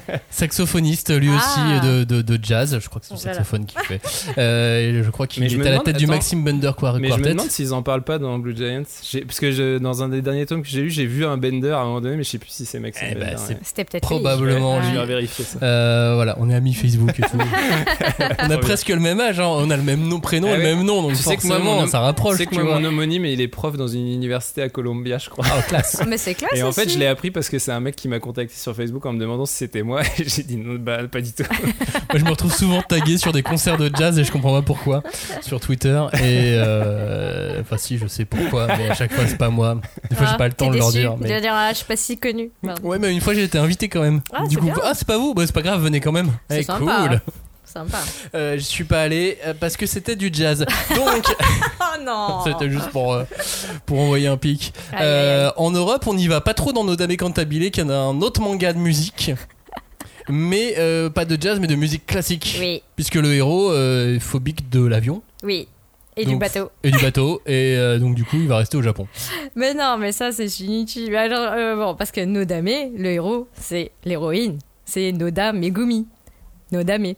saxophoniste 0.30 1.10
lui 1.18 1.28
Ah. 1.32 1.36
aussi 1.80 1.86
de, 1.88 2.04
de, 2.04 2.22
de 2.22 2.38
jazz. 2.42 2.78
Je 2.80 2.88
crois 2.88 3.00
que 3.00 3.06
c'est 3.06 3.14
le 3.14 3.20
Voilà. 3.20 3.34
saxophone 3.34 3.66
qu'il 3.66 3.80
fait. 3.80 4.00
Euh, 4.38 5.02
je 5.04 5.10
crois 5.10 5.26
qu'il 5.26 5.42
Mais 5.42 5.46
est 5.46 5.50
je 5.50 5.60
à 5.60 5.70
la 5.70 5.78
tête 5.80 5.96
du. 5.96 6.06
Maxime 6.06 6.44
Bender 6.44 6.70
Quar- 6.78 6.98
Mais 6.98 7.08
je 7.08 7.12
me 7.14 7.18
Quartet. 7.18 7.30
demande 7.34 7.50
s'ils 7.50 7.72
en 7.72 7.82
parlent 7.82 8.04
pas 8.04 8.18
dans 8.18 8.38
Blue 8.38 8.56
Giants. 8.56 8.82
Parce 9.26 9.40
que 9.40 9.50
je- 9.52 9.78
dans 9.78 10.02
un 10.02 10.08
des 10.08 10.22
derniers 10.22 10.46
tomes 10.46 10.62
que 10.62 10.68
j'ai 10.68 10.82
lu, 10.82 10.90
j'ai 10.90 11.06
vu 11.06 11.24
un 11.24 11.36
Bender 11.36 11.70
à 11.70 11.80
un 11.80 11.84
moment 11.84 12.00
donné, 12.00 12.16
mais 12.16 12.22
je 12.24 12.30
sais 12.30 12.38
plus 12.38 12.50
si 12.50 12.64
c'est 12.66 12.78
Maxime 12.78 13.08
Eh 13.10 13.14
ben, 13.14 13.20
Bender. 13.20 13.36
c'est 13.38 13.54
ouais. 13.54 13.60
C'était 13.62 13.84
peut-être 13.84 14.02
lui. 14.10 14.20
Probablement 14.20 14.80
Je 14.82 14.90
lui. 14.90 14.96
vais 14.98 15.06
vérifier 15.06 15.44
ça. 15.44 15.58
Euh, 15.62 16.12
voilà, 16.14 16.36
on 16.40 16.48
est 16.50 16.54
amis 16.54 16.74
Facebook 16.74 17.18
et 17.18 17.22
tout. 17.22 17.38
on 18.40 18.50
a 18.50 18.58
presque 18.58 18.88
le 18.88 19.00
même 19.00 19.20
âge, 19.20 19.40
hein. 19.40 19.46
on 19.48 19.70
a 19.70 19.73
le 19.76 19.82
même 19.82 20.00
nom, 20.08 20.20
prénom, 20.20 20.48
Ah 20.50 20.54
et 20.54 20.56
le 20.58 20.62
ouais. 20.64 20.74
même 20.74 20.84
nom, 20.84 21.02
donc 21.02 21.12
Tu 21.12 21.16
sais 21.22 21.36
que 21.36 21.46
moi, 21.46 21.56
forcément 21.56 21.80
mon- 21.82 21.86
ça 21.86 22.00
rapproche. 22.00 22.32
Tu 22.32 22.38
sais 22.38 22.46
que 22.46 22.54
tu 22.54 22.62
moi, 22.62 22.78
mon 22.78 22.84
homonyme, 22.86 23.24
il 23.26 23.40
est 23.40 23.48
prof 23.48 23.76
dans 23.76 23.86
une 23.88 24.06
université 24.08 24.62
à 24.62 24.68
Columbia, 24.68 25.18
je 25.18 25.28
crois. 25.30 25.44
Ah, 25.48 25.62
classe. 25.62 26.02
Mais 26.08 26.18
c'est 26.18 26.34
classe. 26.34 26.50
Et 26.54 26.62
en 26.62 26.72
fait, 26.72 26.88
je 26.88 26.98
l'ai 26.98 27.06
appris 27.06 27.30
parce 27.30 27.48
que 27.48 27.58
c'est 27.58 27.72
un 27.72 27.80
mec 27.80 27.96
qui 27.96 28.08
m'a 28.08 28.18
contacté 28.20 28.54
sur 28.56 28.74
Facebook 28.74 29.04
en 29.06 29.12
me 29.12 29.18
demandant 29.20 29.46
si 29.46 29.54
c'était 29.56 29.82
moi. 29.82 30.02
Et 30.18 30.24
j'ai 30.28 30.42
dit 30.42 30.56
non, 30.56 30.74
bah 30.78 30.98
pas 31.10 31.20
du 31.20 31.32
tout. 31.32 31.44
Moi, 32.10 32.18
je 32.20 32.24
me 32.24 32.30
retrouve 32.30 32.54
souvent 32.54 32.80
tagué 32.82 33.18
sur 33.18 33.32
des 33.32 33.42
concerts 33.42 33.76
de 33.76 33.90
jazz 33.92 34.16
et 34.18 34.24
je 34.24 34.30
comprends 34.30 34.52
pas 34.52 34.62
pourquoi 34.62 35.02
sur 35.40 35.58
Twitter. 35.58 36.00
Et 36.14 36.54
euh, 36.56 37.60
enfin, 37.60 37.76
si, 37.76 37.98
je 37.98 38.06
sais 38.06 38.24
pourquoi, 38.24 38.66
mais 38.68 38.90
à 38.90 38.94
chaque 38.94 39.12
fois, 39.12 39.24
c'est 39.26 39.38
pas 39.38 39.48
moi. 39.50 39.80
Des 40.10 40.14
fois, 40.16 40.26
j'ai 40.26 40.32
Ah, 40.34 40.38
pas 40.38 40.46
le 40.48 40.54
temps 40.54 40.70
de 40.70 40.76
leur 40.76 40.88
déçu. 40.92 41.00
dire. 41.00 41.16
De 41.16 41.22
Mais... 41.24 41.40
dire, 41.40 41.52
ah, 41.52 41.70
je 41.72 41.76
suis 41.78 41.84
pas 41.86 41.96
si 41.96 42.18
connu. 42.18 42.50
Pardon. 42.64 42.86
Ouais, 42.88 42.98
mais 42.98 43.12
une 43.12 43.20
fois, 43.20 43.34
j'ai 43.34 43.42
été 43.42 43.58
invité 43.58 43.88
quand 43.88 44.02
même. 44.02 44.20
Ah, 44.32 44.44
du 44.46 44.54
c'est 44.54 44.60
coup, 44.60 44.66
bien. 44.66 44.74
ah, 44.84 44.92
c'est 44.94 45.06
pas 45.06 45.18
vous, 45.18 45.34
bah, 45.34 45.42
c'est 45.46 45.54
pas 45.54 45.62
grave, 45.62 45.82
venez 45.82 46.00
quand 46.00 46.12
même. 46.12 46.30
C'est 46.50 46.60
Eh, 46.60 46.62
sympa. 46.62 47.06
cool. 47.08 47.20
Sympa. 47.74 47.98
Euh, 48.34 48.54
je 48.54 48.62
suis 48.62 48.84
pas 48.84 49.02
allé 49.02 49.38
euh, 49.44 49.52
parce 49.58 49.76
que 49.76 49.84
c'était 49.86 50.16
du 50.16 50.30
jazz. 50.32 50.64
Donc, 50.94 51.24
Oh 51.80 52.00
non 52.02 52.40
c'était 52.44 52.70
juste 52.70 52.88
pour, 52.90 53.12
euh, 53.14 53.24
pour 53.84 53.98
envoyer 53.98 54.28
un 54.28 54.36
pic. 54.36 54.72
En 55.56 55.70
Europe, 55.70 56.06
on 56.06 56.14
n'y 56.14 56.28
va 56.28 56.40
pas 56.40 56.54
trop 56.54 56.72
dans 56.72 56.84
nos 56.84 56.96
Dame 56.96 57.16
Cantabile, 57.16 57.70
qui 57.70 57.82
en 57.82 57.88
a 57.90 57.96
un 57.96 58.20
autre 58.22 58.40
manga 58.40 58.72
de 58.72 58.78
musique. 58.78 59.32
Mais 60.28 60.74
pas 61.14 61.24
de 61.24 61.40
jazz, 61.40 61.58
mais 61.60 61.66
de 61.66 61.74
musique 61.74 62.06
classique. 62.06 62.56
Oui, 62.60 62.82
Puisque 62.96 63.16
le 63.16 63.34
héros 63.34 63.74
est 63.74 64.20
phobique 64.20 64.70
de 64.70 64.84
l'avion 64.84 65.22
oui. 65.42 65.68
Et 66.16 66.24
du 66.24 66.36
bateau. 66.36 66.70
et 66.84 66.90
du 66.92 66.98
bateau. 66.98 67.42
et 67.44 67.74
euh, 67.76 67.98
donc, 67.98 68.14
du 68.14 68.24
coup, 68.24 68.36
il 68.36 68.46
va 68.46 68.58
rester 68.58 68.76
au 68.76 68.82
Japon. 68.82 69.08
Mais 69.56 69.74
non, 69.74 69.96
mais 69.98 70.12
ça, 70.12 70.30
c'est 70.30 70.48
Shinichi. 70.48 71.14
Alors, 71.14 71.52
euh, 71.52 71.74
bon, 71.76 71.94
parce 71.96 72.12
que 72.12 72.24
Nodame, 72.24 72.92
le 72.96 73.06
héros, 73.06 73.48
c'est 73.54 73.90
l'héroïne. 74.04 74.58
C'est 74.84 75.10
Noda 75.12 75.52
Megumi. 75.52 76.06
Nodame. 76.72 77.14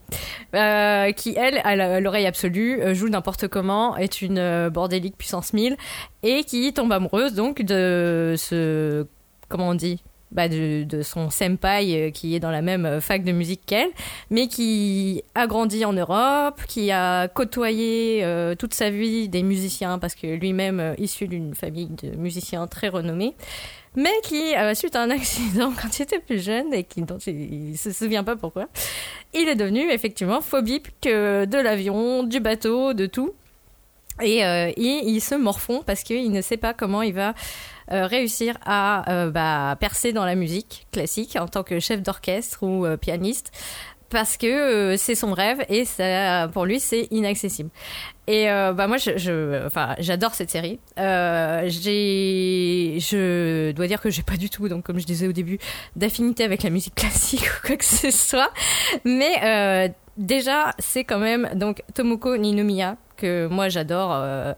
Euh, 0.54 1.12
qui, 1.12 1.34
elle, 1.36 1.60
à 1.64 2.00
l'oreille 2.00 2.26
absolue, 2.26 2.80
euh, 2.80 2.94
joue 2.94 3.08
n'importe 3.08 3.48
comment, 3.48 3.96
est 3.96 4.22
une 4.22 4.38
euh, 4.38 4.70
bordélique 4.70 5.16
puissance 5.16 5.52
1000, 5.52 5.76
et 6.22 6.44
qui 6.44 6.72
tombe 6.72 6.92
amoureuse, 6.92 7.34
donc, 7.34 7.62
de 7.62 8.34
ce. 8.36 9.06
Comment 9.48 9.68
on 9.68 9.74
dit 9.74 10.02
bah, 10.32 10.48
de, 10.48 11.02
son 11.02 11.30
senpai 11.30 11.94
euh, 11.94 12.10
qui 12.10 12.34
est 12.34 12.40
dans 12.40 12.50
la 12.50 12.62
même 12.62 12.84
euh, 12.84 13.00
fac 13.00 13.22
de 13.22 13.32
musique 13.32 13.62
qu'elle, 13.64 13.90
mais 14.30 14.48
qui 14.48 15.22
a 15.34 15.46
grandi 15.46 15.84
en 15.84 15.92
Europe, 15.92 16.60
qui 16.66 16.90
a 16.90 17.28
côtoyé 17.28 18.24
euh, 18.24 18.54
toute 18.54 18.74
sa 18.74 18.90
vie 18.90 19.28
des 19.28 19.42
musiciens, 19.42 19.98
parce 19.98 20.14
que 20.14 20.26
lui-même 20.26 20.94
issu 20.98 21.28
d'une 21.28 21.54
famille 21.54 21.90
de 22.02 22.16
musiciens 22.16 22.66
très 22.66 22.88
renommés, 22.88 23.34
mais 23.94 24.10
qui, 24.24 24.56
euh, 24.56 24.74
suite 24.74 24.96
à 24.96 25.02
un 25.02 25.10
accident 25.10 25.72
quand 25.80 25.96
il 25.98 26.02
était 26.02 26.18
plus 26.18 26.42
jeune 26.42 26.74
et 26.74 26.82
qui, 26.82 27.02
dont 27.02 27.18
il, 27.18 27.70
il 27.70 27.78
se 27.78 27.92
souvient 27.92 28.24
pas 28.24 28.34
pourquoi, 28.36 28.66
il 29.32 29.48
est 29.48 29.56
devenu 29.56 29.90
effectivement 29.90 30.40
phobique 30.40 30.90
de 31.04 31.62
l'avion, 31.62 32.24
du 32.24 32.40
bateau, 32.40 32.94
de 32.94 33.06
tout. 33.06 33.32
Et 34.22 34.40
il 34.78 35.20
se 35.20 35.34
morfond 35.34 35.82
parce 35.84 36.02
qu'il 36.02 36.32
ne 36.32 36.40
sait 36.40 36.56
pas 36.56 36.72
comment 36.72 37.02
il 37.02 37.12
va 37.12 37.34
euh, 37.92 38.06
réussir 38.06 38.56
à 38.64 39.10
euh, 39.12 39.30
bah, 39.30 39.76
percer 39.80 40.12
dans 40.12 40.24
la 40.24 40.34
musique 40.34 40.86
classique 40.92 41.36
en 41.40 41.46
tant 41.48 41.62
que 41.62 41.80
chef 41.80 42.02
d'orchestre 42.02 42.62
ou 42.62 42.84
euh, 42.86 42.96
pianiste 42.96 43.50
parce 44.08 44.36
que 44.36 44.94
c'est 44.96 45.16
son 45.16 45.32
rêve 45.32 45.64
et 45.68 45.84
ça, 45.84 46.48
pour 46.52 46.64
lui 46.64 46.78
c'est 46.78 47.08
inaccessible. 47.10 47.70
Et 48.28 48.46
bah 48.46 48.86
moi 48.86 48.98
je, 48.98 49.16
je- 49.18 49.66
enfin 49.66 49.96
j'adore 49.98 50.32
cette 50.34 50.48
série. 50.50 50.78
J'ai, 51.66 52.98
je 53.00 53.72
dois 53.72 53.86
dire 53.88 54.00
que 54.00 54.10
j'ai 54.10 54.22
pas 54.22 54.36
du 54.36 54.48
tout 54.48 54.68
donc 54.68 54.84
comme 54.84 54.98
je 55.00 55.06
disais 55.06 55.26
au 55.26 55.32
début 55.32 55.58
d'affinité 55.96 56.44
avec 56.44 56.62
la 56.62 56.70
musique 56.70 56.94
classique 56.94 57.42
ou 57.64 57.66
quoi 57.66 57.76
que 57.76 57.84
ce 57.84 58.10
soit, 58.12 58.50
mais 59.04 59.92
déjà 60.16 60.72
c'est 60.78 61.04
quand 61.04 61.18
même 61.18 61.50
donc 61.54 61.82
Tomoko 61.94 62.36
Ninomiya 62.36 62.96
que 63.16 63.46
moi 63.46 63.68
j'adore, 63.70 64.10
euh, 64.14 64.54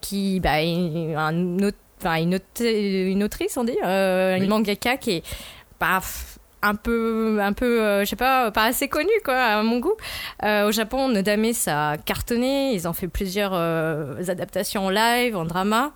qui 0.00 0.40
bah, 0.40 0.62
est 0.62 1.14
un 1.16 1.58
autre 1.60 1.78
enfin 2.02 2.16
une, 2.22 2.34
aute- 2.36 2.60
une 2.60 3.22
autrice 3.24 3.56
on 3.56 3.64
dit 3.64 3.78
euh, 3.84 4.36
Oui. 4.38 4.44
une 4.44 4.50
mangaka 4.50 4.96
qui 4.96 5.10
est 5.12 5.22
bah, 5.80 6.00
un 6.64 6.74
peu 6.76 7.38
un 7.40 7.52
peu 7.52 7.80
euh, 7.82 8.04
je 8.04 8.10
sais 8.10 8.16
pas 8.16 8.50
pas 8.52 8.64
assez 8.64 8.86
connue 8.88 9.08
quoi 9.24 9.34
à 9.36 9.62
mon 9.62 9.80
goût. 9.80 9.94
Euh, 10.44 10.68
au 10.68 10.72
Japon 10.72 11.08
Nodame 11.08 11.52
ça 11.52 11.90
a 11.90 11.96
cartonné. 11.98 12.72
Ils 12.74 12.86
ont 12.86 12.92
fait 12.92 13.08
plusieurs 13.08 13.52
euh, 13.54 14.22
adaptations 14.28 14.86
en 14.86 14.90
live 14.90 15.36
en 15.36 15.44
drama. 15.44 15.92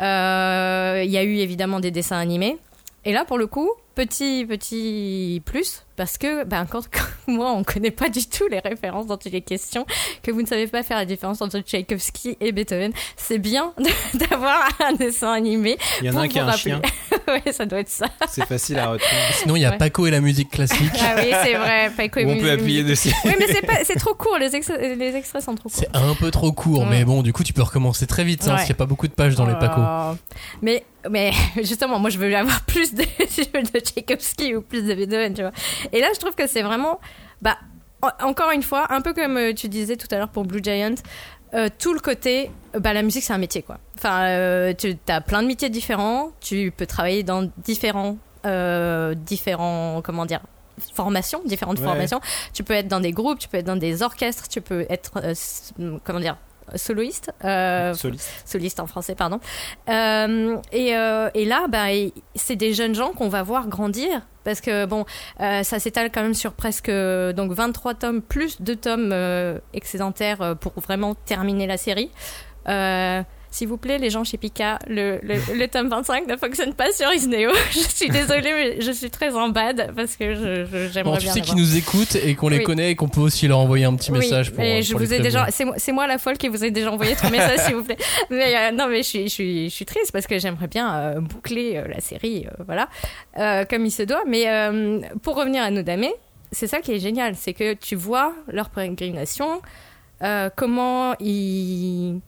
Euh, 0.00 1.02
il 1.04 1.10
y 1.10 1.16
a 1.18 1.22
eu 1.22 1.36
évidemment 1.36 1.80
des 1.80 1.90
dessins 1.90 2.18
animés. 2.18 2.58
Et 3.04 3.12
là 3.12 3.24
pour 3.24 3.38
le 3.38 3.46
coup 3.46 3.70
petit 3.94 4.46
petit 4.48 5.42
plus 5.44 5.84
parce 5.96 6.16
que 6.18 6.44
ben 6.44 6.64
quand 6.64 6.80
comme 7.26 7.34
moi 7.36 7.52
on 7.52 7.62
connaît 7.64 7.90
pas 7.90 8.08
du 8.08 8.26
tout 8.26 8.46
les 8.50 8.58
références 8.60 9.06
dont 9.06 9.18
il 9.18 9.34
est 9.34 9.40
question 9.42 9.84
que 10.22 10.30
vous 10.30 10.40
ne 10.42 10.46
savez 10.46 10.66
pas 10.66 10.82
faire 10.82 10.96
la 10.96 11.04
différence 11.04 11.42
entre 11.42 11.58
Tchaïkovski 11.60 12.36
et 12.40 12.52
Beethoven 12.52 12.92
c'est 13.16 13.38
bien 13.38 13.72
d'avoir 14.14 14.68
un 14.80 14.94
dessin 14.94 15.32
animé 15.32 15.76
Il 16.00 16.06
y 16.06 16.10
en 16.10 16.16
a 16.16 16.20
un 16.22 16.28
qui 16.28 16.38
a 16.38 16.44
un 16.44 16.46
rappeler. 16.46 16.60
chien. 16.72 16.80
ouais 17.28 17.52
ça 17.52 17.66
doit 17.66 17.80
être 17.80 17.88
ça 17.90 18.06
C'est 18.28 18.46
facile 18.46 18.78
à 18.78 18.88
retenir. 18.88 19.10
Sinon, 19.34 19.56
il 19.56 19.60
y 19.62 19.64
a 19.64 19.70
Ouais. 19.72 19.78
Paco 19.78 20.06
et 20.06 20.10
la 20.10 20.20
musique 20.20 20.50
classique. 20.50 20.90
ah 21.00 21.14
oui 21.18 21.30
c'est 21.44 21.54
vrai 21.54 21.90
Paco 21.96 22.20
et 22.20 22.24
on 22.24 22.28
musique. 22.28 22.42
peut 22.42 22.50
appuyer 22.50 22.82
dessus. 22.84 23.12
oui 23.24 23.32
mais 23.38 23.46
c'est 23.84 23.96
trop 23.96 24.14
court 24.14 24.38
les, 24.38 24.54
ex- 24.56 24.70
les 24.70 25.14
extraits 25.16 25.42
sont 25.42 25.54
trop 25.54 25.68
courts 25.68 25.78
C'est 25.78 25.94
un 25.96 26.14
peu 26.14 26.30
trop 26.30 26.52
court, 26.52 26.80
Ouais. 26.80 26.86
mais 26.90 27.04
bon, 27.04 27.22
du 27.22 27.32
coup, 27.32 27.44
tu 27.44 27.52
peux 27.52 27.62
recommencer 27.62 28.06
très 28.06 28.24
vite, 28.24 28.42
hein, 28.42 28.46
Ouais. 28.46 28.50
parce 28.52 28.62
qu'il 28.64 28.72
n'y 28.72 28.76
a 28.76 28.78
pas 28.78 28.86
beaucoup 28.86 29.06
de 29.08 29.12
pages 29.12 29.34
dans 29.34 29.46
les 29.46 29.54
Paco. 29.54 29.80
Oh. 29.80 30.16
Mais, 30.62 30.84
mais 31.10 31.32
justement, 31.56 31.98
moi 31.98 32.10
je 32.10 32.18
veux 32.18 32.34
avoir 32.34 32.60
plus 32.66 32.94
de, 32.94 33.02
de 33.02 33.80
Tchaïkovski 33.80 34.54
ou 34.56 34.62
plus 34.62 34.82
de 34.84 34.94
Beethoven, 34.94 35.34
tu 35.34 35.42
vois. 35.42 35.52
Et 35.92 36.00
là, 36.00 36.08
je 36.14 36.18
trouve 36.20 36.34
que 36.34 36.46
c'est 36.46 36.62
vraiment, 36.62 37.00
bah, 37.40 37.56
en- 38.02 38.28
encore 38.28 38.50
une 38.50 38.62
fois, 38.62 38.86
un 38.92 39.00
peu 39.00 39.12
comme 39.14 39.36
euh, 39.36 39.52
tu 39.54 39.68
disais 39.68 39.96
tout 39.96 40.08
à 40.10 40.16
l'heure 40.18 40.28
pour 40.30 40.44
Blue 40.44 40.60
Giant, 40.62 40.94
euh, 41.54 41.68
tout 41.78 41.92
le 41.92 42.00
côté, 42.00 42.50
bah, 42.78 42.92
la 42.92 43.02
musique 43.02 43.22
c'est 43.24 43.32
un 43.34 43.38
métier 43.38 43.62
quoi. 43.62 43.78
Enfin, 43.98 44.22
euh, 44.28 44.72
tu 44.76 44.96
as 45.08 45.20
plein 45.20 45.42
de 45.42 45.46
métiers 45.48 45.68
différents, 45.70 46.30
tu 46.40 46.72
peux 46.76 46.86
travailler 46.86 47.22
dans 47.22 47.50
différents, 47.58 48.16
euh, 48.46 49.14
différents, 49.14 50.00
comment 50.02 50.24
dire, 50.24 50.40
formations, 50.94 51.42
différentes 51.44 51.78
Ouais. 51.78 51.84
formations. 51.84 52.20
Tu 52.54 52.64
peux 52.64 52.72
être 52.74 52.88
dans 52.88 53.00
des 53.00 53.12
groupes, 53.12 53.38
tu 53.38 53.48
peux 53.48 53.58
être 53.58 53.66
dans 53.66 53.76
des 53.76 54.02
orchestres, 54.02 54.48
tu 54.48 54.60
peux 54.62 54.86
être, 54.88 55.12
comment 56.04 56.20
dire, 56.20 56.36
soloiste. 56.74 57.30
euh, 57.44 57.94
Soliste. 57.94 58.30
soliste 58.44 58.80
en 58.80 58.86
français, 58.86 59.14
pardon. 59.14 59.40
Euh, 59.88 60.56
et, 60.72 60.96
euh, 60.96 61.28
et 61.34 61.44
là, 61.44 61.66
bah, 61.68 61.86
c'est 62.34 62.56
des 62.56 62.72
jeunes 62.74 62.94
gens 62.94 63.12
qu'on 63.12 63.28
va 63.28 63.42
voir 63.42 63.68
grandir. 63.68 64.22
Parce 64.44 64.60
que, 64.60 64.86
bon, 64.86 65.04
euh, 65.40 65.62
ça 65.62 65.78
s'étale 65.78 66.10
quand 66.10 66.22
même 66.22 66.34
sur 66.34 66.52
presque 66.54 66.90
donc 66.90 67.52
23 67.52 67.94
tomes, 67.94 68.20
plus 68.20 68.60
deux 68.60 68.74
tomes 68.74 69.10
euh, 69.12 69.58
excédentaires 69.72 70.42
euh, 70.42 70.54
pour 70.56 70.72
vraiment 70.80 71.14
terminer 71.14 71.66
la 71.68 71.76
série. 71.76 72.10
S'il 73.52 73.68
vous 73.68 73.76
plaît, 73.76 73.98
les 73.98 74.08
gens 74.10 74.24
chez 74.24 74.38
Pika, 74.38 74.78
le, 74.88 75.20
le, 75.22 75.34
le 75.58 75.68
tome 75.68 75.88
25 75.88 76.26
ne 76.26 76.36
fonctionne 76.36 76.72
pas 76.72 76.90
sur 76.90 77.12
Isneo. 77.12 77.50
Je 77.70 77.78
suis 77.78 78.08
désolée, 78.08 78.50
mais 78.52 78.80
je 78.80 78.90
suis 78.90 79.10
très 79.10 79.34
en 79.36 79.50
bad 79.50 79.92
parce 79.94 80.16
que 80.16 80.34
je- 80.34 80.64
je- 80.64 80.88
j'aimerais 80.90 81.12
Bon, 81.12 81.16
tu 81.18 81.24
bien. 81.24 81.32
sais 81.34 81.40
l'avoir. 81.40 81.44
qu'ils 81.56 81.62
nous 81.64 81.76
écoutent 81.76 82.16
et 82.16 82.34
qu'on 82.34 82.48
les 82.48 82.58
Oui. 82.58 82.64
connaît 82.64 82.90
et 82.92 82.96
qu'on 82.96 83.08
peut 83.08 83.20
aussi 83.20 83.46
leur 83.46 83.58
envoyer 83.58 83.84
un 83.84 83.94
petit 83.94 84.10
message 84.10 84.48
Oui, 84.48 84.54
pour. 84.56 84.64
euh, 84.64 84.80
je 84.82 84.96
vous 84.96 85.12
ai 85.12 85.18
déjà, 85.20 85.46
c'est 85.50 85.92
moi, 85.92 86.06
la 86.06 86.16
folle 86.18 86.38
qui 86.38 86.48
vous 86.48 86.64
ai 86.64 86.70
déjà 86.70 86.90
envoyé 86.90 87.14
trois 87.14 87.28
messages, 87.30 87.60
s'il 87.66 87.74
vous 87.76 87.84
plaît. 87.84 87.98
Mais 88.30 88.56
euh, 88.56 88.70
non, 88.72 88.88
mais 88.88 89.02
je 89.02 89.08
suis, 89.08 89.22
je 89.24 89.28
suis, 89.28 89.68
je 89.70 89.74
suis 89.74 89.84
triste 89.84 90.12
parce 90.12 90.26
que 90.26 90.38
j'aimerais 90.38 90.66
bien 90.68 90.94
euh, 90.94 91.20
boucler 91.20 91.76
euh, 91.76 91.86
la 91.88 92.00
série, 92.00 92.46
voilà, 92.66 92.88
comme 93.66 93.84
il 93.84 93.90
se 93.92 94.02
doit. 94.02 94.22
Mais 94.26 94.46
pour 95.22 95.36
revenir 95.36 95.62
à 95.62 95.70
Nodame, 95.70 96.06
c'est 96.52 96.66
ça 96.66 96.80
qui 96.80 96.92
est 96.92 96.98
génial, 97.00 97.34
c'est 97.36 97.52
que 97.52 97.74
tu 97.74 97.96
vois 97.96 98.32
leur 98.48 98.70
pérégrination, 98.70 99.60
comment 100.56 101.14
ils, 101.20 102.20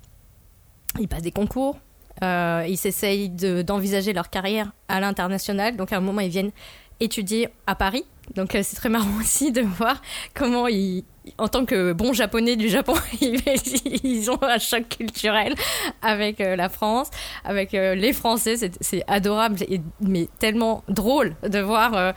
ils 1.01 1.09
passent 1.09 1.23
des 1.23 1.33
concours. 1.33 1.79
euh, 2.23 2.65
ils 2.69 2.77
s'essayent 2.77 3.29
de- 3.29 3.63
d'envisager 3.63 4.13
leur 4.13 4.31
carrière 4.31 4.71
à 4.89 5.01
l'international. 5.01 5.77
Donc 5.77 5.93
à 5.93 5.97
un 5.97 6.01
moment, 6.01 6.21
ils 6.21 6.31
viennent 6.31 6.53
étudier 7.01 7.49
à 7.67 7.75
Paris. 7.75 8.05
Donc 8.37 8.55
euh, 8.55 8.61
c'est 8.63 8.77
très 8.77 8.89
marrant 8.89 9.11
aussi 9.21 9.51
de 9.51 9.61
voir 9.63 10.01
comment 10.33 10.69
ils, 10.69 11.03
en 11.39 11.49
tant 11.49 11.65
que 11.67 11.93
bons 11.93 12.13
japonais 12.13 12.55
du 12.55 12.69
Japon, 12.69 12.95
ils, 13.21 14.31
ont 14.31 14.39
un 14.43 14.59
choc 14.59 14.89
culturel 14.89 15.55
avec 16.03 16.41
euh, 16.41 16.55
la 16.55 16.69
France, 16.69 17.11
avec 17.45 17.73
les 17.73 18.13
Français. 18.13 18.55
C'est- 18.81 19.03
adorable, 19.09 19.57
et- 19.69 19.81
mais 20.01 20.29
tellement 20.39 20.85
drôle 20.89 21.35
de 21.43 21.59
voir 21.59 22.15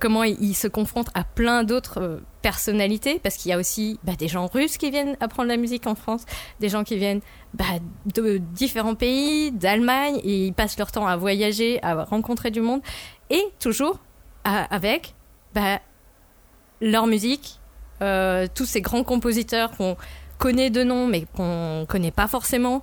comment 0.00 0.24
ils, 0.24 0.54
se 0.54 0.66
confrontent 0.66 1.10
à 1.14 1.22
plein 1.22 1.62
d'autres 1.62 2.20
personnalités, 2.42 3.18
parce 3.22 3.36
qu'il 3.36 3.50
y 3.50 3.54
a 3.54 3.58
aussi 3.58 3.98
bah, 4.04 4.12
des 4.18 4.28
gens 4.28 4.46
russes 4.46 4.76
qui 4.76 4.90
viennent 4.90 5.16
apprendre 5.20 5.48
la 5.48 5.56
musique 5.56 5.86
en 5.86 5.94
France, 5.94 6.24
des 6.60 6.68
gens 6.68 6.84
qui 6.84 6.96
viennent 6.96 7.20
bah, 7.54 7.64
de 8.14 8.38
différents 8.38 8.94
pays, 8.94 9.52
d'Allemagne, 9.52 10.20
et 10.24 10.46
ils 10.48 10.52
passent 10.52 10.78
leur 10.78 10.90
temps 10.92 11.06
à 11.06 11.16
voyager, 11.16 11.82
à 11.82 12.04
rencontrer 12.04 12.50
du 12.50 12.60
monde, 12.60 12.80
et 13.30 13.42
toujours 13.60 13.98
avec 14.44 15.14
bah, 15.54 15.78
leur 16.80 17.06
musique, 17.06 17.60
euh, 18.02 18.46
tous 18.52 18.66
ces 18.66 18.80
grands 18.80 19.04
compositeurs 19.04 19.70
qu'on 19.76 19.96
connaît 20.38 20.70
de 20.70 20.82
nom 20.82 21.06
mais 21.06 21.24
qu'on 21.36 21.86
connaît 21.88 22.10
pas 22.10 22.26
forcément. 22.26 22.82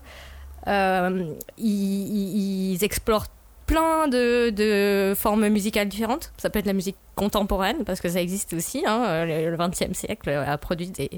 Euh, 0.67 1.33
ils- 1.57 2.73
ils 2.75 2.83
explorent 2.83 3.27
plein 3.69 4.07
de, 4.07 4.49
de 4.49 5.13
formes 5.15 5.47
musicales 5.49 5.87
différentes. 5.87 6.31
Ça 6.37 6.49
peut 6.49 6.57
être 6.57 6.65
la 6.65 6.73
musique 6.73 6.95
contemporaine 7.15 7.83
parce 7.85 8.01
que 8.01 8.09
ça 8.09 8.19
existe 8.19 8.53
aussi. 8.53 8.83
hein. 8.87 9.25
Le 9.25 9.55
XXe 9.55 9.95
siècle 9.97 10.29
a 10.31 10.57
produit 10.57 10.89
des, 10.89 11.09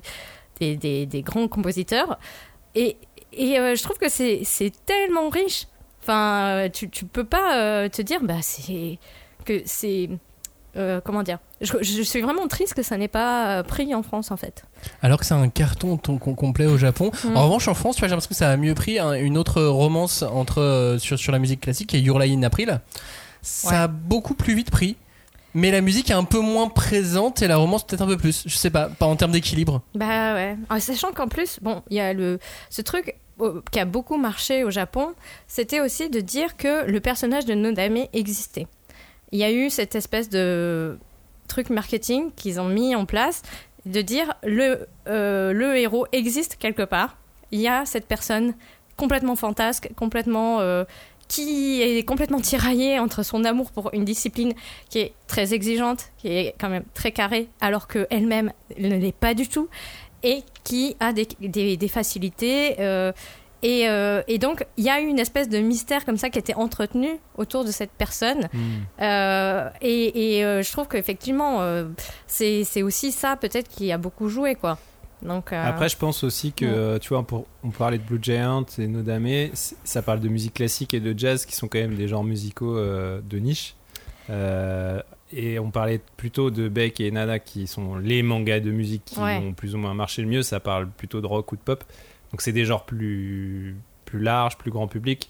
des, 0.59 1.05
des- 1.05 1.21
grands 1.21 1.47
compositeurs. 1.47 2.19
Et, 2.75 2.97
et 3.31 3.57
euh, 3.57 3.75
je 3.75 3.81
trouve 3.83 3.97
que 3.97 4.09
c'est 4.09 4.43
tellement 4.85 5.29
riche. 5.29 5.67
Enfin, 6.01 6.65
euh, 6.65 6.69
tu, 6.69 6.89
tu 6.89 7.05
peux 7.05 7.23
pas 7.23 7.55
euh, 7.57 7.87
te 7.89 8.01
dire, 8.01 8.19
bah, 8.21 8.41
que 9.45 9.61
c'est. 9.65 10.09
Euh, 10.77 11.01
comment 11.03 11.23
dire? 11.23 11.39
Je, 11.61 11.71
je 11.81 12.01
suis 12.01 12.21
vraiment 12.21 12.47
triste 12.47 12.73
que 12.73 12.83
ça 12.83 12.97
n'ait 12.97 13.07
pas 13.07 13.59
euh, 13.59 13.63
pris 13.63 13.93
en 13.95 14.03
France 14.03 14.31
en 14.31 14.37
fait. 14.37 14.63
Alors 15.01 15.19
que 15.19 15.25
c'est 15.25 15.33
un 15.33 15.49
carton 15.49 15.97
ton- 15.97 16.17
com- 16.17 16.35
complet 16.35 16.65
au 16.65 16.77
Japon. 16.77 17.11
Mm. 17.23 17.35
En 17.37 17.43
revanche, 17.45 17.67
en 17.67 17.73
France, 17.73 17.95
tu 17.95 17.99
vois, 18.01 18.07
j'ai 18.07 18.11
l'impression 18.15 18.29
que 18.29 18.35
ça 18.35 18.49
a 18.49 18.57
mieux 18.57 18.73
pris 18.75 18.99
hein, 18.99 19.13
une 19.13 19.37
autre 19.37 19.61
romance 19.63 20.21
entre, 20.23 20.61
euh, 20.61 20.97
sur, 20.99 21.17
sur 21.19 21.31
la 21.31 21.39
musique 21.39 21.61
classique 21.61 21.89
qui 21.89 21.97
est 21.97 22.01
Your 22.01 22.19
Lie 22.19 22.33
in 22.33 22.43
April. 22.43 22.79
Ça 23.41 23.69
Ouais. 23.69 23.75
a 23.75 23.87
beaucoup 23.87 24.33
plus 24.33 24.53
vite 24.55 24.71
pris. 24.71 24.95
mais 25.53 25.69
la 25.71 25.81
musique 25.81 26.09
est 26.09 26.13
un 26.13 26.23
peu 26.23 26.39
moins 26.39 26.69
présente 26.69 27.41
et 27.41 27.47
la 27.47 27.57
romance 27.57 27.85
peut-être 27.85 28.01
un 28.03 28.07
peu 28.07 28.17
plus. 28.17 28.43
Je 28.45 28.55
sais 28.55 28.69
pas, 28.69 28.87
pas 28.87 29.05
en 29.05 29.15
termes 29.17 29.31
d'équilibre. 29.33 29.81
Bah 29.95 30.33
ouais. 30.35 30.55
En 30.69 30.79
sachant 30.79 31.11
qu'en 31.11 31.27
plus, 31.27 31.59
bon, 31.61 31.81
il 31.89 31.97
y 31.97 31.99
a 31.99 32.13
le 32.13 32.39
ce 32.69 32.81
truc 32.81 33.15
qui 33.71 33.79
a 33.79 33.85
beaucoup 33.85 34.17
marché 34.17 34.63
au 34.63 34.69
Japon, 34.69 35.13
c'était 35.47 35.79
aussi 35.81 36.09
de 36.11 36.19
dire 36.19 36.55
que 36.57 36.85
le 36.85 36.99
personnage 36.99 37.45
de 37.45 37.55
Nodame 37.55 37.97
existait. 38.13 38.67
Il 39.31 39.39
y 39.39 39.43
a 39.43 39.51
eu 39.51 39.69
cette 39.69 39.95
espèce 39.95 40.29
de 40.29 40.97
truc 41.47 41.69
marketing 41.69 42.31
qu'ils 42.35 42.59
ont 42.59 42.67
mis 42.67 42.95
en 42.95 43.05
place 43.05 43.41
de 43.85 44.01
dire 44.01 44.33
le 44.43 44.87
euh, 45.07 45.53
le 45.53 45.77
héros 45.77 46.05
existe 46.11 46.57
quelque 46.57 46.83
part. 46.83 47.17
Il 47.51 47.59
y 47.59 47.67
a 47.67 47.85
cette 47.85 48.05
personne 48.05 48.53
complètement 48.95 49.35
fantasque, 49.35 49.89
complètement 49.95 50.59
euh, 50.59 50.83
qui 51.27 51.81
est 51.81 52.03
complètement 52.03 52.41
tiraillé 52.41 52.99
entre 52.99 53.23
son 53.23 53.43
amour 53.45 53.71
pour 53.71 53.89
une 53.93 54.05
discipline 54.05 54.53
qui 54.89 54.99
est 54.99 55.13
très 55.27 55.53
exigeante, 55.53 56.11
qui 56.17 56.27
est 56.27 56.55
quand 56.59 56.69
même 56.69 56.83
très 56.93 57.11
carrée, 57.11 57.47
alors 57.61 57.87
qu'elle-même 57.87 58.51
ne 58.77 58.95
l'est 58.97 59.15
pas 59.15 59.33
du 59.33 59.47
tout, 59.47 59.69
et 60.23 60.43
qui 60.63 60.95
a 60.99 61.13
des, 61.13 61.27
des, 61.39 61.77
des 61.77 61.87
facilités. 61.87 62.75
euh, 62.79 63.11
et, 63.63 63.87
euh, 63.89 64.21
et 64.27 64.37
donc, 64.37 64.65
il 64.77 64.83
y 64.83 64.89
a 64.89 64.99
eu 65.01 65.05
une 65.05 65.19
espèce 65.19 65.49
de 65.49 65.59
mystère 65.59 66.03
comme 66.05 66.17
ça 66.17 66.29
qui 66.29 66.39
était 66.39 66.53
entretenu 66.55 67.09
autour 67.37 67.63
de 67.65 67.71
cette 67.71 67.91
personne. 67.91 68.49
Euh, 69.01 69.69
et 69.81 70.37
et 70.37 70.45
euh, 70.45 70.61
je 70.63 70.71
trouve 70.71 70.87
qu'effectivement, 70.87 71.59
c'est 72.27 72.81
aussi 72.83 73.11
ça 73.11 73.35
peut-être 73.35 73.67
qui 73.69 73.91
a 73.91 73.97
beaucoup 73.97 74.29
joué, 74.29 74.55
quoi. 74.55 74.77
Donc, 75.21 75.53
Après, 75.53 75.87
je 75.87 75.97
pense 75.97 76.23
aussi 76.23 76.51
que, 76.51 76.93
Ouais. 76.93 76.99
tu 76.99 77.09
vois, 77.09 77.21
pour, 77.21 77.45
on 77.63 77.69
parlait 77.69 77.99
de 77.99 78.03
Blue 78.03 78.17
Giant 78.19 78.65
et 78.79 78.87
Nodame, 78.87 79.49
ça 79.53 80.01
parle 80.01 80.19
de 80.19 80.27
musique 80.29 80.55
classique 80.55 80.95
et 80.95 80.99
de 80.99 81.17
jazz 81.17 81.45
qui 81.45 81.55
sont 81.55 81.67
quand 81.67 81.77
même 81.77 81.93
des 81.95 82.07
genres 82.07 82.23
musicaux 82.23 82.75
de 82.75 83.37
niche. 83.37 83.75
Et 85.33 85.59
on 85.59 85.71
parlait 85.71 86.01
plutôt 86.17 86.51
de 86.51 86.67
Beck 86.67 86.99
et 86.99 87.09
Nada 87.11 87.39
qui 87.39 87.65
sont 87.67 87.95
les 87.95 88.21
mangas 88.21 88.59
de 88.59 88.71
musique 88.71 89.05
qui 89.05 89.19
Ouais. 89.19 89.37
ont 89.37 89.53
plus 89.53 89.75
ou 89.75 89.77
moins 89.77 89.93
marché 89.93 90.21
le 90.21 90.27
mieux. 90.27 90.41
Ça 90.41 90.59
parle 90.59 90.89
plutôt 90.89 91.21
de 91.21 91.27
rock 91.27 91.51
ou 91.51 91.55
de 91.55 91.61
pop. 91.61 91.83
Donc 92.31 92.41
c'est 92.41 92.51
des 92.53 92.65
genres 92.65 92.85
plus, 92.85 93.75
plus 94.05 94.19
larges, 94.19 94.57
plus 94.57 94.71
grand 94.71 94.87
public. 94.87 95.29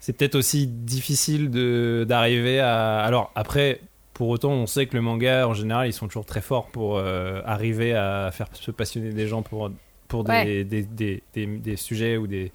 C'est 0.00 0.14
peut-être 0.14 0.34
aussi 0.34 0.66
difficile 0.66 1.50
d'arriver 2.06 2.58
à... 2.60 3.00
Alors 3.00 3.30
après, 3.34 3.80
pour 4.14 4.28
autant, 4.28 4.52
on 4.52 4.66
sait 4.66 4.86
que 4.86 4.96
le 4.96 5.02
manga, 5.02 5.46
en 5.46 5.54
général, 5.54 5.86
ils 5.88 5.92
sont 5.92 6.06
toujours 6.08 6.24
très 6.26 6.40
forts 6.40 6.68
pour 6.68 6.96
euh, 6.96 7.40
arriver 7.44 7.94
à 7.94 8.30
faire 8.32 8.48
se 8.52 8.70
passionner 8.70 9.10
des 9.12 9.26
gens 9.26 9.42
pour, 9.42 9.70
pour 10.08 10.24
des, 10.24 10.30
Ouais. 10.32 10.64
des, 10.64 10.82
des, 10.82 11.22
des- 11.34 11.46
des 11.46 11.76
sujets 11.76 12.16
ou 12.16 12.26
des, 12.26 12.50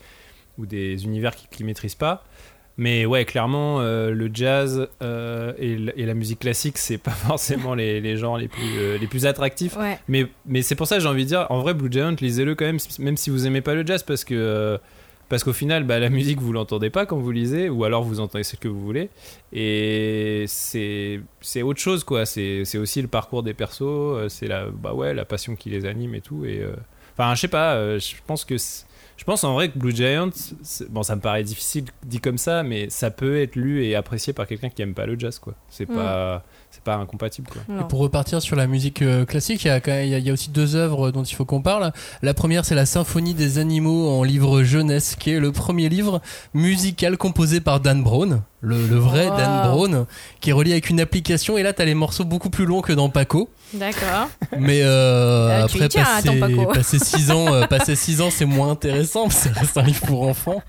ou 0.57 0.65
des 0.65 1.03
univers 1.05 1.35
qu'ils 1.35 1.65
ne 1.65 1.67
maîtrisent 1.67 1.95
pas. 1.95 2.23
Mais 2.77 3.05
ouais, 3.05 3.23
clairement, 3.23 3.79
euh, 3.79 4.11
le 4.11 4.29
jazz 4.33 4.89
euh, 5.01 5.53
et, 5.57 5.77
la 5.77 6.13
musique 6.13 6.39
classique, 6.39 6.77
c'est 6.77 6.97
pas 6.97 7.11
forcément 7.27 7.73
les, 7.73 8.01
les 8.01 8.17
genres 8.17 8.37
les 8.37 8.49
plus, 8.49 8.77
euh, 8.77 8.97
les 8.97 9.07
plus 9.07 9.25
attractifs. 9.25 9.77
ouais. 9.77 9.97
Mais, 10.09 10.27
mais 10.45 10.61
c'est 10.61 10.75
pour 10.75 10.87
ça 10.87 10.97
que 10.97 11.01
j'ai 11.01 11.07
envie 11.07 11.23
de 11.23 11.29
dire, 11.29 11.47
en 11.49 11.59
vrai, 11.59 11.73
Blue 11.73 11.89
Giant, 11.91 12.15
lisez-le 12.19 12.53
quand 12.55 12.65
même, 12.65 12.79
même 12.99 13.17
si 13.17 13.29
vous 13.29 13.47
aimez 13.47 13.61
pas 13.61 13.75
le 13.75 13.85
jazz, 13.85 14.03
parce 14.03 14.23
que 14.23 14.77
parce 15.27 15.43
qu'au 15.43 15.53
final, 15.53 15.85
bah, 15.85 15.97
la 15.97 16.09
musique, 16.09 16.39
vous 16.39 16.53
l'entendez 16.53 16.91
pas 16.91 17.07
quand 17.07 17.17
vous 17.17 17.31
lisez, 17.31 17.67
ou 17.67 17.83
alors 17.83 18.03
vous 18.03 18.19
entendez 18.19 18.43
ce 18.43 18.57
que 18.57 18.67
vous 18.67 18.79
voulez. 18.79 19.09
Et 19.53 20.43
c'est 20.47 21.19
c'est 21.41 21.63
autre 21.63 21.79
chose, 21.79 22.03
quoi. 22.03 22.27
C'est 22.27 22.63
c'est 22.63 22.77
aussi 22.77 23.01
le 23.01 23.07
parcours 23.07 23.41
des 23.41 23.55
persos, 23.55 24.27
c'est 24.29 24.47
la 24.47 24.67
bah 24.67 24.93
ouais, 24.93 25.15
la 25.15 25.25
passion 25.25 25.55
qui 25.55 25.71
les 25.71 25.87
anime 25.87 26.13
et 26.13 26.21
tout. 26.21 26.45
Et 26.45 26.61
enfin, 27.17 27.33
je 27.33 27.41
sais 27.41 27.47
pas, 27.47 27.97
je 27.97 28.13
pense 28.27 28.45
que 28.45 28.59
c'est- 28.59 28.85
je 29.17 29.23
pense 29.23 29.43
en 29.43 29.53
vrai 29.53 29.69
que 29.69 29.77
Blue 29.77 29.95
Giant, 29.95 30.29
bon, 30.89 31.03
ça 31.03 31.15
me 31.15 31.21
paraît 31.21 31.43
difficile 31.43 31.85
dit 32.05 32.19
comme 32.19 32.37
ça, 32.37 32.63
mais 32.63 32.89
ça 32.89 33.11
peut 33.11 33.41
être 33.41 33.55
lu 33.55 33.83
et 33.85 33.95
apprécié 33.95 34.33
par 34.33 34.45
quelqu'un 34.47 34.69
qui 34.69 34.81
aime 34.81 34.93
pas 34.93 35.05
le 35.05 35.17
jazz, 35.17 35.39
quoi. 35.39 35.53
C'est 35.69 35.85
pas 35.85 36.43
c'est 36.71 36.83
pas 36.83 36.95
incompatible, 36.97 37.47
quoi. 37.49 37.61
Non. 37.69 37.81
Et 37.85 37.87
pour 37.87 37.99
repartir 37.99 38.41
sur 38.41 38.57
la 38.57 38.67
musique 38.67 39.01
euh, 39.01 39.23
classique, 39.23 39.63
il 39.63 39.67
y, 39.67 39.71
a 39.71 39.79
quand 39.79 39.91
même- 39.91 40.05
il 40.07 40.19
y 40.19 40.29
a 40.29 40.33
aussi 40.33 40.49
deux 40.49 40.75
œuvres 40.75 41.11
dont 41.11 41.23
il 41.23 41.33
faut 41.33 41.45
qu'on 41.45 41.61
parle. 41.61 41.93
La 42.21 42.33
première, 42.33 42.65
c'est 42.65 42.75
la 42.75 42.85
Symphonie 42.85 43.33
des 43.33 43.57
animaux 43.59 44.09
en 44.09 44.23
livre 44.23 44.63
jeunesse, 44.63 45.15
qui 45.15 45.31
est 45.31 45.39
le 45.39 45.53
premier 45.53 45.87
livre 45.87 46.21
musical 46.53 47.17
composé 47.17 47.61
par 47.61 47.79
Dan 47.79 48.03
Brown, 48.03 48.41
le, 48.61 48.87
le 48.87 48.95
vrai 48.97 49.27
Wow. 49.27 49.37
Dan 49.37 49.67
Brown, 49.69 50.05
qui 50.41 50.49
est 50.49 50.53
relié 50.53 50.71
avec 50.71 50.89
une 50.89 50.99
application. 50.99 51.57
Et 51.57 51.63
là, 51.63 51.73
t'as 51.73 51.85
les 51.85 51.93
morceaux 51.93 52.23
beaucoup 52.25 52.49
plus 52.49 52.65
longs 52.65 52.81
que 52.81 52.93
dans 52.93 53.09
Paco. 53.09 53.49
D'accord. 53.73 54.29
Mais 54.57 54.81
euh, 54.83 55.49
Euh, 55.49 55.63
après, 55.65 55.89
ton 55.89 55.99
passer, 56.01 56.39
Paco. 56.39 56.65
passer 56.73 56.99
six 57.03 57.31
ans, 57.31 57.53
euh, 57.53 57.65
passer 57.67 57.95
six 57.95 58.21
ans, 58.21 58.29
c'est 58.31 58.45
moins 58.45 58.71
intéressant. 58.71 59.23
parce 59.27 59.43
que 59.43 59.53
Ça 59.53 59.59
reste 59.59 59.77
un 59.77 59.83
livre 59.83 60.01
pour 60.05 60.23
enfants. 60.23 60.61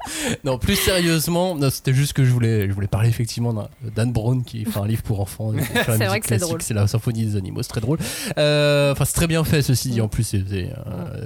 Non, 0.44 0.58
plus 0.58 0.76
sérieusement, 0.76 1.56
c'était 1.70 1.94
juste 1.94 2.12
que 2.14 2.24
je 2.24 2.30
voulais, 2.30 2.68
je 2.68 2.72
voulais 2.72 2.86
parler 2.86 3.08
effectivement 3.08 3.52
d'un 3.52 3.68
Dan 3.94 4.12
Brown 4.12 4.44
qui 4.44 4.64
fait 4.64 4.78
un 4.78 4.86
livre 4.86 5.02
pour 5.02 5.20
enfants. 5.20 5.52
C'est 5.86 6.06
vrai 6.06 6.20
que 6.20 6.26
c'est 6.26 6.36
classique, 6.36 6.40
drôle. 6.48 6.62
C'est 6.62 6.74
la 6.74 6.86
symphonie 6.86 7.24
des 7.24 7.36
animaux, 7.36 7.62
c'est 7.62 7.68
très 7.68 7.80
drôle. 7.80 7.98
Enfin, 8.36 9.04
c'est 9.04 9.14
très 9.14 9.26
bien 9.26 9.44
fait, 9.44 9.62
ceci 9.62 9.90
dit. 9.90 10.00
En 10.00 10.08
plus, 10.08 10.34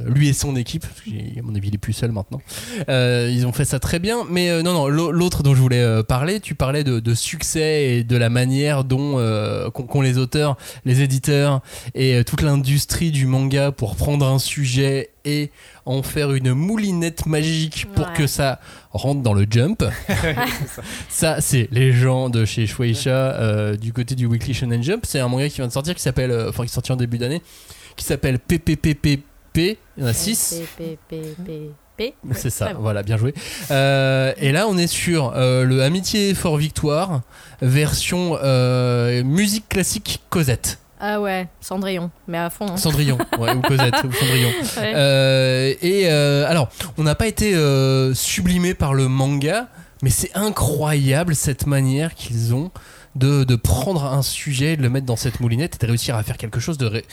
lui 0.07 0.29
et 0.29 0.33
son 0.33 0.55
équipe, 0.57 0.83
parce 0.83 1.01
à 1.09 1.43
mon 1.43 1.55
avis, 1.55 1.69
il 1.69 1.75
est 1.75 1.79
plus 1.79 1.93
seul 1.93 2.13
maintenant. 2.13 2.41
Ils 2.89 3.45
ont 3.47 3.53
fait 3.53 3.65
ça 3.65 3.79
très 3.81 3.99
bien. 3.99 4.19
Mais 4.29 4.63
non, 4.63 4.73
non, 4.73 4.89
l'au- 4.89 5.11
l'autre 5.13 5.43
dont 5.43 5.55
je 5.55 5.61
voulais 5.61 6.03
parler, 6.05 6.41
tu 6.41 6.55
parlais 6.61 6.85
de, 6.85 7.01
de 7.01 7.15
succès 7.15 7.87
et 7.97 8.05
de 8.05 8.17
la 8.19 8.29
manière 8.29 8.85
dont 8.85 9.19
euh, 9.19 9.71
qu'ont 9.71 10.03
les 10.03 10.19
auteurs, 10.19 10.57
les 10.85 11.01
éditeurs 11.01 11.63
et 11.95 12.17
euh, 12.17 12.23
toute 12.23 12.43
l'industrie 12.43 13.11
du 13.11 13.25
manga 13.27 13.73
pour 13.73 13.97
prendre 13.97 14.27
un 14.27 14.39
sujet 14.39 15.09
et 15.25 15.51
en 15.87 16.03
faire 16.03 16.33
une 16.33 16.53
moulinette 16.53 17.25
magique 17.27 17.87
pour 17.95 18.07
Ouais. 18.09 18.13
que 18.15 18.27
ça 18.27 18.61
rentre 18.93 19.23
dans 19.23 19.33
le 19.35 19.47
jump. 19.51 19.83
ça, 21.09 21.41
c'est 21.41 21.69
les 21.71 21.93
gens 21.93 22.29
de 22.29 22.45
chez 22.45 22.67
Shueisha 22.67 23.11
euh, 23.11 23.77
du 23.77 23.93
côté 23.93 24.15
du 24.15 24.27
Weekly 24.27 24.53
Shonen 24.55 24.83
Jump. 24.83 25.05
C'est 25.07 25.21
un 25.21 25.29
manga 25.29 25.49
qui 25.49 25.57
vient 25.57 25.67
de 25.67 25.73
sortir 25.73 25.95
qui 25.95 26.03
s'appelle, 26.03 26.31
euh, 26.31 26.51
enfin 26.51 26.65
qui 26.65 26.71
est 26.71 26.75
sorti 26.75 26.93
en 26.93 26.97
début 26.97 27.19
d'année, 27.19 27.41
qui 27.97 28.05
s'appelle 28.05 28.39
PPPPP. 28.39 29.57
Il 29.57 29.77
y 29.99 30.03
en 30.03 30.07
a 30.07 30.13
6. 30.13 30.61
C'est 32.35 32.51
ça, 32.51 32.73
voilà, 32.79 33.03
bien 33.03 33.17
joué. 33.17 33.35
Euh, 33.71 34.33
et 34.39 34.53
là, 34.53 34.67
on 34.69 34.77
est 34.79 34.87
sur 34.87 35.33
euh, 35.37 35.65
le 35.65 35.83
Amitié 35.83 36.35
Fort 36.35 36.57
Victoire, 36.57 37.23
version 37.63 38.39
euh, 38.43 39.23
musique 39.25 39.69
classique 39.69 40.21
Cosette. 40.31 40.79
Ah 41.01 41.21
ouais, 41.21 41.49
Cendrillon, 41.61 42.11
mais 42.29 42.37
à 42.39 42.51
fond. 42.51 42.67
hein. 42.69 42.77
Cendrillon, 42.77 43.17
ouais, 43.39 43.55
ou 43.55 43.61
Cosette, 43.63 43.95
ou 44.05 44.13
Cendrillon. 44.13 44.51
Ouais. 44.77 45.79
Et 45.83 46.09
alors, 46.09 46.69
on 46.99 47.03
n'a 47.05 47.15
pas 47.15 47.27
été 47.27 47.55
sublimé 48.15 48.75
par 48.75 48.93
le 48.95 49.09
manga, 49.09 49.69
mais 50.03 50.11
c'est 50.11 50.31
incroyable 50.37 51.35
cette 51.35 51.67
manière 51.67 52.15
qu'ils 52.15 52.55
ont 52.55 52.71
de, 53.17 53.45
de 53.45 53.57
prendre 53.57 54.05
un 54.05 54.23
sujet, 54.23 54.77
de 54.77 54.83
le 54.83 54.89
mettre 54.91 55.07
dans 55.07 55.17
cette 55.17 55.41
moulinette 55.41 55.77
et 55.77 55.79
de 55.85 55.91
réussir 55.91 56.17
à 56.17 56.23
faire 56.23 56.37
quelque 56.37 56.61
chose 56.61 56.79
de. 56.79 56.87
ré- 56.87 57.05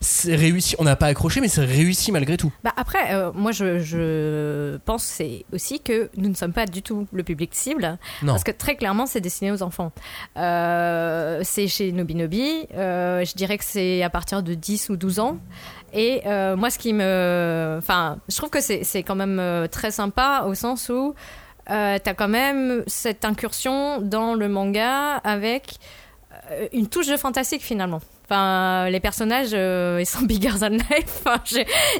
C'est 0.00 0.34
réussi, 0.34 0.76
on 0.78 0.84
n'a 0.84 0.96
pas 0.96 1.06
accroché, 1.06 1.40
mais 1.40 1.48
c'est 1.48 1.64
réussi 1.64 2.12
malgré 2.12 2.36
tout. 2.36 2.52
Bah 2.62 2.72
après, 2.76 3.14
euh, 3.14 3.32
moi 3.34 3.50
je, 3.52 3.78
je 3.80 4.76
pense 4.84 5.20
aussi 5.52 5.80
que 5.80 6.10
nous 6.16 6.28
ne 6.28 6.34
sommes 6.34 6.52
pas 6.52 6.66
du 6.66 6.82
tout 6.82 7.06
le 7.12 7.22
public 7.22 7.54
cible, 7.54 7.98
Non. 8.22 8.32
parce 8.32 8.44
que 8.44 8.50
très 8.50 8.76
clairement 8.76 9.06
c'est 9.06 9.20
destiné 9.20 9.52
aux 9.52 9.62
enfants. 9.62 9.92
Euh, 10.36 11.40
c'est 11.42 11.66
chez 11.68 11.92
Nobinobi, 11.92 12.66
euh, 12.74 13.24
je 13.24 13.34
dirais 13.34 13.58
que 13.58 13.64
c'est 13.64 14.02
à 14.02 14.10
partir 14.10 14.42
de 14.42 14.54
10 14.54 14.90
ou 14.90 14.96
12 14.96 15.18
ans. 15.20 15.38
Et 15.92 16.22
euh, 16.26 16.56
moi 16.56 16.70
ce 16.70 16.78
qui 16.78 16.92
me... 16.92 17.76
Enfin, 17.78 18.18
je 18.28 18.36
trouve 18.36 18.50
que 18.50 18.60
c'est 18.60 19.02
quand 19.02 19.14
même 19.14 19.68
très 19.70 19.90
sympa 19.90 20.44
au 20.46 20.54
sens 20.54 20.88
où 20.88 21.14
t'as 21.66 21.98
quand 22.14 22.28
même 22.28 22.82
cette 22.86 23.24
incursion 23.24 24.00
dans 24.00 24.34
le 24.34 24.48
manga 24.48 25.14
avec 25.24 25.76
une 26.72 26.88
touche 26.88 27.06
de 27.06 27.16
fantastique 27.16 27.62
finalement. 27.62 28.00
Enfin, 28.26 28.88
les 28.88 29.00
personnages, 29.00 29.50
euh, 29.52 29.98
ils 30.00 30.06
sont 30.06 30.22
bigger 30.26 30.58
than 30.58 30.70
life. 30.70 31.22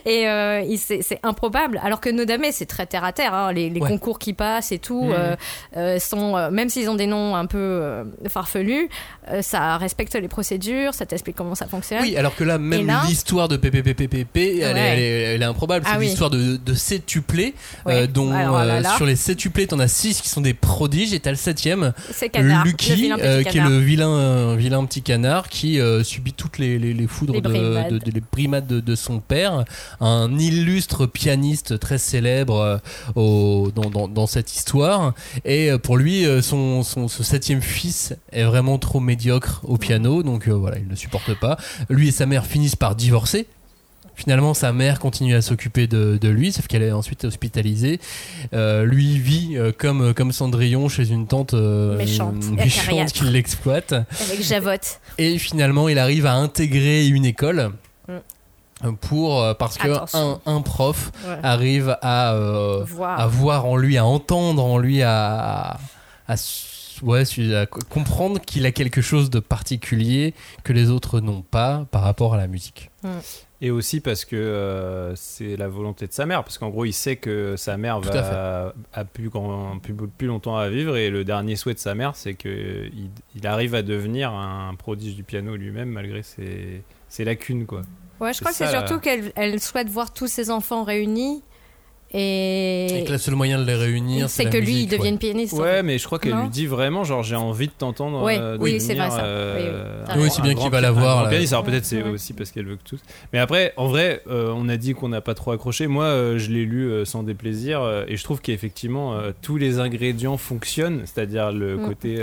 Et 0.07 0.27
euh, 0.29 0.63
c'est 0.79 1.21
improbable. 1.23 1.81
Alors 1.85 2.01
que 2.01 2.09
Nodame, 2.09 2.45
c'est 2.51 2.67
très 2.67 2.87
terre 2.87 3.05
à 3.05 3.13
terre. 3.13 3.35
hein. 3.35 3.53
Les, 3.53 3.69
les 3.71 3.81
Ouais. 3.81 3.89
concours 3.89 4.19
qui 4.19 4.33
passent 4.33 4.73
et 4.73 4.79
tout 4.79 5.05
Mhm. 5.05 5.13
euh, 5.15 5.37
euh, 5.77 5.99
sont, 5.99 6.51
même 6.51 6.69
s'ils 6.71 6.89
ont 6.89 6.95
des 6.95 7.07
noms 7.07 7.37
un 7.37 7.45
peu 7.47 8.05
farfelus, 8.29 8.89
ça 9.43 9.77
respecte 9.77 10.15
les 10.15 10.29
procédures, 10.29 10.95
ça 10.95 11.05
t'explique 11.07 11.37
comment 11.37 11.55
ça 11.55 11.67
fonctionne. 11.67 12.01
Oui, 12.03 12.17
alors 12.17 12.35
que 12.35 12.45
là, 12.45 12.57
même 12.59 12.87
là- 12.87 13.03
l'histoire 13.07 13.49
de 13.49 13.57
PPPPP, 13.57 14.37
elle, 14.37 14.61
est, 14.61 14.65
Ouais. 14.75 14.81
elle, 14.81 14.99
est, 15.01 15.21
elle 15.35 15.43
est 15.43 15.47
improbable. 15.47 15.85
Ah 15.87 15.93
c'est 15.95 15.99
oui. 15.99 16.07
l'histoire 16.07 16.31
de, 16.31 16.57
de 16.57 16.75
septuplés, 16.75 17.55
Ouais. 17.85 18.07
dont 18.07 18.33
Alors 18.33 18.59
là, 18.65 18.75
euh, 18.77 18.81
là. 18.81 18.97
sur 18.97 19.05
les 19.07 19.17
septuplés, 19.17 19.67
t'en 19.67 19.79
as 19.79 19.89
6 19.89 20.21
qui 20.23 20.29
sont 20.29 20.41
des 20.41 20.55
prodiges, 20.55 21.13
et 21.13 21.21
t'as 21.21 21.31
le 21.31 21.37
septième, 21.37 21.93
C'est 22.13 22.29
canard. 22.31 22.65
le 22.65 22.71
Lucky, 22.71 22.95
qui 22.95 23.59
est 23.59 23.61
le 23.63 23.79
vilain, 23.79 24.57
vilain 24.57 24.85
petit 24.87 25.03
canard 25.03 25.49
qui 25.49 25.79
subit 26.15 26.33
toutes 26.33 26.59
les, 26.59 26.79
les, 26.79 26.95
les 26.95 27.07
foudres 27.07 27.35
Les 27.35 27.41
de, 27.41 27.49
brimades. 27.49 27.93
de- 27.93 27.99
de- 27.99 28.11
les 28.11 28.23
brimades 28.33 28.67
de, 28.67 28.81
de 28.81 28.95
son 28.95 29.21
père, 29.21 29.65
un 30.01 30.39
illustre 30.39 31.07
pianiste 31.07 31.79
très 31.79 31.99
célèbre 31.99 32.61
euh, 32.61 32.79
au, 33.15 33.71
dans, 33.75 33.91
dans, 33.91 34.09
dans 34.09 34.27
cette 34.27 34.55
histoire. 34.55 35.15
Et 35.45 35.71
euh, 35.71 35.79
pour 35.79 35.97
lui, 35.97 36.25
euh, 36.27 36.43
son, 36.43 36.83
son, 36.83 37.09
ce 37.09 37.23
septième 37.23 37.63
fils 37.63 38.15
est 38.33 38.45
vraiment 38.45 38.79
trop 38.79 39.01
médiocre 39.01 39.61
au 39.65 39.77
piano, 39.77 40.23
donc 40.23 40.49
euh, 40.49 40.53
voilà, 40.53 40.79
il 40.79 40.89
ne 40.89 40.95
supporte 40.95 41.35
pas. 41.35 41.57
Lui 41.89 42.09
et 42.09 42.13
sa 42.13 42.27
mère 42.27 42.47
finissent 42.47 42.77
par 42.77 42.95
divorcer. 42.95 43.47
Finalement, 44.17 44.55
sa 44.55 44.73
mère 44.73 45.01
continue 45.01 45.35
à 45.35 45.43
s'occuper 45.43 45.87
de, 45.87 46.19
de 46.21 46.29
lui, 46.29 46.53
sauf 46.53 46.67
qu'elle 46.67 46.83
est 46.83 46.93
ensuite 46.93 47.25
hospitalisée. 47.25 48.01
Euh, 48.53 48.85
lui 48.85 49.19
vit 49.19 49.57
euh, 49.57 49.73
comme, 49.77 50.15
comme 50.15 50.31
Cendrillon 50.33 50.89
chez 50.89 51.09
une 51.11 51.27
tante 51.27 51.55
euh, 51.55 51.97
Méchante 51.97 53.13
qui 53.13 53.25
l'exploite. 53.25 53.93
Avec 53.93 54.43
Javotte. 54.43 55.01
Et 55.19 55.39
finalement, 55.39 55.89
il 55.89 55.99
arrive 55.99 56.27
à 56.27 56.35
intégrer 56.35 57.07
une 57.09 57.25
école. 57.25 57.73
Mm. 58.09 58.93
Pour, 59.01 59.41
euh, 59.43 59.55
parce 59.55 59.79
que 59.79 59.89
un, 60.17 60.41
un 60.47 60.61
prof 60.61 61.11
Ouais. 61.27 61.37
arrive 61.43 61.97
à, 62.03 62.35
euh, 62.35 62.85
Voir. 62.87 63.19
à 63.19 63.27
voir 63.27 63.65
en 63.67 63.77
lui, 63.77 63.97
à 63.97 64.05
entendre 64.05 64.63
en 64.65 64.77
lui, 64.79 65.01
à, 65.03 65.79
ouais, 67.03 67.23
à 67.55 67.67
co- 67.67 67.81
comprendre 67.89 68.41
qu'il 68.41 68.67
a 68.67 68.73
quelque 68.73 69.01
chose 69.01 69.31
de 69.31 69.39
particulier 69.41 70.35
que 70.65 70.73
les 70.73 70.91
autres 70.91 71.21
n'ont 71.21 71.43
pas 71.43 71.87
par 71.93 72.03
rapport 72.03 72.35
à 72.35 72.37
la 72.37 72.47
musique. 72.47 72.91
Et 73.65 73.71
aussi 73.71 74.01
parce 74.01 74.27
que 74.27 74.37
euh, 74.37 75.17
c'est 75.17 75.57
la 75.57 75.69
volonté 75.69 76.07
de 76.07 76.13
sa 76.13 76.27
mère, 76.27 76.45
parce 76.45 76.59
qu'en 76.59 76.69
gros, 76.69 76.85
il 76.85 76.93
sait 76.93 77.17
que 77.17 77.57
sa 77.57 77.79
mère 77.79 77.99
Tout 78.03 78.11
à 78.11 78.21
va 78.21 78.75
a 78.93 79.05
plus, 79.07 79.31
grand- 79.31 79.79
plus, 79.79 79.95
plus 79.95 80.27
longtemps 80.27 80.59
à 80.59 80.69
vivre, 80.69 80.99
et 80.99 81.09
le 81.09 81.25
dernier 81.25 81.57
souhait 81.57 81.73
de 81.73 81.79
sa 81.79 81.95
mère, 81.95 82.15
c'est 82.15 82.35
que 82.35 82.91
il, 83.35 83.47
arrive 83.47 83.75
à 83.75 83.81
devenir 83.81 84.33
un 84.33 84.75
prodige 84.75 85.17
du 85.17 85.23
piano 85.23 85.57
lui-même, 85.57 85.89
malgré 85.89 86.23
ses, 86.23 86.83
ses 87.09 87.25
lacunes, 87.25 87.65
quoi. 87.65 87.81
Ouais, 88.21 88.35
je 88.35 88.41
crois 88.41 88.51
que 88.51 88.59
c'est 88.59 88.69
surtout 88.69 89.01
qu'elle 89.01 89.33
elle 89.35 89.59
souhaite 89.59 89.89
voir 89.89 90.13
tous 90.13 90.27
ses 90.27 90.51
enfants 90.51 90.85
réunis. 90.85 91.43
Et, 92.17 93.01
Et 93.01 93.05
que 93.05 93.11
le 93.11 93.19
seul 93.19 93.35
moyen 93.35 93.59
de 93.59 93.65
les 93.65 93.75
réunir, 93.75 94.31
c'est 94.31 94.45
que 94.49 94.57
lui, 94.57 94.83
il 94.83 94.87
devienne 94.87 95.15
ouais. 95.15 95.19
pianiste. 95.19 95.53
en 95.55 95.59
Ouais, 95.59 95.73
fait. 95.77 95.83
mais 95.83 95.99
je 95.99 96.07
crois 96.07 96.21
qu'elle 96.21 96.35
lui 96.37 96.49
dit 96.49 96.67
vraiment, 96.67 97.03
genre, 97.03 97.25
j'ai 97.25 97.35
envie 97.35 97.67
de 97.67 97.73
t'entendre. 97.77 98.23
Ouais, 98.23 98.39
euh, 98.39 98.57
oui, 98.61 98.81
c'est 98.81 98.95
vrai, 98.95 99.11
ça. 99.11 99.25
euh, 99.25 100.05
Oui, 100.15 100.23
oui. 100.23 100.29
C'est 100.31 100.43
bien 100.43 100.55
qu'il 100.55 100.71
va 100.71 100.81
la 100.81 100.93
voir, 100.93 101.29
pianiste. 101.29 101.53
Alors 101.53 101.65
peut-être 101.65 101.85
c'est 101.85 102.03
ouais. 102.05 102.11
aussi 102.11 102.33
parce 102.33 102.53
qu'elle 102.53 102.67
veut 102.67 102.77
que 102.77 102.85
tous. 102.89 103.01
Mais 103.33 103.41
après, 103.41 103.73
en 103.77 103.89
vrai, 103.89 104.23
euh, 104.31 104.53
on 104.57 104.69
a 104.69 104.77
dit 104.77 104.95
qu'on 104.95 105.09
n'a 105.09 105.21
pas 105.21 105.35
trop 105.35 105.51
accroché. 105.51 105.89
Moi, 105.89 106.05
euh, 106.05 106.39
je 106.39 106.51
l'ai 106.53 106.65
lu 106.65 107.05
sans 107.05 107.25
déplaisir, 107.25 107.83
et 108.07 108.17
je 108.17 108.23
trouve 108.23 108.41
qu'effectivement, 108.41 109.15
tous 109.43 109.57
les 109.57 109.81
ingrédients 109.81 110.37
fonctionnent, 110.37 111.03
c'est-à-dire 111.07 111.51
le 111.51 111.77
Mm. 111.79 111.87
côté. 111.89 112.17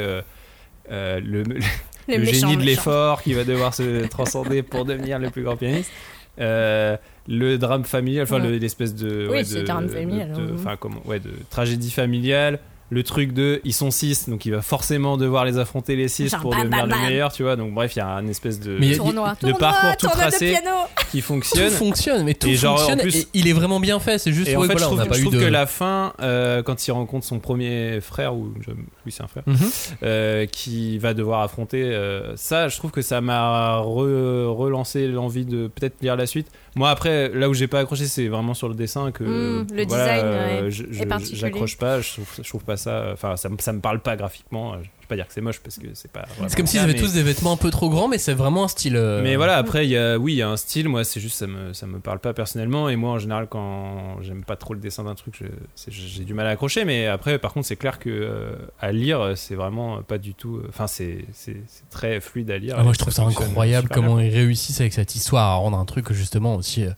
le, 0.90 1.20
le 1.20 1.44
Le 2.08 2.16
le 2.18 2.24
méchant, 2.26 2.50
génie 2.50 2.58
de 2.58 2.64
l'effort 2.66 3.22
qui 3.22 3.34
va 3.34 3.44
devoir 3.44 3.74
se 3.76 4.08
transcender 4.08 4.64
pour 4.64 4.86
devenir 4.86 5.20
le 5.20 5.30
plus 5.30 5.44
grand 5.44 5.56
pianiste. 5.56 5.92
Euh, 6.40 6.98
le 7.32 7.58
drame 7.58 7.86
familial, 7.86 8.24
enfin 8.24 8.42
Ouais. 8.42 8.50
le- 8.50 8.58
l'espèce 8.58 8.94
de, 8.94 9.26
Oui, 9.28 9.32
ouais, 9.38 9.44
c'est 9.44 9.62
de- 9.62 9.66
drame 9.68 9.88
familial, 9.90 10.32
de- 10.34 10.36
de- 10.36 10.42
hein. 10.52 10.56
enfin 10.56 10.76
comment, 10.80 11.02
ouais, 11.06 11.20
de 11.20 11.32
tragédie 11.50 11.92
familiale. 11.92 12.60
Le 12.94 13.04
truc 13.04 13.32
de, 13.32 13.62
ils 13.64 13.72
sont 13.72 13.90
six, 13.90 14.28
donc 14.28 14.46
il 14.46 14.52
va 14.52 14.62
forcément 14.62 15.16
devoir 15.16 15.46
les 15.46 15.58
affronter 15.58 15.96
les 15.96 16.10
six 16.10 16.28
Genre 16.28 16.42
pour 16.42 16.52
bam, 16.52 16.64
devenir 16.64 16.80
bam, 16.82 16.90
le 16.90 16.96
bam. 16.98 17.06
meilleur, 17.06 17.32
tu 17.32 17.42
vois. 17.44 17.56
Donc 17.56 17.74
bref, 17.74 17.96
il 17.96 18.00
y 18.00 18.02
a 18.02 18.08
un 18.10 18.28
espèce 18.28 18.60
de, 18.60 18.78
Mais 18.78 18.98
Tournoi, 18.98 19.32
de 19.36 19.40
tournoi, 19.40 19.58
parcours 19.60 19.92
tout 19.96 20.08
tournoi 20.08 20.26
de 20.26 20.30
tracé 20.32 20.50
piano. 20.50 20.72
qui 21.10 21.22
Tout 21.22 21.28
fonctionne. 21.28 21.70
fonctionne, 21.70 22.26
mais 22.26 22.34
tout 22.34 22.50
Et 22.50 22.56
genre, 22.56 22.74
en 22.74 22.78
fonctionne. 22.80 23.00
plus- 23.00 23.20
et 23.22 23.28
il 23.34 23.48
est 23.48 23.54
vraiment 23.54 23.80
bien 23.80 23.98
fait. 24.02 24.18
C'est 24.18 24.34
juste 24.34 24.50
Et 24.50 24.58
en 24.58 24.60
ouais, 24.60 24.68
fait, 24.68 24.74
voilà, 24.74 24.88
je 24.88 24.92
on 24.92 24.96
trouve, 24.98 25.00
n'a 25.00 25.06
pas 25.06 25.16
je 25.16 25.22
eu 25.22 25.24
trouve 25.24 25.36
de. 25.36 25.40
que 25.40 25.46
la 25.46 25.66
fin, 25.68 26.12
euh, 26.22 26.64
quand 26.64 26.86
il 26.86 26.92
rencontre 26.92 27.26
son 27.26 27.40
premier 27.40 28.02
frère, 28.02 28.36
ou 28.36 28.52
je- 28.60 28.72
oui, 28.72 29.12
c'est 29.14 29.24
un 29.24 29.28
frère, 29.28 29.44
Mhm. 29.48 29.56
euh, 30.04 30.46
qui 30.48 30.98
va 30.98 31.14
devoir 31.14 31.44
affronter 31.44 31.84
euh, 31.84 32.36
ça, 32.36 32.68
je 32.68 32.76
trouve 32.76 32.92
que 32.92 33.02
ça 33.02 33.22
m'a 33.22 33.78
re- 33.78 34.48
relancé 34.48 35.08
l'envie 35.08 35.46
de 35.46 35.68
peut-être 35.68 35.96
lire 36.02 36.18
la 36.18 36.26
suite. 36.26 36.48
Moi, 36.76 36.90
après, 36.90 37.30
là 37.30 37.50
où 37.50 37.54
j'ai 37.54 37.68
pas 37.68 37.80
accroché, 37.80 38.06
c'est 38.06 38.28
vraiment 38.30 38.54
sur 38.54 38.70
le 38.70 38.76
dessin 38.76 39.12
que 39.12 39.24
Mm, 39.24 39.68
le 39.74 39.86
voilà, 39.86 40.04
design, 40.06 40.26
euh, 40.26 40.62
ouais, 40.64 40.72
je- 40.72 40.84
est 40.84 40.88
je- 40.94 41.04
particulier. 41.04 41.38
j'accroche 41.40 41.78
pas. 41.78 42.00
Je 42.02 42.14
trouve, 42.14 42.30
je 42.42 42.48
trouve 42.48 42.64
pas 42.64 42.78
ça. 42.78 43.10
Enfin, 43.14 43.36
ça, 43.36 43.50
ça 43.60 43.74
me 43.74 43.80
parle 43.82 44.00
pas 44.00 44.16
graphiquement. 44.16 44.76
Pas 45.12 45.18
dire 45.18 45.28
que 45.28 45.34
c'est 45.34 45.42
moche 45.42 45.60
parce 45.60 45.78
que 45.78 45.88
c'est 45.94 46.10
pas. 46.10 46.24
C'est 46.48 46.56
comme 46.56 46.66
s'ils 46.68 46.80
ça, 46.80 46.86
avaient 46.86 46.94
mais- 46.94 47.00
tous 47.00 47.12
des 47.12 47.22
vêtements 47.22 47.52
un 47.52 47.58
peu 47.58 47.70
trop 47.70 47.90
grands, 47.90 48.08
mais 48.08 48.18
c'est 48.18 48.34
vraiment 48.34 48.64
un 48.64 48.68
style. 48.70 48.96
euh, 48.96 49.22
mais 49.22 49.36
voilà, 49.36 49.58
après, 49.58 49.86
il 49.86 49.90
y 49.92 49.98
a, 49.98 50.18
oui, 50.18 50.32
il 50.32 50.38
y 50.38 50.42
a 50.42 50.48
un 50.48 50.56
style. 50.56 50.88
Moi, 50.88 51.04
c'est 51.04 51.20
juste, 51.20 51.36
ça 51.38 51.48
me, 51.48 51.74
ça 51.74 51.86
me 51.86 52.00
parle 52.00 52.20
pas 52.20 52.34
personnellement. 52.34 52.88
Et 52.88 52.96
moi, 52.96 53.12
en 53.12 53.20
général, 53.20 53.48
quand 53.50 54.22
j'aime 54.22 54.46
pas 54.46 54.56
trop 54.56 54.74
le 54.74 54.80
dessin 54.80 55.04
d'un 55.04 55.16
truc, 55.16 55.44
j'ai 55.90 56.24
du 56.24 56.34
mal 56.34 56.48
à 56.48 56.52
accrocher. 56.52 56.86
Mais 56.86 57.08
après, 57.08 57.40
par 57.40 57.52
contre, 57.52 57.68
c'est 57.68 57.76
clair 57.76 58.00
que 58.00 58.10
euh, 58.10 58.54
à 58.80 58.94
lire, 58.94 59.34
c'est 59.36 59.56
vraiment 59.56 60.02
pas 60.02 60.18
du 60.18 60.34
tout. 60.34 60.62
Enfin, 60.70 60.88
c'est 60.88 61.26
c'est- 61.34 61.62
c'est 61.68 61.90
très 61.90 62.22
fluide 62.22 62.50
à 62.50 62.58
lire. 62.58 62.76
Ah, 62.78 62.84
moi, 62.84 62.94
je 62.94 63.00
trouve 63.00 63.12
ça 63.14 63.24
incroyable 63.24 63.90
comment 63.92 64.18
ils 64.18 64.34
réussissent 64.34 64.80
avec 64.80 64.94
cette 64.94 65.14
histoire 65.16 65.46
à 65.50 65.56
rendre 65.56 65.78
un 65.78 65.84
truc 65.86 66.14
justement 66.14 66.56
aussi, 66.56 66.86
euh, 66.86 66.92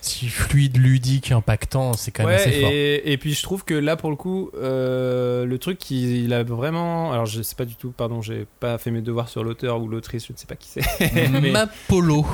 si 0.00 0.28
fluide, 0.28 0.76
ludique, 0.78 1.30
impactant. 1.32 1.92
C'est 1.94 2.10
quand 2.10 2.24
même 2.24 2.34
Ouais, 2.36 2.40
assez 2.40 2.60
fort. 2.60 2.70
et, 2.72 3.12
et 3.12 3.18
puis 3.18 3.34
je 3.34 3.42
trouve 3.42 3.64
que 3.64 3.74
là 3.74 3.96
pour 3.96 4.10
le 4.10 4.16
coup, 4.16 4.50
euh, 4.56 5.44
le 5.44 5.58
truc 5.58 5.90
il, 5.90 6.24
il 6.24 6.32
a 6.32 6.42
vraiment. 6.42 7.12
Alors 7.12 7.26
je 7.26 7.42
sais 7.42 7.54
pas 7.54 7.64
du 7.64 7.74
tout, 7.76 7.90
pardon, 7.90 8.22
j'ai 8.22 8.46
pas 8.60 8.78
fait 8.78 8.90
mes 8.90 9.02
devoirs 9.02 9.28
sur 9.28 9.44
l'auteur 9.44 9.80
ou 9.80 9.88
l'autrice, 9.88 10.26
je 10.26 10.32
ne 10.32 10.38
sais 10.38 10.46
pas 10.46 10.56
qui 10.56 10.68
c'est. 10.68 11.30
mais 11.30 11.50
Mapolo. 11.50 12.24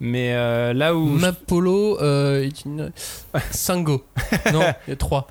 mais, 0.00 0.32
euh, 0.34 0.72
là 0.72 0.94
où. 0.96 1.04
Mapolo 1.06 2.00
euh, 2.00 2.42
est 2.42 2.64
une. 2.64 2.92
Singo. 3.50 4.04
non, 4.52 4.62
il 4.86 4.90
y 4.90 4.92
a 4.92 4.96
3. 4.96 5.26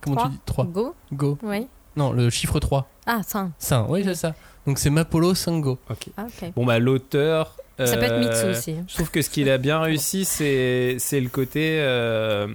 Comment 0.00 0.16
Trois. 0.16 0.28
tu 0.28 0.34
dis 0.34 0.40
3 0.46 0.64
Go 0.66 0.94
Go. 1.12 1.38
Oui. 1.42 1.66
Non, 1.96 2.12
le 2.12 2.28
chiffre 2.30 2.60
3. 2.60 2.88
Ah, 3.06 3.20
ça. 3.26 3.48
Saint, 3.58 3.86
oui, 3.88 4.02
c'est 4.04 4.14
ça. 4.14 4.34
Donc 4.66 4.78
c'est 4.78 4.90
Mapolo 4.90 5.34
Singo. 5.34 5.78
Ok. 5.90 6.08
Ah, 6.16 6.26
ok. 6.26 6.52
Bon 6.56 6.64
bah 6.66 6.78
l'auteur. 6.78 7.56
Ça 7.84 7.96
peut 7.96 8.04
être 8.04 8.18
Mitsu 8.18 8.44
euh, 8.46 8.50
aussi. 8.52 8.76
Je 8.88 8.94
trouve 8.94 9.10
que 9.10 9.22
ce 9.22 9.30
qu'il 9.30 9.50
a 9.50 9.58
bien 9.58 9.80
réussi, 9.80 10.24
c'est 10.24 10.96
c'est 10.98 11.20
le 11.20 11.28
côté. 11.28 11.78
euh, 11.80 12.46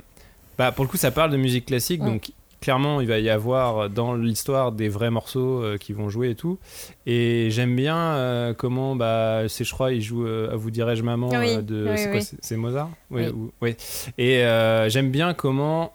bah, 0.58 0.72
pour 0.72 0.86
le 0.86 0.90
coup, 0.90 0.98
ça 0.98 1.12
parle 1.12 1.32
de 1.32 1.38
musique 1.38 1.66
classique, 1.68 2.02
donc 2.04 2.32
clairement, 2.62 3.02
il 3.02 3.08
va 3.08 3.18
y 3.18 3.30
avoir 3.30 3.90
dans 3.90 4.14
l'histoire 4.14 4.72
des 4.72 4.88
vrais 4.88 5.10
morceaux 5.10 5.64
euh, 5.64 5.78
qui 5.78 5.94
vont 5.94 6.10
jouer 6.10 6.30
et 6.30 6.36
tout. 6.36 6.60
Et 7.08 7.48
j'aime 7.50 7.76
bien 7.76 7.98
euh, 7.98 8.54
comment, 8.54 8.96
bah, 8.96 9.50
c'est, 9.50 9.64
je 9.64 9.74
crois, 9.74 9.92
il 9.92 10.02
joue 10.02 10.28
euh, 10.28 10.52
À 10.52 10.56
vous 10.56 10.70
dirais-je 10.70 11.02
maman 11.02 11.30
Oui, 11.30 11.58
de. 11.64 11.88
oui, 11.90 12.22
c'est 12.42 12.56
oui. 12.56 12.62
Mozart 12.62 12.92
Oui. 13.10 13.24
Oui. 13.62 13.72
ou-. 13.72 13.76
Et 14.20 14.44
j'aime 14.90 15.10
bien 15.10 15.34
comment 15.34 15.92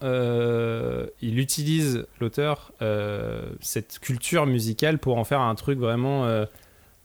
il 1.23 1.39
utilise, 1.39 2.07
l'auteur, 2.21 2.73
cette 3.61 4.01
culture 4.01 4.47
musicale 4.47 4.99
pour 4.99 5.19
en 5.19 5.25
faire 5.25 5.41
un 5.41 5.55
truc 5.55 5.79
vraiment. 5.79 6.27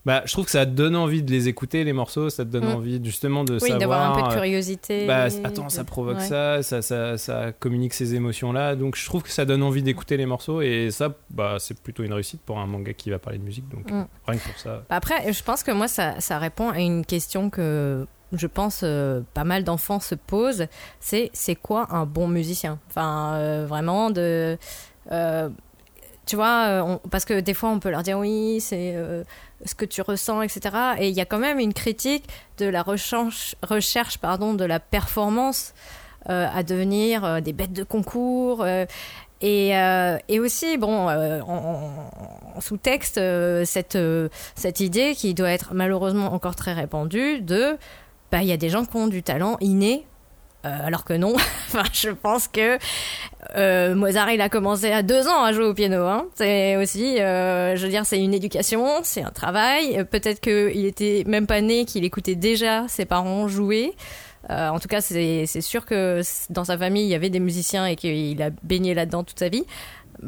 Bah, 0.04 0.22
je 0.24 0.32
trouve 0.32 0.44
que 0.46 0.50
ça 0.50 0.66
te 0.66 0.70
donne 0.72 0.96
envie 0.96 1.22
de 1.22 1.30
les 1.30 1.48
écouter, 1.48 1.84
les 1.84 1.92
morceaux, 1.92 2.28
ça 2.30 2.44
te 2.44 2.50
donne 2.50 2.64
Mm. 2.64 2.74
envie 2.76 3.00
justement 3.04 3.44
de 3.44 3.54
Oui, 3.54 3.60
savoir. 3.60 3.78
d'avoir 3.78 4.10
un 4.12 4.14
peu 4.16 4.22
de 4.22 4.26
euh, 4.32 4.34
curiosité. 4.34 5.06
bah, 5.06 5.26
attends, 5.44 5.68
ça 5.68 5.84
provoque 5.84 6.18
ouais. 6.18 6.26
ça, 6.26 6.62
ça, 6.62 6.82
ça, 6.82 7.16
ça 7.18 7.52
communique 7.52 7.94
ces 7.94 8.14
émotions-là. 8.14 8.74
Donc 8.76 8.96
je 8.96 9.04
trouve 9.06 9.22
que 9.22 9.30
ça 9.30 9.44
donne 9.44 9.62
envie 9.62 9.82
d'écouter 9.82 10.16
les 10.16 10.26
morceaux 10.26 10.60
et 10.60 10.90
ça, 10.90 11.14
bah, 11.30 11.56
c'est 11.60 11.80
plutôt 11.80 12.02
une 12.02 12.12
réussite 12.12 12.40
pour 12.42 12.58
un 12.58 12.66
manga 12.66 12.92
qui 12.92 13.10
va 13.10 13.18
parler 13.18 13.38
de 13.38 13.44
musique. 13.44 13.68
Donc 13.68 13.90
Mm. 13.90 14.06
rien 14.26 14.38
que 14.38 14.44
pour 14.48 14.58
ça. 14.58 14.82
Bah 14.90 14.96
Après, 14.96 15.32
je 15.32 15.42
pense 15.42 15.62
que 15.62 15.70
moi, 15.70 15.88
ça, 15.88 16.20
ça 16.20 16.38
répond 16.38 16.70
à 16.70 16.80
une 16.80 17.04
question 17.04 17.48
que 17.50 18.06
je 18.32 18.46
pense 18.46 18.80
euh, 18.82 19.20
pas 19.34 19.44
mal 19.44 19.62
d'enfants 19.62 20.00
se 20.00 20.14
posent. 20.14 20.66
C'est 21.00 21.30
c'est 21.34 21.54
quoi 21.54 21.86
un 21.94 22.06
bon 22.06 22.28
musicien? 22.28 22.78
Enfin, 22.88 23.34
euh, 23.34 23.66
vraiment 23.68 24.10
de. 24.10 24.56
euh, 25.12 25.48
tu 26.26 26.36
vois, 26.36 26.66
euh, 26.68 26.96
parce 27.10 27.24
que 27.24 27.40
des 27.40 27.54
fois 27.54 27.70
on 27.70 27.80
peut 27.80 27.90
leur 27.90 28.02
dire 28.02 28.18
oui, 28.18 28.60
c'est 28.60 28.94
euh, 28.94 29.24
ce 29.64 29.74
que 29.74 29.84
tu 29.84 30.02
ressens, 30.02 30.42
etc. 30.42 30.76
Et 30.98 31.08
il 31.08 31.14
y 31.14 31.20
a 31.20 31.24
quand 31.24 31.38
même 31.38 31.58
une 31.58 31.74
critique 31.74 32.24
de 32.58 32.66
la 32.66 32.82
recherche, 32.82 33.56
recherche 33.62 34.18
pardon, 34.18 34.54
de 34.54 34.64
la 34.64 34.78
performance 34.78 35.74
euh, 36.30 36.46
à 36.54 36.62
devenir 36.62 37.42
des 37.42 37.52
bêtes 37.52 37.72
de 37.72 37.82
concours. 37.82 38.64
et, 39.40 39.70
et 40.28 40.40
aussi, 40.40 40.78
bon, 40.78 41.08
en, 41.08 42.60
sous-texte, 42.60 43.20
cette, 43.64 43.98
cette 44.54 44.80
idée 44.80 45.14
qui 45.16 45.34
doit 45.34 45.50
être 45.50 45.74
malheureusement 45.74 46.32
encore 46.32 46.54
très 46.54 46.72
répandue 46.72 47.40
de, 47.40 47.76
bah, 48.30 48.42
il 48.42 48.48
y 48.48 48.52
a 48.52 48.56
des 48.56 48.68
gens 48.68 48.84
qui 48.84 48.96
ont 48.96 49.08
du 49.08 49.24
talent 49.24 49.56
inné, 49.60 50.06
euh, 50.64 50.86
alors 50.86 51.04
que 51.04 51.14
non. 51.14 51.34
enfin, 51.68 51.82
je 51.92 52.10
pense 52.10 52.48
que 52.48 52.78
euh, 53.56 53.94
Mozart, 53.94 54.30
il 54.30 54.40
a 54.40 54.48
commencé 54.48 54.90
à 54.92 55.02
deux 55.02 55.26
ans 55.26 55.42
à 55.42 55.52
jouer 55.52 55.64
au 55.64 55.74
piano. 55.74 56.04
Hein. 56.04 56.26
C'est 56.34 56.76
aussi, 56.76 57.20
euh, 57.20 57.76
je 57.76 57.82
veux 57.82 57.90
dire, 57.90 58.06
c'est 58.06 58.22
une 58.22 58.34
éducation, 58.34 58.86
c'est 59.02 59.22
un 59.22 59.30
travail. 59.30 59.98
Euh, 59.98 60.04
Peut-être 60.04 60.40
qu'il 60.40 60.86
était 60.86 61.24
même 61.26 61.46
pas 61.46 61.60
né, 61.60 61.84
qu'il 61.84 62.04
écoutait 62.04 62.34
déjà 62.34 62.86
ses 62.88 63.04
parents 63.04 63.48
jouer. 63.48 63.94
Euh, 64.50 64.68
en 64.68 64.78
tout 64.78 64.88
cas, 64.88 65.00
c'est 65.00 65.46
sûr 65.60 65.86
que 65.86 66.20
dans 66.50 66.64
sa 66.64 66.76
famille, 66.76 67.04
il 67.04 67.10
y 67.10 67.14
avait 67.14 67.30
des 67.30 67.40
musiciens 67.40 67.86
et 67.86 67.96
qu'il 67.96 68.40
a 68.42 68.50
baigné 68.62 68.94
là-dedans 68.94 69.24
toute 69.24 69.38
sa 69.38 69.48
vie. 69.48 69.64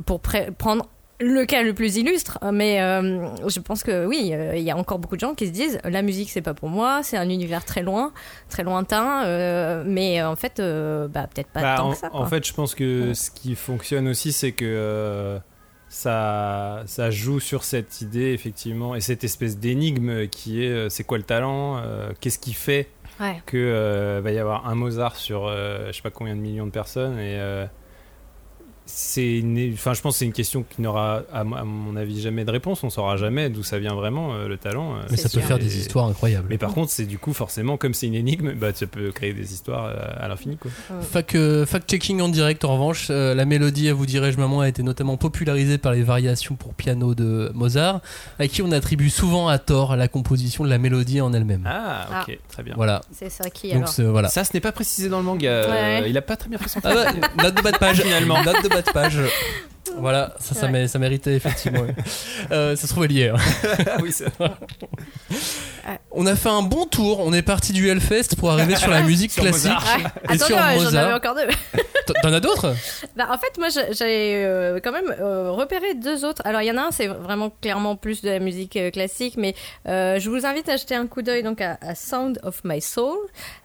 Pour 0.06 0.20
prendre 0.20 0.88
le 1.20 1.44
cas 1.46 1.62
le 1.62 1.72
plus 1.74 1.96
illustre, 1.96 2.38
mais 2.52 2.80
euh, 2.82 3.26
je 3.48 3.60
pense 3.60 3.82
que 3.82 4.04
oui, 4.06 4.30
euh, 4.32 4.56
il 4.56 4.62
y 4.64 4.70
a 4.70 4.76
encore 4.76 4.98
beaucoup 4.98 5.14
de 5.14 5.20
gens 5.20 5.34
qui 5.34 5.46
se 5.46 5.52
disent 5.52 5.78
la 5.84 6.02
musique 6.02 6.28
c'est 6.30 6.42
pas 6.42 6.54
pour 6.54 6.68
moi, 6.68 7.02
c'est 7.02 7.16
un 7.16 7.28
univers 7.28 7.64
très 7.64 7.82
loin, 7.82 8.12
très 8.48 8.62
lointain, 8.64 9.24
euh, 9.24 9.84
mais 9.86 10.22
en 10.22 10.34
fait, 10.36 10.56
bah, 10.58 11.26
peut-être 11.32 11.48
pas 11.50 11.60
Bah, 11.62 11.74
tant 11.76 11.88
en, 11.88 11.90
que 11.92 11.96
ça. 11.98 12.10
en 12.12 12.26
fait, 12.26 12.46
je 12.46 12.52
pense 12.52 12.74
que 12.74 13.08
Ouais. 13.08 13.14
ce 13.14 13.30
qui 13.30 13.54
fonctionne 13.54 14.08
aussi, 14.08 14.32
c'est 14.32 14.52
que 14.52 15.38
ça, 15.88 16.82
ça 16.86 17.10
joue 17.10 17.38
sur 17.40 17.62
cette 17.64 18.00
idée, 18.00 18.32
effectivement, 18.32 18.94
et 18.96 19.00
cette 19.00 19.22
espèce 19.24 19.58
d'énigme 19.58 20.26
qui 20.26 20.64
est 20.64 20.90
c'est 20.90 21.04
quoi 21.04 21.18
le 21.18 21.24
talent 21.24 21.80
Qu'est-ce 22.20 22.38
qui 22.38 22.52
fait 22.54 22.88
Ouais. 23.20 23.40
que 23.46 24.18
va 24.20 24.32
y 24.32 24.38
avoir 24.40 24.66
un 24.68 24.74
Mozart 24.74 25.14
sur 25.14 25.46
je 25.48 25.92
sais 25.92 26.02
pas 26.02 26.10
combien 26.10 26.34
de 26.34 26.40
millions 26.40 26.66
de 26.66 26.72
personnes 26.72 27.18
et 27.20 27.38
c'est 28.86 29.38
une- 29.38 29.72
enfin 29.72 29.94
je 29.94 30.02
pense 30.02 30.14
que 30.14 30.18
c'est 30.18 30.24
une 30.26 30.32
question 30.34 30.62
qui 30.68 30.82
n'aura 30.82 31.22
à, 31.32 31.42
mo- 31.42 31.56
à 31.56 31.64
mon 31.64 31.96
avis 31.96 32.20
jamais 32.20 32.44
de 32.44 32.50
réponse 32.50 32.84
on 32.84 32.90
saura 32.90 33.16
jamais 33.16 33.48
d'où 33.48 33.62
ça 33.62 33.78
vient 33.78 33.94
vraiment 33.94 34.34
euh, 34.34 34.46
le 34.46 34.58
talent 34.58 34.96
euh, 34.96 34.98
Mais 35.10 35.16
ça 35.16 35.24
peut 35.30 35.38
sûr. 35.40 35.42
faire 35.44 35.58
des 35.58 35.74
Et- 35.74 35.80
histoires 35.80 36.06
incroyables. 36.06 36.46
mais 36.50 36.58
par 36.58 36.74
contre 36.74 36.90
c'est 36.90 37.06
du 37.06 37.18
coup 37.18 37.32
forcément 37.32 37.78
comme 37.78 37.94
c'est 37.94 38.06
une 38.08 38.14
énigme 38.14 38.52
bah 38.52 38.74
tu 38.74 38.86
peux 38.86 39.10
créer 39.10 39.32
des 39.32 39.54
histoires 39.54 39.86
euh, 39.86 39.94
à 40.18 40.28
l'infini 40.28 40.58
quoi 40.58 40.70
Fact, 41.00 41.34
euh, 41.34 41.64
fact-checking 41.64 42.20
en 42.20 42.28
direct, 42.28 42.64
en 42.64 42.74
revanche, 42.74 43.06
euh, 43.10 43.34
la 43.34 43.44
mélodie, 43.46 43.88
à 43.88 43.94
vous 43.94 44.04
dirais-je 44.06 44.36
maman, 44.38 44.60
a 44.60 44.68
été 44.68 44.82
notamment 44.82 45.16
popularisée 45.16 45.78
par 45.78 45.92
les 45.92 46.02
variations 46.02 46.54
pour 46.54 46.74
piano 46.74 47.14
de 47.14 47.50
Mozart, 47.54 48.00
à 48.38 48.46
qui 48.48 48.60
on 48.62 48.70
attribue 48.72 49.10
souvent 49.10 49.48
à 49.48 49.58
tort 49.58 49.96
la 49.96 50.08
composition 50.08 50.62
de 50.64 50.68
la 50.70 50.78
mélodie 50.78 51.20
en 51.20 51.32
elle-même. 51.32 51.64
ah 51.66 52.22
ok 52.28 52.38
très 52.48 52.62
bien 52.62 52.74
Voilà. 52.76 53.00
C'est 53.12 53.30
ça 53.30 53.48
qui 53.50 53.72
Donc 53.72 53.88
alors. 53.98 54.12
voilà. 54.12 54.28
ça 54.28 54.44
ce 54.44 54.50
n'est 54.54 54.60
pas 54.60 54.72
précisé 54.72 55.08
dans 55.08 55.18
le 55.18 55.24
manga 55.24 55.48
euh, 55.48 56.00
Ouais. 56.02 56.10
il 56.10 56.16
a 56.18 56.22
pas 56.22 56.36
très 56.36 56.48
bien 56.48 56.58
fait 56.58 56.68
son 56.68 56.80
Ah 56.84 56.94
bah, 56.94 57.04
note 57.42 57.54
de 57.56 57.62
bas 57.62 57.72
de 57.72 57.78
page 57.78 58.00
Finalement. 58.02 58.42
Note 58.44 58.62
de 58.62 58.68
bas 58.74 58.82
de 58.82 58.90
page. 58.92 59.18
Voilà, 59.98 60.34
ça, 60.40 60.54
ça, 60.56 60.66
Ouais. 60.66 60.72
mé- 60.72 60.88
ça 60.88 60.98
méritait 60.98 61.34
effectivement. 61.34 61.82
Euh, 62.50 62.74
ça 62.74 62.82
se 62.88 62.92
trouvait 62.92 63.06
lié. 63.06 63.28
hein. 63.28 63.36
ah 63.86 63.98
oui 64.02 64.10
On 66.10 66.26
a 66.26 66.34
fait 66.36 66.48
un 66.48 66.62
bon 66.62 66.86
tour. 66.86 67.20
On 67.20 67.32
est 67.32 67.42
parti 67.42 67.72
du 67.72 67.88
Hellfest 67.88 68.34
pour 68.38 68.50
arriver 68.50 68.76
sur 68.76 68.90
la 68.90 69.02
musique 69.02 69.30
Sur 69.30 69.42
classique. 69.42 69.70
Mozart. 69.70 69.86
Et 69.98 70.32
Attends, 70.34 70.46
sur 70.46 70.56
non, 70.56 70.62
j'en 70.74 70.82
Mozart. 70.84 71.04
avais 71.04 71.12
encore 71.14 71.34
deux. 71.34 71.46
T- 72.06 72.12
T'en 72.22 72.32
as 72.32 72.40
d'autres? 72.40 72.74
Bah, 73.16 73.28
en 73.30 73.38
fait, 73.38 73.56
moi, 73.58 73.68
j'ai- 73.68 73.92
j'ai 73.94 74.44
euh, 74.44 74.80
quand 74.82 74.92
même 74.92 75.14
euh, 75.20 75.50
repéré 75.52 75.94
deux 75.94 76.24
autres. 76.24 76.42
Alors, 76.44 76.62
il 76.62 76.66
y 76.66 76.70
en 76.72 76.76
a 76.76 76.82
un, 76.82 76.90
c'est 76.90 77.06
vraiment 77.06 77.50
clairement 77.60 77.94
plus 77.96 78.22
de 78.22 78.30
la 78.30 78.38
musique 78.40 78.76
euh, 78.76 78.90
classique, 78.90 79.34
mais 79.36 79.54
euh, 79.86 80.18
je 80.18 80.28
vous 80.30 80.44
invite 80.46 80.68
à 80.68 80.76
jeter 80.76 80.94
un 80.96 81.06
coup 81.06 81.22
d'œil 81.22 81.42
donc 81.42 81.60
à, 81.60 81.78
à 81.82 81.94
Sound 81.94 82.40
of 82.42 82.60
My 82.64 82.80
Soul, 82.80 83.16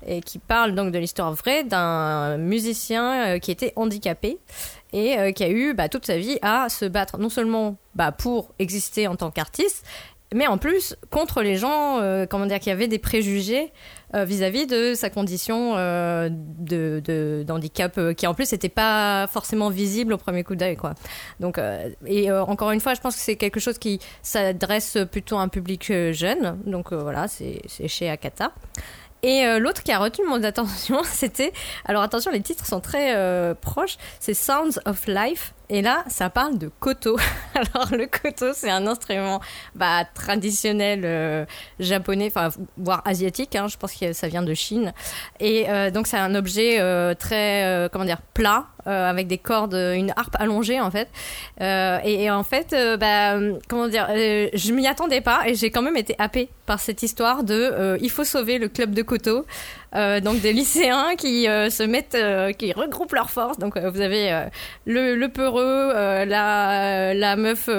et 0.06 0.22
qui 0.22 0.38
parle 0.40 0.76
donc 0.76 0.92
de 0.92 1.00
l'histoire 1.00 1.34
vraie 1.34 1.64
d'un 1.64 2.38
musicien 2.38 3.28
euh, 3.36 3.40
qui 3.40 3.52
était 3.52 3.74
handicapé 3.76 4.38
et 4.94 5.18
euh, 5.18 5.32
qui 5.32 5.44
a 5.44 5.50
eu 5.50 5.74
bah, 5.74 5.90
toute 5.90 6.06
sa 6.06 6.18
vie 6.18 6.38
à 6.42 6.70
se 6.70 6.86
battre 6.86 7.18
non 7.18 7.30
seulement 7.30 7.78
bah, 7.96 8.12
pour 8.12 8.54
exister 8.60 9.08
en 9.08 9.16
tant 9.16 9.32
qu'artiste, 9.32 9.86
mais 10.34 10.46
en 10.46 10.60
plus 10.60 10.96
contre 11.10 11.42
les 11.42 11.56
gens, 11.56 12.00
euh, 12.00 12.28
comment 12.28 12.46
dire, 12.46 12.60
qui 12.60 12.70
avaient 12.70 12.88
des 12.88 13.00
préjugés 13.00 13.72
euh, 14.16 14.26
vis-à-vis 14.26 14.68
de 14.68 14.94
sa 14.94 15.10
condition 15.10 15.74
de, 15.76 17.44
d'handicap, 17.46 18.14
qui 18.16 18.28
en 18.28 18.36
plus 18.36 18.52
n'était 18.52 18.70
pas 18.70 19.28
forcément 19.28 19.70
visible 19.70 20.14
au 20.14 20.18
premier 20.18 20.44
coup 20.44 20.56
d'œil, 20.56 20.76
quoi. 20.76 20.94
Donc, 21.40 21.60
et 22.06 22.32
encore 22.32 22.72
une 22.72 22.80
fois, 22.80 22.94
je 22.94 23.02
pense 23.02 23.16
que 23.16 23.22
c'est 23.22 23.38
quelque 23.38 23.60
chose 23.60 23.80
qui 23.80 24.00
s'adresse 24.22 25.00
plutôt 25.12 25.38
à 25.38 25.42
un 25.42 25.48
public 25.48 25.92
jeune. 26.12 26.60
Donc 26.66 26.94
voilà, 26.94 27.28
c'est 27.28 27.62
chez 27.88 28.10
Akata. 28.10 28.52
Et 29.22 29.46
euh, 29.46 29.60
l'autre 29.60 29.84
qui 29.84 29.92
a 29.92 30.00
retenu 30.00 30.26
mon 30.26 30.44
attention, 30.44 31.02
c'était. 31.04 31.54
Alors 31.86 32.04
attention, 32.04 32.32
les 32.32 32.42
titres 32.42 32.66
sont 32.66 32.80
très 32.80 33.16
euh, 33.16 33.54
proches. 33.54 33.98
C'est 34.20 34.34
Sounds 34.34 34.80
of 34.86 35.08
Life. 35.08 35.54
Et 35.72 35.84
là, 35.84 36.04
ça 36.08 36.32
parle 36.32 36.58
de 36.58 36.70
koto. 36.80 37.18
Alors 37.56 37.90
le 37.92 38.08
koto, 38.08 38.54
c'est 38.54 38.72
un 38.72 38.88
instrument 38.88 39.40
bah, 39.76 40.04
traditionnel 40.16 41.02
euh, 41.04 41.46
japonais, 41.80 42.28
enfin 42.34 42.50
voire 42.78 43.04
asiatique. 43.06 43.56
hein, 43.56 43.68
je 43.68 43.78
pense 43.78 43.94
que 43.94 44.14
ça 44.14 44.28
vient 44.28 44.42
de 44.42 44.54
Chine. 44.56 44.94
Et 45.40 45.70
euh, 45.70 45.92
donc 45.92 46.08
c'est 46.08 46.18
un 46.18 46.34
objet 46.34 46.80
euh, 46.80 47.14
très, 47.14 47.66
euh, 47.66 47.88
comment 47.88 48.06
dire, 48.06 48.22
plat, 48.34 48.66
euh, 48.88 49.10
avec 49.10 49.28
des 49.28 49.38
cordes, 49.38 49.76
une 49.76 50.12
harpe 50.16 50.36
allongée 50.40 50.82
en 50.82 50.90
fait. 50.90 51.08
Euh, 51.62 52.00
et, 52.04 52.24
et 52.24 52.32
en 52.32 52.44
fait, 52.44 52.74
euh, 52.74 52.98
bah, 52.98 53.38
comment 53.68 53.88
dire, 53.88 54.08
euh, 54.10 54.48
je 54.54 54.72
m'y 54.74 54.88
attendais 54.88 55.22
pas 55.22 55.44
et 55.46 55.54
j'ai 55.54 55.70
quand 55.70 55.84
même 55.84 55.98
été 55.98 56.16
happée 56.18 56.50
par 56.66 56.80
cette 56.80 57.04
histoire 57.04 57.44
de 57.44 57.54
euh, 57.54 57.98
il 58.02 58.10
faut 58.10 58.24
sauver 58.24 58.58
le 58.58 58.70
club 58.70 58.96
de 58.96 59.04
Koto. 59.04 59.46
Euh, 59.96 60.20
donc 60.20 60.42
des 60.42 60.54
lycéens 60.54 61.16
qui 61.18 61.48
euh, 61.48 61.70
se 61.70 61.84
mettent, 61.84 62.16
euh, 62.16 62.52
qui 62.52 62.72
regroupent 62.74 63.14
leurs 63.14 63.32
forces. 63.32 63.58
Donc 63.58 63.76
euh, 63.76 63.90
vous 63.90 64.02
avez 64.02 64.32
euh, 64.32 64.46
le, 64.86 65.16
le 65.16 65.30
peureux, 65.30 65.92
euh, 65.96 66.26
la, 66.26 67.14
la 67.14 67.36
meuf 67.36 67.70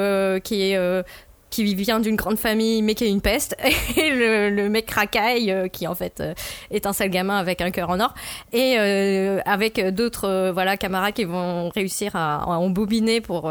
qui 0.42 0.72
est 0.72 1.04
qui 1.50 1.74
vient 1.74 2.00
d'une 2.00 2.16
grande 2.16 2.38
famille 2.38 2.82
mais 2.82 2.94
qui 2.94 3.04
a 3.04 3.08
une 3.08 3.20
peste. 3.20 3.56
Et 3.96 4.10
le, 4.10 4.50
le 4.50 4.68
mec 4.68 4.90
racaille 4.90 5.50
euh, 5.50 5.68
qui 5.68 5.86
en 5.86 5.94
fait 5.94 6.20
euh, 6.20 6.34
est 6.70 6.86
un 6.86 6.92
sale 6.92 7.10
gamin 7.10 7.36
avec 7.36 7.60
un 7.60 7.70
cœur 7.70 7.90
en 7.90 8.00
or. 8.00 8.14
Et 8.52 8.76
euh, 8.78 9.40
avec 9.44 9.80
d'autres 9.94 10.28
euh, 10.28 10.52
voilà 10.52 10.76
camarades 10.76 11.14
qui 11.14 11.24
vont 11.24 11.68
réussir 11.70 12.16
à, 12.16 12.42
à 12.42 12.58
embobiner 12.58 13.20
pour 13.20 13.50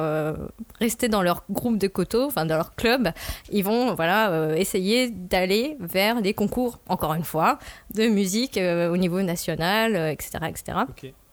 rester 0.80 1.10
dans 1.10 1.22
leur 1.22 1.44
groupe 1.50 1.78
de 1.78 1.88
coteaux 1.88 2.26
enfin 2.28 2.46
dans 2.46 2.56
leur 2.56 2.76
club 2.76 3.10
ils 3.52 3.64
vont 3.64 3.94
voilà 3.94 4.56
essayer 4.56 5.10
d'aller 5.10 5.76
vers 5.80 6.22
des 6.22 6.34
concours 6.34 6.80
encore 6.88 7.14
une 7.14 7.24
fois 7.24 7.60
de 7.94 8.08
musique 8.08 8.58
au 8.58 8.98
niveau 8.98 9.22
national 9.22 9.96
etc 9.96 10.46
etc 10.48 10.78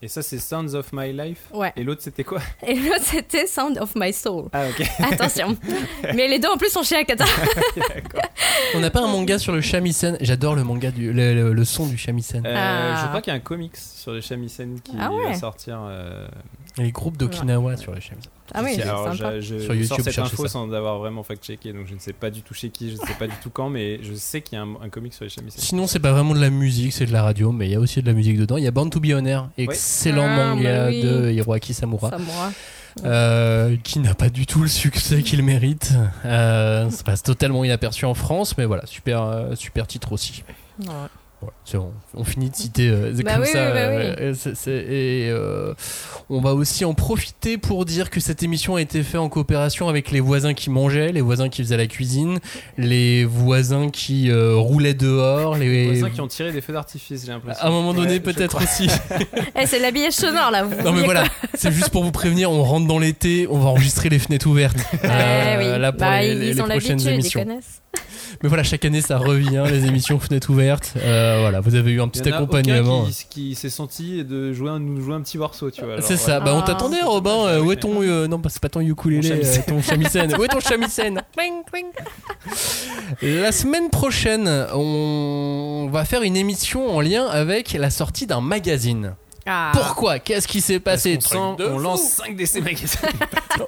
et 0.02 0.08
ça 0.08 0.22
c'est 0.22 0.38
Sounds 0.38 0.74
of 0.74 0.92
My 0.92 1.12
Life 1.12 1.38
ouais 1.54 1.72
et 1.76 1.82
l'autre 1.82 2.02
c'était 2.02 2.24
quoi? 2.24 2.40
Et 2.66 2.74
l'autre 2.74 3.00
c'était 3.04 3.46
Sound 3.46 3.78
of 3.78 3.92
My 3.96 4.12
Soul 4.12 4.48
ah 4.52 4.64
ok 4.68 4.86
attention 5.12 5.56
mais 6.14 6.28
les 6.28 6.38
deux 6.38 6.48
en 6.48 6.56
plus 6.58 6.68
sont 6.70 6.82
chez 6.82 6.96
Akata 6.96 7.24
On 8.74 8.80
n'a 8.80 8.90
pas 8.90 9.00
un 9.02 9.06
manga 9.08 9.38
sur 9.38 9.52
le 9.52 9.60
shamisen. 9.60 10.16
J'adore 10.20 10.54
le 10.54 10.64
manga 10.64 10.90
du 10.90 11.12
le, 11.12 11.34
le- 11.34 11.52
le 11.52 11.64
son 11.64 11.86
du 11.86 11.96
shamisen. 11.96 12.44
Euh, 12.46 12.54
Ah. 12.56 13.00
Je 13.02 13.08
crois 13.08 13.20
qu'il 13.22 13.30
y 13.32 13.34
a 13.34 13.36
un 13.36 13.40
comics 13.42 13.76
sur 13.76 14.12
les 14.12 14.20
shamisen 14.22 14.80
qui 14.82 14.92
Ah 14.98 15.12
ouais. 15.12 15.24
va 15.28 15.34
sortir. 15.34 15.78
euh, 15.82 16.26
les 16.78 16.92
groupes 16.92 17.16
d'Okinawa 17.16 17.76
sur 17.76 17.92
le 17.94 18.00
shamisen. 18.00 18.30
ah 18.54 18.60
oui 18.62 18.80
Alors, 18.82 19.12
sympa 19.14 19.40
je, 19.40 19.58
je 19.58 19.58
Sur 19.64 19.74
YouTube, 19.74 19.88
sors 19.88 20.00
cette 20.04 20.18
info 20.18 20.42
ça. 20.44 20.48
sans 20.52 20.72
avoir 20.72 20.98
vraiment 20.98 21.22
fact-checké, 21.22 21.72
donc 21.72 21.86
je 21.86 21.94
ne 21.94 21.98
sais 21.98 22.12
pas 22.12 22.30
du 22.30 22.42
tout 22.42 22.52
chez 22.54 22.68
qui, 22.70 22.90
je 22.90 23.00
ne 23.00 23.06
sais 23.06 23.14
pas 23.18 23.26
du 23.26 23.34
tout 23.42 23.50
quand, 23.50 23.70
mais 23.70 23.98
je 24.02 24.12
sais 24.14 24.42
qu'il 24.42 24.56
y 24.58 24.60
a 24.60 24.64
un, 24.64 24.76
un 24.82 24.88
comic 24.90 25.14
sur 25.14 25.24
les 25.24 25.30
shamisen. 25.30 25.58
Sinon, 25.60 25.86
c'est 25.86 26.00
pas 26.00 26.12
vraiment 26.12 26.34
de 26.34 26.40
la 26.40 26.50
musique, 26.50 26.92
c'est 26.92 27.06
de 27.06 27.12
la 27.12 27.22
radio, 27.22 27.50
mais 27.52 27.66
il 27.68 27.72
y 27.72 27.74
a 27.76 27.80
aussi 27.80 28.02
de 28.02 28.06
la 28.06 28.12
musique 28.12 28.38
dedans. 28.38 28.56
Il 28.58 28.64
y 28.64 28.66
a 28.66 28.70
Born 28.70 28.90
to 28.90 29.00
Be 29.00 29.06
On 29.14 29.24
Air, 29.24 29.48
excellent 29.56 30.26
Ah, 30.28 30.36
manga 30.54 30.84
bah 30.84 30.88
oui. 30.90 31.02
de 31.02 31.30
Hiroaki 31.30 31.72
Samura. 31.74 32.10
Samura. 32.10 32.52
euh, 33.04 33.76
qui 33.82 33.98
n'a 33.98 34.14
pas 34.14 34.28
du 34.30 34.46
tout 34.46 34.60
le 34.62 34.68
succès 34.68 35.22
qu'il 35.22 35.42
mérite. 35.42 35.92
Euh, 36.24 36.88
ça 36.90 37.04
passe 37.04 37.22
totalement 37.22 37.62
inaperçu 37.64 38.04
en 38.06 38.14
France, 38.14 38.56
mais 38.58 38.64
voilà, 38.64 38.86
super, 38.86 39.22
euh, 39.22 39.54
super 39.54 39.86
titre 39.86 40.12
aussi. 40.12 40.44
Ouais. 40.80 40.86
On 42.14 42.24
finit 42.24 42.50
de 42.50 42.56
citer 42.56 42.88
euh, 42.88 43.12
Bah 43.24 43.34
comme 43.34 43.42
oui, 43.42 43.48
ça. 43.52 43.70
bah 43.70 43.88
oui. 43.90 44.04
euh, 44.20 44.34
et 44.68 45.28
euh, 45.30 45.74
on 46.30 46.40
va 46.40 46.54
aussi 46.54 46.84
en 46.84 46.94
profiter 46.94 47.58
pour 47.58 47.84
dire 47.84 48.10
que 48.10 48.20
cette 48.20 48.42
émission 48.42 48.76
a 48.76 48.80
été 48.80 49.02
faite 49.02 49.20
en 49.20 49.28
coopération 49.28 49.88
avec 49.88 50.10
les 50.10 50.20
voisins 50.20 50.54
qui 50.54 50.70
mangeaient, 50.70 51.12
les 51.12 51.20
voisins 51.20 51.48
qui 51.48 51.62
faisaient 51.62 51.76
la 51.76 51.86
cuisine, 51.86 52.38
les 52.78 53.24
voisins 53.24 53.90
qui 53.90 54.30
euh, 54.30 54.54
roulaient 54.56 54.94
dehors, 54.94 55.56
les 55.56 55.68
Les 55.68 55.92
voisins 56.00 56.10
qui 56.14 56.20
ont 56.20 56.28
tiré 56.28 56.52
des 56.52 56.60
feux 56.60 56.72
d'artifice, 56.72 57.24
j'ai 57.26 57.32
l'impression. 57.32 57.62
à 57.64 57.68
un 57.68 57.70
moment 57.70 57.92
donné 57.94 58.14
Ouais, 58.14 58.20
peut-être 58.20 58.62
aussi. 58.62 58.88
Eh, 59.60 59.66
c'est 59.66 59.78
l'habillage 59.78 60.12
sonore 60.12 60.50
là. 60.50 60.62
Vous 60.64 60.82
Non 60.84 60.92
mais 60.92 61.02
voilà, 61.02 61.24
c'est 61.54 61.72
juste 61.72 61.90
pour 61.90 62.04
vous 62.04 62.12
prévenir, 62.12 62.50
on 62.50 62.62
rentre 62.62 62.86
dans 62.86 62.98
l'été, 62.98 63.46
on 63.50 63.58
va 63.58 63.68
enregistrer 63.70 64.08
les 64.08 64.18
fenêtres 64.18 64.46
ouvertes. 64.46 64.76
Euh, 65.04 65.56
Eh 65.60 65.72
oui. 65.74 65.80
là 65.80 65.92
pour 65.92 66.00
Bah, 66.00 66.20
les, 66.20 66.28
ils 66.32 66.38
les- 66.38 66.52
les 66.54 66.60
ont 66.60 66.64
prochaines 66.68 67.00
ils 67.00 67.08
émissions. 67.08 67.40
connaissent. 67.42 67.82
Mais 68.42 68.48
voilà, 68.48 68.62
chaque 68.64 68.84
année 68.84 69.00
ça 69.00 69.16
revient, 69.16 69.62
les 69.70 69.86
émissions 69.86 70.18
fenêtres 70.18 70.50
ouvertes. 70.50 70.92
Euh, 70.98 71.35
voilà, 71.40 71.60
vous 71.60 71.74
avez 71.74 71.92
eu 71.92 72.00
un 72.00 72.08
petit 72.08 72.20
y 72.20 72.32
en 72.32 72.32
a 72.32 72.36
accompagnement. 72.36 73.02
aucun 73.02 73.10
qui, 73.10 73.26
qui 73.28 73.54
s'est 73.54 73.70
senti 73.70 74.24
de 74.24 74.52
jouer 74.52 74.70
un, 74.70 74.78
nous 74.78 75.00
jouer 75.02 75.14
un 75.14 75.20
petit 75.22 75.38
morceau, 75.38 75.70
tu 75.70 75.84
vois. 75.84 76.00
C'est 76.00 76.16
ça, 76.16 76.40
bah 76.40 76.52
on 76.54 76.60
Ah. 76.60 76.64
t'attendait 76.66 77.02
Robin, 77.02 77.46
euh, 77.46 77.60
où 77.60 77.72
est 77.72 77.76
ton... 77.76 78.02
euh, 78.02 78.26
non, 78.26 78.38
bah, 78.38 78.48
c'est 78.52 78.60
pas 78.62 78.68
ton 78.68 78.80
ukulélé, 78.80 79.30
euh, 79.32 79.58
ton 79.66 79.80
shamisen. 79.82 80.34
où 80.38 80.44
est 80.44 80.48
ton 80.48 80.60
shamisen. 80.60 81.22
La 83.22 83.52
semaine 83.52 83.90
prochaine, 83.90 84.48
on 84.74 85.88
va 85.92 86.04
faire 86.04 86.22
une 86.22 86.36
émission 86.36 86.94
en 86.94 87.00
lien 87.00 87.26
avec 87.26 87.72
la 87.72 87.90
sortie 87.90 88.26
d'un 88.26 88.40
magazine. 88.40 89.14
Ah. 89.46 89.70
Pourquoi? 89.72 90.18
Qu'est-ce 90.18 90.48
qui 90.48 90.60
s'est 90.60 90.80
passé? 90.80 91.18
On 91.34 91.78
lance 91.78 92.02
5 92.10 92.36
DC 92.36 92.56
Magazine. 92.62 92.98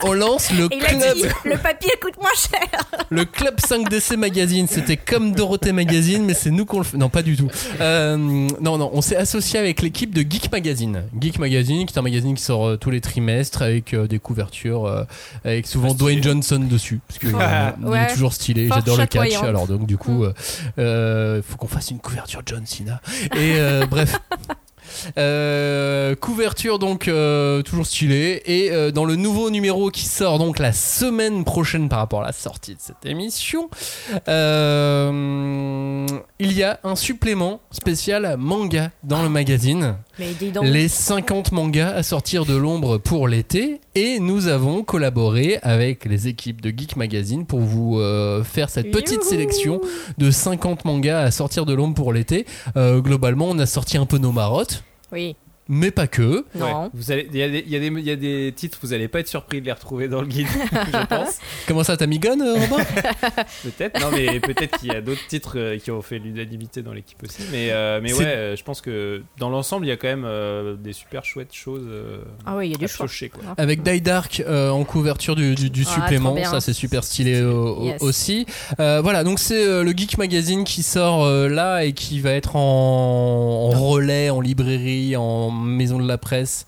On 0.03 0.13
lance 0.13 0.51
le 0.53 0.69
Il 0.73 0.85
a 0.85 0.89
club, 0.89 1.15
dit 1.17 1.23
le 1.45 1.57
papier 1.57 1.93
coûte 2.03 2.17
moins 2.21 2.31
cher. 2.37 2.69
le 3.11 3.25
club 3.25 3.57
5DC 3.61 4.17
Magazine. 4.17 4.67
C'était 4.69 4.97
comme 4.97 5.33
Dorothée 5.33 5.73
Magazine, 5.73 6.25
mais 6.25 6.35
c'est 6.35 6.51
nous 6.51 6.65
qu'on 6.67 6.79
le 6.79 6.85
fait. 6.85 6.97
Non, 6.97 7.09
pas 7.09 7.23
du 7.23 7.37
tout. 7.37 7.49
Euh, 7.81 8.17
non, 8.17 8.77
non, 8.79 8.91
on 8.93 9.01
s'est 9.01 9.17
associé 9.17 9.59
avec 9.59 9.81
l'équipe 9.81 10.13
de 10.13 10.21
Geek 10.29 10.51
Magazine. 10.51 11.05
Geek 11.19 11.39
Magazine, 11.39 11.87
qui 11.87 11.95
est 11.95 11.99
un 11.99 12.03
magazine 12.03 12.35
qui 12.35 12.43
sort 12.43 12.67
euh, 12.67 12.77
tous 12.77 12.91
les 12.91 13.01
trimestres 13.01 13.63
avec 13.63 13.95
euh, 13.95 14.07
des 14.09 14.19
couvertures, 14.19 14.85
euh, 14.87 15.05
avec 15.45 15.67
souvent 15.67 15.91
Stylé. 15.91 15.99
Dwayne 15.99 16.23
Johnson 16.23 16.59
dessus, 16.69 17.01
parce 17.07 17.19
que 17.21 17.29
euh, 17.29 17.71
il 17.81 17.87
Ouais. 17.87 18.01
est 18.03 18.13
toujours 18.13 18.33
stylé. 18.33 18.69
J'adore 18.69 18.99
le 18.99 19.07
catch. 19.07 19.35
Alors 19.43 19.67
donc 19.67 19.87
du 19.87 19.97
coup, 19.97 20.25
Mm. 20.25 20.25
euh, 20.25 20.33
euh, 20.79 21.43
faut 21.47 21.57
qu'on 21.57 21.69
fasse 21.69 21.91
une 21.91 22.01
couverture 22.01 22.43
John 22.45 22.67
Cena. 22.67 23.01
Et 23.37 23.55
euh, 23.57 23.87
bref. 23.87 24.17
Euh, 25.17 26.15
couverture 26.17 26.79
donc 26.79 27.09
euh, 27.09 27.63
toujours 27.63 27.87
stylée 27.87 28.43
et 28.47 28.71
euh, 28.71 28.91
dans 28.91 29.05
le 29.05 29.17
nouveau 29.17 29.51
numéro 29.51 29.91
qui 29.91 30.05
sort 30.05 30.39
donc 30.39 30.59
la 30.59 30.73
semaine 30.73 31.45
prochaine 31.45 31.89
par 31.89 31.99
rapport 32.01 32.23
à 32.23 32.27
la 32.27 32.33
sortie 32.33 32.75
de 32.75 32.81
cette 32.81 33.05
émission 33.05 33.69
il 36.41 36.53
y 36.53 36.63
a 36.63 36.81
un 36.85 36.97
supplément 36.97 37.61
spécial 37.71 38.37
manga 38.39 38.91
dans 39.03 39.23
le 39.23 39.29
magazine 39.29 39.97
Mais 40.19 40.33
dis 40.39 40.51
donc. 40.51 40.65
les 40.65 40.89
50 40.89 41.53
mangas 41.53 41.91
à 41.91 42.03
sortir 42.03 42.45
de 42.45 42.55
l'ombre 42.55 42.99
pour 42.99 43.29
l'été 43.29 43.81
et 43.95 44.21
nous 44.21 44.49
avons 44.49 44.83
collaboré 44.83 45.59
avec 45.63 46.05
les 46.05 46.29
équipes 46.29 46.61
de 46.61 46.71
Geek 46.71 46.97
Magazine 46.97 47.47
pour 47.47 47.61
vous 47.61 48.01
faire 48.45 48.71
cette 48.71 48.91
petite 48.91 49.23
Youhou. 49.23 49.29
sélection 49.29 49.81
de 50.19 50.31
50 50.31 50.85
mangas 50.85 51.21
à 51.21 51.31
sortir 51.31 51.67
de 51.67 51.75
l'ombre 51.75 51.95
pour 51.95 52.13
l'été. 52.13 52.47
Globalement, 52.77 53.47
on 53.51 53.59
a 53.59 53.67
sorti 53.67 53.97
un 53.97 54.07
peu 54.07 54.19
nos 54.19 54.33
marottes. 54.33 54.85
Oui. 55.13 55.37
Mais 55.69 55.91
pas 55.91 56.07
que. 56.07 56.45
Non. 56.55 56.85
Ouais. 56.85 56.89
Vous 56.95 57.13
allez, 57.13 57.29
il 57.33 57.39
y, 57.39 57.43
a 57.43 57.49
des- 57.49 57.65
il 57.67 57.73
y 57.73 57.77
a 57.77 57.81
des- 57.81 57.87
il 57.87 58.01
y 58.07 58.11
a 58.11 58.17
des 58.17 58.53
titres, 58.57 58.79
vous 58.83 58.93
allez 58.93 59.09
pas 59.09 59.21
être 59.21 59.29
surpris 59.29 59.61
de 59.61 59.67
les 59.67 59.73
retrouver 59.73 60.09
dans 60.09 60.21
le 60.21 60.27
guide, 60.27 60.47
je 60.73 61.07
pense. 61.07 61.39
Comment 61.67 61.85
ça, 61.85 61.97
t'as 61.97 62.07
mis 62.07 62.19
Gun, 62.19 62.41
euh, 62.41 62.55
Robin? 62.55 62.85
Peut-être, 63.65 64.01
non, 64.01 64.09
mais 64.13 64.41
peut-être 64.41 64.79
qu'il 64.79 64.89
y 64.93 64.95
a 64.97 65.01
d'autres 65.01 65.27
titres 65.29 65.59
euh, 65.59 65.79
qui 65.79 65.91
ont 65.91 66.03
fait 66.03 66.19
l'unanimité 66.19 66.83
dans 66.83 66.93
l'équipe 66.93 67.23
aussi. 67.23 67.43
Mais, 67.53 67.71
euh, 67.71 68.01
mais 68.03 68.13
ouais, 68.13 68.25
euh, 68.25 68.57
je 68.57 68.65
pense 68.65 68.81
que 68.81 69.23
dans 69.39 69.51
l'ensemble, 69.51 69.87
il 69.87 69.89
y 69.89 69.93
a 69.93 69.97
quand 69.97 70.09
même 70.09 70.25
euh, 70.27 70.75
des 70.77 70.93
super 70.93 71.25
chouettes 71.25 71.53
choses 71.55 71.87
euh, 71.89 72.19
Ah 72.47 72.57
oui, 72.57 72.69
il 72.69 72.73
y 72.73 72.75
a 72.75 72.79
du 72.79 72.85
à 72.85 72.89
choix. 72.89 73.07
piocher, 73.07 73.29
quoi. 73.29 73.43
Avec 73.57 73.83
Die 73.83 74.01
Dark 74.01 74.43
euh, 74.47 74.71
en 74.71 74.85
couverture 74.85 75.37
du, 75.37 75.55
du- 75.55 75.71
du 75.71 75.85
Ah, 75.89 75.95
supplément, 75.95 76.37
ça 76.45 76.61
c'est 76.61 76.73
super 76.73 77.05
stylé 77.05 77.29
Yes. 77.39 78.03
aussi. 78.03 78.47
Euh, 78.81 79.01
voilà, 79.03 79.25
donc 79.25 79.39
c'est 79.39 79.63
euh, 79.67 79.83
le 79.85 79.91
Geek 79.93 80.19
Magazine 80.19 80.65
qui 80.65 80.83
sort 80.83 81.25
euh, 81.25 81.49
là 81.49 81.85
et 81.85 81.93
qui 81.93 82.21
va 82.21 82.31
être 82.33 82.57
en, 82.57 83.71
en 83.73 83.81
relais, 83.89 84.31
en 84.31 84.41
librairie, 84.41 85.17
en 85.17 85.51
maison 85.59 85.99
de 85.99 86.07
la 86.09 86.19
presse 86.19 86.65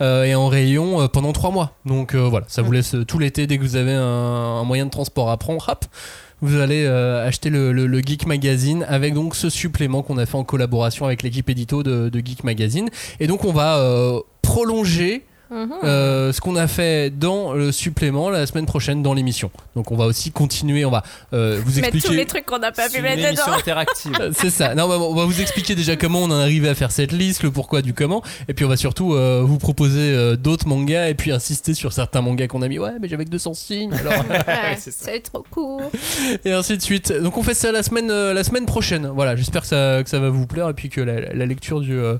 euh, 0.00 0.24
et 0.24 0.34
en 0.34 0.48
rayon 0.48 1.00
euh, 1.00 1.08
pendant 1.08 1.32
trois 1.32 1.50
mois. 1.50 1.72
Donc 1.86 2.14
euh, 2.14 2.28
voilà, 2.28 2.46
ça 2.48 2.62
vous 2.62 2.72
laisse 2.72 2.94
tout 3.06 3.18
l'été 3.18 3.46
dès 3.46 3.56
que 3.58 3.62
vous 3.62 3.76
avez 3.76 3.92
un, 3.92 4.02
un 4.02 4.64
moyen 4.64 4.84
de 4.86 4.90
transport 4.90 5.30
à 5.30 5.36
prendre, 5.36 5.64
hop, 5.68 5.84
vous 6.40 6.58
allez 6.58 6.84
euh, 6.84 7.26
acheter 7.26 7.50
le, 7.50 7.72
le- 7.72 7.86
le 7.86 8.00
Geek 8.00 8.26
Magazine 8.26 8.84
avec 8.88 9.14
donc 9.14 9.36
ce 9.36 9.48
supplément 9.48 10.02
qu'on 10.02 10.18
a 10.18 10.26
fait 10.26 10.36
en 10.36 10.42
collaboration 10.44 11.06
avec 11.06 11.22
l'équipe 11.22 11.48
édito 11.48 11.82
de, 11.84 12.08
de 12.08 12.18
Geek 12.18 12.42
Magazine. 12.42 12.88
Et 13.20 13.28
donc 13.28 13.44
on 13.44 13.52
va 13.52 13.78
euh, 13.78 14.18
prolonger 14.42 15.24
Mhm. 15.52 15.72
euh, 15.84 16.32
ce 16.32 16.40
qu'on 16.40 16.56
a 16.56 16.66
fait 16.66 17.10
dans 17.10 17.52
le 17.52 17.72
supplément 17.72 18.30
la 18.30 18.46
semaine 18.46 18.66
prochaine 18.66 19.02
dans 19.02 19.14
l'émission. 19.14 19.50
Donc 19.76 19.90
on 19.92 19.96
va 19.96 20.06
aussi 20.06 20.30
continuer, 20.32 20.84
on 20.84 20.90
va 20.90 21.02
euh, 21.32 21.60
vous 21.64 21.80
Mettre 21.80 21.90
tous 21.90 21.96
expliquer. 21.98 22.16
les 22.16 22.26
trucs 22.26 22.46
qu'on 22.46 22.58
n'a 22.58 22.72
pas 22.72 22.88
pu 22.88 23.00
mettre 23.02 23.30
dedans. 23.30 23.52
interactive. 23.58 24.12
C'est 24.32 24.50
ça. 24.50 24.74
Non, 24.74 24.88
bah, 24.88 24.96
on 24.98 25.14
va 25.14 25.24
vous 25.24 25.40
expliquer 25.40 25.74
déjà 25.74 25.96
comment 25.96 26.20
on 26.20 26.30
en 26.30 26.38
est 26.40 26.42
arrivé 26.42 26.68
à 26.68 26.74
faire 26.74 26.90
cette 26.90 27.12
liste, 27.12 27.42
le 27.42 27.50
pourquoi 27.50 27.82
du 27.82 27.92
comment, 27.94 28.22
et 28.48 28.54
puis 28.54 28.64
on 28.64 28.68
va 28.68 28.76
surtout 28.76 29.14
euh, 29.14 29.42
vous 29.44 29.58
proposer 29.58 30.00
euh, 30.14 30.36
d'autres 30.36 30.66
mangas 30.66 31.08
et 31.08 31.14
puis 31.14 31.32
insister 31.32 31.74
sur 31.74 31.92
certains 31.92 32.22
mangas 32.22 32.46
qu'on 32.48 32.62
a 32.62 32.68
mis. 32.68 32.78
Ouais, 32.78 32.92
mais 33.00 33.08
j'avais 33.08 33.24
que 33.24 33.30
200 33.30 33.54
signes. 33.54 33.92
Alors 33.94 34.12
Ouais, 34.30 34.76
c'est 34.78 34.90
ça. 34.90 35.10
c'est 35.12 35.20
trop 35.20 35.44
court. 35.50 35.82
et 36.44 36.52
ainsi 36.52 36.76
de 36.76 36.82
suite. 36.82 37.12
Donc 37.12 37.36
on 37.36 37.42
fait 37.42 37.54
ça 37.54 37.72
la 37.72 37.82
semaine, 37.82 38.10
euh, 38.10 38.32
la 38.32 38.44
semaine 38.44 38.66
prochaine. 38.66 39.10
Voilà, 39.14 39.36
j'espère 39.36 39.62
que 39.62 39.68
ça, 39.68 40.02
que 40.02 40.08
ça 40.08 40.18
va 40.18 40.30
vous 40.30 40.46
plaire 40.46 40.68
et 40.68 40.74
puis 40.74 40.88
que 40.88 41.00
la, 41.00 41.20
la 41.34 41.46
lecture 41.46 41.80
du, 41.80 41.92
euh, 41.92 42.16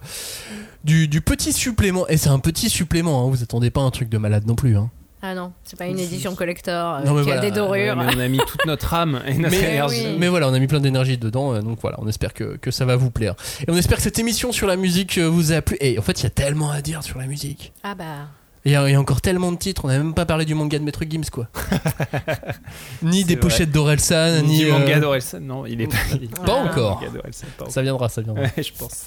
du, 0.85 1.09
du 1.09 1.21
petit 1.21 1.53
supplément, 1.53 2.07
et 2.09 2.17
c'est 2.17 2.31
un 2.31 2.39
petit 2.39 2.69
supplément, 2.71 3.25
hein, 3.27 3.31
vous 3.31 3.43
attendez 3.43 3.71
pas 3.71 3.81
un 3.83 3.91
truc 3.91 4.09
de 4.09 4.19
malade 4.19 4.47
non 4.47 4.55
plus. 4.55 4.77
Hein. 4.77 4.91
Ah 5.25 5.37
non, 5.37 5.53
c'est 5.63 5.79
pas 5.79 5.87
une 5.87 6.01
édition 6.01 6.35
collector 6.35 6.97
euh, 6.97 7.05
Non, 7.05 7.15
qui 7.19 7.23
voilà, 7.23 7.41
a 7.41 7.45
des 7.45 7.53
dorures. 7.53 7.97
Ouais, 7.97 8.07
mais 8.07 8.17
on 8.17 8.19
a 8.19 8.27
mis 8.27 8.39
toute 8.39 8.67
notre 8.67 8.93
âme 8.93 9.21
et 9.25 9.35
notre 9.35 9.57
Mais- 9.57 9.71
énergie. 9.71 10.05
oui. 10.07 10.17
Mais 10.19 10.27
voilà, 10.27 10.49
on 10.49 10.53
a 10.55 10.59
mis 10.59 10.67
plein 10.67 10.81
d'énergie 10.81 11.17
dedans, 11.17 11.55
euh, 11.55 11.61
donc 11.61 11.79
voilà, 11.81 11.97
on 12.01 12.09
espère 12.09 12.35
que, 12.35 12.57
que 12.57 12.73
ça 12.73 12.85
va 12.87 12.97
vous 12.97 13.11
plaire. 13.13 13.37
Et 13.61 13.71
on 13.71 13.77
espère 13.77 13.99
que 13.99 14.03
cette 14.03 14.19
émission 14.19 14.51
sur 14.51 14.67
la 14.67 14.75
musique 14.75 15.19
euh, 15.19 15.29
vous 15.29 15.53
a 15.53 15.63
plu. 15.63 15.77
Et 15.81 15.97
en 15.97 16.03
fait, 16.03 16.19
il 16.21 16.25
y 16.25 16.27
a 16.27 16.31
tellement 16.31 16.73
à 16.73 16.83
dire 16.83 17.05
sur 17.05 17.19
la 17.21 17.27
musique. 17.27 17.73
Ah 17.85 17.95
bah. 17.95 18.27
Il 18.65 18.71
y, 18.71 18.77
a, 18.77 18.89
il 18.89 18.93
y 18.93 18.95
a 18.95 19.01
encore 19.01 19.21
tellement 19.21 19.51
de 19.51 19.57
titres, 19.57 19.85
on 19.85 19.89
n'a 19.89 19.99
même 19.99 20.15
pas 20.15 20.25
parlé 20.25 20.45
du 20.45 20.55
manga 20.55 20.79
de 20.79 20.85
Maître 20.85 21.03
Gims, 21.09 21.29
quoi. 21.33 21.49
ni 23.03 23.25
des 23.25 23.35
vrai. 23.35 23.41
pochettes 23.41 23.71
d'Orelsan, 23.73 24.43
ni. 24.43 24.59
Ni 24.59 24.65
euh, 24.67 24.73
manga 24.73 25.01
d'Orelsan, 25.01 25.41
non, 25.41 25.67
il 25.67 25.81
est 25.81 25.87
pas. 25.89 25.97
il- 26.21 26.29
Pas 26.47 26.53
encore. 26.55 27.01
Manga 27.01 27.11
d'Orelsan, 27.13 27.47
pas 27.59 27.65
encore. 27.65 27.73
Ça 27.75 27.83
viendra, 27.83 28.09
ça 28.09 28.23
viendra. 28.23 28.45
Ouais, 28.45 28.53
je 28.63 28.71
pense. 28.79 29.07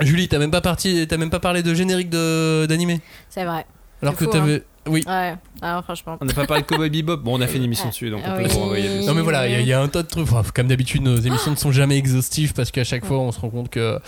Julie, 0.00 0.28
t'as 0.28 0.38
même 0.38 0.50
pas 0.50 0.60
parti, 0.60 1.04
t'as 1.08 1.16
même 1.16 1.30
pas 1.30 1.40
parlé 1.40 1.62
de 1.62 1.74
générique 1.74 2.10
de- 2.10 2.66
d'animé 2.68 3.00
C'est 3.28 3.44
vrai. 3.44 3.66
Alors 4.02 4.16
que 4.16 4.24
t'avais. 4.24 4.62
Oui. 4.88 5.04
Ouais, 5.06 5.34
alors 5.60 5.84
franchement. 5.84 6.16
On 6.20 6.24
n'a 6.24 6.34
pas 6.34 6.44
parlé 6.46 6.62
de 6.64 6.66
Cowboy 6.66 6.90
Bebop. 6.90 7.18
Bon, 7.18 7.38
on 7.38 7.40
a 7.40 7.46
fait 7.46 7.58
une 7.58 7.62
émission 7.64 7.88
dessus, 7.88 8.10
donc 8.10 8.20
on 8.26 8.30
Ah 8.30 8.36
peut 8.36 8.42
oui. 8.42 8.48
vous 8.50 8.58
renvoyer 8.60 8.88
dessus. 8.96 9.06
Non 9.06 9.14
mais 9.14 9.20
voilà, 9.22 9.46
il 9.46 9.52
y 9.52 9.54
a- 9.54 9.60
il 9.60 9.66
y, 9.68 9.72
a 9.72 9.80
un 9.80 9.86
tas 9.86 10.02
de 10.02 10.08
trucs. 10.08 10.24
Enfin, 10.24 10.42
comme 10.52 10.66
d'habitude, 10.66 11.02
nos 11.02 11.16
émissions 11.18 11.52
ne 11.52 11.56
sont 11.56 11.70
jamais 11.70 11.96
exhaustives 11.98 12.52
parce 12.52 12.72
qu'à 12.72 12.82
chaque 12.82 13.04
fois, 13.04 13.18
on 13.18 13.30
se 13.30 13.38
rend 13.38 13.50
compte 13.50 13.70
qu'il 13.70 13.98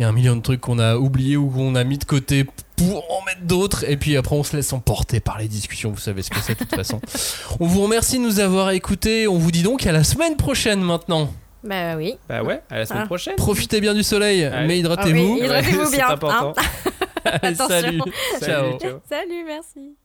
y 0.00 0.02
a 0.04 0.08
un 0.08 0.12
million 0.12 0.36
de 0.36 0.42
trucs 0.42 0.60
qu'on 0.60 0.78
a 0.78 0.96
oubliés 0.96 1.36
ou 1.38 1.48
qu'on 1.48 1.74
a 1.76 1.84
mis 1.84 1.96
de 1.96 2.04
côté 2.04 2.44
pour 2.78 3.10
en 3.10 3.24
mettre 3.24 3.42
d'autres. 3.42 3.84
Et 3.88 3.96
puis 3.96 4.16
après, 4.16 4.34
on 4.36 4.42
se 4.44 4.56
laisse 4.56 4.72
emporter 4.72 5.20
par 5.20 5.38
les 5.38 5.48
discussions. 5.48 5.90
Vous 5.90 5.98
savez 6.00 6.22
ce 6.22 6.30
que 6.30 6.40
c'est 6.40 6.54
de 6.54 6.58
toute 6.64 6.74
façon. 6.74 7.00
On 7.60 7.66
vous 7.66 7.82
remercie 7.82 8.18
de 8.18 8.22
nous 8.22 8.40
avoir 8.40 8.70
écoutés. 8.70 9.28
On 9.28 9.36
vous 9.38 9.50
dit 9.50 9.62
donc 9.62 9.86
à 9.86 9.92
la 9.92 10.04
semaine 10.04 10.36
prochaine 10.36 10.80
maintenant. 10.80 11.30
Bah 11.64 11.96
oui. 11.96 12.14
Bah 12.28 12.42
ouais, 12.42 12.62
à 12.70 12.78
la 12.78 12.86
semaine 12.86 13.02
Ah. 13.04 13.06
prochaine. 13.06 13.34
Profitez 13.36 13.80
bien 13.80 13.92
du 13.94 14.02
soleil, 14.04 14.44
Allez. 14.44 14.66
mais 14.66 14.74
Ah 14.74 14.76
hydratez-vous. 14.76 15.34
oui, 15.34 15.40
hydratez-vous 15.44 15.84
C'est 15.90 15.96
bien. 15.96 16.08
important. 16.08 16.54
hein. 16.56 16.62
Allez, 17.24 17.38
Attention. 17.54 17.68
salut. 17.68 18.00
Salut, 18.40 18.44
Ciao. 18.46 18.78
ciao. 18.78 19.00
Salut, 19.10 19.44
merci. 19.44 19.97